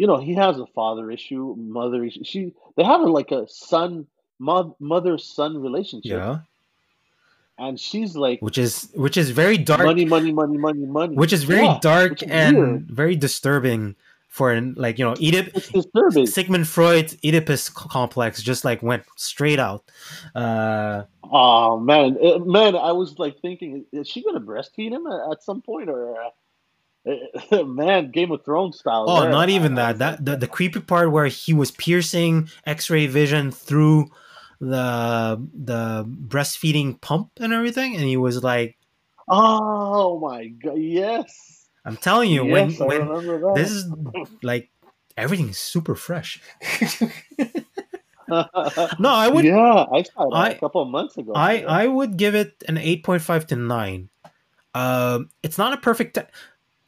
You 0.00 0.06
know, 0.06 0.18
he 0.18 0.32
has 0.34 0.60
a 0.60 0.66
father 0.76 1.10
issue, 1.10 1.56
mother 1.58 2.04
issue. 2.04 2.22
She, 2.22 2.52
they 2.76 2.84
have 2.84 3.00
a, 3.00 3.06
like 3.06 3.32
a 3.32 3.48
son, 3.48 4.06
mo- 4.38 4.76
mother 4.80 5.18
son 5.18 5.60
relationship, 5.60 6.12
yeah, 6.12 6.38
and 7.58 7.78
she's 7.78 8.16
like 8.16 8.40
which 8.40 8.58
is 8.58 8.88
which 8.94 9.16
is 9.16 9.30
very 9.30 9.58
dark. 9.58 9.84
money, 9.84 10.04
money, 10.04 10.32
money, 10.32 10.56
money, 10.56 10.86
money. 10.86 11.14
which 11.16 11.32
is 11.32 11.44
very 11.44 11.64
Yeah, 11.64 11.78
dark 11.80 12.22
is 12.22 12.30
and 12.30 12.56
weird. 12.56 12.86
very 12.90 13.16
disturbing 13.16 13.96
for 14.28 14.52
an 14.52 14.74
like 14.76 14.98
you 14.98 15.04
know 15.04 15.14
Oedip- 15.14 15.50
It's 15.56 15.68
disturbing. 15.68 16.26
Sigmund 16.26 16.68
Freud's 16.68 17.16
Oedipus 17.24 17.68
complex 17.72 18.42
just 18.42 18.64
like 18.64 18.82
went 18.82 19.04
straight 19.16 19.58
out. 19.58 19.84
Uh, 20.34 21.04
Oh 21.30 21.78
man, 21.78 22.16
Uh, 22.22 22.38
man! 22.38 22.74
I 22.74 22.92
was 22.92 23.18
like 23.18 23.38
thinking, 23.40 23.84
is 23.92 24.08
she 24.08 24.22
gonna 24.22 24.40
breastfeed 24.40 24.92
him 24.92 25.06
at, 25.06 25.42
some 25.42 25.60
point, 25.60 25.90
or 25.90 26.16
uh, 27.04 27.62
man, 27.64 28.10
Game 28.12 28.30
of 28.32 28.44
Thrones 28.46 28.78
style? 28.78 29.04
oh, 29.08 29.28
not 29.28 29.50
even 29.50 29.74
that. 29.74 29.98
That 29.98 30.24
the, 30.24 30.36
the 30.36 30.46
creepy 30.46 30.80
part 30.80 31.10
where 31.12 31.26
he 31.26 31.52
was 31.52 31.70
piercing 31.70 32.48
X-ray 32.64 33.08
vision 33.08 33.50
through 33.50 34.10
the 34.60 35.46
the 35.54 36.04
breastfeeding 36.06 37.00
pump 37.00 37.30
and 37.40 37.52
everything, 37.52 37.94
and 37.94 38.04
he 38.04 38.16
was 38.16 38.42
like, 38.42 38.76
oh 39.28 40.18
my 40.20 40.48
god, 40.48 40.78
yes, 40.78 41.68
"I'm 41.84 41.96
telling 41.96 42.30
you, 42.30 42.44
yes, 42.46 42.80
I 42.80 42.84
when 42.86 43.06
when 43.06 43.08
remember 43.08 43.40
that. 43.40 43.54
this 43.54 43.70
is 43.70 43.90
like 44.42 44.70
everything's 45.16 45.58
super 45.58 45.94
fresh." 45.94 46.40
No, 48.28 49.08
I 49.08 49.28
would 49.28 49.44
yeah, 49.46 49.86
I 49.90 50.02
saw 50.02 50.28
that 50.28 50.36
I- 50.36 50.50
a 50.50 50.58
couple 50.58 50.82
of 50.82 50.88
months 50.88 51.16
ago. 51.16 51.32
I. 51.34 51.62
I 51.62 51.86
would 51.86 52.18
give 52.18 52.34
it 52.34 52.62
an 52.68 52.76
eight 52.76 53.02
point 53.02 53.22
five 53.22 53.46
to 53.46 53.56
nine. 53.56 54.10
Um, 54.74 55.30
it's 55.42 55.56
not 55.56 55.72
a 55.72 55.78
perfect 55.78 56.14
te- 56.16 56.30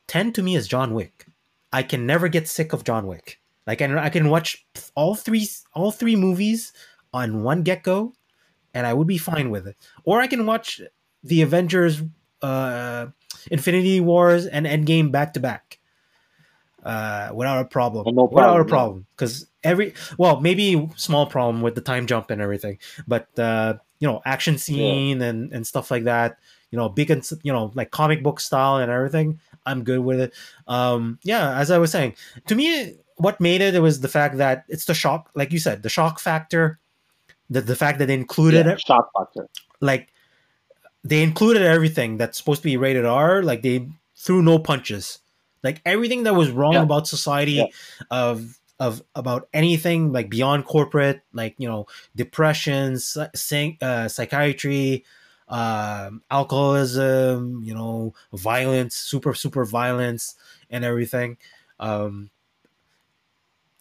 ten 0.06 0.32
to 0.34 0.42
me 0.42 0.54
is 0.54 0.68
John 0.68 0.92
Wick. 0.92 1.24
I 1.72 1.82
can 1.82 2.04
never 2.04 2.28
get 2.28 2.46
sick 2.46 2.74
of 2.74 2.84
John 2.84 3.06
Wick. 3.06 3.40
Like 3.66 3.80
I, 3.80 4.04
I 4.04 4.10
can 4.10 4.28
watch 4.28 4.66
all 4.94 5.14
three 5.14 5.48
all 5.72 5.90
three 5.92 6.14
movies 6.16 6.74
on 7.12 7.42
one 7.42 7.62
get 7.62 7.82
go, 7.82 8.14
and 8.74 8.86
I 8.86 8.94
would 8.94 9.06
be 9.06 9.18
fine 9.18 9.50
with 9.50 9.66
it. 9.66 9.76
Or 10.04 10.20
I 10.20 10.26
can 10.26 10.46
watch 10.46 10.80
the 11.22 11.42
Avengers, 11.42 12.02
uh, 12.42 13.06
Infinity 13.50 14.00
Wars, 14.00 14.46
and 14.46 14.66
Endgame 14.66 15.10
back 15.10 15.34
to 15.34 15.40
back. 15.40 15.78
Uh, 16.82 17.30
without 17.34 17.60
a 17.60 17.64
problem. 17.66 18.06
And 18.06 18.16
no 18.16 18.24
without 18.24 18.60
a 18.60 18.64
problem, 18.64 19.06
because 19.14 19.46
every 19.62 19.92
well, 20.16 20.40
maybe 20.40 20.88
small 20.96 21.26
problem 21.26 21.60
with 21.60 21.74
the 21.74 21.82
time 21.82 22.06
jump 22.06 22.30
and 22.30 22.40
everything, 22.40 22.78
but 23.06 23.38
uh, 23.38 23.74
you 23.98 24.08
know, 24.08 24.22
action 24.24 24.56
scene 24.56 25.20
and 25.20 25.52
and 25.52 25.66
stuff 25.66 25.90
like 25.90 26.04
that. 26.04 26.38
You 26.70 26.78
know, 26.78 26.88
big 26.88 27.10
and 27.10 27.28
you 27.42 27.52
know, 27.52 27.70
like 27.74 27.90
comic 27.90 28.22
book 28.22 28.40
style 28.40 28.78
and 28.78 28.90
everything. 28.90 29.40
I'm 29.66 29.84
good 29.84 30.00
with 30.00 30.20
it. 30.20 30.32
Um, 30.66 31.18
yeah, 31.22 31.58
as 31.58 31.70
I 31.70 31.76
was 31.76 31.92
saying, 31.92 32.14
to 32.46 32.54
me, 32.54 32.94
what 33.16 33.40
made 33.40 33.60
it, 33.60 33.74
it 33.74 33.80
was 33.80 34.00
the 34.00 34.08
fact 34.08 34.38
that 34.38 34.64
it's 34.68 34.86
the 34.86 34.94
shock, 34.94 35.30
like 35.34 35.52
you 35.52 35.58
said, 35.58 35.82
the 35.82 35.90
shock 35.90 36.18
factor, 36.18 36.78
the 37.50 37.60
the 37.60 37.76
fact 37.76 37.98
that 37.98 38.06
they 38.06 38.14
included 38.14 38.66
yeah, 38.66 38.72
it, 38.74 38.80
shock 38.80 39.10
factor. 39.16 39.48
like 39.80 40.12
they 41.04 41.22
included 41.22 41.62
everything 41.62 42.16
that's 42.16 42.38
supposed 42.38 42.62
to 42.62 42.68
be 42.68 42.76
rated 42.76 43.04
R. 43.04 43.42
Like 43.42 43.62
they 43.62 43.88
threw 44.16 44.42
no 44.42 44.58
punches. 44.58 45.18
Like 45.62 45.82
everything 45.84 46.22
that 46.24 46.34
was 46.34 46.50
wrong 46.50 46.74
Yeah. 46.74 46.82
about 46.82 47.06
society 47.08 47.52
Yeah. 47.54 47.66
of 48.10 48.58
of 48.78 49.02
about 49.14 49.48
anything 49.52 50.10
like 50.12 50.30
beyond 50.30 50.64
corporate, 50.64 51.22
like 51.34 51.54
you 51.58 51.68
know, 51.68 51.86
depression, 52.16 52.98
psych, 52.98 53.76
uh, 53.82 54.08
psychiatry, 54.08 55.04
um, 55.48 56.22
alcoholism, 56.30 57.62
you 57.62 57.74
know, 57.74 58.14
violence, 58.32 58.96
super 58.96 59.34
super 59.34 59.64
violence, 59.66 60.34
and 60.70 60.84
everything. 60.84 61.36
Um, 61.78 62.30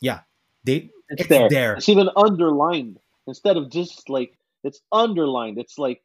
yeah, 0.01 0.21
they 0.63 0.91
It's, 1.09 1.21
it's 1.21 1.29
there. 1.29 1.49
there. 1.49 1.73
It's 1.75 1.87
even 1.89 2.09
underlined 2.15 2.99
instead 3.29 3.57
of 3.57 3.71
just 3.71 4.09
like 4.09 4.37
it's 4.63 4.81
underlined. 4.91 5.57
It's 5.57 5.77
like, 5.77 6.01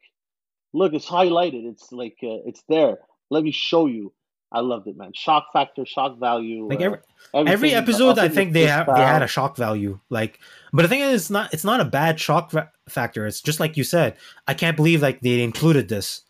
look, 0.73 0.93
it's 0.93 1.05
highlighted. 1.05 1.69
It's 1.69 1.91
like 1.91 2.17
uh, 2.23 2.45
it's 2.45 2.63
there. 2.69 2.97
Let 3.29 3.43
me 3.43 3.51
show 3.51 3.87
you. 3.87 4.13
I 4.51 4.61
loved 4.61 4.87
it, 4.87 4.95
man. 4.95 5.11
Shock 5.13 5.47
factor, 5.51 5.85
shock 5.85 6.17
value. 6.17 6.69
Like 6.69 6.79
uh, 6.79 6.97
every 7.33 7.51
every 7.51 7.73
episode, 7.73 8.17
I 8.17 8.29
think 8.29 8.53
they 8.53 8.67
have 8.67 8.87
they 8.87 9.01
had 9.01 9.21
a 9.21 9.27
shock 9.27 9.57
value. 9.57 9.99
Like, 10.09 10.39
but 10.71 10.83
the 10.83 10.87
thing 10.87 11.01
is, 11.01 11.23
it's 11.23 11.29
not 11.29 11.53
it's 11.53 11.65
not 11.65 11.81
a 11.81 11.85
bad 11.85 12.19
shock 12.19 12.51
fa- 12.51 12.71
factor. 12.87 13.25
It's 13.25 13.41
just 13.41 13.59
like 13.59 13.75
you 13.75 13.83
said. 13.83 14.15
I 14.47 14.53
can't 14.53 14.77
believe 14.77 15.01
like 15.01 15.19
they 15.19 15.43
included 15.43 15.89
this. 15.89 16.21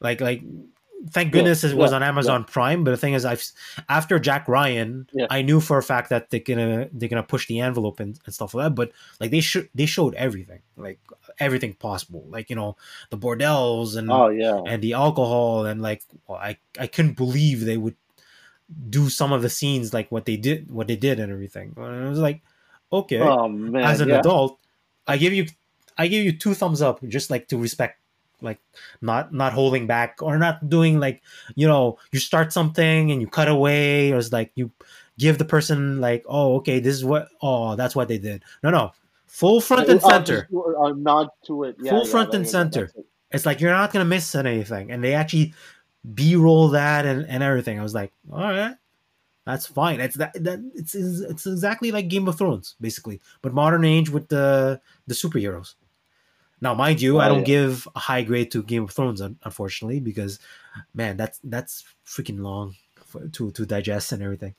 Like 0.00 0.20
like, 0.20 0.42
thank 1.10 1.28
Yeah, 1.28 1.32
goodness 1.40 1.64
it 1.64 1.76
was 1.76 1.90
yeah, 1.90 1.96
on 1.96 2.02
Amazon 2.02 2.44
Prime. 2.44 2.84
But 2.84 2.90
the 2.92 2.96
thing 2.96 3.14
is, 3.14 3.24
I've 3.24 3.44
after 3.88 4.18
Jack 4.18 4.48
Ryan, 4.48 5.08
Yeah. 5.12 5.26
I 5.30 5.42
knew 5.42 5.60
for 5.60 5.78
a 5.78 5.82
fact 5.82 6.10
that 6.10 6.30
they're 6.30 6.40
gonna 6.40 6.88
they're 6.92 7.08
gonna 7.08 7.22
push 7.22 7.46
the 7.46 7.60
envelope 7.60 8.00
and, 8.00 8.18
and 8.24 8.34
stuff 8.34 8.54
like 8.54 8.66
that. 8.66 8.74
But 8.74 8.92
like 9.20 9.30
they 9.30 9.40
should 9.40 9.68
they 9.74 9.86
showed 9.86 10.14
everything, 10.14 10.60
like 10.76 10.98
everything 11.38 11.74
possible. 11.74 12.24
Like 12.28 12.50
you 12.50 12.56
know 12.56 12.76
the 13.10 13.18
bordels 13.18 13.96
and 13.96 14.10
Oh 14.10 14.28
yeah. 14.28 14.60
and 14.66 14.82
the 14.82 14.94
alcohol 14.94 15.66
and 15.66 15.80
like 15.82 16.02
well, 16.26 16.38
I 16.38 16.56
I 16.78 16.86
couldn't 16.86 17.16
believe 17.16 17.60
they 17.64 17.76
would 17.76 17.96
do 18.88 19.10
some 19.10 19.30
of 19.32 19.42
the 19.42 19.50
scenes 19.50 19.92
like 19.92 20.10
what 20.10 20.24
they 20.24 20.36
did 20.36 20.70
what 20.70 20.86
they 20.88 20.96
did 20.96 21.20
and 21.20 21.30
everything. 21.30 21.74
And 21.76 22.06
I 22.06 22.08
was 22.08 22.18
like, 22.18 22.40
okay, 22.92 23.20
Oh 23.20 23.46
man. 23.48 23.84
as 23.84 24.00
an 24.00 24.08
yeah. 24.08 24.20
adult, 24.20 24.58
I 25.06 25.16
give 25.18 25.32
you 25.32 25.46
I 25.98 26.08
give 26.08 26.24
you 26.24 26.32
two 26.32 26.54
thumbs 26.54 26.80
up 26.82 26.98
just 27.06 27.30
like 27.30 27.46
to 27.48 27.58
respect 27.58 28.00
like 28.44 28.60
not 29.00 29.32
not 29.32 29.52
holding 29.52 29.86
back 29.86 30.18
or 30.20 30.38
not 30.38 30.68
doing 30.68 31.00
like 31.00 31.22
you 31.54 31.66
know 31.66 31.98
you 32.12 32.20
start 32.20 32.52
something 32.52 33.10
and 33.10 33.20
you 33.20 33.26
cut 33.26 33.48
away 33.48 34.12
or 34.12 34.18
it's 34.18 34.32
like 34.32 34.52
you 34.54 34.70
give 35.18 35.38
the 35.38 35.44
person 35.44 36.00
like 36.00 36.24
oh 36.28 36.56
okay 36.56 36.80
this 36.80 36.94
is 36.94 37.04
what 37.04 37.28
oh 37.42 37.74
that's 37.76 37.96
what 37.96 38.08
they 38.08 38.18
did. 38.18 38.44
No 38.62 38.70
no. 38.70 38.92
Full 39.26 39.60
front 39.60 39.88
and 39.88 40.00
oh, 40.04 40.08
center 40.08 40.42
just 40.42 40.50
do 40.50 40.62
a 40.62 40.90
uh, 40.90 40.92
nod 40.92 41.28
to 41.46 41.64
it. 41.64 41.76
Yeah, 41.80 41.90
Full 41.90 42.04
yeah, 42.04 42.10
front 42.10 42.34
and 42.34 42.48
center. 42.48 42.84
It. 42.94 43.06
it's 43.32 43.44
like 43.44 43.60
you're 43.60 43.72
not 43.72 43.92
gonna 43.92 44.04
miss 44.04 44.34
anything. 44.34 44.92
And 44.92 45.02
they 45.02 45.14
actually 45.14 45.54
b-roll 46.14 46.68
that 46.68 47.06
and, 47.06 47.26
and 47.26 47.42
everything. 47.42 47.80
I 47.80 47.82
was 47.82 47.94
like 47.94 48.12
all 48.30 48.40
right 48.40 48.76
that's 49.46 49.66
fine. 49.66 50.00
It's 50.00 50.16
that, 50.16 50.32
that 50.42 50.60
it's 50.74 50.94
it's 50.94 51.46
exactly 51.46 51.90
like 51.90 52.08
game 52.08 52.28
of 52.28 52.38
thrones 52.38 52.76
basically 52.80 53.20
but 53.42 53.52
modern 53.52 53.84
age 53.84 54.10
with 54.10 54.28
the 54.28 54.80
the 55.06 55.14
superheroes 55.14 55.74
now 56.60 56.74
mind 56.74 57.00
you 57.00 57.20
i 57.20 57.28
Oh, 57.28 57.28
don't 57.28 57.42
yeah. 57.42 57.44
give 57.44 57.88
a 57.96 58.00
high 58.00 58.22
grade 58.22 58.50
to 58.52 58.62
game 58.62 58.84
of 58.84 58.90
thrones 58.92 59.20
unfortunately 59.20 60.00
because 60.00 60.38
man 60.94 61.16
that's 61.16 61.40
that's 61.44 61.84
freaking 62.06 62.40
long 62.40 62.74
for, 63.06 63.28
to 63.28 63.50
to 63.52 63.66
digest 63.66 64.12
and 64.12 64.22
everything 64.22 64.54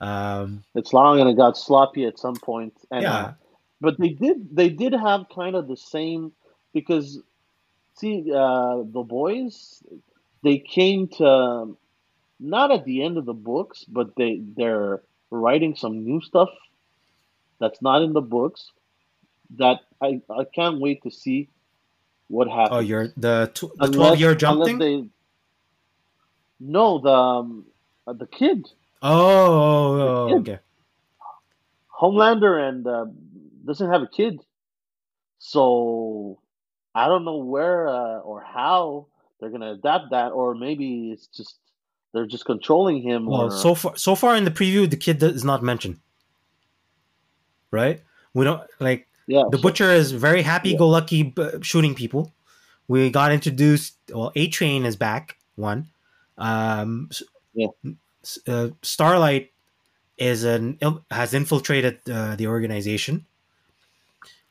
um 0.00 0.64
It's 0.74 0.92
long 0.92 1.20
and 1.20 1.30
it 1.30 1.36
got 1.36 1.58
sloppy 1.58 2.06
at 2.06 2.18
some 2.18 2.36
point. 2.36 2.74
And, 2.90 3.04
yeah 3.04 3.06
uh, 3.06 3.32
but 3.80 3.98
they 3.98 4.10
did 4.10 4.54
they 4.56 4.70
did 4.70 4.94
have 4.94 5.26
kind 5.34 5.56
of 5.56 5.68
the 5.68 5.76
same 5.76 6.32
because 6.74 7.20
see 7.96 8.30
uh, 8.34 8.78
the 8.78 9.04
boys 9.06 9.82
they 10.42 10.58
came 10.58 11.08
to 11.08 11.76
not 12.40 12.72
at 12.72 12.84
the 12.84 13.02
end 13.02 13.18
of 13.18 13.26
the 13.26 13.34
books, 13.34 13.84
but 13.88 14.16
they 14.16 14.42
they're 14.56 15.02
writing 15.30 15.76
some 15.76 16.04
new 16.04 16.20
stuff 16.20 16.50
that's 17.60 17.82
not 17.82 18.02
in 18.02 18.12
the 18.12 18.20
books 18.22 18.72
that 19.56 19.80
I, 20.00 20.20
I 20.30 20.44
can't 20.44 20.80
wait 20.80 21.02
to 21.04 21.10
see 21.10 21.48
what 22.28 22.48
happens. 22.48 22.68
oh 22.72 22.80
you're 22.80 23.08
the 23.16 23.50
tw- 23.54 23.74
the 23.76 23.84
Unless- 23.84 23.96
12 23.96 24.20
year 24.20 24.34
jump 24.34 24.64
thing 24.64 24.78
They, 24.78 25.04
no, 26.58 26.98
the 26.98 27.10
um, 27.10 27.66
uh, 28.06 28.12
the 28.12 28.26
kid 28.26 28.68
oh, 29.02 29.10
oh, 29.12 30.00
oh, 30.00 30.28
kid. 30.28 30.40
okay 30.40 30.58
Homelander 32.00 32.68
and 32.68 32.86
uh, 32.86 33.06
doesn't 33.64 33.90
have 33.90 34.02
a 34.02 34.06
kid, 34.06 34.40
so 35.38 36.38
I 36.94 37.08
don't 37.08 37.24
know 37.24 37.38
where 37.38 37.88
uh, 37.88 38.18
or 38.18 38.42
how 38.42 39.06
they're 39.40 39.50
gonna 39.50 39.72
adapt 39.72 40.10
that, 40.10 40.32
or 40.32 40.54
maybe 40.54 41.10
it's 41.10 41.26
just 41.28 41.56
they're 42.12 42.26
just 42.26 42.44
controlling 42.44 43.00
him. 43.02 43.26
Well, 43.26 43.44
or, 43.44 43.50
so 43.50 43.74
far, 43.74 43.96
so 43.96 44.14
far 44.14 44.36
in 44.36 44.44
the 44.44 44.50
preview, 44.50 44.88
the 44.88 44.96
kid 44.96 45.22
is 45.22 45.44
not 45.44 45.62
mentioned, 45.62 45.98
right? 47.70 48.02
We 48.34 48.44
don't 48.44 48.62
like 48.78 49.08
yeah, 49.26 49.44
the 49.50 49.58
butcher 49.58 49.90
is 49.90 50.12
very 50.12 50.42
happy-go-lucky 50.42 51.22
b- 51.24 51.50
shooting 51.62 51.94
people. 51.94 52.32
We 52.88 53.10
got 53.10 53.32
introduced. 53.32 53.96
Well, 54.12 54.32
A 54.36 54.48
Train 54.48 54.84
is 54.84 54.96
back. 54.96 55.36
One, 55.56 55.88
um, 56.38 57.10
Yeah. 57.54 57.68
uh, 58.46 58.68
Starlight 58.82 59.52
is 60.18 60.44
an 60.44 60.78
has 61.10 61.34
infiltrated 61.34 61.98
uh, 62.10 62.36
the 62.36 62.46
organization. 62.46 63.26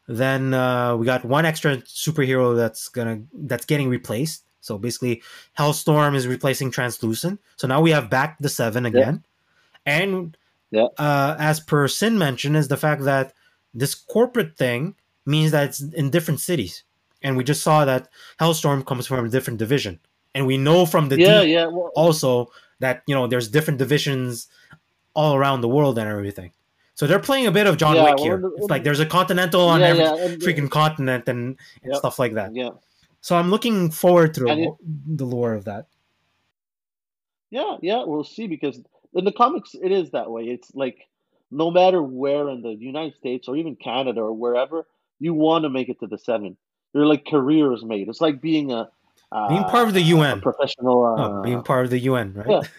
Then 0.07 0.53
uh, 0.53 0.95
we 0.97 1.05
got 1.05 1.25
one 1.25 1.45
extra 1.45 1.77
superhero 1.77 2.55
that's 2.55 2.89
gonna 2.89 3.21
that's 3.33 3.65
getting 3.65 3.89
replaced. 3.89 4.43
So 4.61 4.77
basically, 4.77 5.21
Hellstorm 5.57 6.15
is 6.15 6.27
replacing 6.27 6.71
Translucent. 6.71 7.39
So 7.55 7.67
now 7.67 7.81
we 7.81 7.91
have 7.91 8.09
back 8.09 8.37
the 8.39 8.49
seven 8.49 8.85
again, 8.85 9.23
and 9.85 10.35
Yeah. 10.71 10.87
uh, 10.97 11.35
as 11.39 11.59
per 11.59 11.87
Sin 11.87 12.17
mentioned, 12.17 12.57
is 12.57 12.67
the 12.67 12.77
fact 12.77 13.03
that 13.05 13.33
this 13.75 13.93
corporate 13.93 14.57
thing 14.57 14.95
means 15.25 15.51
that 15.51 15.65
it's 15.69 15.81
in 15.81 16.09
different 16.09 16.39
cities, 16.39 16.83
and 17.21 17.35
we 17.37 17.43
just 17.43 17.61
saw 17.61 17.85
that 17.85 18.07
Hellstorm 18.39 18.85
comes 18.85 19.05
from 19.07 19.25
a 19.25 19.29
different 19.29 19.59
division, 19.59 19.99
and 20.33 20.47
we 20.47 20.57
know 20.57 20.85
from 20.85 21.09
the 21.09 21.19
yeah, 21.19 21.41
yeah. 21.41 21.65
Well, 21.67 21.91
also 21.95 22.51
that 22.79 23.03
you 23.07 23.13
know 23.15 23.27
there's 23.27 23.47
different 23.49 23.77
divisions 23.79 24.47
all 25.13 25.35
around 25.35 25.61
the 25.61 25.67
world 25.69 25.97
and 25.99 26.09
everything. 26.09 26.51
So 26.93 27.07
they're 27.07 27.19
playing 27.19 27.47
a 27.47 27.51
bit 27.51 27.67
of 27.67 27.75
John 27.77 27.95
Yeah, 27.95 28.03
Wick 28.11 28.19
here. 28.19 28.41
It's 28.57 28.69
like 28.69 28.83
there's 28.85 29.01
a 29.01 29.05
continental 29.05 29.67
on 29.67 29.81
every 29.81 30.03
freaking 30.39 30.69
continent 30.69 31.27
and, 31.27 31.57
and 31.83 31.91
Yep. 31.91 31.95
stuff 31.97 32.19
like 32.19 32.33
that. 32.35 32.55
yeah, 32.55 32.69
So 33.19 33.35
I'm 33.35 33.49
looking 33.49 33.91
forward 33.91 34.33
to 34.35 34.47
it- 34.47 34.69
the 35.17 35.25
lore 35.25 35.53
of 35.53 35.65
that. 35.65 35.87
yeah, 37.51 37.77
yeah. 37.81 38.03
We'll 38.05 38.23
see 38.23 38.47
because 38.47 38.81
in 39.13 39.25
the 39.25 39.31
comics 39.31 39.75
it 39.75 39.91
is 39.91 40.11
that 40.11 40.29
way. 40.31 40.43
It's 40.45 40.73
like 40.73 41.07
no 41.51 41.71
matter 41.71 42.01
where 42.01 42.49
in 42.49 42.61
the 42.61 42.73
United 42.73 43.15
States 43.15 43.47
or 43.47 43.55
even 43.55 43.75
Canada 43.75 44.21
or 44.21 44.33
wherever 44.33 44.85
you 45.19 45.33
want 45.33 45.63
to 45.63 45.69
make 45.69 45.89
it 45.89 45.99
to 45.99 46.07
the 46.07 46.17
seven. 46.17 46.57
You're 46.93 47.05
like 47.05 47.25
careers 47.25 47.83
made. 47.83 48.07
It's 48.09 48.21
like 48.21 48.41
being 48.41 48.71
a 48.71 48.89
uh, 49.31 49.49
Being 49.49 49.63
part 49.65 49.87
of 49.87 49.93
the 49.93 50.01
UN. 50.01 50.39
professional. 50.39 51.03
Uh, 51.05 51.15
Oh, 51.17 51.41
being 51.43 51.61
part 51.63 51.83
of 51.85 51.91
the 51.91 51.99
UN, 51.99 52.33
right? 52.33 52.69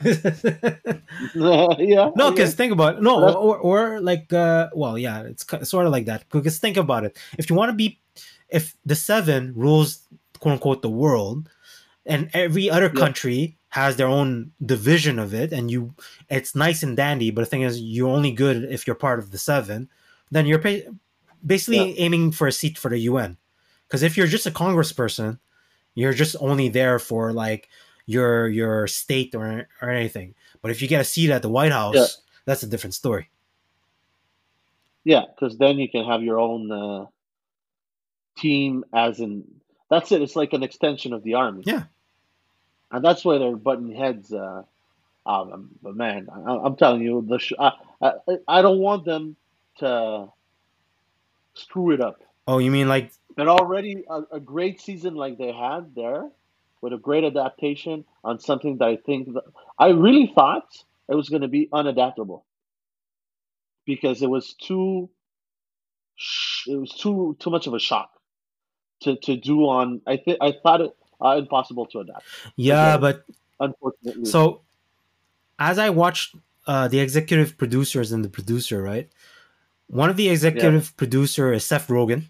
yeah. 1.79 2.11
no, 2.17 2.31
because 2.31 2.55
think 2.55 2.73
about 2.73 2.97
it. 2.97 3.03
No, 3.03 3.33
or, 3.35 3.59
or 3.59 4.01
like, 4.01 4.33
uh, 4.33 4.69
well, 4.75 4.97
yeah, 4.97 5.23
it's 5.23 5.45
sort 5.69 5.87
of 5.87 5.93
like 5.93 6.07
that. 6.07 6.25
Because 6.31 6.59
think 6.59 6.77
about 6.77 7.05
it. 7.05 7.19
If 7.39 7.51
you 7.51 7.57
want 7.57 7.71
to 7.71 7.75
be, 7.75 8.01
if 8.49 8.77
the 8.87 8.95
seven 8.95 9.53
rules, 9.55 10.07
quote 10.39 10.53
unquote, 10.55 10.83
the 10.83 10.91
world, 10.91 11.49
and 12.07 12.31
every 12.33 12.71
other 12.71 12.91
Yeah. 12.95 13.01
country 13.01 13.57
has 13.77 13.97
their 13.97 14.07
own 14.09 14.53
division 14.65 15.19
of 15.19 15.35
it, 15.35 15.53
and 15.53 15.71
you, 15.71 15.95
it's 16.31 16.55
nice 16.55 16.83
and 16.83 16.97
dandy. 16.97 17.31
But 17.31 17.43
the 17.43 17.47
thing 17.53 17.61
is, 17.61 17.79
you're 17.79 18.09
only 18.09 18.33
good 18.33 18.65
if 18.73 18.87
you're 18.87 18.97
part 18.97 19.19
of 19.19 19.31
the 19.33 19.39
seven. 19.39 19.91
Then 20.31 20.47
you're 20.47 20.65
basically 21.45 21.99
aiming 21.99 22.33
for 22.33 22.47
a 22.49 22.53
seat 22.53 22.79
for 22.79 22.89
the 22.89 22.99
UN. 23.01 23.37
Because 23.87 24.03
if 24.03 24.17
you're 24.17 24.27
just 24.27 24.47
a 24.47 24.51
congressperson, 24.51 25.39
you're 25.95 26.15
just 26.15 26.37
only 26.41 26.71
there 26.71 26.99
for 26.99 27.33
like 27.35 27.69
your 28.07 28.49
your 28.49 28.87
state 28.87 29.35
or 29.35 29.69
or 29.83 29.91
anything. 29.91 30.35
But 30.63 30.71
if 30.71 30.81
you 30.81 30.89
get 30.89 31.03
a 31.03 31.05
seat 31.05 31.31
at 31.31 31.43
the 31.43 31.49
White 31.51 31.73
House, 31.73 31.95
Yeah. 31.95 32.07
that's 32.47 32.63
a 32.63 32.67
different 32.67 32.95
story. 32.95 33.29
Yeah, 35.05 35.25
because 35.29 35.59
then 35.59 35.77
you 35.79 35.89
can 35.89 36.05
have 36.07 36.23
your 36.23 36.41
own 36.41 36.73
uh, 36.73 37.07
team, 38.39 38.85
as 38.95 39.21
in 39.21 39.45
that's 39.91 40.11
it. 40.13 40.23
It's 40.23 40.35
like 40.35 40.55
an 40.55 40.63
extension 40.63 41.13
of 41.13 41.23
the 41.23 41.35
army. 41.35 41.63
Yeah. 41.67 41.85
And 42.91 43.05
that's 43.05 43.25
why 43.25 43.39
they're 43.39 43.57
butting 43.57 43.95
heads. 43.95 44.33
Uh, 44.33 44.63
um, 45.27 45.71
but 45.83 45.97
man, 45.97 46.29
I, 46.33 46.57
I'm 46.57 46.77
telling 46.77 47.03
you, 47.03 47.25
the 47.27 47.39
sh- 47.39 47.53
I, 47.59 47.73
I, 48.01 48.13
I 48.49 48.63
don't 48.63 48.79
want 48.79 49.05
them 49.05 49.37
to 49.79 50.29
screw 51.55 51.93
it 51.93 52.01
up. 52.01 52.21
Oh, 52.47 52.59
you 52.59 52.71
mean 52.71 52.89
like 52.89 53.13
And 53.37 53.49
already 53.49 54.05
a, 54.09 54.23
a 54.33 54.41
great 54.41 54.81
season 54.81 55.15
like 55.15 55.39
they 55.39 55.53
had 55.53 55.95
there, 55.95 56.31
with 56.81 56.93
a 56.93 56.99
great 56.99 57.25
adaptation 57.25 58.05
on 58.25 58.39
something 58.39 58.79
that 58.79 58.89
I 58.89 58.97
think 58.97 59.35
that, 59.35 59.45
I 59.79 59.89
really 59.89 60.33
thought 60.35 60.69
it 61.09 61.15
was 61.15 61.29
going 61.29 61.43
to 61.43 61.49
be 61.49 61.69
unadaptable 61.73 62.43
because 63.87 64.23
it 64.23 64.31
was 64.31 64.55
too 64.55 65.11
it 66.69 66.77
was 66.77 66.91
too 66.93 67.37
too 67.41 67.51
much 67.51 67.67
of 67.67 67.75
a 67.75 67.79
shock 67.79 68.11
to, 69.03 69.17
to 69.17 69.37
do 69.37 69.63
on. 69.63 70.01
I 70.07 70.17
think 70.17 70.39
I 70.41 70.53
thought 70.53 70.81
it 70.81 70.97
uh, 71.21 71.37
impossible 71.37 71.87
to 71.87 72.01
adapt. 72.01 72.25
yeah, 72.57 72.97
but 72.97 73.25
Unfortunately, 73.59 74.27
so 74.27 74.61
as 75.59 75.79
I 75.79 75.91
watched 75.91 76.35
uh, 76.67 76.89
the 76.89 77.01
executive 77.01 77.57
producers 77.57 78.13
and 78.13 78.25
the 78.25 78.29
producer, 78.29 78.83
right? 78.83 79.09
One 79.89 80.11
of 80.11 80.17
the 80.17 80.29
executive 80.29 80.97
producer 80.97 81.53
is 81.53 81.65
Seth 81.65 81.89
Rogen, 81.89 82.25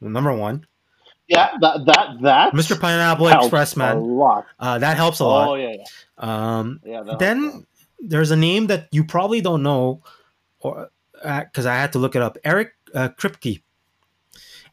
number 0.00 0.32
one. 0.32 0.66
Yeah, 1.28 1.50
that 1.60 1.86
that 1.86 2.08
that 2.22 2.52
Mr. 2.52 2.78
Pineapple 2.78 3.28
Express, 3.28 3.76
a 3.76 3.94
lot. 3.94 4.46
Uh, 4.58 4.78
that 4.78 4.96
helps 4.96 5.20
a 5.20 5.24
lot. 5.24 5.48
Oh 5.48 5.54
yeah, 5.54 5.76
yeah. 5.78 5.84
Um, 6.18 6.80
yeah 6.84 7.02
that 7.02 7.06
helps 7.06 7.08
a 7.08 7.10
lot. 7.10 7.18
then 7.18 7.66
there's 8.00 8.30
a 8.30 8.36
name 8.36 8.66
that 8.68 8.88
you 8.92 9.04
probably 9.04 9.40
don't 9.40 9.62
know, 9.62 10.02
or 10.60 10.90
because 11.12 11.66
I 11.66 11.74
had 11.74 11.92
to 11.92 11.98
look 11.98 12.14
it 12.16 12.22
up. 12.22 12.38
Eric 12.44 12.72
uh, 12.94 13.08
Kripke. 13.10 13.62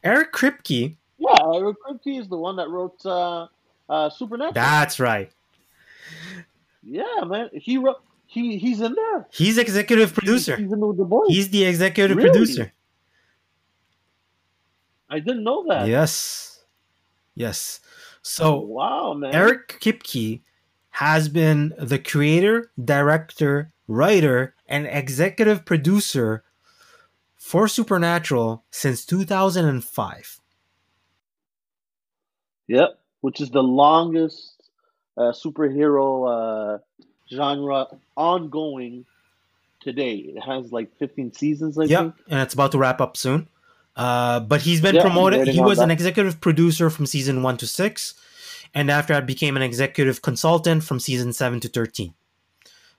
Eric 0.02 0.32
Kripke. 0.32 0.96
Yeah, 1.20 1.36
Eric 1.54 1.76
Kripke 1.86 2.18
is 2.18 2.28
the 2.28 2.36
one 2.38 2.56
that 2.56 2.68
wrote 2.70 3.04
uh, 3.04 3.46
uh, 3.88 4.08
Supernatural. 4.10 4.54
That's 4.54 4.98
right. 4.98 5.30
yeah, 6.82 7.04
man, 7.26 7.50
he 7.52 7.76
wrote. 7.78 8.02
He 8.26 8.58
he's 8.58 8.80
in 8.80 8.94
there. 8.94 9.26
He's 9.32 9.58
executive 9.58 10.14
producer. 10.14 10.56
He's 10.56 10.72
in 10.72 10.80
the 10.80 11.04
boys. 11.04 11.28
He's 11.28 11.50
the 11.50 11.64
executive 11.64 12.16
Really? 12.16 12.30
producer. 12.30 12.72
I 15.08 15.18
didn't 15.18 15.42
know 15.42 15.64
that. 15.68 15.88
Yes. 15.88 16.62
Yes. 17.34 17.80
So 18.22 18.60
wow, 18.60 19.14
man. 19.14 19.34
Eric 19.34 19.80
Kripke 19.80 20.42
has 20.90 21.28
been 21.28 21.74
the 21.78 21.98
creator, 21.98 22.70
director, 22.82 23.72
writer, 23.88 24.54
and 24.68 24.86
executive 24.86 25.64
producer 25.64 26.44
for 27.36 27.66
Supernatural 27.66 28.64
since 28.70 29.04
2005. 29.04 30.39
Yep, 32.70 33.00
which 33.20 33.40
is 33.40 33.50
the 33.50 33.64
longest 33.64 34.62
uh, 35.16 35.32
superhero 35.32 36.76
uh, 36.76 36.78
genre 37.28 37.88
ongoing 38.16 39.04
today. 39.80 40.14
It 40.14 40.40
has 40.40 40.70
like 40.70 40.96
15 40.98 41.32
seasons, 41.32 41.78
I 41.80 41.86
Yep, 41.86 42.00
think. 42.00 42.14
and 42.28 42.40
it's 42.40 42.54
about 42.54 42.70
to 42.70 42.78
wrap 42.78 43.00
up 43.00 43.16
soon. 43.16 43.48
Uh, 43.96 44.38
but 44.38 44.62
he's 44.62 44.80
been 44.80 44.94
I'm 44.94 45.02
promoted. 45.02 45.48
He 45.48 45.60
was 45.60 45.80
an 45.80 45.90
executive 45.90 46.40
producer 46.40 46.90
from 46.90 47.06
season 47.06 47.42
one 47.42 47.56
to 47.56 47.66
six, 47.66 48.14
and 48.72 48.88
after 48.88 49.14
that 49.14 49.26
became 49.26 49.56
an 49.56 49.62
executive 49.62 50.22
consultant 50.22 50.84
from 50.84 51.00
season 51.00 51.32
seven 51.32 51.58
to 51.60 51.68
thirteen. 51.68 52.14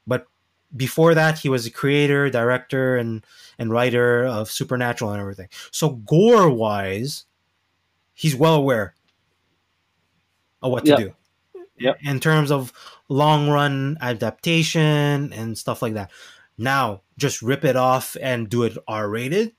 But 0.06 0.28
before 0.76 1.16
that, 1.16 1.40
he 1.40 1.48
was 1.48 1.66
a 1.66 1.72
creator, 1.72 2.30
director, 2.30 2.98
and 2.98 3.26
and 3.58 3.72
writer 3.72 4.26
of 4.26 4.52
Supernatural 4.52 5.12
and 5.12 5.22
everything. 5.22 5.48
So 5.72 5.92
gore 5.92 6.50
wise, 6.50 7.24
he's 8.14 8.36
well 8.36 8.56
aware 8.56 8.96
of 10.62 10.72
what 10.72 10.86
to 10.86 10.92
Yep. 10.92 11.00
do. 11.00 11.14
Yep. 11.80 11.98
In 12.04 12.20
terms 12.20 12.52
of 12.52 12.72
long 13.10 13.50
run 13.50 13.98
adaptation 14.02 15.34
and 15.34 15.58
stuff 15.58 15.82
like 15.82 15.96
that. 15.96 16.12
Now, 16.58 17.02
just 17.18 17.42
rip 17.42 17.66
it 17.66 17.76
off 17.76 18.16
and 18.22 18.48
do 18.50 18.64
it 18.64 18.78
R 18.88 19.10
rated. 19.10 19.54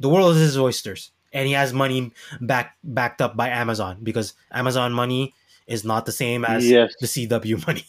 The 0.00 0.08
world 0.08 0.36
is 0.36 0.40
his 0.40 0.58
oysters, 0.58 1.10
and 1.32 1.46
he 1.48 1.54
has 1.54 1.72
money 1.72 2.12
back 2.40 2.76
backed 2.84 3.20
up 3.20 3.36
by 3.36 3.48
Amazon 3.48 3.98
because 4.02 4.34
Amazon 4.52 4.92
money 4.92 5.34
is 5.66 5.84
not 5.84 6.06
the 6.06 6.12
same 6.12 6.44
as 6.44 6.68
Yes. 6.68 6.94
the 7.00 7.06
CW 7.08 7.66
money. 7.66 7.84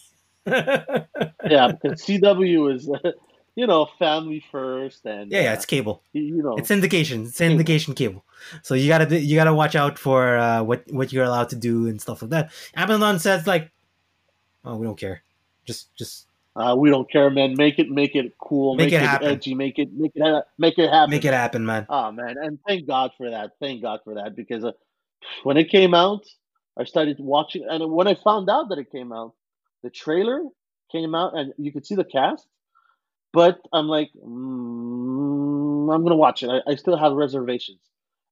yeah, 1.48 1.72
because 1.72 2.02
CW 2.02 2.74
is, 2.74 2.90
you 3.56 3.66
know, 3.66 3.86
family 3.98 4.42
first, 4.50 5.04
and 5.06 5.30
Yeah, 5.30 5.42
yeah, 5.42 5.50
uh, 5.50 5.54
it's 5.54 5.66
cable. 5.66 6.02
you 6.12 6.42
know, 6.42 6.56
It's 6.56 6.68
syndication. 6.70 7.26
It's 7.26 7.38
syndication 7.38 7.94
cable. 7.96 8.24
So 8.62 8.74
you 8.74 8.88
gotta 8.88 9.06
do- 9.06 9.18
you 9.18 9.36
gotta 9.36 9.54
watch 9.54 9.76
out 9.76 9.98
for 9.98 10.36
uh, 10.38 10.62
what 10.62 10.84
what 10.90 11.12
you're 11.12 11.24
allowed 11.24 11.50
to 11.50 11.56
do 11.56 11.86
and 11.86 12.00
stuff 12.00 12.22
like 12.22 12.30
that. 12.30 12.52
Amazon 12.74 13.18
says 13.18 13.46
like, 13.46 13.70
oh, 14.64 14.76
we 14.76 14.86
don't 14.86 14.98
care. 14.98 15.22
Just 15.66 15.94
just 15.96 16.26
uh, 16.56 16.74
we 16.76 16.90
don't 16.90 17.10
care, 17.10 17.30
man. 17.30 17.54
Make 17.56 17.78
it, 17.78 17.88
make 17.90 18.16
it 18.16 18.34
cool, 18.38 18.74
Make 18.74 18.86
make, 18.86 18.92
it 18.94 19.02
it, 19.02 19.08
happen. 19.08 19.28
edgy, 19.30 19.54
make 19.54 19.78
it, 19.78 19.92
make 19.92 20.10
it, 20.14 20.22
ha- 20.22 20.42
make 20.58 20.78
it 20.78 20.90
happen. 20.90 21.10
make 21.10 21.24
it 21.24 21.32
happen, 21.32 21.64
man. 21.64 21.86
Oh 21.88 22.10
man, 22.10 22.36
and 22.42 22.58
thank 22.66 22.86
God 22.86 23.12
for 23.16 23.30
that. 23.30 23.52
Thank 23.60 23.82
God 23.82 24.00
for 24.04 24.14
that 24.14 24.34
because 24.34 24.64
uh, 24.64 24.72
when 25.44 25.56
it 25.56 25.70
came 25.70 25.94
out, 25.94 26.24
I 26.78 26.84
started 26.84 27.18
watching, 27.20 27.64
and 27.68 27.92
when 27.92 28.08
I 28.08 28.14
found 28.14 28.48
out 28.50 28.68
that 28.70 28.78
it 28.78 28.90
came 28.90 29.12
out, 29.12 29.34
the 29.82 29.90
trailer 29.90 30.42
came 30.90 31.14
out, 31.14 31.36
and 31.36 31.52
you 31.58 31.72
could 31.72 31.86
see 31.86 31.94
the 31.94 32.04
cast. 32.04 32.46
But 33.32 33.60
I'm 33.72 33.86
like, 33.86 34.10
mm, 34.14 35.94
I'm 35.94 36.02
gonna 36.02 36.16
watch 36.16 36.42
it. 36.42 36.50
I, 36.50 36.72
I 36.72 36.74
still 36.74 36.96
have 36.96 37.12
reservations, 37.12 37.80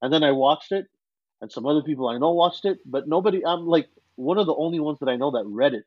and 0.03 0.13
then 0.13 0.25
I 0.25 0.33
watched 0.33 0.73
it, 0.73 0.87
and 1.41 1.51
some 1.51 1.67
other 1.67 1.83
people 1.83 2.09
I 2.09 2.19
know 2.19 2.33
watched 2.33 2.65
it, 2.65 2.79
but 2.85 3.07
nobody. 3.07 3.45
I'm 3.45 3.67
like 3.67 3.89
one 4.17 4.39
of 4.39 4.47
the 4.47 4.55
only 4.55 4.81
ones 4.81 4.99
that 5.01 5.09
I 5.09 5.17
know 5.17 5.31
that 5.33 5.45
read 5.47 5.75
it, 5.75 5.85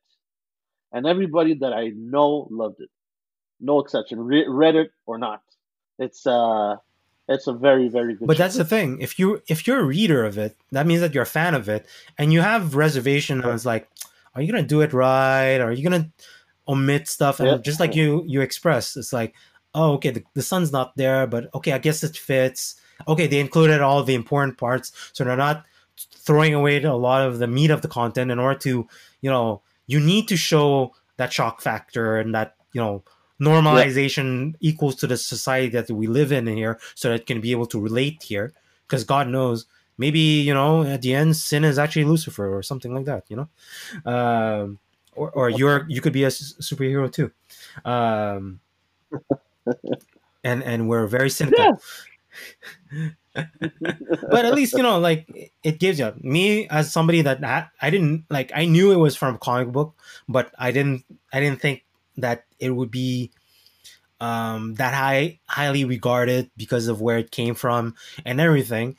and 0.94 1.06
everybody 1.06 1.56
that 1.56 1.74
I 1.74 1.92
know 1.96 2.48
loved 2.50 2.80
it, 2.80 2.90
no 3.60 3.80
exception, 3.80 4.20
re- 4.20 4.48
read 4.48 4.76
it 4.76 4.92
or 5.06 5.18
not. 5.18 5.42
It's 6.00 6.26
uh, 6.26 6.78
it's 7.28 7.48
a 7.48 7.54
very 7.54 7.90
very 7.90 8.16
good. 8.16 8.28
But 8.28 8.38
show. 8.38 8.44
that's 8.44 8.58
the 8.58 8.66
thing. 8.66 9.00
If 9.02 9.20
you 9.20 9.42
if 9.48 9.68
you're 9.68 9.80
a 9.80 9.86
reader 9.86 10.24
of 10.24 10.38
it, 10.38 10.56
that 10.72 10.88
means 10.88 11.02
that 11.02 11.14
you're 11.14 11.24
a 11.24 11.28
fan 11.28 11.54
of 11.54 11.68
it, 11.68 11.86
and 12.18 12.32
you 12.32 12.42
have 12.42 12.76
reservation. 12.76 13.44
I 13.44 13.48
was 13.48 13.66
like, 13.66 13.90
are 14.36 14.42
you 14.42 14.52
gonna 14.52 14.64
do 14.64 14.82
it 14.82 14.94
right? 14.94 15.58
Are 15.58 15.72
you 15.72 15.84
gonna 15.84 16.10
omit 16.72 17.08
stuff? 17.08 17.40
And 17.40 17.48
Yeah. 17.48 17.58
just 17.58 17.80
like 17.80 17.96
you 17.96 18.24
you 18.28 18.42
express, 18.42 18.96
it's 18.98 19.14
like, 19.14 19.36
oh, 19.74 19.94
okay, 19.94 20.12
the, 20.12 20.24
the 20.34 20.42
sun's 20.42 20.72
not 20.72 20.96
there, 20.96 21.28
but 21.28 21.54
okay, 21.54 21.74
I 21.74 21.78
guess 21.78 22.04
it 22.04 22.18
fits. 22.18 22.76
Okay, 23.08 23.28
they 23.28 23.40
included 23.40 23.82
all 23.82 24.04
the 24.04 24.16
important 24.16 24.58
parts, 24.58 24.92
so 25.14 25.24
they're 25.24 25.36
not 25.36 25.66
throwing 25.98 26.54
away 26.54 26.82
a 26.84 26.94
lot 26.94 27.28
of 27.28 27.40
the 27.40 27.48
meat 27.48 27.72
of 27.72 27.82
the 27.82 27.88
content 27.88 28.32
in 28.32 28.40
order 28.40 28.58
to, 28.60 28.88
you 29.22 29.30
know, 29.30 29.62
you 29.88 30.00
need 30.00 30.28
to 30.28 30.38
show 30.38 30.94
that 31.18 31.34
shock 31.34 31.62
factor 31.62 32.18
and 32.18 32.34
that 32.34 32.56
you 32.74 32.82
know 32.82 33.04
normalization 33.40 34.56
equals 34.60 34.96
to 34.96 35.08
the 35.08 35.18
society 35.18 35.70
that 35.70 35.90
we 35.90 36.08
live 36.08 36.32
in 36.32 36.48
here 36.48 36.80
so 36.96 37.10
that 37.10 37.22
it 37.22 37.26
can 37.26 37.42
be 37.42 37.52
able 37.52 37.66
to 37.66 37.80
relate 37.80 38.24
here 38.24 38.54
because 38.88 39.04
god 39.04 39.28
knows 39.28 39.66
maybe 39.98 40.20
you 40.20 40.54
know 40.54 40.84
at 40.84 41.02
the 41.02 41.14
end 41.14 41.36
sin 41.36 41.64
is 41.64 41.78
actually 41.78 42.06
lucifer 42.06 42.56
or 42.56 42.64
something 42.64 42.94
like 42.94 43.06
that 43.06 43.24
you 43.30 43.36
know 43.36 43.50
um, 44.12 44.80
or, 45.16 45.32
or 45.32 45.50
you're 45.50 45.86
you 45.90 46.02
could 46.02 46.14
be 46.14 46.24
a 46.24 46.28
s- 46.28 46.56
superhero 46.62 47.12
too. 47.12 47.32
Um, 47.86 48.60
and 50.44 50.64
and 50.64 50.88
we're 50.90 51.08
very 51.08 51.30
cynical. 51.30 51.80
But 54.30 54.46
at 54.46 54.54
least 54.54 54.76
you 54.76 54.84
know 54.84 55.00
like 55.00 55.28
it 55.64 55.80
gives 55.80 56.00
you. 56.00 56.14
Me 56.22 56.68
as 56.70 56.92
somebody 56.92 57.22
that 57.22 57.44
ha- 57.44 57.70
i 57.82 57.90
didn't 57.90 58.26
like 58.30 58.52
i 58.56 58.66
knew 58.66 58.92
it 58.92 58.98
was 58.98 59.16
from 59.16 59.36
a 59.36 59.38
comic 59.38 59.72
book 59.72 59.96
but 60.28 60.54
i 60.58 60.72
didn't 60.72 61.04
i 61.34 61.40
didn't 61.40 61.62
think 61.62 61.84
that 62.18 62.46
it 62.60 62.72
would 62.72 62.92
be 62.92 63.32
um 64.20 64.76
that 64.76 64.94
high 64.94 65.40
highly 65.48 65.86
regarded 65.86 66.52
because 66.58 66.88
of 66.88 67.02
where 67.02 67.18
it 67.18 67.32
came 67.32 67.56
from 67.56 67.96
and 68.26 68.40
everything. 68.40 68.96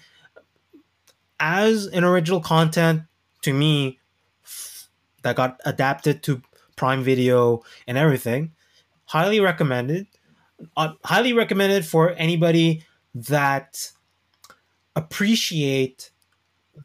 As 1.41 1.87
an 1.87 2.05
original 2.05 2.41
content 2.41 3.03
to 3.43 3.53
me 3.53 3.99
that 5.23 5.37
got 5.37 5.61
adapted 5.65 6.23
to 6.25 6.43
prime 6.77 7.03
video 7.03 7.63
and 7.87 7.99
everything 7.99 8.53
highly 9.07 9.41
recommended 9.41 10.07
uh, 10.77 10.93
highly 11.05 11.33
recommended 11.33 11.85
for 11.85 12.11
anybody 12.11 12.85
that 13.15 13.91
appreciate 14.97 16.11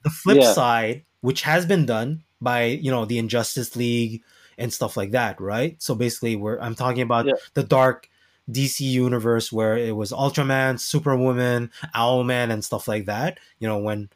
the 0.03 0.09
flip 0.09 0.37
Yeah. 0.37 0.53
side 0.53 1.05
which 1.21 1.41
has 1.43 1.65
been 1.65 1.85
done 1.85 2.23
by 2.41 2.63
you 2.65 2.91
know 2.91 3.05
the 3.05 3.17
injustice 3.17 3.75
league 3.75 4.21
and 4.57 4.73
stuff 4.73 4.97
like 4.97 5.11
that 5.11 5.39
right 5.41 5.81
so 5.81 5.95
basically 5.95 6.35
we're 6.35 6.59
i'm 6.59 6.75
talking 6.75 7.01
about 7.01 7.25
Yeah. 7.25 7.33
the 7.53 7.63
dark 7.63 8.09
dc 8.49 8.79
universe 8.79 9.51
where 9.51 9.77
it 9.77 9.95
was 9.95 10.11
ultraman 10.11 10.79
superwoman 10.79 11.69
owlman 11.95 12.51
and 12.51 12.63
stuff 12.63 12.87
like 12.87 13.05
that 13.05 13.39
you 13.59 13.67
know 13.67 13.77
when 13.77 14.09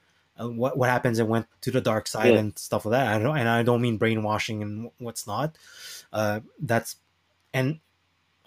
what 0.47 0.77
what 0.77 0.89
happens 0.89 1.19
and 1.19 1.29
went 1.29 1.47
to 1.61 1.71
the 1.71 1.81
dark 1.81 2.07
side 2.07 2.33
Yeah. 2.33 2.39
and 2.39 2.57
stuff 2.57 2.85
like 2.85 2.91
that. 2.93 3.07
I 3.07 3.19
don't, 3.19 3.37
and 3.37 3.47
i 3.49 3.63
don't 3.63 3.81
mean 3.81 3.97
brainwashing 3.97 4.61
and 4.61 4.91
what's 4.99 5.27
not. 5.27 5.57
Uh 6.13 6.39
that's 6.59 6.95
and 7.53 7.79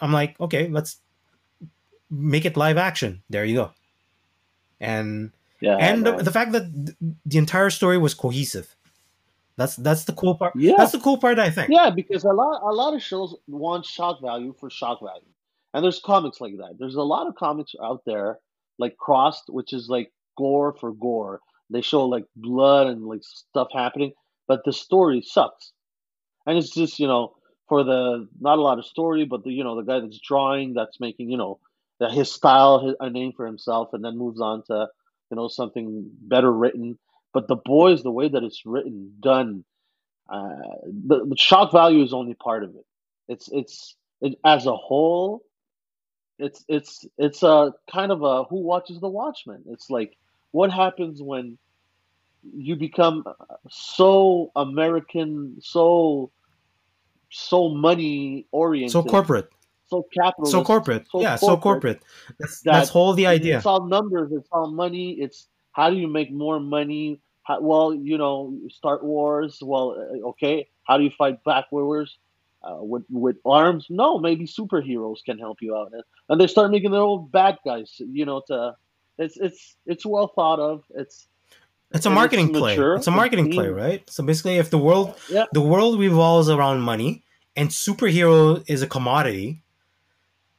i'm 0.00 0.12
like 0.12 0.38
okay 0.40 0.68
let's 0.68 0.98
make 2.10 2.44
it 2.44 2.56
live 2.56 2.76
action. 2.76 3.22
There 3.30 3.44
you 3.44 3.54
go. 3.56 3.70
And 4.80 5.32
yeah, 5.60 5.76
and 5.76 6.04
the, 6.06 6.12
the 6.16 6.30
fact 6.30 6.52
that 6.52 6.64
the 7.24 7.38
entire 7.38 7.70
story 7.70 7.98
was 7.98 8.14
cohesive. 8.14 8.74
That's 9.56 9.76
that's 9.76 10.04
the 10.04 10.12
cool 10.12 10.34
part. 10.34 10.54
Yeah. 10.56 10.74
that's 10.76 10.92
the 10.92 10.98
cool 10.98 11.16
part 11.16 11.38
i 11.38 11.48
think. 11.48 11.70
Yeah, 11.70 11.90
because 11.90 12.24
a 12.24 12.32
lot 12.32 12.60
a 12.62 12.72
lot 12.74 12.94
of 12.94 13.02
shows 13.02 13.34
want 13.46 13.86
shock 13.86 14.20
value 14.20 14.52
for 14.58 14.68
shock 14.68 15.00
value, 15.00 15.30
and 15.72 15.82
there's 15.84 16.00
comics 16.00 16.40
like 16.40 16.56
that. 16.58 16.76
There's 16.78 16.96
a 16.96 17.02
lot 17.02 17.26
of 17.28 17.34
comics 17.36 17.74
out 17.82 18.02
there 18.04 18.40
like 18.78 18.96
Crossed, 18.96 19.48
which 19.48 19.72
is 19.72 19.88
like 19.88 20.12
gore 20.36 20.72
for 20.72 20.92
gore. 20.92 21.40
They 21.74 21.82
show 21.82 22.06
like 22.06 22.24
blood 22.36 22.86
and 22.86 23.04
like 23.04 23.22
stuff 23.22 23.68
happening, 23.74 24.12
but 24.46 24.64
the 24.64 24.72
story 24.72 25.22
sucks, 25.22 25.72
and 26.46 26.56
it's 26.56 26.70
just 26.70 27.00
you 27.00 27.08
know 27.08 27.34
for 27.68 27.82
the 27.82 28.28
not 28.40 28.58
a 28.58 28.62
lot 28.62 28.78
of 28.78 28.86
story, 28.86 29.24
but 29.24 29.42
the 29.42 29.50
you 29.50 29.64
know 29.64 29.74
the 29.74 29.82
guy 29.82 29.98
that's 29.98 30.20
drawing 30.20 30.74
that's 30.74 31.00
making 31.00 31.30
you 31.30 31.36
know 31.36 31.58
that 31.98 32.12
his 32.12 32.30
style 32.30 32.86
his, 32.86 32.94
a 33.00 33.10
name 33.10 33.32
for 33.36 33.44
himself, 33.44 33.88
and 33.92 34.04
then 34.04 34.16
moves 34.16 34.40
on 34.40 34.62
to 34.66 34.86
you 35.30 35.36
know 35.36 35.48
something 35.48 36.08
better 36.20 36.52
written. 36.52 36.96
But 37.32 37.48
the 37.48 37.56
boys, 37.56 38.04
the 38.04 38.12
way 38.12 38.28
that 38.28 38.44
it's 38.44 38.64
written, 38.64 39.14
done, 39.18 39.64
uh, 40.28 40.78
the, 40.84 41.26
the 41.26 41.36
shock 41.36 41.72
value 41.72 42.04
is 42.04 42.12
only 42.12 42.34
part 42.34 42.62
of 42.62 42.70
it. 42.70 42.86
It's 43.26 43.48
it's 43.52 43.96
it, 44.20 44.38
as 44.44 44.66
a 44.66 44.76
whole, 44.76 45.42
it's 46.38 46.64
it's 46.68 47.04
it's 47.18 47.42
a 47.42 47.72
kind 47.92 48.12
of 48.12 48.22
a 48.22 48.44
who 48.44 48.60
watches 48.60 49.00
the 49.00 49.08
Watchmen. 49.08 49.64
It's 49.70 49.90
like 49.90 50.16
what 50.52 50.70
happens 50.70 51.20
when 51.20 51.58
you 52.52 52.76
become 52.76 53.24
so 53.70 54.50
American, 54.56 55.56
so 55.60 56.30
so 57.30 57.68
money 57.68 58.46
oriented, 58.52 58.92
so 58.92 59.02
corporate, 59.02 59.50
so 59.86 60.06
capital, 60.14 60.46
so 60.46 60.64
corporate, 60.64 61.06
so 61.10 61.20
yeah, 61.20 61.36
corporate 61.36 61.40
so 61.40 61.56
corporate. 61.62 62.02
That's 62.38 62.60
that 62.62 62.72
that's 62.72 62.90
whole 62.90 63.14
the 63.14 63.26
idea. 63.26 63.56
It's 63.56 63.66
all 63.66 63.86
numbers. 63.86 64.32
It's 64.32 64.48
all 64.52 64.70
money. 64.70 65.12
It's 65.12 65.48
how 65.72 65.90
do 65.90 65.96
you 65.96 66.08
make 66.08 66.30
more 66.30 66.60
money? 66.60 67.20
How, 67.42 67.60
well, 67.60 67.94
you 67.94 68.16
know, 68.16 68.56
start 68.70 69.04
wars. 69.04 69.58
Well, 69.62 69.96
uh, 69.98 70.28
okay. 70.28 70.68
How 70.84 70.96
do 70.98 71.04
you 71.04 71.10
fight 71.16 71.42
back 71.44 71.70
wars? 71.70 72.18
Uh, 72.62 72.82
with 72.82 73.04
with 73.10 73.36
arms? 73.44 73.86
No, 73.90 74.18
maybe 74.18 74.46
superheroes 74.46 75.18
can 75.22 75.38
help 75.38 75.58
you 75.60 75.76
out, 75.76 75.92
and, 75.92 76.02
and 76.30 76.40
they 76.40 76.46
start 76.46 76.70
making 76.70 76.92
their 76.92 77.02
own 77.02 77.28
bad 77.28 77.58
guys. 77.62 77.92
You 77.98 78.24
know, 78.24 78.42
to 78.46 78.74
it's 79.18 79.36
it's 79.36 79.76
it's 79.84 80.06
well 80.06 80.28
thought 80.28 80.60
of. 80.60 80.82
It's 80.94 81.26
it's 81.94 82.06
a 82.06 82.10
marketing 82.10 82.50
it's 82.50 82.58
play. 82.58 82.76
It's 82.76 83.06
a 83.06 83.10
marketing 83.10 83.52
play, 83.52 83.68
right? 83.68 84.08
So 84.10 84.24
basically, 84.24 84.56
if 84.58 84.70
the 84.70 84.78
world 84.78 85.14
yeah. 85.30 85.44
the 85.52 85.60
world 85.60 85.98
revolves 85.98 86.50
around 86.50 86.80
money 86.80 87.22
and 87.56 87.70
superhero 87.70 88.62
is 88.68 88.82
a 88.82 88.86
commodity, 88.86 89.62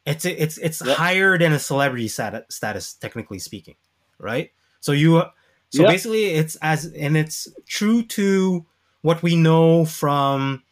it's 0.05 0.25
it's 0.25 0.57
it's 0.57 0.79
higher 0.79 1.37
than 1.37 1.51
a 1.51 1.59
celebrity 1.59 2.07
status, 2.07 2.43
status, 2.49 2.93
technically 2.93 3.39
speaking, 3.39 3.75
right? 4.17 4.51
So 4.79 4.91
you 4.91 5.23
so 5.71 5.83
basically, 5.83 6.25
it's 6.25 6.55
as 6.61 6.85
and 6.85 7.17
it's 7.17 7.47
true 7.67 8.03
to 8.03 8.65
what 9.01 9.21
we 9.21 9.35
know 9.35 9.85
from 9.85 10.63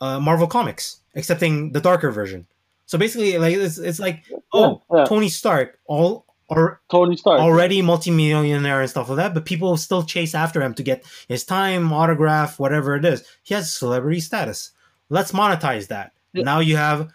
uh, 0.00 0.20
Marvel 0.20 0.46
Comics, 0.46 1.00
excepting 1.16 1.72
the 1.72 1.80
darker 1.80 2.10
version. 2.10 2.46
So 2.86 2.98
basically, 2.98 3.38
like 3.38 3.56
it's, 3.56 3.78
it's 3.78 3.98
like 3.98 4.24
oh, 4.52 4.82
yeah. 4.92 5.04
Tony 5.04 5.28
Stark, 5.28 5.78
all 5.86 6.23
or 6.48 6.80
Tony 6.90 7.16
Stark 7.16 7.40
already 7.40 7.80
multimillionaire 7.82 8.80
and 8.80 8.90
stuff 8.90 9.08
like 9.08 9.16
that, 9.16 9.34
but 9.34 9.44
people 9.44 9.76
still 9.76 10.02
chase 10.02 10.34
after 10.34 10.62
him 10.62 10.74
to 10.74 10.82
get 10.82 11.04
his 11.28 11.44
time, 11.44 11.92
autograph, 11.92 12.58
whatever 12.58 12.96
it 12.96 13.04
is. 13.04 13.24
He 13.42 13.54
has 13.54 13.74
celebrity 13.74 14.20
status. 14.20 14.70
Let's 15.08 15.32
monetize 15.32 15.88
that. 15.88 16.12
Yeah. 16.32 16.44
Now 16.44 16.60
you 16.60 16.76
have 16.76 17.10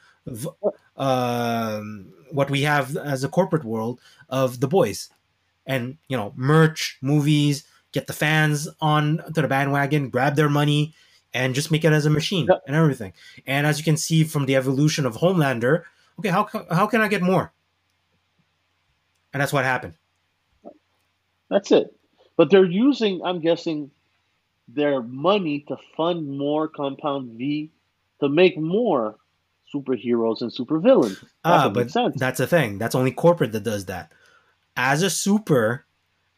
um, 0.97 2.11
what 2.31 2.49
we 2.49 2.63
have 2.63 2.95
as 2.97 3.23
a 3.23 3.29
corporate 3.29 3.63
world 3.63 3.99
of 4.29 4.59
the 4.59 4.67
boys, 4.67 5.09
and 5.65 5.97
you 6.07 6.17
know 6.17 6.33
merch, 6.35 6.97
movies, 7.01 7.63
get 7.91 8.07
the 8.07 8.13
fans 8.13 8.67
on 8.81 9.21
to 9.33 9.41
the 9.41 9.47
bandwagon, 9.47 10.09
grab 10.09 10.35
their 10.35 10.49
money, 10.49 10.93
and 11.33 11.55
just 11.55 11.71
make 11.71 11.83
it 11.83 11.93
as 11.93 12.05
a 12.05 12.09
machine 12.09 12.47
yeah. 12.49 12.57
and 12.67 12.75
everything. 12.75 13.13
And 13.45 13.67
as 13.67 13.77
you 13.77 13.83
can 13.83 13.97
see 13.97 14.23
from 14.23 14.45
the 14.45 14.55
evolution 14.55 15.05
of 15.05 15.17
Homelander, 15.17 15.83
okay, 16.19 16.29
how 16.29 16.47
how 16.71 16.87
can 16.87 17.01
I 17.01 17.07
get 17.07 17.21
more? 17.21 17.51
And 19.33 19.41
that's 19.41 19.53
what 19.53 19.63
happened. 19.63 19.93
That's 21.49 21.71
it. 21.71 21.95
But 22.37 22.49
they're 22.49 22.65
using, 22.65 23.21
I'm 23.23 23.41
guessing, 23.41 23.91
their 24.67 25.01
money 25.01 25.65
to 25.67 25.77
fund 25.97 26.37
more 26.37 26.67
Compound 26.67 27.37
V 27.37 27.71
to 28.19 28.29
make 28.29 28.57
more 28.57 29.17
superheroes 29.73 30.41
and 30.41 30.51
supervillains. 30.51 31.23
Ah, 31.43 31.69
but 31.69 31.91
that's 32.15 32.37
the 32.37 32.47
thing. 32.47 32.77
That's 32.77 32.95
only 32.95 33.11
corporate 33.11 33.51
that 33.53 33.63
does 33.63 33.85
that. 33.85 34.11
As 34.75 35.01
a 35.01 35.09
super, 35.09 35.85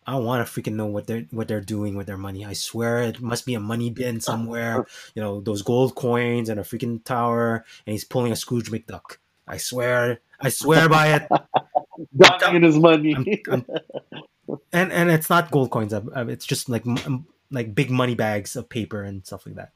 I 0.05 0.17
want 0.17 0.45
to 0.45 0.61
freaking 0.61 0.73
know 0.73 0.87
what 0.87 1.07
they're 1.07 1.27
what 1.31 1.47
they're 1.47 1.61
doing 1.61 1.95
with 1.95 2.07
their 2.07 2.17
money. 2.17 2.45
I 2.45 2.53
swear 2.53 3.01
it 3.03 3.21
must 3.21 3.45
be 3.45 3.53
a 3.53 3.59
money 3.59 3.89
bin 3.89 4.19
somewhere. 4.19 4.85
You 5.15 5.21
know 5.21 5.41
those 5.41 5.61
gold 5.61 5.95
coins 5.95 6.49
and 6.49 6.59
a 6.59 6.63
freaking 6.63 7.03
tower, 7.03 7.65
and 7.85 7.91
he's 7.91 8.03
pulling 8.05 8.31
a 8.31 8.35
Scrooge 8.35 8.71
McDuck. 8.71 9.17
I 9.47 9.57
swear, 9.57 10.19
I 10.39 10.49
swear 10.49 10.89
by 10.89 11.15
it. 11.15 11.27
In 12.53 12.63
his 12.63 12.77
money. 12.77 13.15
I'm, 13.15 13.25
I'm, 13.51 13.65
and 14.73 14.91
and 14.91 15.09
it's 15.09 15.29
not 15.29 15.51
gold 15.51 15.69
coins. 15.71 15.93
It's 15.93 16.45
just 16.45 16.69
like 16.69 16.85
like 17.51 17.75
big 17.75 17.91
money 17.91 18.15
bags 18.15 18.55
of 18.55 18.69
paper 18.69 19.03
and 19.03 19.25
stuff 19.25 19.45
like 19.45 19.55
that. 19.55 19.73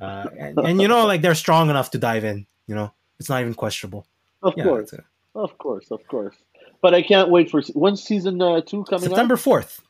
Uh, 0.00 0.26
and, 0.38 0.58
and, 0.58 0.82
you 0.82 0.88
know, 0.88 1.06
like 1.06 1.22
they're 1.22 1.34
strong 1.34 1.70
enough 1.70 1.90
to 1.92 1.98
dive 1.98 2.24
in. 2.24 2.46
You 2.66 2.74
know, 2.74 2.92
it's 3.20 3.28
not 3.28 3.40
even 3.40 3.54
questionable. 3.54 4.06
Of 4.42 4.54
yeah, 4.56 4.64
course, 4.64 4.92
a, 4.92 5.04
of 5.34 5.56
course, 5.58 5.90
of 5.90 6.06
course. 6.08 6.34
But 6.80 6.94
I 6.94 7.02
can't 7.02 7.30
wait 7.30 7.50
for 7.50 7.62
when's 7.74 8.02
season 8.02 8.42
uh, 8.42 8.60
two 8.62 8.84
coming. 8.84 9.08
September 9.08 9.36
fourth. 9.36 9.82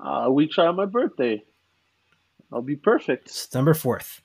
Uh, 0.00 0.28
week 0.30 0.52
shy 0.52 0.66
of 0.66 0.76
my 0.76 0.86
birthday. 0.86 1.44
I'll 2.52 2.62
be 2.62 2.76
perfect. 2.76 3.30
September 3.30 3.74
fourth. 3.74 4.22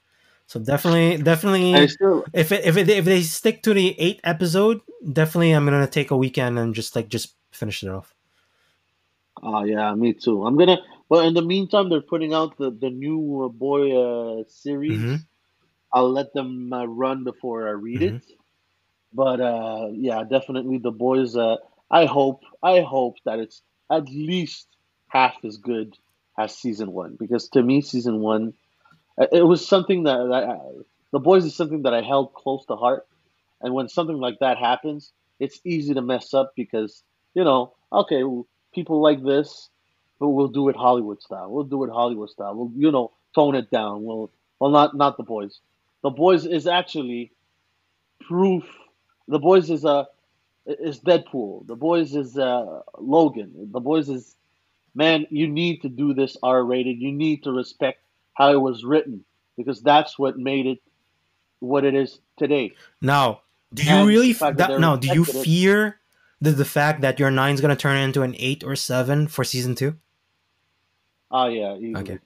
So 0.47 0.59
definitely, 0.59 1.21
definitely, 1.23 1.87
still, 1.87 2.23
if 2.31 2.51
it, 2.51 2.65
if 2.65 2.77
it, 2.77 2.87
if 2.87 3.05
they 3.05 3.21
stick 3.21 3.63
to 3.63 3.73
the 3.73 3.99
eight 3.99 4.19
episode, 4.23 4.81
definitely, 5.11 5.51
I'm 5.51 5.65
gonna 5.65 5.87
take 5.87 6.11
a 6.11 6.17
weekend 6.17 6.59
and 6.59 6.75
just 6.75 6.95
like 6.95 7.09
just 7.09 7.35
finish 7.51 7.81
it 7.81 7.89
off. 7.89 8.13
Oh 9.41 9.63
yeah, 9.63 9.93
me 9.95 10.13
too. 10.13 10.45
I'm 10.45 10.55
gonna. 10.55 10.77
Well, 11.09 11.21
in 11.21 11.33
the 11.33 11.41
meantime, 11.41 11.89
they're 11.89 12.01
putting 12.01 12.33
out 12.33 12.57
the 12.57 12.69
the 12.69 12.91
new 12.91 13.45
uh, 13.45 13.49
boy 13.49 13.97
uh, 13.97 14.43
series. 14.47 14.99
Mm-hmm. 14.99 15.15
I'll 15.91 16.11
let 16.11 16.33
them 16.33 16.71
uh, 16.73 16.85
run 16.85 17.23
before 17.23 17.67
I 17.67 17.71
read 17.71 18.01
mm-hmm. 18.01 18.15
it. 18.17 18.23
But 19.13 19.39
uh, 19.39 19.87
yeah, 19.93 20.23
definitely 20.29 20.77
the 20.77 20.91
boys. 20.91 21.35
Uh, 21.35 21.55
I 21.89 22.05
hope, 22.05 22.41
I 22.61 22.81
hope 22.81 23.15
that 23.25 23.39
it's 23.39 23.61
at 23.89 24.09
least 24.09 24.67
half 25.07 25.35
as 25.45 25.57
good 25.57 25.97
as 26.37 26.55
season 26.55 26.91
one 26.91 27.15
because 27.17 27.47
to 27.49 27.63
me, 27.63 27.81
season 27.81 28.19
one 28.19 28.53
it 29.17 29.45
was 29.45 29.67
something 29.67 30.03
that, 30.03 30.19
I, 30.19 30.57
the 31.11 31.19
boys 31.19 31.45
is 31.45 31.55
something 31.55 31.83
that 31.83 31.93
I 31.93 32.01
held 32.01 32.33
close 32.33 32.65
to 32.65 32.75
heart. 32.75 33.07
And 33.61 33.73
when 33.73 33.87
something 33.89 34.17
like 34.17 34.39
that 34.39 34.57
happens, 34.57 35.11
it's 35.39 35.59
easy 35.63 35.93
to 35.93 36.01
mess 36.01 36.33
up 36.33 36.53
because 36.55 37.03
you 37.35 37.43
know, 37.43 37.73
okay, 37.91 38.23
people 38.73 39.01
like 39.01 39.23
this, 39.23 39.69
but 40.19 40.29
we'll 40.29 40.47
do 40.47 40.69
it 40.69 40.75
Hollywood 40.75 41.21
style. 41.21 41.51
We'll 41.51 41.65
do 41.65 41.83
it 41.83 41.91
Hollywood 41.91 42.29
style. 42.29 42.55
We'll 42.55 42.71
you 42.75 42.91
know 42.91 43.11
tone 43.35 43.55
it 43.55 43.69
down. 43.69 44.03
Well, 44.03 44.31
well, 44.59 44.71
not 44.71 44.95
not 44.95 45.17
the 45.17 45.23
boys. 45.23 45.59
The 46.01 46.09
boys 46.09 46.45
is 46.45 46.65
actually 46.65 47.31
proof. 48.21 48.63
The 49.27 49.39
boys 49.39 49.69
is 49.69 49.83
a 49.83 50.07
is 50.65 50.99
Deadpool. 51.01 51.67
The 51.67 51.75
boys 51.75 52.15
is 52.15 52.37
uh, 52.37 52.81
Logan. 52.97 53.69
The 53.71 53.81
boys 53.81 54.09
is 54.09 54.35
man. 54.95 55.27
You 55.29 55.47
need 55.47 55.81
to 55.81 55.89
do 55.89 56.13
this 56.13 56.37
R 56.41 56.63
rated. 56.63 56.99
You 56.99 57.11
need 57.11 57.43
to 57.43 57.51
respect 57.51 57.99
how 58.35 58.51
it 58.51 58.61
was 58.61 58.83
written 58.83 59.25
because 59.57 59.81
that's 59.81 60.19
what 60.19 60.37
made 60.37 60.65
it 60.65 60.79
what 61.59 61.83
it 61.83 61.95
is 61.95 62.19
today. 62.37 62.73
Now, 63.01 63.41
do 63.73 63.83
you 63.83 63.91
and 63.91 64.07
really 64.07 64.33
that, 64.33 64.79
now 64.79 64.95
do 64.95 65.07
you 65.07 65.25
fear 65.25 65.99
the, 66.39 66.51
the 66.51 66.65
fact 66.65 67.01
that 67.01 67.19
your 67.19 67.31
nine 67.31 67.55
is 67.55 67.61
going 67.61 67.75
to 67.75 67.81
turn 67.81 67.97
into 67.97 68.21
an 68.21 68.35
8 68.37 68.63
or 68.63 68.75
7 68.75 69.27
for 69.27 69.43
season 69.43 69.73
2? 69.75 69.95
Oh 71.31 71.37
ah, 71.37 71.47
yeah, 71.47 71.75
easily. 71.75 71.95
Okay. 71.95 72.19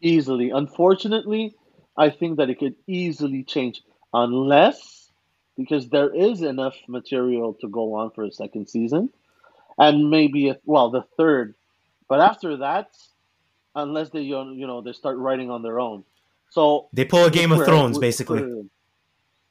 Easily. 0.00 0.50
Unfortunately, 0.50 1.54
I 1.96 2.10
think 2.10 2.36
that 2.36 2.50
it 2.50 2.58
could 2.58 2.76
easily 2.86 3.42
change 3.42 3.82
unless 4.12 5.10
because 5.56 5.88
there 5.88 6.14
is 6.14 6.42
enough 6.42 6.76
material 6.88 7.54
to 7.60 7.68
go 7.68 7.94
on 7.94 8.10
for 8.10 8.24
a 8.24 8.30
second 8.30 8.68
season 8.68 9.10
and 9.78 10.10
maybe 10.10 10.48
a, 10.48 10.58
well 10.64 10.90
the 10.90 11.02
third 11.16 11.54
but 12.08 12.20
after 12.20 12.58
that 12.58 12.90
unless 13.74 14.10
they 14.10 14.20
you 14.20 14.66
know 14.66 14.80
they 14.80 14.92
start 14.92 15.16
writing 15.18 15.50
on 15.50 15.62
their 15.62 15.80
own. 15.80 16.04
So 16.50 16.88
they 16.92 17.04
pull 17.04 17.24
a 17.24 17.30
Game 17.30 17.52
of 17.52 17.64
Thrones, 17.64 17.98
basically. 17.98 18.68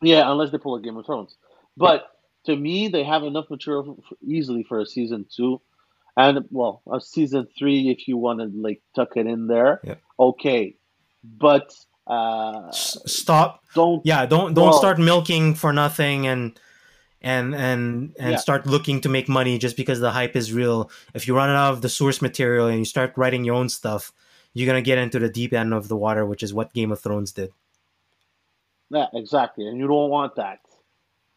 Yeah, 0.01 0.29
unless 0.31 0.51
they 0.51 0.57
pull 0.57 0.75
a 0.75 0.81
Game 0.81 0.97
of 0.97 1.05
Thrones. 1.05 1.35
But 1.75 2.17
to 2.45 2.55
me, 2.55 2.87
they 2.87 3.03
have 3.03 3.23
enough 3.23 3.49
material 3.49 4.01
easily 4.25 4.63
for 4.63 4.79
a 4.79 4.85
season 4.85 5.25
two, 5.33 5.61
and 6.17 6.45
well, 6.51 6.81
a 6.91 7.01
season 7.01 7.47
three 7.57 7.89
if 7.89 8.07
you 8.07 8.17
want 8.17 8.39
to 8.39 8.45
like 8.57 8.81
tuck 8.95 9.17
it 9.17 9.27
in 9.27 9.47
there. 9.47 9.81
Yeah. 9.83 9.95
Okay, 10.19 10.75
but 11.23 11.73
uh, 12.07 12.71
stop. 12.71 13.63
Don't 13.75 14.05
yeah. 14.05 14.25
Don't 14.25 14.53
don't 14.53 14.65
well, 14.65 14.77
start 14.77 14.99
milking 14.99 15.55
for 15.55 15.73
nothing 15.73 16.27
and 16.27 16.59
and 17.23 17.55
and 17.55 18.13
and 18.19 18.31
yeah. 18.31 18.37
start 18.37 18.67
looking 18.67 19.01
to 19.01 19.09
make 19.09 19.29
money 19.29 19.57
just 19.57 19.77
because 19.77 19.99
the 19.99 20.11
hype 20.11 20.35
is 20.35 20.51
real. 20.51 20.91
If 21.13 21.27
you 21.27 21.35
run 21.35 21.49
out 21.49 21.73
of 21.73 21.81
the 21.81 21.89
source 21.89 22.21
material 22.21 22.67
and 22.67 22.79
you 22.79 22.85
start 22.85 23.13
writing 23.15 23.45
your 23.45 23.55
own 23.55 23.69
stuff, 23.69 24.11
you're 24.53 24.67
gonna 24.67 24.81
get 24.81 24.97
into 24.97 25.19
the 25.19 25.29
deep 25.29 25.53
end 25.53 25.73
of 25.73 25.87
the 25.87 25.95
water, 25.95 26.25
which 26.25 26.43
is 26.43 26.53
what 26.53 26.73
Game 26.73 26.91
of 26.91 26.99
Thrones 26.99 27.31
did. 27.31 27.51
Yeah, 28.89 29.07
exactly, 29.13 29.67
and 29.67 29.77
you 29.79 29.87
don't 29.87 30.09
want 30.09 30.35
that. 30.35 30.59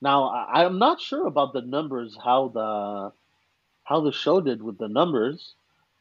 Now, 0.02 0.24
I, 0.24 0.64
I'm 0.64 0.78
not 0.78 1.00
sure 1.00 1.26
about 1.26 1.52
the 1.52 1.62
numbers, 1.62 2.18
how 2.22 2.48
the 2.48 3.12
how 3.84 4.00
the 4.00 4.12
show 4.12 4.40
did 4.40 4.62
with 4.62 4.78
the 4.78 4.88
numbers. 4.88 5.54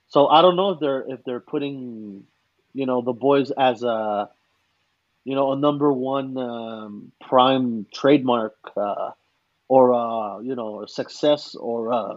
So 0.07 0.28
I 0.28 0.41
don't 0.41 0.56
know 0.56 0.72
if 0.72 0.80
they're 0.80 1.06
if 1.07 1.24
they're 1.24 1.40
putting, 1.40 2.26
you 2.74 2.86
know, 2.88 3.02
the 3.02 3.14
boys 3.14 3.52
as 3.52 3.84
a, 3.84 4.30
you 5.24 5.36
know, 5.36 5.52
a 5.53 5.56
number 5.56 5.94
one 5.94 6.38
um, 6.38 7.12
prime 7.22 7.86
trademark. 7.94 8.56
Uh, 8.76 9.12
or 9.68 9.94
uh, 9.94 10.40
you 10.40 10.56
know 10.56 10.84
a 10.84 10.88
success 10.88 11.56
or 11.56 11.92
a 11.92 12.16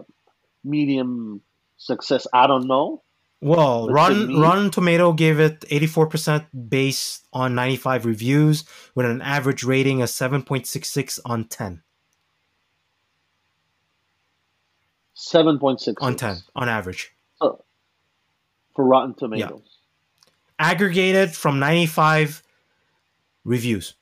medium 0.63 1.41
success. 1.77 2.27
I 2.33 2.47
don't 2.47 2.67
know, 2.67 3.01
Well, 3.41 3.87
Rotten. 3.89 4.39
Rotten 4.39 4.69
Tomato 4.69 5.13
gave 5.13 5.39
it 5.39 5.61
84% 5.61 6.45
based 6.69 7.25
on 7.33 7.55
95 7.55 8.05
reviews 8.05 8.65
with 8.95 9.05
an 9.05 9.21
average 9.21 9.63
rating 9.63 10.01
of 10.01 10.09
7.66 10.09 11.19
on 11.25 11.45
10. 11.45 11.81
Seven 15.13 15.59
point 15.59 15.81
six 15.81 16.01
On 16.01 16.15
10 16.15 16.37
on 16.55 16.69
average. 16.69 17.11
for 17.39 18.85
Rotten 18.85 19.13
Tomatoes. 19.15 19.79
Aggregated 20.57 21.31
from 21.35 21.59
95 21.59 22.41
reviews. 23.43 23.93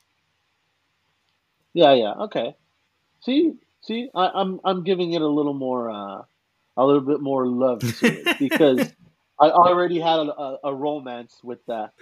Yeah, 1.74 1.94
yeah, 1.94 2.12
okay. 2.26 2.54
See, 3.20 3.54
see, 3.82 4.10
I, 4.14 4.28
I'm 4.34 4.60
I'm 4.64 4.84
giving 4.84 5.12
it 5.12 5.22
a 5.22 5.26
little 5.26 5.54
more, 5.54 5.90
uh, 5.90 6.22
a 6.76 6.84
little 6.84 7.02
bit 7.02 7.20
more 7.20 7.46
love 7.46 7.80
to 7.80 8.06
it 8.06 8.38
because 8.38 8.92
I 9.40 9.50
already 9.50 10.00
had 10.00 10.18
a, 10.18 10.32
a, 10.40 10.58
a 10.64 10.74
romance 10.74 11.40
with 11.42 11.64
that, 11.66 11.92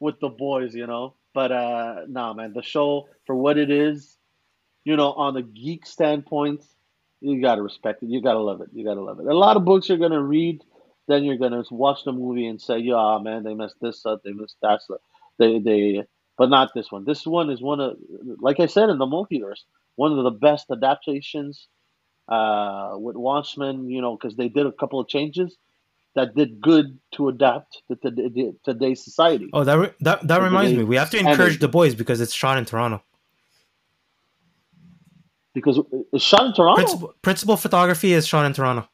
with 0.00 0.20
the 0.20 0.28
boys, 0.28 0.74
you 0.74 0.86
know. 0.86 1.14
But 1.34 1.52
uh, 1.52 2.02
nah, 2.08 2.32
man, 2.32 2.52
the 2.52 2.62
show 2.62 3.08
for 3.26 3.34
what 3.34 3.58
it 3.58 3.70
is, 3.70 4.16
you 4.84 4.96
know, 4.96 5.12
on 5.12 5.34
the 5.34 5.42
geek 5.42 5.86
standpoint, 5.86 6.64
you 7.20 7.40
gotta 7.40 7.62
respect 7.62 8.02
it. 8.02 8.08
You 8.08 8.22
gotta 8.22 8.40
love 8.40 8.60
it. 8.60 8.68
You 8.72 8.84
gotta 8.84 9.00
love 9.02 9.20
it. 9.20 9.26
A 9.26 9.34
lot 9.34 9.56
of 9.56 9.64
books 9.64 9.88
you're 9.88 9.98
gonna 9.98 10.22
read, 10.22 10.62
then 11.08 11.24
you're 11.24 11.38
gonna 11.38 11.64
watch 11.70 12.04
the 12.04 12.12
movie 12.12 12.46
and 12.46 12.60
say, 12.60 12.78
"Yeah, 12.78 13.18
man, 13.22 13.42
they 13.42 13.54
messed 13.54 13.80
this 13.80 14.04
up. 14.06 14.22
They 14.22 14.32
messed 14.32 14.56
that 14.62 14.80
up. 14.90 15.00
They 15.38 15.58
they." 15.58 16.04
But 16.36 16.50
not 16.50 16.72
this 16.74 16.90
one. 16.90 17.04
This 17.04 17.24
one 17.24 17.48
is 17.48 17.62
one 17.62 17.78
of, 17.78 17.96
like 18.40 18.58
I 18.58 18.66
said, 18.66 18.88
in 18.90 18.98
the 18.98 19.06
multiverse, 19.06 19.62
one 19.96 20.12
of 20.16 20.24
the 20.24 20.30
best 20.30 20.70
adaptations 20.70 21.68
uh, 22.28 22.94
with 22.96 23.16
Watchmen. 23.16 23.88
You 23.90 24.00
know, 24.00 24.16
because 24.16 24.36
they 24.36 24.48
did 24.48 24.66
a 24.66 24.72
couple 24.72 25.00
of 25.00 25.08
changes 25.08 25.56
that 26.14 26.34
did 26.36 26.60
good 26.60 26.98
to 27.12 27.28
adapt 27.28 27.82
to, 27.88 27.96
to, 27.96 28.10
to 28.10 28.54
today's 28.64 29.02
society. 29.04 29.50
Oh, 29.52 29.64
that 29.64 29.74
re- 29.78 29.92
that, 30.00 30.26
that 30.28 30.40
reminds 30.42 30.72
they- 30.72 30.78
me. 30.78 30.84
We 30.84 30.96
have 30.96 31.10
to 31.10 31.18
encourage 31.18 31.54
it- 31.56 31.60
the 31.60 31.68
boys 31.68 31.94
because 31.94 32.20
it's 32.20 32.32
shot 32.32 32.56
in 32.58 32.64
Toronto. 32.64 33.02
Because 35.54 35.80
it's 36.12 36.24
shot 36.24 36.46
in 36.46 36.52
Toronto. 36.52 36.82
Principal, 36.82 37.14
principal 37.22 37.56
photography 37.56 38.12
is 38.12 38.26
shot 38.26 38.44
in 38.44 38.52
Toronto. 38.52 38.88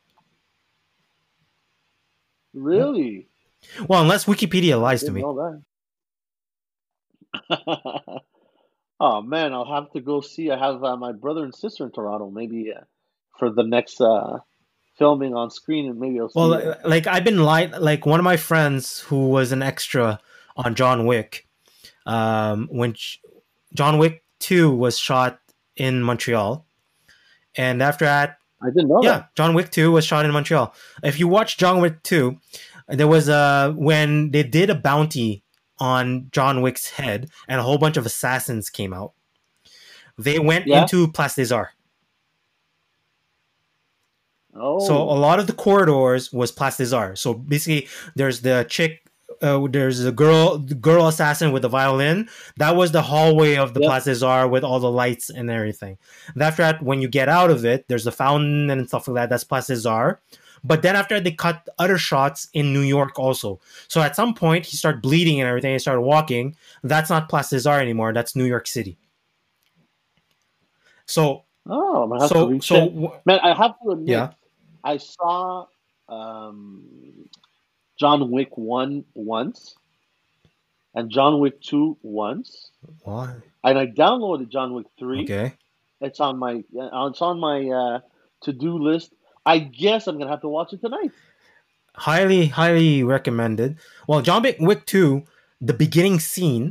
Really? 2.52 3.28
Well, 3.88 4.02
unless 4.02 4.24
Wikipedia 4.26 4.80
lies 4.80 5.02
to 5.04 5.12
me. 5.12 5.22
that. 9.00 9.04
oh 9.04 9.22
man, 9.22 9.52
I'll 9.52 9.72
have 9.72 9.90
to 9.92 10.00
go 10.00 10.20
see. 10.20 10.50
I 10.50 10.58
have 10.58 10.84
uh, 10.84 10.96
my 10.96 11.12
brother 11.12 11.44
and 11.44 11.54
sister 11.54 11.84
in 11.84 11.92
Toronto. 11.92 12.30
Maybe 12.30 12.72
uh, 12.76 12.84
for 13.38 13.50
the 13.50 13.64
next 13.64 14.00
uh, 14.00 14.38
filming 14.98 15.34
on 15.34 15.50
screen, 15.50 15.88
and 15.88 15.98
maybe 15.98 16.20
I'll 16.20 16.28
see. 16.28 16.38
Well, 16.38 16.52
it. 16.52 16.78
like 16.84 17.06
I've 17.06 17.24
been 17.24 17.42
light. 17.42 17.80
Like 17.80 18.06
one 18.06 18.20
of 18.20 18.24
my 18.24 18.36
friends 18.36 19.00
who 19.00 19.30
was 19.30 19.50
an 19.50 19.62
extra 19.62 20.20
on 20.56 20.74
John 20.74 21.06
Wick, 21.06 21.48
um, 22.06 22.68
when 22.70 22.94
sh- 22.94 23.18
John 23.74 23.98
Wick 23.98 24.22
Two 24.38 24.72
was 24.72 24.98
shot 24.98 25.40
in 25.74 26.02
Montreal, 26.02 26.66
and 27.56 27.82
after 27.82 28.04
that, 28.04 28.38
I 28.62 28.68
didn't 28.68 28.88
know 28.88 29.00
yeah, 29.02 29.24
John 29.34 29.54
Wick 29.54 29.70
Two 29.70 29.90
was 29.90 30.04
shot 30.04 30.24
in 30.24 30.32
Montreal. 30.32 30.74
If 31.02 31.18
you 31.18 31.26
watch 31.26 31.56
John 31.56 31.80
Wick 31.80 32.02
Two, 32.02 32.38
there 32.88 33.08
was 33.08 33.28
a 33.28 33.72
when 33.76 34.30
they 34.30 34.42
did 34.42 34.70
a 34.70 34.74
bounty 34.74 35.44
on 35.80 36.28
John 36.30 36.60
Wick's 36.62 36.90
head, 36.90 37.30
and 37.48 37.58
a 37.58 37.62
whole 37.62 37.78
bunch 37.78 37.96
of 37.96 38.06
assassins 38.06 38.68
came 38.70 38.92
out. 38.92 39.12
They 40.18 40.38
went 40.38 40.66
Yeah. 40.66 40.82
into 40.82 41.10
Place 41.10 41.34
des 41.36 41.52
Arts. 41.54 41.72
Oh, 44.54 44.80
So 44.84 44.96
a 44.96 45.14
lot 45.14 45.38
of 45.38 45.46
the 45.46 45.52
corridors 45.52 46.32
was 46.32 46.50
Place 46.52 46.76
des 46.76 46.94
Arts. 46.94 47.20
So 47.20 47.34
basically, 47.34 47.88
there's 48.16 48.40
the 48.40 48.66
chick, 48.68 49.00
uh, 49.42 49.66
there's 49.70 50.04
a 50.04 50.10
girl, 50.12 50.58
the 50.58 50.74
girl 50.74 51.06
assassin 51.06 51.52
with 51.52 51.62
the 51.62 51.68
violin. 51.68 52.28
That 52.58 52.74
was 52.76 52.90
the 52.92 53.00
hallway 53.02 53.56
of 53.56 53.74
the 53.74 53.80
Yep. 53.80 53.88
Place 53.88 54.04
des 54.18 54.26
Arts 54.26 54.50
with 54.50 54.64
all 54.64 54.80
the 54.80 54.90
lights 54.90 55.30
and 55.30 55.50
everything. 55.50 55.98
And 56.34 56.42
after 56.42 56.62
that, 56.62 56.82
when 56.82 57.00
you 57.00 57.08
get 57.08 57.28
out 57.28 57.50
of 57.50 57.64
it, 57.64 57.86
there's 57.88 58.04
the 58.04 58.12
fountain 58.12 58.68
and 58.70 58.88
stuff 58.88 59.06
like 59.08 59.14
that. 59.14 59.30
That's 59.30 59.44
Place 59.44 59.68
des 59.68 59.88
Arts. 59.88 60.20
But 60.62 60.82
then 60.82 60.96
after 60.96 61.20
they 61.20 61.32
cut 61.32 61.68
other 61.78 61.98
shots 61.98 62.48
in 62.52 62.72
New 62.72 62.82
York 62.82 63.18
also. 63.18 63.60
So 63.88 64.00
at 64.00 64.14
some 64.14 64.34
point, 64.34 64.66
he 64.66 64.76
started 64.76 65.00
bleeding 65.02 65.40
and 65.40 65.48
everything. 65.48 65.72
He 65.72 65.78
started 65.78 66.02
walking. 66.02 66.56
That's 66.82 67.10
not 67.10 67.28
Place 67.28 67.50
des 67.50 67.68
Arts 67.68 67.82
anymore. 67.82 68.12
That's 68.12 68.36
New 68.36 68.44
York 68.44 68.66
City. 68.66 68.98
So 71.06 71.44
oh, 71.68 72.18
have 72.20 72.28
so 72.28 72.58
so 72.60 72.88
w- 72.88 73.12
man, 73.24 73.40
I 73.42 73.52
have 73.54 73.74
to 73.82 73.90
admit, 73.90 74.08
yeah. 74.08 74.30
I 74.84 74.96
saw 74.98 75.66
um, 76.08 76.84
John 77.98 78.30
Wick 78.30 78.56
one 78.56 79.04
once, 79.14 79.74
and 80.94 81.10
John 81.10 81.40
Wick 81.40 81.60
two 81.60 81.96
once, 82.02 82.70
Why? 83.02 83.34
and 83.64 83.76
I 83.76 83.86
downloaded 83.86 84.50
John 84.50 84.72
Wick 84.72 84.86
three. 85.00 85.24
Okay. 85.24 85.54
It's 86.00 86.20
on 86.20 86.38
my 86.38 86.62
it's 86.72 87.20
on 87.20 87.40
my 87.40 87.68
uh, 87.68 88.00
to 88.42 88.52
do 88.52 88.78
list. 88.78 89.12
I 89.50 89.58
guess 89.58 90.06
I'm 90.06 90.16
gonna 90.18 90.30
have 90.30 90.42
to 90.46 90.48
watch 90.58 90.72
it 90.72 90.80
tonight. 90.86 91.12
highly 92.08 92.46
highly 92.58 93.02
recommended. 93.02 93.70
Well 94.08 94.22
john 94.22 94.44
wick 94.68 94.86
2 94.86 95.24
the 95.70 95.74
beginning 95.84 96.18
scene 96.20 96.66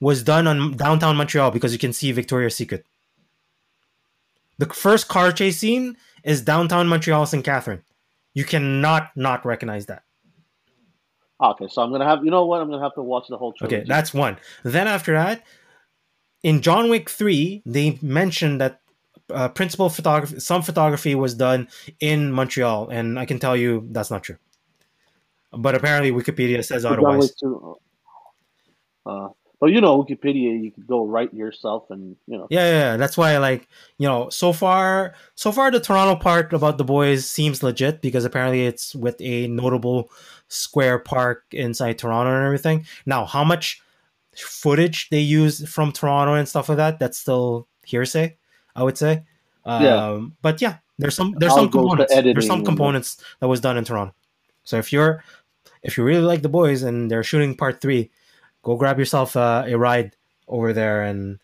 was 0.00 0.22
done 0.22 0.46
on 0.52 0.58
downtown 0.84 1.16
montreal 1.16 1.50
because 1.56 1.72
you 1.74 1.78
can 1.84 1.92
see 1.92 2.12
victoria's 2.12 2.54
secret. 2.60 2.86
The 4.58 4.66
first 4.86 5.08
car 5.08 5.32
chase 5.32 5.58
scene 5.58 5.96
is 6.32 6.42
downtown 6.52 6.86
montreal 6.92 7.26
st 7.26 7.44
catherine. 7.44 7.82
You 8.40 8.44
cannot 8.44 9.10
not 9.16 9.44
recognize 9.52 9.86
that. 9.86 10.02
Okay, 11.50 11.66
so 11.68 11.82
I'm 11.82 11.90
gonna 11.92 12.08
have 12.12 12.24
you 12.24 12.30
know 12.30 12.44
what? 12.46 12.60
I'm 12.60 12.70
gonna 12.70 12.82
have 12.88 12.94
to 12.94 13.02
watch 13.02 13.26
the 13.28 13.36
whole 13.36 13.52
trilogy. 13.52 13.76
okay 13.76 13.84
that's 13.94 14.14
one. 14.14 14.36
Then 14.62 14.86
after 14.96 15.12
that 15.14 15.42
in 16.42 16.60
john 16.60 16.90
wick 16.90 17.08
3 17.10 17.62
they 17.74 17.98
mentioned 18.02 18.60
that 18.60 18.80
uh, 19.30 19.48
principal 19.48 19.88
photography 19.88 20.38
some 20.38 20.62
photography 20.62 21.14
was 21.14 21.34
done 21.34 21.68
in 22.00 22.32
montreal 22.32 22.88
and 22.88 23.18
i 23.18 23.24
can 23.24 23.38
tell 23.38 23.56
you 23.56 23.86
that's 23.90 24.10
not 24.10 24.22
true 24.22 24.36
but 25.52 25.74
apparently 25.74 26.12
wikipedia 26.12 26.64
says 26.64 26.84
otherwise 26.84 27.32
Uh, 29.06 29.28
but 29.64 29.70
you 29.72 29.80
know 29.80 30.02
Wikipedia, 30.02 30.62
you 30.62 30.70
could 30.70 30.86
go 30.86 31.06
write 31.06 31.32
yourself, 31.32 31.90
and 31.90 32.16
you 32.26 32.36
know. 32.36 32.46
Yeah, 32.50 32.68
yeah, 32.68 32.78
yeah, 32.78 32.96
that's 32.98 33.16
why 33.16 33.38
like 33.38 33.66
you 33.96 34.06
know 34.06 34.28
so 34.28 34.52
far 34.52 35.14
so 35.36 35.52
far 35.52 35.70
the 35.70 35.80
Toronto 35.80 36.20
part 36.20 36.52
about 36.52 36.76
the 36.76 36.84
boys 36.84 37.24
seems 37.24 37.62
legit 37.62 38.02
because 38.02 38.26
apparently 38.26 38.66
it's 38.66 38.94
with 38.94 39.16
a 39.20 39.48
notable 39.48 40.10
square 40.48 40.98
park 40.98 41.44
inside 41.52 41.98
Toronto 41.98 42.34
and 42.34 42.44
everything. 42.44 42.84
Now, 43.06 43.24
how 43.24 43.42
much 43.42 43.80
footage 44.36 45.08
they 45.08 45.20
use 45.20 45.66
from 45.66 45.92
Toronto 45.92 46.34
and 46.34 46.46
stuff 46.46 46.68
like 46.68 46.76
that 46.76 46.98
that's 46.98 47.16
still 47.16 47.66
hearsay, 47.84 48.36
I 48.74 48.82
would 48.82 48.98
say. 48.98 49.24
Um, 49.64 49.82
Yeah. 49.82 50.26
but 50.42 50.60
yeah, 50.60 50.78
there's 50.98 51.16
some 51.16 51.34
there's 51.38 51.52
I'll 51.52 51.58
some 51.58 51.70
components. 51.70 52.14
There's 52.14 52.46
some 52.46 52.64
components 52.64 53.22
that 53.40 53.48
was 53.48 53.60
done 53.60 53.76
in 53.76 53.84
Toronto. 53.84 54.14
So 54.64 54.78
if 54.78 54.92
you're 54.92 55.24
if 55.82 55.98
you 55.98 56.04
really 56.04 56.24
like 56.24 56.42
the 56.42 56.48
boys 56.48 56.82
and 56.82 57.10
they're 57.10 57.22
shooting 57.22 57.56
part 57.56 57.80
3, 57.80 58.10
go 58.62 58.76
grab 58.76 58.98
yourself 58.98 59.36
uh, 59.36 59.64
a 59.66 59.76
ride 59.76 60.16
over 60.48 60.72
there 60.72 61.02
and 61.02 61.38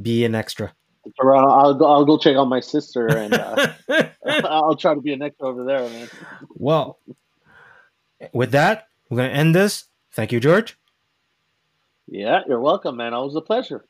be 0.00 0.24
an 0.24 0.34
extra. 0.34 0.74
Toronto, 1.18 1.50
I'll 1.50 1.74
go. 1.74 1.86
I'll 1.86 2.04
go 2.04 2.18
check 2.18 2.36
out 2.36 2.46
my 2.46 2.60
sister, 2.60 3.06
and 3.06 3.32
uh, 3.32 3.72
I'll 4.44 4.74
try 4.76 4.94
to 4.94 5.00
be 5.00 5.12
an 5.12 5.22
extra 5.22 5.46
over 5.48 5.64
there, 5.64 5.88
man. 5.88 6.08
well, 6.54 6.98
with 8.32 8.50
that, 8.50 8.88
we're 9.08 9.18
going 9.18 9.30
to 9.30 9.36
end 9.36 9.54
this. 9.54 9.84
Thank 10.12 10.32
you, 10.32 10.40
George. 10.40 10.76
Yeah, 12.08 12.40
you're 12.48 12.60
welcome, 12.60 12.96
man. 12.96 13.14
Always 13.14 13.36
a 13.36 13.40
pleasure. 13.40 13.84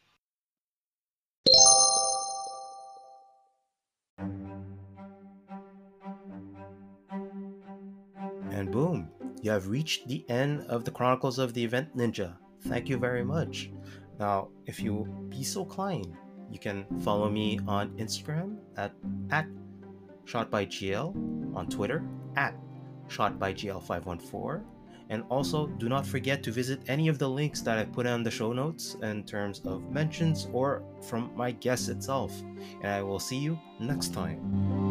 Boom, 8.77 9.09
you 9.40 9.51
have 9.51 9.69
reached 9.69 10.07
the 10.07 10.23
end 10.28 10.61
of 10.69 10.85
the 10.85 10.90
Chronicles 10.90 11.39
of 11.39 11.55
the 11.55 11.65
Event 11.65 11.97
Ninja. 11.97 12.36
Thank 12.69 12.90
you 12.90 12.98
very 12.98 13.24
much. 13.24 13.70
Now, 14.20 14.48
if 14.66 14.81
you 14.81 15.09
be 15.31 15.43
so 15.43 15.65
kind, 15.65 16.07
you 16.51 16.59
can 16.59 16.85
follow 17.01 17.31
me 17.31 17.59
on 17.66 17.97
Instagram 17.97 18.59
at, 18.77 18.93
at 19.31 19.47
shotbygl, 20.27 21.57
on 21.57 21.66
Twitter 21.69 22.05
at 22.36 22.55
shotbygl514, 23.09 24.62
and 25.09 25.24
also 25.31 25.69
do 25.78 25.89
not 25.89 26.05
forget 26.05 26.43
to 26.43 26.53
visit 26.53 26.82
any 26.86 27.09
of 27.09 27.19
the 27.19 27.28
links 27.28 27.62
that 27.62 27.78
I 27.78 27.85
put 27.85 28.07
on 28.07 28.23
the 28.23 28.31
show 28.31 28.53
notes 28.53 28.97
in 29.03 29.24
terms 29.24 29.61
of 29.65 29.90
mentions 29.90 30.48
or 30.53 30.82
from 31.01 31.31
my 31.35 31.53
guest 31.53 31.89
itself. 31.89 32.31
And 32.82 32.93
I 32.93 33.01
will 33.01 33.20
see 33.20 33.39
you 33.39 33.59
next 33.81 34.12
time. 34.12 34.85